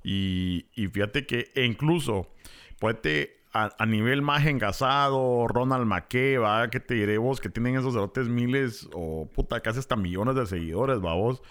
Y, 0.03 0.65
y 0.75 0.87
fíjate 0.87 1.25
que 1.25 1.51
incluso, 1.55 2.27
puede 2.79 3.41
a, 3.53 3.85
nivel 3.85 4.21
más 4.21 4.45
engasado, 4.45 5.47
Ronald 5.47 5.85
McKay, 5.85 6.37
va, 6.37 6.69
que 6.69 6.79
te 6.79 6.95
diré 6.95 7.17
vos, 7.17 7.39
que 7.39 7.49
tienen 7.49 7.77
esos 7.77 7.93
derotes 7.93 8.27
miles 8.27 8.89
o 8.93 9.27
puta, 9.27 9.59
casi 9.59 9.79
hasta 9.79 9.95
millones 9.95 10.35
de 10.35 10.45
seguidores, 10.45 10.99
va 10.99 11.13
vos. 11.13 11.41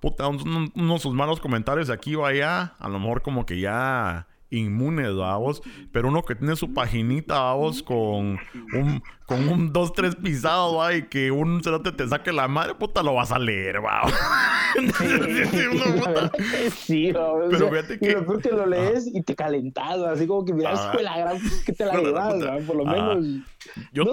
Puta, 0.00 0.26
unos, 0.28 0.70
unos 0.74 1.02
sus 1.02 1.14
malos 1.14 1.40
comentarios 1.40 1.90
aquí 1.90 2.14
o 2.16 2.26
allá, 2.26 2.74
a 2.78 2.88
lo 2.88 2.98
mejor 2.98 3.22
como 3.22 3.46
que 3.46 3.60
ya 3.60 4.26
inmunes, 4.52 5.16
vamos. 5.16 5.62
Pero 5.90 6.08
uno 6.08 6.22
que 6.22 6.34
tiene 6.34 6.56
su 6.56 6.72
paginita, 6.72 7.40
vamos, 7.40 7.82
con 7.82 8.38
un, 8.72 9.02
con 9.26 9.48
un 9.48 9.72
2, 9.72 9.92
3 9.92 10.16
pisado, 10.16 10.76
va, 10.76 10.94
y 10.94 11.04
que 11.04 11.30
un 11.30 11.62
cerote 11.62 11.92
te 11.92 12.06
saque 12.06 12.32
la 12.32 12.48
madre, 12.48 12.74
puta, 12.74 13.02
lo 13.02 13.14
vas 13.14 13.32
a 13.32 13.38
leer, 13.38 13.80
vamos. 13.80 14.12
sí, 16.76 17.12
vamos. 17.12 17.44
Pero 17.50 17.70
fíjate 17.70 17.98
que. 17.98 18.14
Pero 18.14 18.38
que 18.38 18.50
lo 18.50 18.66
lees 18.66 19.06
y 19.06 19.22
te 19.22 19.34
calentas, 19.34 19.98
así 20.00 20.26
como 20.26 20.44
que 20.44 20.52
miras 20.52 20.80
ah, 20.80 20.96
la 21.00 21.18
gran 21.18 21.38
que 21.64 21.72
te 21.72 21.84
la 21.84 21.94
llevas, 21.94 22.62
por 22.64 22.76
lo 22.76 22.88
ah, 22.88 22.92
menos. 22.92 23.26
Yo, 23.92 24.04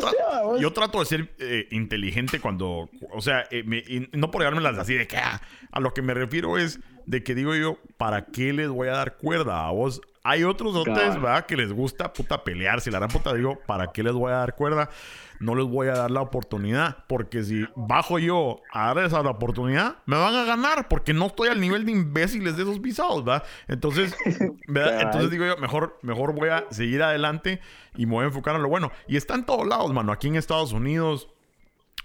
yo, 0.60 0.74
trato 0.74 1.00
de 1.00 1.06
ser 1.06 1.36
eh, 1.40 1.68
inteligente 1.72 2.40
cuando, 2.40 2.90
o 3.12 3.22
sea, 3.22 3.46
eh, 3.52 4.08
no 4.14 4.32
por 4.32 4.62
las 4.62 4.78
así 4.78 4.94
de 4.94 5.08
que 5.08 5.18
ah, 5.18 5.42
a 5.72 5.80
lo 5.80 5.94
que 5.94 6.02
me 6.02 6.14
refiero 6.14 6.58
es 6.58 6.80
de 7.10 7.24
que 7.24 7.34
digo 7.34 7.56
yo, 7.56 7.80
¿para 7.98 8.28
qué 8.28 8.54
les 8.54 8.70
voy 8.70 8.88
a 8.88 8.92
dar 8.92 9.18
cuerda 9.18 9.66
a 9.66 9.72
vos? 9.72 10.00
Hay 10.24 10.44
otros 10.44 10.76
dotes, 10.76 11.16
¿verdad? 11.16 11.48
Que 11.48 11.58
les 11.58 11.74
gusta 11.74 12.14
puta 12.14 12.44
pelear. 12.44 12.82
Si 12.82 12.92
la 12.92 13.00
gran 13.00 13.10
puta 13.10 13.34
digo, 13.34 13.58
¿para 13.66 13.92
qué 13.92 14.04
les 14.04 14.14
voy 14.14 14.32
a 14.32 14.36
dar 14.36 14.54
cuerda? 14.54 14.92
No 15.40 15.56
les 15.56 15.66
voy 15.66 15.88
a 15.88 15.94
dar 15.94 16.12
la 16.12 16.22
oportunidad. 16.22 17.06
Porque 17.08 17.42
si 17.42 17.66
bajo 17.76 18.20
yo 18.20 18.62
a 18.72 18.94
dar 18.94 19.06
esa 19.08 19.22
oportunidad, 19.22 19.96
me 20.06 20.18
van 20.18 20.36
a 20.36 20.44
ganar. 20.44 20.88
Porque 20.88 21.16
no 21.16 21.28
estoy 21.28 21.48
al 21.48 21.60
nivel 21.60 21.84
de 21.84 21.94
imbéciles 21.94 22.56
de 22.58 22.62
esos 22.62 22.78
pisados, 22.78 23.26
¿verdad? 23.26 23.44
Entonces, 23.68 24.16
¿verdad? 24.68 25.02
Entonces 25.02 25.32
digo 25.32 25.48
yo, 25.48 25.58
mejor, 25.58 25.98
mejor 26.04 26.36
voy 26.36 26.50
a 26.50 26.66
seguir 26.70 27.02
adelante 27.02 27.60
y 27.96 28.06
me 28.06 28.12
voy 28.12 28.26
a 28.26 28.28
enfocar 28.28 28.56
en 28.56 28.62
lo 28.62 28.70
bueno. 28.70 28.92
Y 29.08 29.18
está 29.18 29.34
en 29.34 29.48
todos 29.48 29.66
lados, 29.66 29.92
mano. 29.92 30.12
Aquí 30.12 30.28
en 30.28 30.36
Estados 30.36 30.74
Unidos, 30.74 31.28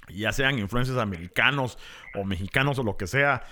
ya 0.08 0.32
sean 0.32 0.58
influencers 0.58 0.96
americanos 0.96 1.76
o 2.14 2.24
mexicanos 2.24 2.78
o 2.78 2.82
lo 2.82 2.96
que 2.96 3.06
sea. 3.06 3.42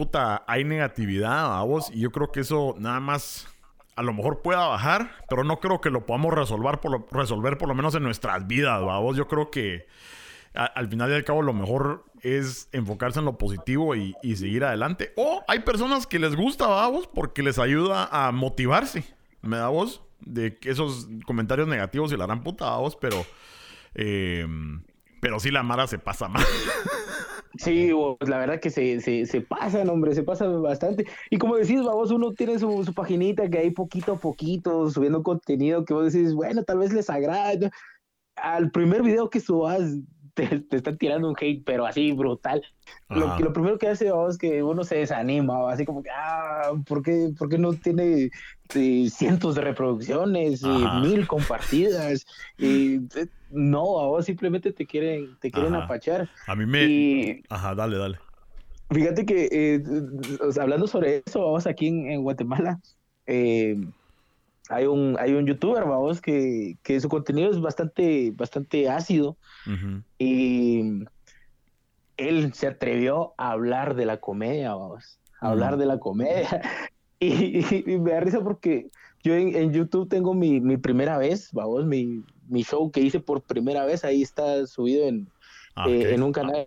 Puta, 0.00 0.44
hay 0.46 0.64
negatividad 0.64 1.58
a 1.58 1.62
vos. 1.62 1.90
Y 1.92 2.00
yo 2.00 2.10
creo 2.10 2.32
que 2.32 2.40
eso 2.40 2.74
nada 2.78 3.00
más 3.00 3.46
a 3.96 4.02
lo 4.02 4.14
mejor 4.14 4.40
pueda 4.40 4.66
bajar, 4.66 5.10
pero 5.28 5.44
no 5.44 5.60
creo 5.60 5.82
que 5.82 5.90
lo 5.90 6.06
podamos 6.06 6.32
resolver 6.32 6.80
por 6.80 6.90
lo, 6.90 7.06
resolver 7.10 7.58
por 7.58 7.68
lo 7.68 7.74
menos 7.74 7.94
en 7.94 8.02
nuestras 8.02 8.46
vidas, 8.46 8.82
vamos. 8.82 9.14
Yo 9.18 9.28
creo 9.28 9.50
que 9.50 9.86
al 10.54 10.88
final 10.88 11.10
y 11.10 11.16
al 11.16 11.24
cabo 11.24 11.42
lo 11.42 11.52
mejor 11.52 12.06
es 12.22 12.70
enfocarse 12.72 13.18
en 13.18 13.26
lo 13.26 13.36
positivo 13.36 13.94
y, 13.94 14.14
seguir 14.36 14.64
adelante. 14.64 15.12
O 15.18 15.44
hay 15.46 15.58
personas 15.58 16.06
que 16.06 16.18
les 16.18 16.34
gusta, 16.34 16.66
vamos, 16.66 17.06
porque 17.06 17.42
les 17.42 17.58
ayuda 17.58 18.08
a 18.10 18.32
motivarse. 18.32 19.04
Me 19.42 19.58
da 19.58 19.68
voz 19.68 20.00
de 20.20 20.58
esos 20.62 21.08
comentarios 21.26 21.68
negativos 21.68 22.10
y 22.10 22.16
la 22.16 22.24
gran 22.24 22.42
puta, 22.42 22.74
vos, 22.78 22.96
pero... 22.96 23.22
Eh, 23.94 24.46
pero 25.20 25.38
sí 25.38 25.50
la 25.50 25.62
Mara 25.62 25.86
se 25.86 25.98
pasa 25.98 26.26
mal. 26.26 26.46
Sí, 27.60 27.90
pues 28.18 28.30
la 28.30 28.38
verdad 28.38 28.58
que 28.58 28.70
se, 28.70 29.00
se, 29.00 29.26
se 29.26 29.42
pasan, 29.42 29.90
hombre, 29.90 30.14
se 30.14 30.22
pasa 30.22 30.46
bastante. 30.48 31.04
Y 31.28 31.36
como 31.36 31.56
decís, 31.56 31.82
vos 31.82 32.10
uno 32.10 32.32
tiene 32.32 32.58
su, 32.58 32.84
su 32.84 32.94
paginita 32.94 33.50
que 33.50 33.58
hay 33.58 33.70
poquito 33.70 34.14
a 34.14 34.18
poquito 34.18 34.88
subiendo 34.88 35.22
contenido 35.22 35.84
que 35.84 35.92
vos 35.92 36.10
decís, 36.10 36.32
bueno, 36.32 36.64
tal 36.64 36.78
vez 36.78 36.90
les 36.94 37.10
agrada. 37.10 37.70
Al 38.36 38.70
primer 38.70 39.02
video 39.02 39.28
que 39.30 39.40
subas, 39.40 39.82
te, 40.48 40.60
te 40.60 40.76
están 40.76 40.96
tirando 40.96 41.28
un 41.28 41.36
hate, 41.38 41.62
pero 41.64 41.86
así 41.86 42.12
brutal. 42.12 42.62
Lo, 43.08 43.38
lo, 43.38 43.52
primero 43.52 43.78
que 43.78 43.88
hace 43.88 44.10
es 44.28 44.38
que 44.38 44.62
uno 44.62 44.84
se 44.84 44.96
desanima, 44.96 45.70
así 45.70 45.84
como 45.84 46.02
que, 46.02 46.10
ah, 46.10 46.72
¿por 46.86 47.02
qué, 47.02 47.30
por 47.38 47.48
qué 47.48 47.58
no 47.58 47.72
tiene 47.72 48.30
eh, 48.74 49.10
cientos 49.10 49.54
de 49.54 49.62
reproducciones, 49.62 50.62
mil 51.02 51.26
compartidas? 51.26 52.26
Y, 52.58 52.96
eh, 52.96 53.26
no, 53.50 53.82
vos 53.82 54.24
simplemente 54.24 54.72
te 54.72 54.86
quieren, 54.86 55.36
te 55.40 55.50
quieren 55.50 55.74
apachar. 55.74 56.28
A 56.46 56.54
mí 56.54 56.66
me... 56.66 57.42
Ajá, 57.48 57.74
dale, 57.74 57.98
dale. 57.98 58.18
Fíjate 58.90 59.24
que 59.24 59.48
eh, 59.52 59.82
hablando 60.60 60.86
sobre 60.86 61.22
eso, 61.24 61.44
vamos 61.44 61.66
aquí 61.66 61.88
en, 61.88 62.22
Guatemala, 62.22 62.80
eh, 63.26 63.76
hay 64.70 64.86
un 64.86 65.16
hay 65.18 65.34
un 65.34 65.46
youtuber, 65.46 65.84
vamos, 65.84 66.20
que, 66.20 66.76
que, 66.82 67.00
su 67.00 67.08
contenido 67.08 67.50
es 67.50 67.60
bastante, 67.60 68.32
bastante 68.34 68.88
ácido. 68.88 69.36
Y 70.18 71.04
él 72.16 72.52
se 72.54 72.66
atrevió 72.68 73.34
a 73.36 73.50
hablar 73.50 73.94
de 73.94 74.06
la 74.06 74.18
comedia, 74.18 74.74
vamos. 74.74 75.18
A 75.40 75.50
hablar 75.50 75.76
de 75.76 75.86
la 75.86 75.98
comedia. 75.98 76.62
Y, 77.22 77.98
me 77.98 78.12
da 78.12 78.20
risa 78.20 78.40
porque 78.42 78.88
yo 79.22 79.34
en, 79.34 79.74
YouTube 79.74 80.08
tengo 80.08 80.32
mi, 80.32 80.58
mi, 80.58 80.78
primera 80.78 81.18
vez, 81.18 81.50
vamos, 81.52 81.84
mi, 81.84 82.24
mi 82.48 82.62
show 82.62 82.90
que 82.90 83.02
hice 83.02 83.20
por 83.20 83.42
primera 83.42 83.84
vez, 83.84 84.06
ahí 84.06 84.22
está 84.22 84.66
subido 84.66 85.06
en, 85.06 85.28
ah, 85.76 85.86
eh, 85.86 86.14
en 86.14 86.22
un 86.22 86.32
canal. 86.32 86.66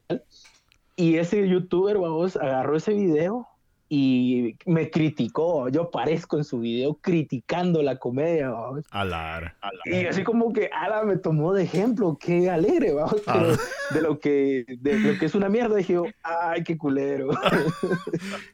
Y 0.95 1.15
ese 1.15 1.49
youtuber, 1.49 1.97
vamos, 1.97 2.35
agarró 2.35 2.77
ese 2.77 2.93
video 2.93 3.47
y 3.95 4.57
me 4.65 4.89
criticó. 4.89 5.69
Yo 5.69 5.83
aparezco 5.83 6.37
en 6.37 6.43
su 6.43 6.61
video 6.61 6.95
criticando 6.95 7.83
la 7.83 7.99
comedia, 7.99 8.49
vamos. 8.49 8.85
Alar, 8.89 9.55
Y 9.85 10.07
así 10.07 10.23
como 10.23 10.51
que, 10.51 10.71
ala, 10.73 11.03
me 11.03 11.17
tomó 11.17 11.53
de 11.53 11.65
ejemplo, 11.65 12.17
qué 12.19 12.49
alegre, 12.49 12.93
vamos, 12.93 13.21
ah. 13.27 13.55
de 13.93 14.01
lo 14.01 14.17
que 14.17 14.65
de 14.79 14.97
lo 14.97 15.19
que 15.19 15.27
es 15.27 15.35
una 15.35 15.47
mierda. 15.47 15.75
Dije 15.75 15.93
yo, 15.93 16.05
ay, 16.23 16.63
qué 16.63 16.75
culero. 16.75 17.29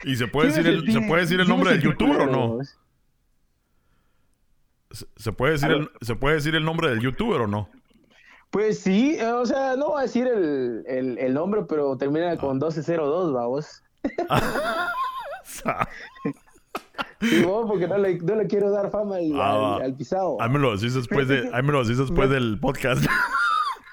¿Y 0.03 0.17
se 0.17 0.27
puede, 0.27 0.49
decir 0.49 0.67
el, 0.67 0.91
¿se 0.91 0.99
puede 0.99 1.21
decir 1.21 1.39
el 1.39 1.47
nombre 1.47 1.71
del 1.71 1.83
youtuber 1.83 2.19
o 2.19 2.27
no? 2.27 2.59
¿Se 4.91 5.31
puede, 5.31 5.53
decir 5.53 5.71
el, 5.71 5.89
¿Se 6.01 6.15
puede 6.15 6.35
decir 6.35 6.53
el 6.53 6.65
nombre 6.65 6.89
del 6.89 6.99
youtuber 6.99 7.39
o 7.39 7.47
no? 7.47 7.69
Pues 8.49 8.81
sí, 8.81 9.15
eh, 9.17 9.31
o 9.31 9.45
sea, 9.45 9.77
no 9.77 9.91
voy 9.91 9.99
a 9.99 10.01
decir 10.01 10.27
el, 10.27 10.83
el, 11.17 11.33
nombre, 11.33 11.61
pero 11.63 11.95
termina 11.95 12.35
con 12.35 12.57
1202, 12.57 13.31
vamos. 13.31 13.83
sí, 17.21 17.43
vos, 17.43 17.65
porque 17.67 17.87
no 17.87 17.97
le, 17.97 18.17
no 18.19 18.35
le, 18.35 18.47
quiero 18.47 18.71
dar 18.71 18.89
fama 18.91 19.17
al, 19.17 19.31
ah, 19.35 19.79
al, 19.83 19.95
pisado. 19.95 20.37
Ahí 20.41 20.49
me 20.49 20.59
lo 20.59 20.75
decís 20.75 20.93
después, 20.93 21.27
de, 21.27 21.49
ahí 21.53 21.63
me 21.63 21.71
lo 21.71 21.83
decís 21.83 21.97
después 21.97 22.29
del 22.29 22.59
podcast. 22.59 23.05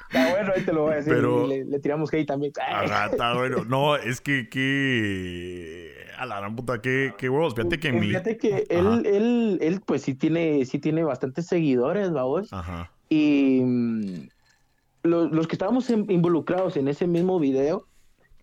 Está 0.08 0.30
bueno, 0.30 0.52
ahí 0.54 0.62
te 0.64 0.72
lo 0.72 0.82
voy 0.82 0.92
a 0.92 0.96
decir. 0.96 1.12
Pero... 1.12 1.46
Le, 1.46 1.64
le, 1.64 1.78
tiramos 1.80 2.12
hate 2.12 2.26
también. 2.26 2.52
Ajá, 2.60 3.06
está 3.06 3.34
bueno. 3.36 3.64
No, 3.64 3.96
es 3.96 4.20
que, 4.20 4.48
que 4.48 5.92
a 6.16 6.26
la 6.26 6.38
gran 6.38 6.54
puta, 6.54 6.80
qué, 6.80 7.12
qué 7.18 7.28
huevos. 7.28 7.54
Fíjate 7.54 7.78
que 7.80 7.92
mi... 7.92 8.08
Fíjate 8.08 8.36
que 8.38 8.66
él, 8.70 9.04
él, 9.04 9.58
él, 9.60 9.80
pues 9.84 10.02
sí 10.02 10.14
tiene, 10.14 10.64
sí 10.64 10.78
tiene 10.78 11.02
bastantes 11.02 11.46
seguidores, 11.46 12.12
vamos. 12.12 12.52
Ajá. 12.52 12.92
Y 13.08 13.60
mm, 13.64 14.28
los 15.02 15.46
que 15.46 15.54
estábamos 15.54 15.88
involucrados 15.90 16.76
en 16.76 16.88
ese 16.88 17.06
mismo 17.06 17.38
video, 17.38 17.86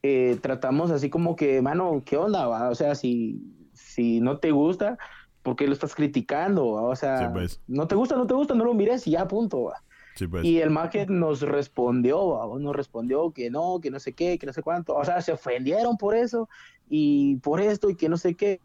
eh, 0.03 0.37
tratamos 0.41 0.91
así 0.91 1.09
como 1.09 1.37
que, 1.37 1.61
mano, 1.61 2.03
¿qué 2.05 2.17
onda? 2.17 2.45
Va? 2.45 2.69
O 2.69 2.75
sea, 2.75 2.93
si, 2.93 3.41
si 3.73 4.19
no 4.19 4.37
te 4.37 4.51
gusta, 4.51 4.97
¿por 5.41 5.55
qué 5.55 5.65
lo 5.65 5.73
estás 5.73 5.95
criticando? 5.95 6.67
O 6.67 6.95
sea, 6.95 7.31
pues. 7.31 7.61
no 7.67 7.87
te 7.87 7.95
gusta, 7.95 8.17
no 8.17 8.27
te 8.27 8.33
gusta, 8.33 8.53
no 8.53 8.65
lo 8.65 8.73
mires 8.73 9.07
y 9.07 9.11
ya, 9.11 9.25
punto. 9.27 9.63
¿va? 9.63 9.81
Pues. 10.29 10.43
Y 10.43 10.59
el 10.59 10.71
maje 10.71 11.05
nos 11.07 11.41
respondió, 11.41 12.37
nos 12.59 12.75
respondió 12.75 13.31
que 13.31 13.49
no, 13.49 13.79
que 13.81 13.91
no 13.91 13.99
sé 13.99 14.11
qué, 14.11 14.37
que 14.37 14.45
no 14.45 14.51
sé 14.51 14.61
cuánto. 14.61 14.93
O 14.93 15.05
sea, 15.05 15.21
se 15.21 15.31
ofendieron 15.31 15.97
por 15.97 16.15
eso 16.15 16.49
y 16.89 17.37
por 17.37 17.61
esto 17.61 17.89
y 17.89 17.95
que 17.95 18.09
no 18.09 18.17
sé 18.17 18.35
qué. 18.35 18.59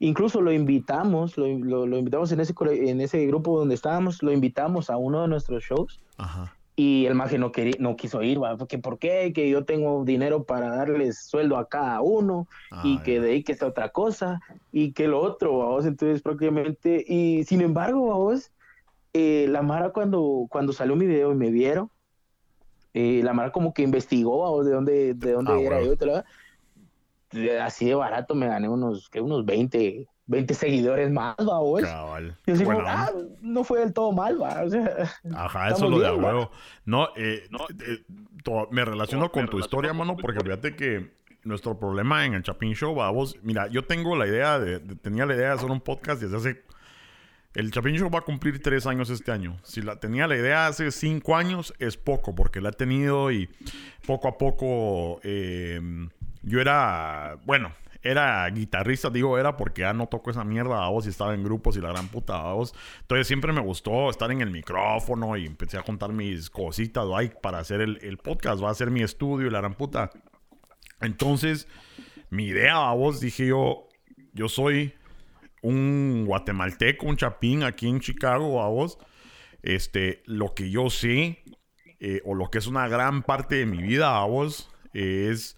Incluso 0.00 0.40
lo 0.40 0.50
invitamos, 0.50 1.36
lo, 1.36 1.46
lo, 1.46 1.98
invitamos 1.98 2.32
en 2.32 2.40
ese, 2.40 2.54
en 2.60 3.00
ese 3.00 3.24
grupo 3.26 3.58
donde 3.58 3.74
estábamos, 3.76 4.22
lo 4.22 4.32
invitamos 4.32 4.90
a 4.90 4.96
uno 4.96 5.22
de 5.22 5.28
nuestros 5.28 5.62
shows. 5.62 6.00
Y 6.82 7.04
el 7.04 7.14
maje 7.14 7.36
no, 7.36 7.52
quería, 7.52 7.74
no 7.78 7.94
quiso 7.94 8.22
ir, 8.22 8.40
porque 8.58 8.78
¿por 8.78 8.98
qué? 8.98 9.34
Que 9.34 9.50
yo 9.50 9.66
tengo 9.66 10.02
dinero 10.02 10.44
para 10.44 10.74
darles 10.74 11.18
sueldo 11.18 11.58
a 11.58 11.68
cada 11.68 12.00
uno 12.00 12.48
y 12.82 12.96
ah, 12.96 13.02
que 13.04 13.20
de 13.20 13.32
ahí 13.32 13.42
que 13.42 13.52
está 13.52 13.66
otra 13.66 13.90
cosa 13.90 14.40
y 14.72 14.92
que 14.92 15.06
lo 15.06 15.20
otro, 15.20 15.58
vamos. 15.58 15.84
Entonces, 15.84 16.22
prácticamente, 16.22 17.04
y 17.06 17.44
sin 17.44 17.60
embargo, 17.60 18.06
vamos, 18.06 18.50
eh, 19.12 19.44
la 19.50 19.60
Mara 19.60 19.90
cuando, 19.90 20.46
cuando 20.48 20.72
salió 20.72 20.96
mi 20.96 21.06
video 21.06 21.32
y 21.32 21.34
me 21.34 21.50
vieron, 21.50 21.90
eh, 22.94 23.20
la 23.22 23.34
Mara 23.34 23.52
como 23.52 23.74
que 23.74 23.82
investigó 23.82 24.64
de 24.64 24.72
dónde, 24.72 25.12
de 25.12 25.32
dónde 25.32 25.52
ah, 25.52 25.60
era 25.60 25.82
yo, 25.82 25.96
así 27.62 27.84
de 27.84 27.94
barato 27.94 28.34
me 28.34 28.46
gané 28.46 28.70
unos, 28.70 29.10
que 29.10 29.20
unos 29.20 29.44
20, 29.44 30.08
20 30.30 30.54
seguidores 30.54 31.10
más, 31.10 31.34
va, 31.38 32.30
Yo 32.46 32.54
digo, 32.54 32.72
ah, 32.86 33.10
no 33.40 33.64
fue 33.64 33.80
del 33.80 33.92
todo 33.92 34.12
mal, 34.12 34.40
va. 34.40 34.62
Ajá, 35.34 35.70
eso 35.70 35.90
lo 35.90 35.98
de 35.98 36.12
huevo. 36.12 36.52
No, 36.84 37.08
eh, 37.16 37.48
no 37.50 37.66
me 38.70 38.84
relaciono 38.84 39.32
con 39.32 39.48
tu 39.48 39.58
historia, 39.58 39.92
mano, 39.92 40.16
porque 40.16 40.40
fíjate 40.40 40.76
que 40.76 41.18
nuestro 41.42 41.76
problema 41.76 42.24
en 42.24 42.34
el 42.34 42.44
Chapin 42.44 42.74
Show, 42.74 42.94
va, 42.94 43.10
vos, 43.10 43.36
mira, 43.42 43.66
yo 43.66 43.84
tengo 43.84 44.14
la 44.16 44.28
idea 44.28 44.60
de, 44.60 44.78
tenía 44.78 45.26
la 45.26 45.34
idea 45.34 45.48
de 45.48 45.54
hacer 45.54 45.70
un 45.70 45.80
podcast 45.80 46.22
desde 46.22 46.36
hace 46.36 46.62
el 47.54 47.72
Chapin 47.72 47.96
Show 47.96 48.08
va 48.08 48.20
a 48.20 48.22
cumplir 48.22 48.62
tres 48.62 48.86
años 48.86 49.10
este 49.10 49.32
año. 49.32 49.58
Si 49.64 49.82
la 49.82 49.96
tenía 49.98 50.28
la 50.28 50.36
idea 50.36 50.68
hace 50.68 50.92
cinco 50.92 51.36
años, 51.36 51.74
es 51.80 51.96
poco, 51.96 52.36
porque 52.36 52.60
la 52.60 52.68
he 52.68 52.72
tenido 52.72 53.32
y 53.32 53.48
poco 54.06 54.28
a 54.28 54.38
poco 54.38 55.18
eh, 55.24 55.80
yo 56.42 56.60
era, 56.60 57.36
bueno, 57.44 57.72
era 58.02 58.48
guitarrista, 58.48 59.10
digo, 59.10 59.38
era 59.38 59.56
porque 59.56 59.82
ya 59.82 59.92
no 59.92 60.06
toco 60.06 60.30
esa 60.30 60.44
mierda 60.44 60.84
a 60.84 60.88
vos 60.88 61.06
y 61.06 61.10
estaba 61.10 61.34
en 61.34 61.44
grupos 61.44 61.76
y 61.76 61.80
la 61.80 61.90
gran 61.90 62.08
puta 62.08 62.36
a 62.36 62.54
vos. 62.54 62.74
Entonces 63.02 63.26
siempre 63.26 63.52
me 63.52 63.60
gustó 63.60 64.10
estar 64.10 64.30
en 64.30 64.40
el 64.40 64.50
micrófono 64.50 65.36
y 65.36 65.46
empecé 65.46 65.78
a 65.78 65.82
contar 65.82 66.12
mis 66.12 66.48
cositas 66.48 67.06
para 67.42 67.58
hacer 67.58 67.80
el, 67.80 67.98
el, 68.02 68.18
podcast, 68.18 68.62
va 68.62 68.70
a 68.70 68.74
ser 68.74 68.90
mi 68.90 69.02
estudio 69.02 69.46
y 69.46 69.50
la 69.50 69.60
gran 69.60 69.74
puta. 69.74 70.10
Entonces, 71.00 71.68
mi 72.30 72.44
idea 72.44 72.88
a 72.88 72.94
vos, 72.94 73.20
dije 73.20 73.46
yo, 73.46 73.88
yo 74.32 74.48
soy 74.48 74.94
un 75.62 76.24
guatemalteco, 76.26 77.06
un 77.06 77.16
chapín 77.16 77.62
aquí 77.62 77.88
en 77.88 78.00
Chicago, 78.00 78.62
a 78.62 78.68
vos, 78.68 78.98
este, 79.62 80.22
lo 80.26 80.54
que 80.54 80.70
yo 80.70 80.90
sé, 80.90 81.42
eh, 81.98 82.22
o 82.24 82.34
lo 82.34 82.50
que 82.50 82.58
es 82.58 82.66
una 82.66 82.88
gran 82.88 83.22
parte 83.22 83.56
de 83.56 83.66
mi 83.66 83.82
vida, 83.82 84.16
a 84.16 84.24
vos, 84.24 84.70
es 84.92 85.56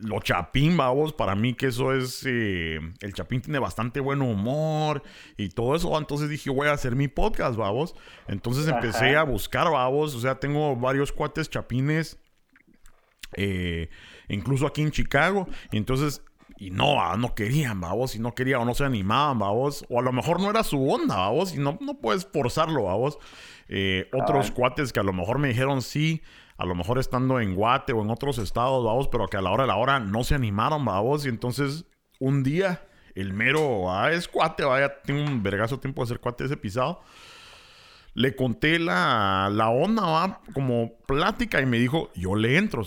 lo 0.00 0.20
chapín, 0.20 0.76
vos, 0.76 1.12
para 1.12 1.34
mí 1.34 1.54
que 1.54 1.66
eso 1.66 1.92
es, 1.92 2.24
eh, 2.26 2.78
el 3.00 3.12
chapín 3.14 3.40
tiene 3.40 3.58
bastante 3.58 4.00
buen 4.00 4.22
humor 4.22 5.02
y 5.36 5.48
todo 5.48 5.74
eso, 5.74 5.96
entonces 5.98 6.28
dije, 6.28 6.50
voy 6.50 6.68
a 6.68 6.72
hacer 6.72 6.94
mi 6.94 7.08
podcast, 7.08 7.56
vamos, 7.56 7.94
entonces 8.28 8.68
empecé 8.68 9.16
a 9.16 9.24
buscar, 9.24 9.70
vamos, 9.70 10.14
o 10.14 10.20
sea, 10.20 10.38
tengo 10.38 10.76
varios 10.76 11.12
cuates 11.12 11.50
chapines, 11.50 12.18
eh, 13.34 13.88
incluso 14.28 14.66
aquí 14.66 14.82
en 14.82 14.90
Chicago, 14.90 15.48
y 15.72 15.78
entonces 15.78 16.22
y 16.60 16.70
no, 16.70 17.16
no 17.16 17.34
querían, 17.34 17.80
vamos, 17.80 18.16
y 18.16 18.18
no 18.18 18.34
querían, 18.34 18.62
o 18.62 18.64
no 18.64 18.74
se 18.74 18.84
animaban, 18.84 19.38
vamos, 19.38 19.84
o 19.88 20.00
a 20.00 20.02
lo 20.02 20.12
mejor 20.12 20.40
no 20.40 20.50
era 20.50 20.64
su 20.64 20.90
onda, 20.90 21.16
vamos, 21.16 21.54
y 21.54 21.58
no, 21.58 21.78
no 21.80 21.94
puedes 21.94 22.26
forzarlo, 22.26 22.84
vamos. 22.84 23.18
Eh, 23.68 24.08
otros 24.12 24.50
cuates 24.50 24.92
que 24.92 24.98
a 24.98 25.04
lo 25.04 25.12
mejor 25.12 25.38
me 25.38 25.48
dijeron 25.48 25.82
sí, 25.82 26.22
a 26.58 26.66
lo 26.66 26.74
mejor 26.74 26.98
estando 26.98 27.40
en 27.40 27.54
Guate 27.54 27.92
o 27.92 28.02
en 28.02 28.10
otros 28.10 28.38
estados, 28.38 28.84
vamos, 28.84 29.08
pero 29.08 29.26
que 29.28 29.36
a 29.36 29.40
la 29.40 29.50
hora 29.50 29.62
de 29.62 29.68
la 29.68 29.76
hora 29.76 30.00
no 30.00 30.24
se 30.24 30.34
animaron, 30.34 30.84
vamos, 30.84 31.24
y 31.24 31.28
entonces 31.28 31.86
un 32.18 32.42
día 32.42 32.84
el 33.14 33.32
mero, 33.32 33.90
ah, 33.90 34.12
es 34.12 34.28
cuate, 34.28 34.64
vaya, 34.64 35.00
tengo 35.02 35.22
un 35.22 35.42
vergazo 35.42 35.80
tiempo 35.80 36.02
de 36.02 36.08
ser 36.08 36.20
cuate 36.20 36.44
ese 36.44 36.56
pisado. 36.56 37.00
Le 38.14 38.36
conté 38.36 38.78
la, 38.78 39.48
la 39.52 39.70
onda, 39.70 40.02
va, 40.02 40.40
como 40.52 40.98
plática, 41.06 41.60
y 41.60 41.66
me 41.66 41.78
dijo, 41.78 42.10
yo 42.14 42.34
le 42.34 42.56
entro, 42.56 42.82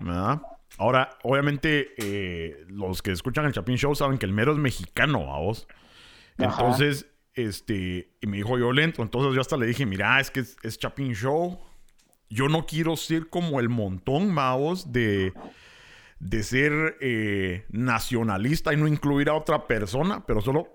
¿verdad? 0.00 0.42
Ahora, 0.78 1.10
obviamente, 1.22 1.94
eh, 1.98 2.64
los 2.68 3.02
que 3.02 3.12
escuchan 3.12 3.44
el 3.44 3.52
Chapin 3.52 3.76
Show 3.76 3.94
saben 3.94 4.18
que 4.18 4.26
el 4.26 4.32
mero 4.32 4.52
es 4.52 4.58
mexicano, 4.58 5.20
vos. 5.20 5.68
Entonces, 6.36 7.06
este, 7.34 8.16
y 8.20 8.26
me 8.26 8.38
dijo 8.38 8.58
yo 8.58 8.72
lento. 8.72 9.02
Entonces 9.02 9.34
yo 9.34 9.40
hasta 9.40 9.56
le 9.56 9.66
dije, 9.66 9.86
mira, 9.86 10.18
es 10.20 10.30
que 10.30 10.40
es, 10.40 10.78
Chapin 10.78 11.14
Show. 11.14 11.60
Yo 12.34 12.48
no 12.48 12.66
quiero 12.66 12.96
ser 12.96 13.28
como 13.28 13.60
el 13.60 13.68
montón, 13.68 14.34
vos, 14.34 14.92
de, 14.92 15.32
de 16.18 16.42
ser 16.42 16.96
eh, 17.00 17.64
nacionalista 17.70 18.74
y 18.74 18.76
no 18.76 18.88
incluir 18.88 19.28
a 19.28 19.34
otra 19.34 19.68
persona, 19.68 20.24
pero 20.26 20.40
solo 20.40 20.68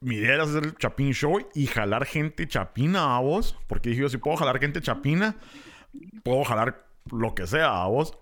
mi 0.00 0.16
idea 0.16 0.34
era 0.34 0.44
hacer 0.44 0.64
el 0.64 0.74
Chapin 0.76 1.12
Show 1.12 1.46
y 1.54 1.66
jalar 1.66 2.06
gente 2.06 2.48
chapina 2.48 3.16
a 3.16 3.20
vos. 3.20 3.54
Porque 3.66 3.90
dije 3.90 4.02
yo, 4.02 4.08
si 4.08 4.16
puedo 4.16 4.38
jalar 4.38 4.58
gente 4.58 4.80
chapina, 4.80 5.36
puedo 6.22 6.42
jalar 6.44 6.86
lo 7.12 7.34
que 7.34 7.46
sea 7.46 7.82
a 7.82 7.86
vos. 7.86 8.16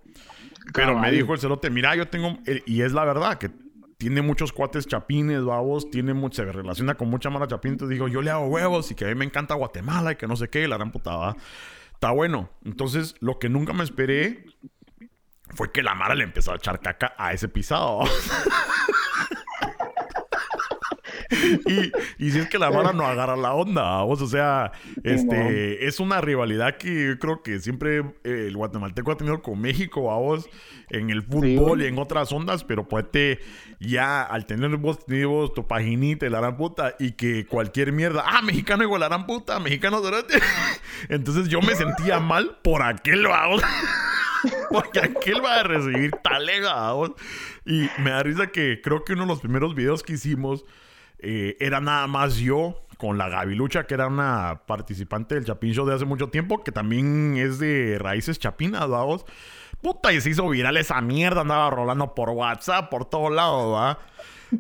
Pero 0.74 0.98
me 0.98 1.12
dijo 1.12 1.34
el 1.34 1.40
celote, 1.40 1.70
mira, 1.70 1.94
yo 1.94 2.08
tengo, 2.08 2.38
y 2.66 2.82
es 2.82 2.92
la 2.92 3.04
verdad, 3.04 3.38
que 3.38 3.50
tiene 3.96 4.22
muchos 4.22 4.52
cuates 4.52 4.88
chapines, 4.88 5.44
babos, 5.44 5.88
tiene 5.88 6.14
mucho, 6.14 6.44
se 6.44 6.50
relaciona 6.50 6.96
con 6.96 7.08
mucha 7.08 7.30
mala 7.30 7.46
chapín. 7.46 7.72
Entonces 7.72 7.94
digo, 7.94 8.08
yo 8.08 8.22
le 8.22 8.30
hago 8.30 8.46
huevos 8.46 8.90
y 8.90 8.96
que 8.96 9.04
a 9.04 9.08
mí 9.08 9.14
me 9.14 9.24
encanta 9.24 9.54
Guatemala 9.54 10.12
y 10.12 10.16
que 10.16 10.26
no 10.26 10.34
sé 10.34 10.48
qué, 10.48 10.66
la 10.66 10.76
gran 10.76 10.90
putada. 10.90 11.36
Está 12.02 12.10
bueno. 12.10 12.50
Entonces, 12.64 13.14
lo 13.20 13.38
que 13.38 13.48
nunca 13.48 13.72
me 13.72 13.84
esperé 13.84 14.44
fue 15.54 15.70
que 15.70 15.84
la 15.84 15.94
Mara 15.94 16.16
le 16.16 16.24
empezó 16.24 16.50
a 16.50 16.56
echar 16.56 16.80
caca 16.80 17.14
a 17.16 17.32
ese 17.32 17.46
pisado. 17.48 18.00
y, 22.18 22.30
si 22.30 22.38
es 22.38 22.48
que 22.48 22.58
la 22.58 22.70
Mara 22.70 22.92
no 22.92 23.06
agarra 23.06 23.36
la 23.36 23.54
onda, 23.54 23.82
vamos, 23.82 24.20
o 24.20 24.26
sea, 24.26 24.72
este, 25.02 25.86
es 25.86 26.00
una 26.00 26.20
rivalidad 26.20 26.76
que 26.76 27.08
yo 27.08 27.18
creo 27.18 27.42
que 27.42 27.58
siempre 27.58 27.98
eh, 28.24 28.46
el 28.48 28.56
guatemalteco 28.56 29.12
ha 29.12 29.16
tenido 29.16 29.42
con 29.42 29.60
México, 29.60 30.04
vamos, 30.04 30.48
en 30.90 31.10
el 31.10 31.22
fútbol 31.22 31.82
y 31.82 31.86
en 31.86 31.98
otras 31.98 32.32
ondas, 32.32 32.64
pero 32.64 32.88
pues 32.88 33.02
ya 33.80 34.22
al 34.22 34.46
tener 34.46 34.76
vos 34.76 35.04
tenido 35.04 35.50
tu 35.50 35.66
paginita 35.66 36.26
y 36.26 36.30
la 36.30 36.40
gran 36.40 36.56
puta 36.56 36.94
y 36.98 37.12
que 37.12 37.46
cualquier 37.46 37.92
mierda, 37.92 38.24
ah, 38.26 38.42
mexicano 38.42 38.84
igual 38.84 39.00
la 39.00 39.08
gran 39.08 39.26
puta, 39.26 39.58
mexicano. 39.58 40.00
Entonces 41.08 41.48
yo 41.48 41.60
me 41.60 41.74
sentía 41.74 42.20
mal 42.20 42.58
por 42.62 42.82
aquel, 42.82 43.26
vamos. 43.26 43.62
Porque 44.70 45.00
aquel 45.00 45.44
va 45.44 45.60
a 45.60 45.62
recibir 45.62 46.12
talega. 46.22 46.92
Y 47.64 47.88
me 47.98 48.10
da 48.10 48.22
risa 48.22 48.48
que 48.48 48.80
creo 48.82 49.04
que 49.04 49.12
uno 49.12 49.22
de 49.22 49.28
los 49.28 49.40
primeros 49.40 49.74
videos 49.74 50.02
que 50.02 50.14
hicimos 50.14 50.64
eh, 51.22 51.56
era 51.60 51.80
nada 51.80 52.06
más 52.06 52.36
yo 52.36 52.82
con 52.98 53.18
la 53.18 53.28
Gavilucha, 53.28 53.84
que 53.84 53.94
era 53.94 54.06
una 54.06 54.62
participante 54.66 55.34
del 55.34 55.44
Chapín 55.44 55.72
Show 55.72 55.86
de 55.86 55.94
hace 55.94 56.04
mucho 56.04 56.28
tiempo, 56.28 56.62
que 56.62 56.70
también 56.70 57.36
es 57.36 57.58
de 57.58 57.96
raíces 57.98 58.38
chapinas, 58.38 58.88
vamos. 58.88 59.24
Puta, 59.80 60.12
y 60.12 60.20
se 60.20 60.30
hizo 60.30 60.48
viral 60.48 60.76
esa 60.76 61.00
mierda, 61.00 61.40
andaba 61.40 61.70
rolando 61.70 62.14
por 62.14 62.30
WhatsApp, 62.30 62.88
por 62.90 63.04
todos 63.04 63.32
lados, 63.32 63.74
¿va? 63.74 63.98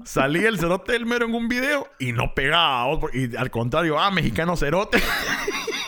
Salía 0.04 0.48
el 0.48 0.58
cerote 0.58 0.92
del 0.92 1.06
mero 1.06 1.26
en 1.26 1.34
un 1.34 1.48
video 1.48 1.86
y 2.00 2.12
no 2.12 2.34
pegaba, 2.34 2.98
y 3.12 3.36
al 3.36 3.50
contrario, 3.50 3.98
ah, 3.98 4.10
mexicano 4.10 4.56
cerote. 4.56 4.98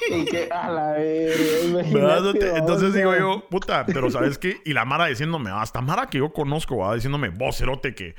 Y 0.07 0.27
que, 0.27 0.51
a 0.53 0.71
la 0.71 0.99
Entonces 2.59 2.93
digo 2.93 3.17
yo, 3.17 3.49
puta, 3.49 3.87
pero 3.87 4.11
¿sabes 4.11 4.37
qué? 4.37 4.61
Y 4.67 4.75
la 4.75 4.85
Mara 4.85 5.07
diciéndome, 5.07 5.51
hasta 5.51 5.81
Mara 5.81 6.09
que 6.09 6.19
yo 6.19 6.31
conozco, 6.31 6.77
va 6.77 6.95
diciéndome, 6.95 7.31
vos 7.31 7.57
cerote, 7.57 7.95
que 7.95 8.15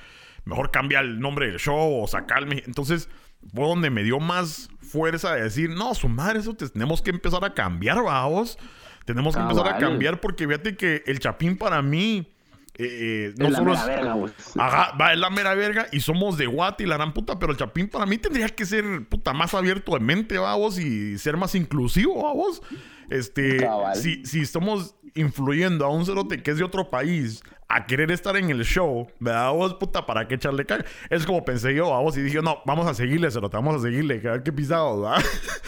mejor 0.46 0.72
cambia 0.72 1.00
el 1.00 1.20
nombre 1.20 1.48
del 1.48 1.60
show 1.60 2.02
o 2.02 2.08
sacarme. 2.08 2.64
Entonces, 2.66 3.10
fue 3.54 3.68
donde 3.68 3.90
me 3.90 4.04
dio 4.04 4.20
más 4.20 4.70
fuerza 4.80 5.36
de 5.36 5.44
decir, 5.44 5.70
no, 5.70 5.94
su 5.94 6.08
madre, 6.08 6.40
eso 6.40 6.56
tenemos 6.56 7.02
que 7.02 7.10
empezar 7.10 7.44
a 7.44 7.54
cambiar, 7.54 8.02
vamos. 8.02 8.58
Tenemos 9.06 9.36
que 9.36 9.42
empezar 9.42 9.68
a 9.68 9.78
cambiar 9.78 10.20
porque 10.20 10.48
fíjate 10.48 10.76
que 10.76 11.04
el 11.06 11.20
Chapín 11.20 11.58
para 11.58 11.82
mí. 11.82 12.32
Eh, 12.78 13.32
eh 13.32 13.34
no 13.38 13.46
es 13.48 13.54
la 13.54 13.62
mera 13.62 13.86
verga, 13.86 14.16
Ajá, 14.58 14.98
va, 15.00 15.14
es 15.14 15.20
la 15.20 15.30
mera 15.30 15.56
verga 15.56 15.88
y 15.94 16.02
somos 16.02 16.38
de 16.38 16.46
Guati 16.46 16.84
y 16.84 16.88
la 16.88 16.98
gran 16.98 17.14
puta, 17.14 17.40
pero 17.40 17.54
el 17.54 17.58
Chapín 17.58 17.88
para 17.88 18.06
mí 18.06 18.18
tendría 18.18 18.50
que 18.50 18.66
ser 18.66 19.08
puta 19.08 19.32
más 19.32 19.54
abierto 19.54 19.94
de 19.94 20.02
mente, 20.02 20.38
vamos, 20.38 20.78
y 20.78 21.18
ser 21.18 21.38
más 21.38 21.56
inclusivo, 21.56 22.24
vamos. 22.24 22.62
Este, 23.10 23.66
si, 23.94 24.26
si 24.26 24.42
estamos 24.42 24.96
influyendo 25.16 25.86
a 25.86 25.90
un 25.90 26.06
cerote 26.06 26.44
que 26.44 26.52
es 26.52 26.58
de 26.58 26.64
otro 26.64 26.90
país 26.90 27.42
a 27.68 27.86
querer 27.86 28.12
estar 28.12 28.38
en 28.38 28.50
el 28.50 28.64
show, 28.64 29.08
¿verdad? 29.20 29.52
Vos, 29.52 29.74
puta, 29.76 30.06
¿para 30.06 30.28
qué 30.28 30.36
echarle 30.36 30.66
caga? 30.66 30.86
Es 31.10 31.26
como 31.26 31.44
pensé 31.44 31.74
yo, 31.74 31.94
a 31.96 32.02
vos, 32.02 32.16
y 32.16 32.22
dije, 32.22 32.42
no, 32.42 32.60
vamos 32.66 32.86
a 32.86 32.94
seguirle, 32.94 33.32
cerote, 33.32 33.58
vamos 33.58 33.76
a 33.76 33.80
seguirle, 33.80 34.22
a 34.28 34.34
ver 34.34 34.44
qué 34.44 34.54
pisado, 34.54 35.02
¿verdad? 35.02 35.24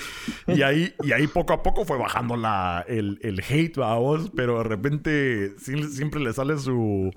y, 0.48 0.62
ahí, 0.62 0.94
y 1.04 1.12
ahí 1.12 1.28
poco 1.28 1.54
a 1.54 1.64
poco 1.64 1.86
fue 1.86 1.98
bajando 1.98 2.36
la, 2.38 2.86
el, 2.88 3.20
el 3.24 3.40
hate, 3.40 3.78
¿verdad? 3.78 3.98
Vos, 3.98 4.32
pero 4.36 4.60
de 4.60 4.64
repente 4.66 5.56
siempre 5.58 6.20
le 6.20 6.34
sale 6.34 6.58
su, 6.60 7.12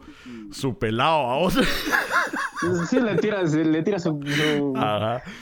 su 0.51 0.79
pelado, 0.79 1.31
a 1.31 1.37
vos. 1.37 1.59
Sí, 2.89 3.01
le 3.01 3.17
tira, 3.17 3.43
le 3.43 3.83
tira 3.83 3.99
su, 3.99 4.21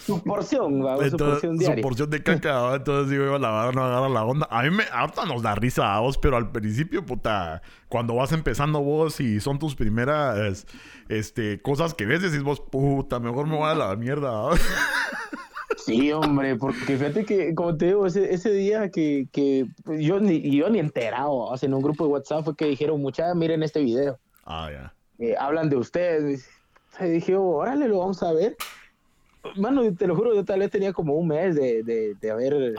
su, 0.06 0.22
porción, 0.22 0.82
su 1.10 1.16
porción 1.16 1.56
diaria. 1.56 1.76
Su 1.76 1.82
porción 1.82 2.10
de 2.10 2.22
caca, 2.22 2.76
entonces 2.76 3.10
digo, 3.10 3.38
la 3.38 3.50
verdad 3.50 3.72
no 3.72 3.84
agarra 3.84 4.08
la 4.08 4.24
onda. 4.24 4.46
A 4.50 4.62
mí 4.62 4.70
me, 4.70 4.84
hasta 4.92 5.24
nos 5.24 5.42
da 5.42 5.56
risa 5.56 5.96
a 5.96 6.00
vos, 6.00 6.16
pero 6.16 6.36
al 6.36 6.52
principio, 6.52 7.04
puta, 7.04 7.62
cuando 7.88 8.14
vas 8.14 8.30
empezando 8.32 8.80
vos 8.82 9.20
y 9.20 9.40
son 9.40 9.58
tus 9.58 9.74
primeras 9.74 10.64
este, 11.08 11.60
cosas 11.60 11.94
que 11.94 12.06
ves, 12.06 12.22
decís 12.22 12.42
vos, 12.42 12.60
puta, 12.60 13.18
mejor 13.18 13.46
me 13.48 13.56
voy 13.56 13.68
a 13.68 13.74
la 13.74 13.96
mierda. 13.96 14.50
Sí, 15.76 16.12
hombre, 16.12 16.56
porque 16.56 16.98
fíjate 16.98 17.24
que, 17.24 17.54
como 17.54 17.74
te 17.76 17.86
digo, 17.86 18.06
ese, 18.06 18.34
ese 18.34 18.52
día 18.52 18.90
que, 18.90 19.26
que 19.32 19.66
yo, 19.98 20.20
ni, 20.20 20.54
yo 20.54 20.68
ni 20.68 20.80
enterado, 20.80 21.54
en 21.60 21.72
un 21.72 21.82
grupo 21.82 22.04
de 22.04 22.10
WhatsApp 22.10 22.44
fue 22.44 22.56
que 22.56 22.66
dijeron, 22.66 23.00
mucha, 23.00 23.34
miren 23.34 23.62
este 23.62 23.80
video. 23.80 24.18
Ah, 24.44 24.68
ya. 24.70 24.94
Eh, 25.18 25.34
hablan 25.38 25.70
de 25.70 25.76
ustedes. 25.76 26.48
Y 27.00 27.04
dije, 27.04 27.36
órale, 27.36 27.88
lo 27.88 27.98
vamos 27.98 28.22
a 28.22 28.32
ver. 28.32 28.56
Mano, 29.56 29.94
te 29.94 30.06
lo 30.06 30.16
juro, 30.16 30.34
yo 30.34 30.44
tal 30.44 30.60
vez 30.60 30.70
tenía 30.70 30.92
como 30.92 31.14
un 31.14 31.28
mes 31.28 31.54
de, 31.54 31.82
de, 32.20 32.30
haber 32.30 32.74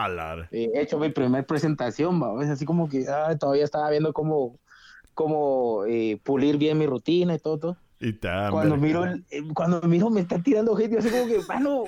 eh, 0.51 0.69
hecho 0.75 0.99
mi 0.99 1.09
primera 1.09 1.45
presentación, 1.45 2.21
¿va? 2.21 2.39
así 2.51 2.65
como 2.65 2.89
que 2.89 3.07
ah, 3.07 3.35
todavía 3.37 3.63
estaba 3.63 3.89
viendo 3.89 4.13
cómo, 4.13 4.57
cómo 5.13 5.85
eh, 5.85 6.19
pulir 6.21 6.57
bien 6.57 6.77
mi 6.77 6.85
rutina 6.85 7.35
y 7.35 7.39
todo. 7.39 7.57
todo. 7.57 7.77
Y 8.01 8.13
cuando 8.13 8.77
miro, 8.77 9.05
eh, 9.05 9.43
cuando 9.53 9.81
miro 9.81 10.09
me 10.09 10.21
está 10.21 10.41
tirando 10.41 10.75
gente, 10.75 10.95
yo 10.95 10.99
así 10.99 11.09
como 11.09 11.27
que, 11.27 11.39
mano, 11.47 11.83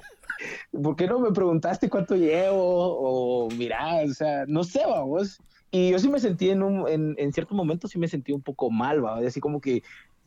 ¿por 0.72 0.96
qué 0.96 1.08
no 1.08 1.20
me 1.20 1.32
preguntaste 1.32 1.90
cuánto 1.90 2.16
llevo? 2.16 2.58
O 2.60 3.50
mira, 3.52 4.02
o 4.06 4.14
sea, 4.14 4.46
no 4.48 4.64
sé, 4.64 4.82
vamos. 4.86 5.40
Y 5.70 5.92
yo 5.92 6.00
sí 6.00 6.10
me 6.10 6.20
sentí 6.20 6.50
en 6.50 6.64
un, 6.64 6.88
en, 6.90 7.16
en 7.18 7.32
cierto 7.32 7.56
momento 7.56 7.88
sí 7.88 7.98
me 7.98 8.10
sentí 8.10 8.34
un 8.34 8.42
poco 8.42 8.70
mal, 8.70 9.04
¿va? 9.04 9.20
así 9.20 9.40
como 9.40 9.62
que 9.62 9.84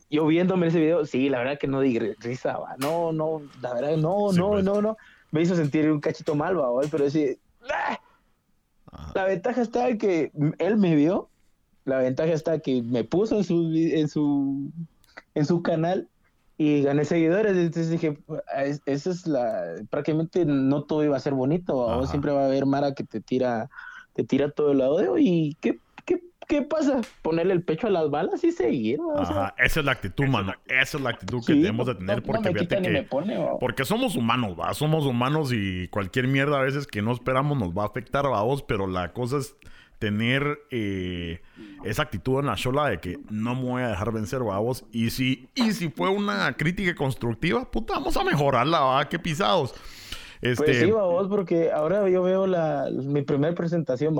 yo 0.09 0.25
viéndome 0.27 0.67
ese 0.67 0.79
video, 0.79 1.05
sí, 1.05 1.29
la 1.29 1.39
verdad 1.39 1.57
que 1.59 1.67
no 1.67 1.81
di 1.81 1.97
risa, 1.99 2.57
¿va? 2.57 2.75
no, 2.77 3.11
no, 3.11 3.41
la 3.61 3.73
verdad, 3.73 3.97
no, 3.97 4.31
no, 4.31 4.49
pues. 4.49 4.63
no, 4.63 4.81
no, 4.81 4.97
me 5.31 5.41
hizo 5.41 5.55
sentir 5.55 5.89
un 5.91 5.99
cachito 5.99 6.35
mal, 6.35 6.57
¿va? 6.57 6.69
pero 6.91 7.09
sí, 7.09 7.37
¡ah! 7.71 7.99
la 9.13 9.25
ventaja 9.25 9.61
está 9.61 9.89
en 9.89 9.97
que 9.97 10.31
él 10.59 10.77
me 10.77 10.95
vio, 10.95 11.29
la 11.85 11.97
ventaja 11.99 12.31
está 12.31 12.59
que 12.59 12.81
me 12.81 13.03
puso 13.03 13.37
en 13.37 13.43
su, 13.43 13.71
en 13.73 14.07
su, 14.07 14.71
en 15.33 15.45
su 15.45 15.61
canal 15.61 16.07
y 16.57 16.83
gané 16.83 17.03
seguidores, 17.03 17.57
entonces 17.57 17.89
dije, 17.89 18.17
esa 18.85 19.09
es 19.09 19.27
la, 19.27 19.75
prácticamente 19.89 20.45
no 20.45 20.83
todo 20.83 21.03
iba 21.03 21.17
a 21.17 21.19
ser 21.19 21.33
bonito, 21.33 22.05
siempre 22.07 22.31
va 22.31 22.43
a 22.43 22.45
haber 22.45 22.65
Mara 22.65 22.93
que 22.93 23.03
te 23.03 23.19
tira, 23.19 23.69
te 24.13 24.23
tira 24.23 24.51
todo 24.51 24.71
el 24.71 24.77
lado 24.77 25.17
y 25.17 25.57
qué 25.59 25.79
¿qué 26.47 26.61
pasa? 26.61 27.01
Ponerle 27.21 27.53
el 27.53 27.63
pecho 27.63 27.87
a 27.87 27.89
las 27.89 28.09
balas 28.09 28.43
y 28.43 28.51
seguir. 28.51 28.99
Ajá, 29.17 29.53
esa 29.57 29.79
es 29.79 29.85
la 29.85 29.91
actitud, 29.91 30.25
mano. 30.25 30.53
Esa 30.67 30.97
es 30.97 31.03
la 31.03 31.11
actitud 31.11 31.43
que 31.45 31.53
debemos 31.53 31.87
de 31.87 31.95
tener 31.95 32.23
porque 32.23 32.53
que, 32.53 33.07
porque 33.59 33.85
somos 33.85 34.15
humanos, 34.15 34.55
va, 34.59 34.73
somos 34.73 35.05
humanos 35.05 35.51
y 35.53 35.87
cualquier 35.89 36.27
mierda 36.27 36.59
a 36.59 36.61
veces 36.63 36.87
que 36.87 37.01
no 37.01 37.11
esperamos 37.11 37.57
nos 37.57 37.71
va 37.71 37.83
a 37.83 37.87
afectar 37.87 38.25
a 38.25 38.41
vos, 38.41 38.63
pero 38.63 38.87
la 38.87 39.13
cosa 39.13 39.37
es 39.37 39.55
tener 39.99 40.59
eh, 40.71 41.41
esa 41.83 42.03
actitud 42.03 42.39
en 42.39 42.47
la 42.47 42.55
chola 42.55 42.89
de 42.89 42.99
que 42.99 43.19
no 43.29 43.55
me 43.55 43.61
voy 43.63 43.81
a 43.81 43.87
dejar 43.89 44.11
vencer, 44.11 44.39
vos. 44.39 44.85
Y 44.91 45.09
si, 45.09 45.49
y 45.55 45.71
si 45.71 45.89
fue 45.89 46.09
una 46.09 46.53
crítica 46.53 46.93
constructiva, 46.95 47.69
puta, 47.69 47.93
vamos 47.95 48.15
a 48.17 48.23
mejorarla, 48.23 48.79
va, 48.81 49.09
qué 49.09 49.19
pisados. 49.19 49.73
Este... 50.41 50.63
Pues 50.63 50.79
sí, 50.79 50.91
vos, 50.91 51.27
porque 51.27 51.71
ahora 51.71 52.07
yo 52.09 52.21
veo 52.23 52.45
la, 52.45 52.89
mi 52.91 53.21
primera 53.21 53.55
presentación, 53.55 54.15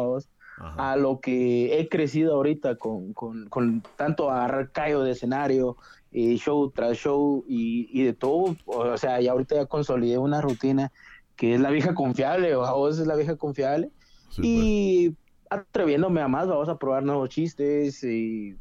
vos 0.58 0.74
a 0.78 0.96
lo 0.96 1.20
que 1.20 1.80
he 1.80 1.90
crecido 1.90 2.36
ahorita 2.36 2.76
con, 2.76 3.14
con, 3.14 3.50
con 3.50 3.84
tanto 3.96 4.32
arcayo 4.32 5.02
de 5.02 5.12
escenario, 5.12 5.78
y 6.16 6.38
show 6.38 6.72
tras 6.72 6.98
show 6.98 7.44
y, 7.46 7.90
y, 7.92 8.06
de 8.06 8.14
todo. 8.14 8.56
O 8.66 8.98
sea, 8.98 9.20
ya 9.20 9.34
ahorita 9.34 9.56
ya 9.56 9.66
consolidé 9.66 10.18
una 10.18 10.40
rutina 10.40 10.94
que 11.36 11.54
es 11.54 11.60
la 11.60 11.70
vieja 11.70 11.94
confiable, 11.94 12.56
vos 12.56 13.00
es 13.00 13.06
la 13.06 13.16
vieja 13.16 13.36
confiable. 13.36 13.92
y 14.38 15.10
pues. 15.10 15.18
atreviéndome 15.50 16.22
a 16.22 16.30
más, 16.30 16.48
vamos 16.48 16.70
a 16.70 16.78
probar 16.78 17.04
nuevos 17.04 17.30
chistes 17.30 18.02
y, 18.04 18.56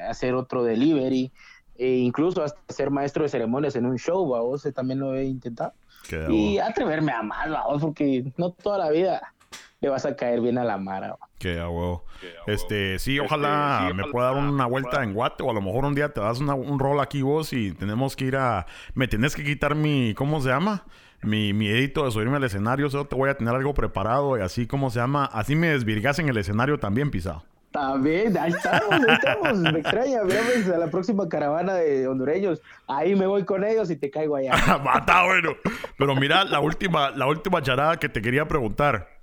hacer 0.00 0.34
otro 0.34 0.62
delivery. 0.62 1.32
E 1.76 1.96
incluso 1.96 2.42
hasta 2.42 2.60
ser 2.68 2.90
maestro 2.90 3.22
de 3.22 3.30
ceremonias 3.30 3.74
en 3.74 3.86
un 3.86 3.96
show, 3.96 4.26
vos 4.26 4.68
también 4.74 5.00
lo 5.00 5.14
he 5.14 5.24
intentado. 5.24 5.72
Y 6.28 6.58
atreverme 6.58 7.12
a 7.12 7.22
más, 7.22 7.48
vamos, 7.50 7.80
porque 7.80 8.30
no 8.36 8.52
toda 8.52 8.76
la 8.76 8.90
vida 8.90 9.32
le 9.80 9.88
vas 9.88 10.04
a 10.04 10.14
caer 10.14 10.40
bien 10.40 10.58
a 10.58 10.64
la 10.64 10.78
mara. 10.78 11.16
Que 11.38 11.58
a 11.58 11.68
huevo. 11.68 12.04
Este, 12.46 12.98
sí, 12.98 13.18
ojalá 13.18 13.90
me 13.94 14.04
pueda 14.04 14.32
dar 14.32 14.36
una 14.36 14.66
vuelta 14.66 15.02
en 15.02 15.14
Guate 15.14 15.42
o 15.42 15.50
a 15.50 15.54
lo 15.54 15.62
mejor 15.62 15.84
un 15.84 15.94
día 15.94 16.10
te 16.10 16.20
das 16.20 16.40
un 16.40 16.78
rol 16.78 17.00
aquí 17.00 17.22
vos 17.22 17.52
y 17.52 17.72
tenemos 17.72 18.14
que 18.14 18.26
ir 18.26 18.36
a... 18.36 18.66
Me 18.94 19.08
tienes 19.08 19.34
que 19.34 19.42
quitar 19.42 19.74
mi... 19.74 20.14
¿Cómo 20.14 20.40
se 20.40 20.48
llama? 20.48 20.84
Mi, 21.22 21.52
mi 21.52 21.68
edito 21.68 22.04
de 22.04 22.10
subirme 22.10 22.36
al 22.36 22.44
escenario. 22.44 22.88
O 22.88 23.06
te 23.06 23.16
voy 23.16 23.30
a 23.30 23.34
tener 23.34 23.54
algo 23.54 23.72
preparado 23.72 24.36
y 24.38 24.42
así, 24.42 24.66
¿cómo 24.66 24.90
se 24.90 25.00
llama? 25.00 25.24
Así 25.24 25.56
me 25.56 25.68
desvirgas 25.68 26.18
en 26.18 26.28
el 26.28 26.36
escenario 26.36 26.78
también, 26.78 27.10
pisado. 27.10 27.42
También, 27.70 28.36
ahí 28.36 28.50
estamos, 28.50 28.92
ahí 28.92 29.14
estamos. 29.14 29.58
Me 29.58 29.78
extraña, 29.78 30.22
veamos 30.24 30.68
a 30.74 30.78
la 30.78 30.90
próxima 30.90 31.28
caravana 31.28 31.74
de 31.74 32.08
hondureños. 32.08 32.60
Ahí 32.88 33.14
me 33.14 33.26
voy 33.26 33.44
con 33.44 33.64
ellos 33.64 33.90
y 33.90 33.96
te 33.96 34.10
caigo 34.10 34.36
allá. 34.36 34.54
Está 34.98 35.24
bueno. 35.24 35.52
Pero 35.96 36.16
mira, 36.16 36.44
la 36.44 36.58
última, 36.58 37.10
la 37.10 37.26
última 37.28 37.62
charada 37.62 37.96
que 37.96 38.08
te 38.08 38.20
quería 38.20 38.46
preguntar. 38.48 39.19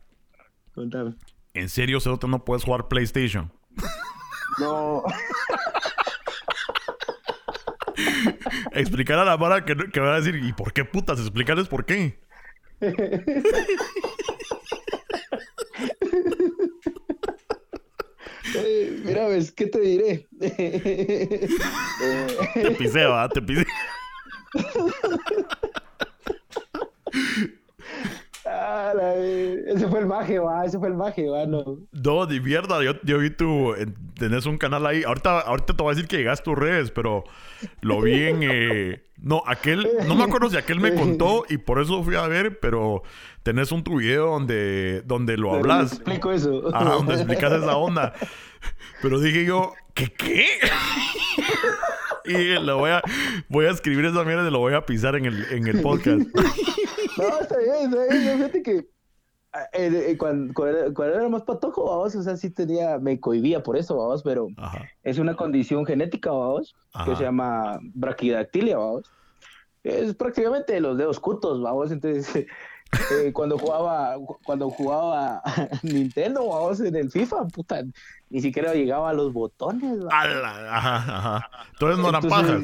¿En 1.54 1.70
serio, 1.70 2.00
Cerote, 2.00 2.28
no 2.28 2.46
puedes 2.46 2.64
jugar 2.64 2.88
PlayStation? 2.88 3.52
No. 4.60 5.04
Explicar 8.72 9.20
a 9.20 9.26
la 9.26 9.38
Mara 9.38 9.66
que, 9.66 9.76
que 9.76 10.00
va 10.00 10.16
a 10.16 10.20
decir, 10.20 10.44
¿y 10.44 10.52
por 10.54 10.74
qué 10.74 10.84
putas? 10.84 11.20
Explicarles 11.20 11.68
por 11.68 11.86
qué. 11.86 12.20
mira, 19.04 19.28
ves, 19.28 19.52
¿qué 19.52 19.68
te 19.68 19.80
diré? 19.80 20.28
te 22.54 22.72
pisé, 22.78 23.06
va, 23.06 23.30
te 23.30 23.42
pisé. 23.42 23.66
Ese 30.28 30.38
fue 30.38 30.40
el 30.40 30.40
maje, 30.40 30.40
va, 30.40 30.66
ese 30.66 30.80
fue 30.80 30.88
el 30.90 30.94
maje, 30.96 31.30
va, 31.30 31.46
no. 31.46 31.80
No, 31.92 32.26
de 32.26 32.40
mierda, 32.40 32.84
yo, 32.84 32.94
yo 33.04 33.20
vi 33.20 33.30
tu, 33.30 33.74
tenés 34.16 34.46
un 34.46 34.58
canal 34.58 34.86
ahí, 34.86 35.04
ahorita, 35.04 35.42
ahorita 35.42 35.76
te 35.76 35.84
voy 35.84 35.92
a 35.92 35.96
decir 35.96 36.08
que 36.08 36.18
llegas 36.18 36.44
tus 36.44 36.58
redes, 36.58 36.92
pero 36.92 37.24
lo 37.82 38.02
vi 38.02 38.24
en, 38.24 38.40
eh, 38.44 39.04
no, 39.18 39.44
aquel, 39.46 39.88
no 40.08 40.16
me 40.16 40.24
acuerdo 40.24 40.50
si 40.50 40.58
aquel 40.58 40.80
me 40.80 40.94
contó 40.94 41.46
y 41.50 41.58
por 41.58 41.82
eso 41.82 42.04
fui 42.04 42.16
a 42.16 42.28
ver, 42.28 42.60
pero 42.60 43.04
tenés 43.44 43.72
un 43.72 43.84
tu 43.84 43.98
video 43.98 44.28
donde, 44.28 45.02
donde 45.06 45.38
lo 45.38 45.54
hablas. 45.54 45.94
explico 45.94 46.32
eso. 46.32 46.76
Ajá, 46.76 46.92
donde 46.96 47.16
explicas 47.16 47.52
esa 47.54 47.78
onda. 47.78 48.14
Pero 49.02 49.20
dije 49.20 49.46
yo, 49.46 49.74
¿qué 49.94 50.12
qué? 50.14 50.48
y 52.26 52.60
lo 52.60 52.78
voy 52.78 52.92
a, 52.92 53.02
voy 53.50 53.66
a 53.66 53.72
escribir 53.72 54.06
esa 54.06 54.24
mierda 54.24 54.48
y 54.48 54.52
lo 54.52 54.60
voy 54.60 54.74
a 54.74 54.86
pisar 54.86 55.16
en 55.16 55.26
el, 55.26 55.46
en 55.52 55.68
el 55.68 55.82
podcast. 55.82 56.22
No, 57.18 57.40
está 57.40 57.58
bien, 57.58 57.92
está 57.92 58.14
bien. 58.14 58.38
Fíjate 58.38 58.62
que 58.62 58.88
eh, 59.74 60.12
eh, 60.12 60.18
cuando, 60.18 60.54
cuando, 60.54 61.06
era 61.06 61.30
más 61.30 61.44
patojo, 61.44 61.86
vamos, 61.86 62.16
o 62.16 62.24
sea, 62.24 62.38
sí 62.38 62.50
tenía, 62.50 62.98
me 63.00 63.20
cohibía 63.20 63.64
por 63.64 63.78
eso, 63.78 63.98
vamos, 63.98 64.24
pero 64.24 64.48
es 65.04 65.18
una 65.20 65.36
condición 65.36 65.86
genética, 65.86 66.32
vamos, 66.32 66.76
que 67.06 67.16
se 67.16 67.24
llama 67.24 67.80
braquidactilia, 67.94 68.78
vamos. 68.78 69.12
Es 69.84 70.16
prácticamente 70.16 70.80
los 70.82 70.98
dedos 70.98 71.20
curtos, 71.20 71.62
vamos, 71.62 71.92
entonces 71.92 72.46
eh, 73.12 73.32
cuando 73.34 73.58
jugaba 73.58 74.16
cuando 74.44 74.70
jugaba 74.70 75.42
Nintendo 75.84 76.48
vamos 76.48 76.80
en 76.80 76.96
el 76.96 77.12
FIFA 77.12 77.48
puta 77.48 77.84
ni 78.30 78.42
siquiera 78.42 78.74
llegaba 78.74 79.10
a 79.10 79.14
los 79.14 79.34
botones 79.34 80.00
ajá, 80.10 80.96
ajá. 80.96 81.50
entonces 81.74 82.00
no 82.00 82.10
eran 82.10 82.24
pajas. 82.24 82.62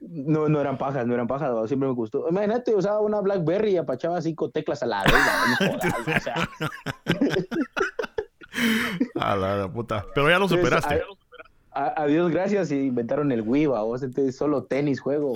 no 0.00 0.48
no 0.48 0.60
eran 0.60 0.78
pajas 0.78 1.06
no 1.06 1.14
eran 1.14 1.26
pajas 1.26 1.68
siempre 1.68 1.88
me 1.88 1.94
gustó. 1.94 2.28
Imagínate 2.28 2.74
usaba 2.74 3.00
una 3.00 3.20
BlackBerry 3.20 3.72
y 3.72 3.76
apachaba 3.76 4.22
cinco 4.22 4.50
teclas 4.50 4.82
a 4.82 4.86
la 4.86 5.04
vez 5.04 5.14
a 9.20 9.36
la, 9.36 9.72
puta. 9.72 10.04
Pero 10.14 10.28
ya 10.28 10.38
lo 10.38 10.48
superaste. 10.48 11.02
adiós 11.72 12.30
gracias 12.30 12.70
y 12.72 12.86
inventaron 12.86 13.32
el 13.32 13.42
Wii 13.42 13.66
vos 13.66 14.02
entonces 14.02 14.36
solo 14.36 14.64
tenis 14.64 15.00
juego 15.00 15.34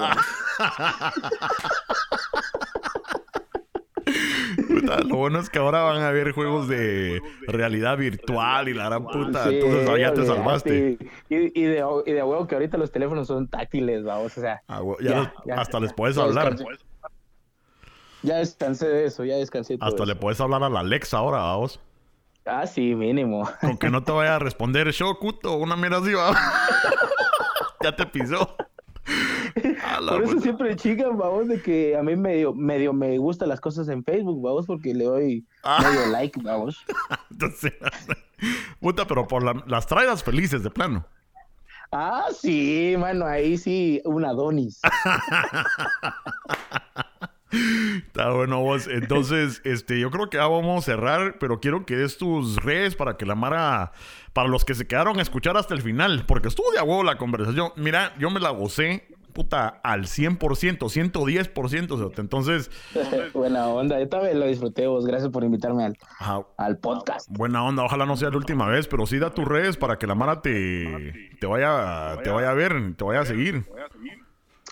lo 4.84 5.16
bueno 5.16 5.38
es 5.38 5.50
que 5.50 5.58
ahora 5.58 5.82
van 5.82 6.02
a 6.02 6.08
haber 6.08 6.32
juegos 6.32 6.68
de 6.68 7.20
realidad 7.46 7.96
virtual 7.96 8.68
y 8.68 8.74
la 8.74 8.86
gran 8.86 9.06
puta. 9.06 9.48
Entonces 9.50 9.98
ya 9.98 10.14
te 10.14 10.26
salvaste. 10.26 10.98
Y, 11.28 11.60
y, 11.60 11.64
de, 11.64 11.84
y 12.06 12.12
de 12.12 12.22
huevo 12.22 12.46
que 12.46 12.54
ahorita 12.54 12.76
los 12.76 12.90
teléfonos 12.90 13.26
son 13.26 13.48
táctiles, 13.48 14.04
vamos. 14.04 14.36
O 14.36 14.40
sea, 14.40 14.62
ah, 14.68 14.82
ya, 15.00 15.32
hasta 15.56 15.80
les 15.80 15.92
puedes 15.92 16.18
hablar. 16.18 16.56
Ya 18.22 18.36
descansé 18.36 18.88
de 18.88 19.04
eso, 19.04 19.24
ya 19.24 19.36
descansé. 19.36 19.76
Hasta 19.80 20.06
le 20.06 20.14
puedes 20.14 20.40
hablar 20.40 20.62
a 20.62 20.68
la 20.68 20.80
Alexa 20.80 21.18
ahora, 21.18 21.38
vamos. 21.38 21.80
Ah, 22.46 22.66
sí, 22.66 22.94
mínimo. 22.94 23.48
Con 23.60 23.78
que 23.78 23.90
no 23.90 24.02
te 24.02 24.12
vaya 24.12 24.36
a 24.36 24.38
responder 24.38 24.90
Shokuto, 24.90 25.56
una 25.56 25.76
mierda 25.76 25.98
así, 25.98 26.12
va. 26.12 26.34
ya 27.82 27.94
te 27.94 28.06
pisó. 28.06 28.56
Por 30.08 30.22
eso 30.22 30.40
siempre 30.40 30.74
chican, 30.76 31.16
vamos, 31.16 31.48
de 31.48 31.60
que 31.60 31.96
a 31.96 32.02
mí 32.02 32.16
medio, 32.16 32.52
medio 32.54 32.92
me 32.92 33.18
gustan 33.18 33.48
las 33.48 33.60
cosas 33.60 33.88
en 33.88 34.02
Facebook, 34.04 34.42
vamos, 34.42 34.66
porque 34.66 34.94
le 34.94 35.04
doy 35.04 35.46
ah. 35.62 35.80
medio 35.82 36.06
like, 36.12 36.40
vamos. 36.42 36.84
Entonces, 37.30 37.72
puta, 38.80 39.06
pero 39.06 39.26
por 39.26 39.68
las 39.68 39.86
traidas 39.86 40.22
felices 40.22 40.62
de 40.62 40.70
plano. 40.70 41.06
Ah, 41.92 42.26
sí, 42.36 42.96
mano, 42.98 43.24
ahí 43.24 43.56
sí, 43.56 44.02
una 44.04 44.30
Adonis. 44.30 44.80
Está 48.06 48.30
bueno 48.30 48.60
vos. 48.60 48.88
Entonces, 48.88 49.60
este, 49.64 50.00
yo 50.00 50.10
creo 50.10 50.28
que 50.28 50.38
ya 50.38 50.46
vamos 50.46 50.82
a 50.82 50.84
cerrar, 50.84 51.38
pero 51.38 51.60
quiero 51.60 51.86
que 51.86 51.96
des 51.96 52.18
tus 52.18 52.56
redes 52.56 52.96
para 52.96 53.16
que 53.16 53.26
la 53.26 53.34
Mara, 53.34 53.92
para 54.32 54.48
los 54.48 54.64
que 54.64 54.74
se 54.74 54.86
quedaron 54.86 55.18
a 55.18 55.22
escuchar 55.22 55.56
hasta 55.56 55.74
el 55.74 55.82
final, 55.82 56.24
porque 56.26 56.48
estuvo 56.48 56.70
de 56.72 56.80
huevo 56.80 57.02
la 57.04 57.16
conversación. 57.16 57.72
Mira, 57.76 58.14
yo 58.18 58.30
me 58.30 58.40
la 58.40 58.50
gocé 58.50 59.06
puta, 59.34 59.80
al 59.82 60.04
100%, 60.04 60.38
110%. 60.78 62.18
Entonces... 62.18 62.70
Buena 63.34 63.68
onda. 63.68 64.00
Yo 64.00 64.08
también 64.08 64.40
lo 64.40 64.46
disfruté 64.46 64.86
vos. 64.86 65.04
Gracias 65.04 65.30
por 65.30 65.44
invitarme 65.44 65.84
al, 65.84 65.96
al 66.56 66.78
podcast. 66.78 67.28
Buena 67.30 67.62
onda. 67.62 67.84
Ojalá 67.84 68.06
no 68.06 68.16
sea 68.16 68.30
la 68.30 68.38
última 68.38 68.66
vez, 68.66 68.88
pero 68.88 69.04
sí 69.04 69.18
da 69.18 69.30
tus 69.30 69.44
redes 69.44 69.76
para 69.76 69.98
que 69.98 70.06
la 70.06 70.14
Mara 70.14 70.40
te, 70.40 71.12
te, 71.38 71.46
vaya, 71.46 72.16
te 72.22 72.30
vaya 72.30 72.50
a 72.50 72.54
ver, 72.54 72.94
te 72.96 73.04
vaya 73.04 73.20
a 73.20 73.26
seguir. 73.26 73.66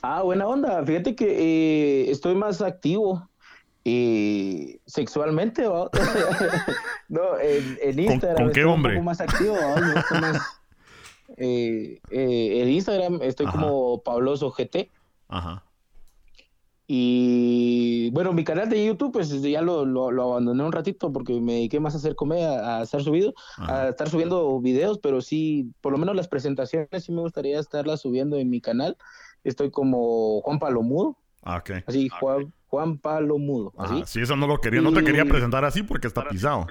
Ah, 0.03 0.23
buena 0.23 0.47
onda. 0.47 0.83
Fíjate 0.85 1.15
que 1.15 2.05
eh, 2.05 2.11
estoy 2.11 2.35
más 2.35 2.63
activo 2.63 3.29
eh, 3.85 4.79
sexualmente, 4.87 5.65
no, 7.09 7.39
en, 7.41 7.99
Instagram. 7.99 8.45
¿Con, 8.45 8.53
qué 8.53 8.65
hombre? 8.65 8.93
Un 8.93 8.99
poco 8.99 9.05
más 9.07 9.21
activo, 9.21 9.57
eh, 11.37 12.01
eh, 12.11 12.63
en 12.63 12.69
Instagram 12.69 13.21
estoy 13.23 13.47
como 13.47 14.03
Pabloso 14.03 14.51
GT. 14.51 14.91
Ajá. 15.29 15.65
Y 16.95 18.11
bueno, 18.11 18.33
mi 18.33 18.45
canal 18.45 18.69
de 18.69 18.85
YouTube, 18.85 19.13
pues 19.13 19.41
ya 19.41 19.63
lo, 19.63 19.87
lo, 19.87 20.23
abandoné 20.23 20.63
un 20.63 20.73
ratito 20.73 21.11
porque 21.11 21.41
me 21.41 21.55
dediqué 21.55 21.81
más 21.81 21.95
a 21.95 21.97
hacer 21.97 22.15
comedia, 22.15 22.81
a 22.81 22.83
estar 22.83 23.03
subido, 23.03 23.33
a 23.57 23.89
estar 23.89 24.11
subiendo 24.11 24.61
videos, 24.61 24.99
pero 24.99 25.23
sí, 25.23 25.71
por 25.81 25.93
lo 25.93 25.99
menos 25.99 26.15
las 26.15 26.29
presentaciones 26.29 27.05
sí 27.05 27.13
me 27.13 27.23
gustaría 27.23 27.59
estarlas 27.59 28.03
subiendo 28.03 28.37
en 28.37 28.51
mi 28.51 28.61
canal. 28.61 28.99
Estoy 29.43 29.71
como 29.71 30.43
Juan 30.43 30.59
Palomudo. 30.59 31.17
Ah, 31.43 31.57
ok. 31.57 31.71
Así, 31.87 32.09
Juan, 32.09 32.53
Juan 32.67 32.99
Palomudo. 32.99 33.73
Así. 33.79 34.03
sí, 34.07 34.21
eso 34.21 34.37
no 34.37 34.47
lo 34.47 34.59
quería, 34.59 34.83
no 34.83 34.93
te 34.93 35.03
quería 35.03 35.25
presentar 35.25 35.65
así 35.65 35.83
porque 35.83 36.09
está 36.09 36.29
pisado. 36.29 36.67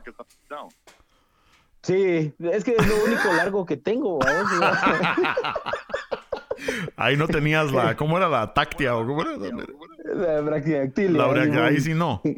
Sí, 1.83 2.33
es 2.39 2.63
que 2.63 2.75
es 2.77 2.87
lo 2.87 3.03
único 3.05 3.33
largo 3.35 3.65
que 3.65 3.77
tengo. 3.77 4.19
Ahí 6.95 7.17
no 7.17 7.27
tenías 7.27 7.71
la, 7.71 7.95
¿cómo 7.95 8.17
era 8.17 8.29
la 8.29 8.53
táctea 8.53 8.95
o 8.95 9.05
cómo 9.05 9.23
era? 9.23 9.31
La 10.13 10.41
braquiactilia. 10.41 11.17
La 11.17 11.25
braquiactilia, 11.25 11.65
ahí 11.65 11.79
sí 11.79 11.93
no. 11.93 12.21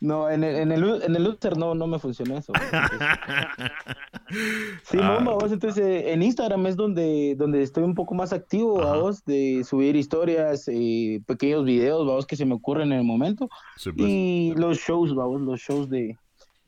No, 0.00 0.30
en 0.30 0.44
el, 0.44 0.54
en 0.54 0.70
el, 0.70 1.02
en 1.02 1.16
el 1.16 1.38
no, 1.56 1.74
no 1.74 1.88
me 1.88 1.98
funcionó 1.98 2.38
eso. 2.38 2.52
sí, 4.84 4.98
ah. 5.02 5.18
vos, 5.24 5.50
entonces 5.50 6.04
en 6.06 6.22
Instagram 6.22 6.68
es 6.68 6.76
donde, 6.76 7.34
donde 7.36 7.64
estoy 7.64 7.82
un 7.82 7.96
poco 7.96 8.14
más 8.14 8.32
activo, 8.32 8.74
vos, 8.76 9.24
de 9.24 9.64
subir 9.64 9.96
historias, 9.96 10.68
eh, 10.68 11.20
pequeños 11.26 11.64
videos, 11.64 12.06
vamos, 12.06 12.26
que 12.26 12.36
se 12.36 12.44
me 12.44 12.54
ocurren 12.54 12.92
en 12.92 13.00
el 13.00 13.04
momento. 13.04 13.48
Pues. 13.74 13.96
Y 13.96 14.54
los 14.56 14.78
shows, 14.78 15.16
vamos, 15.16 15.40
los 15.40 15.58
shows 15.58 15.90
de, 15.90 16.16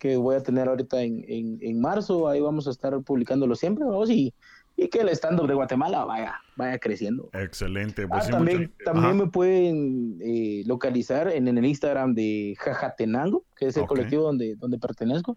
que 0.00 0.16
voy 0.16 0.34
a 0.34 0.42
tener 0.42 0.66
ahorita 0.66 1.02
en, 1.02 1.24
en, 1.28 1.58
en 1.60 1.80
marzo. 1.80 2.26
Ahí 2.26 2.40
vamos 2.40 2.66
a 2.66 2.70
estar 2.70 2.98
publicándolo 3.02 3.54
siempre, 3.54 3.84
vamos, 3.84 4.10
y, 4.10 4.34
y 4.76 4.88
que 4.88 5.00
el 5.00 5.10
stand-up 5.10 5.46
de 5.46 5.54
Guatemala 5.54 6.04
vaya, 6.06 6.40
vaya 6.56 6.78
creciendo. 6.78 7.28
Excelente. 7.34 8.08
Pues 8.08 8.26
ah, 8.26 8.30
también 8.30 8.72
también 8.84 9.18
me 9.18 9.26
pueden 9.26 10.18
eh, 10.20 10.62
localizar 10.66 11.28
en, 11.28 11.46
en, 11.46 11.58
el 11.58 11.66
Instagram 11.66 12.14
de 12.14 12.56
Jajatenango, 12.58 13.44
que 13.54 13.66
es 13.66 13.76
el 13.76 13.86
colectivo 13.86 14.24
donde, 14.24 14.56
donde 14.56 14.78
pertenezco, 14.78 15.36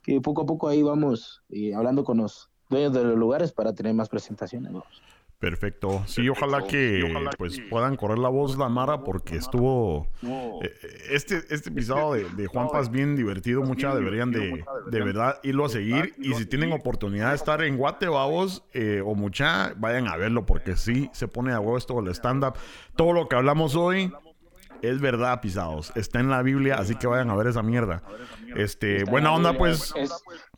que 0.00 0.20
poco 0.20 0.42
a 0.42 0.46
poco 0.46 0.68
ahí 0.68 0.82
vamos 0.82 1.42
eh, 1.50 1.74
hablando 1.74 2.04
con 2.04 2.18
los 2.18 2.48
dueños 2.70 2.92
de 2.92 3.02
los 3.02 3.18
lugares 3.18 3.52
para 3.52 3.74
tener 3.74 3.94
más 3.94 4.08
presentaciones. 4.08 4.72
Vamos. 4.72 5.02
Perfecto. 5.44 6.02
Sí, 6.06 6.26
ojalá 6.30 6.66
que 6.66 7.04
pues 7.36 7.60
puedan 7.68 7.96
correr 7.96 8.18
la 8.18 8.30
voz 8.30 8.56
la 8.56 8.70
Mara 8.70 9.04
porque 9.04 9.36
estuvo 9.36 10.08
eh, 10.22 10.72
este 11.10 11.42
este 11.50 11.68
episodio 11.68 12.30
de, 12.30 12.34
de 12.34 12.46
Juan 12.46 12.68
Paz 12.68 12.90
bien 12.90 13.14
divertido, 13.14 13.60
mucha 13.60 13.94
deberían 13.94 14.30
de, 14.30 14.64
de 14.90 15.04
verdad 15.04 15.40
irlo 15.42 15.66
a 15.66 15.68
seguir 15.68 16.14
y 16.16 16.32
si 16.32 16.46
tienen 16.46 16.72
oportunidad 16.72 17.28
de 17.28 17.36
estar 17.36 17.62
en 17.62 17.76
Guate, 17.76 18.06
eh, 18.72 19.02
o 19.04 19.14
mucha, 19.14 19.74
vayan 19.76 20.08
a 20.08 20.16
verlo 20.16 20.46
porque 20.46 20.76
sí 20.76 21.10
se 21.12 21.28
pone 21.28 21.52
a 21.52 21.60
huevo 21.60 21.76
esto 21.76 22.00
del 22.00 22.14
stand 22.14 22.42
up. 22.42 22.54
Todo 22.96 23.12
lo 23.12 23.28
que 23.28 23.36
hablamos 23.36 23.76
hoy 23.76 24.10
es 24.84 25.00
verdad, 25.00 25.40
pisados. 25.40 25.92
Está 25.94 26.20
en 26.20 26.28
la 26.28 26.42
Biblia, 26.42 26.76
así 26.76 26.94
que 26.94 27.06
vayan 27.06 27.30
a 27.30 27.36
ver 27.36 27.46
esa 27.46 27.62
mierda. 27.62 28.02
Este, 28.54 29.04
buena 29.04 29.32
onda, 29.32 29.56
pues. 29.56 29.94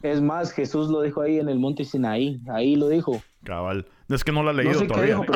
Es, 0.03 0.21
más, 0.21 0.53
Jesús 0.53 0.89
lo 0.89 1.03
dijo 1.03 1.23
ahí 1.23 1.39
en 1.39 1.49
el 1.49 1.59
monte 1.59 1.85
Sinaí. 1.85 2.41
Ahí 2.49 2.77
lo 2.77 2.89
dijo. 2.89 3.23
Cabal. 3.47 3.87
Es 4.09 4.25
que 4.25 4.33
no 4.33 4.43
la 4.43 4.51
he 4.51 4.55
leído 4.55 4.87
todavía. 4.87 5.19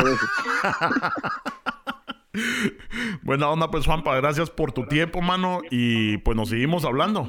Buena 3.23 3.51
onda, 3.51 3.71
pues 3.71 3.87
Juanpa, 3.87 4.15
gracias 4.17 4.51
por 4.51 4.73
tu 4.73 4.87
tiempo, 4.87 5.21
mano. 5.21 5.61
Y 5.71 6.19
pues 6.19 6.37
nos 6.37 6.51
seguimos 6.51 6.85
hablando. 6.85 7.27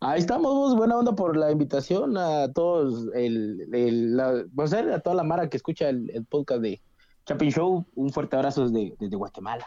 Ahí 0.00 0.18
estamos, 0.18 0.74
buena 0.76 0.96
onda 0.96 1.14
por 1.14 1.36
la 1.36 1.50
invitación 1.50 2.16
a 2.18 2.52
todos, 2.52 3.08
el, 3.14 3.68
el 3.72 4.16
la, 4.16 4.44
pues, 4.54 4.72
a 4.72 5.00
toda 5.00 5.16
la 5.16 5.24
mara 5.24 5.48
que 5.48 5.56
escucha 5.56 5.88
el, 5.88 6.26
podcast 6.28 6.60
de 6.62 6.82
Chapin 7.26 7.50
Show. 7.50 7.86
Un 7.94 8.10
fuerte 8.10 8.36
abrazo 8.36 8.68
desde, 8.68 8.94
desde 8.98 9.16
Guatemala. 9.16 9.66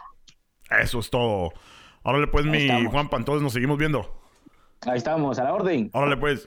Eso 0.80 1.00
es 1.00 1.10
todo. 1.10 1.50
Órale 2.02 2.26
pues, 2.28 2.44
mi 2.44 2.68
Juanpa, 2.86 3.16
entonces 3.16 3.42
nos 3.42 3.52
seguimos 3.52 3.78
viendo. 3.78 4.20
Ahí 4.82 4.96
estamos, 4.96 5.38
a 5.38 5.44
la 5.44 5.52
orden. 5.52 5.90
Órale 5.92 6.16
pues. 6.16 6.38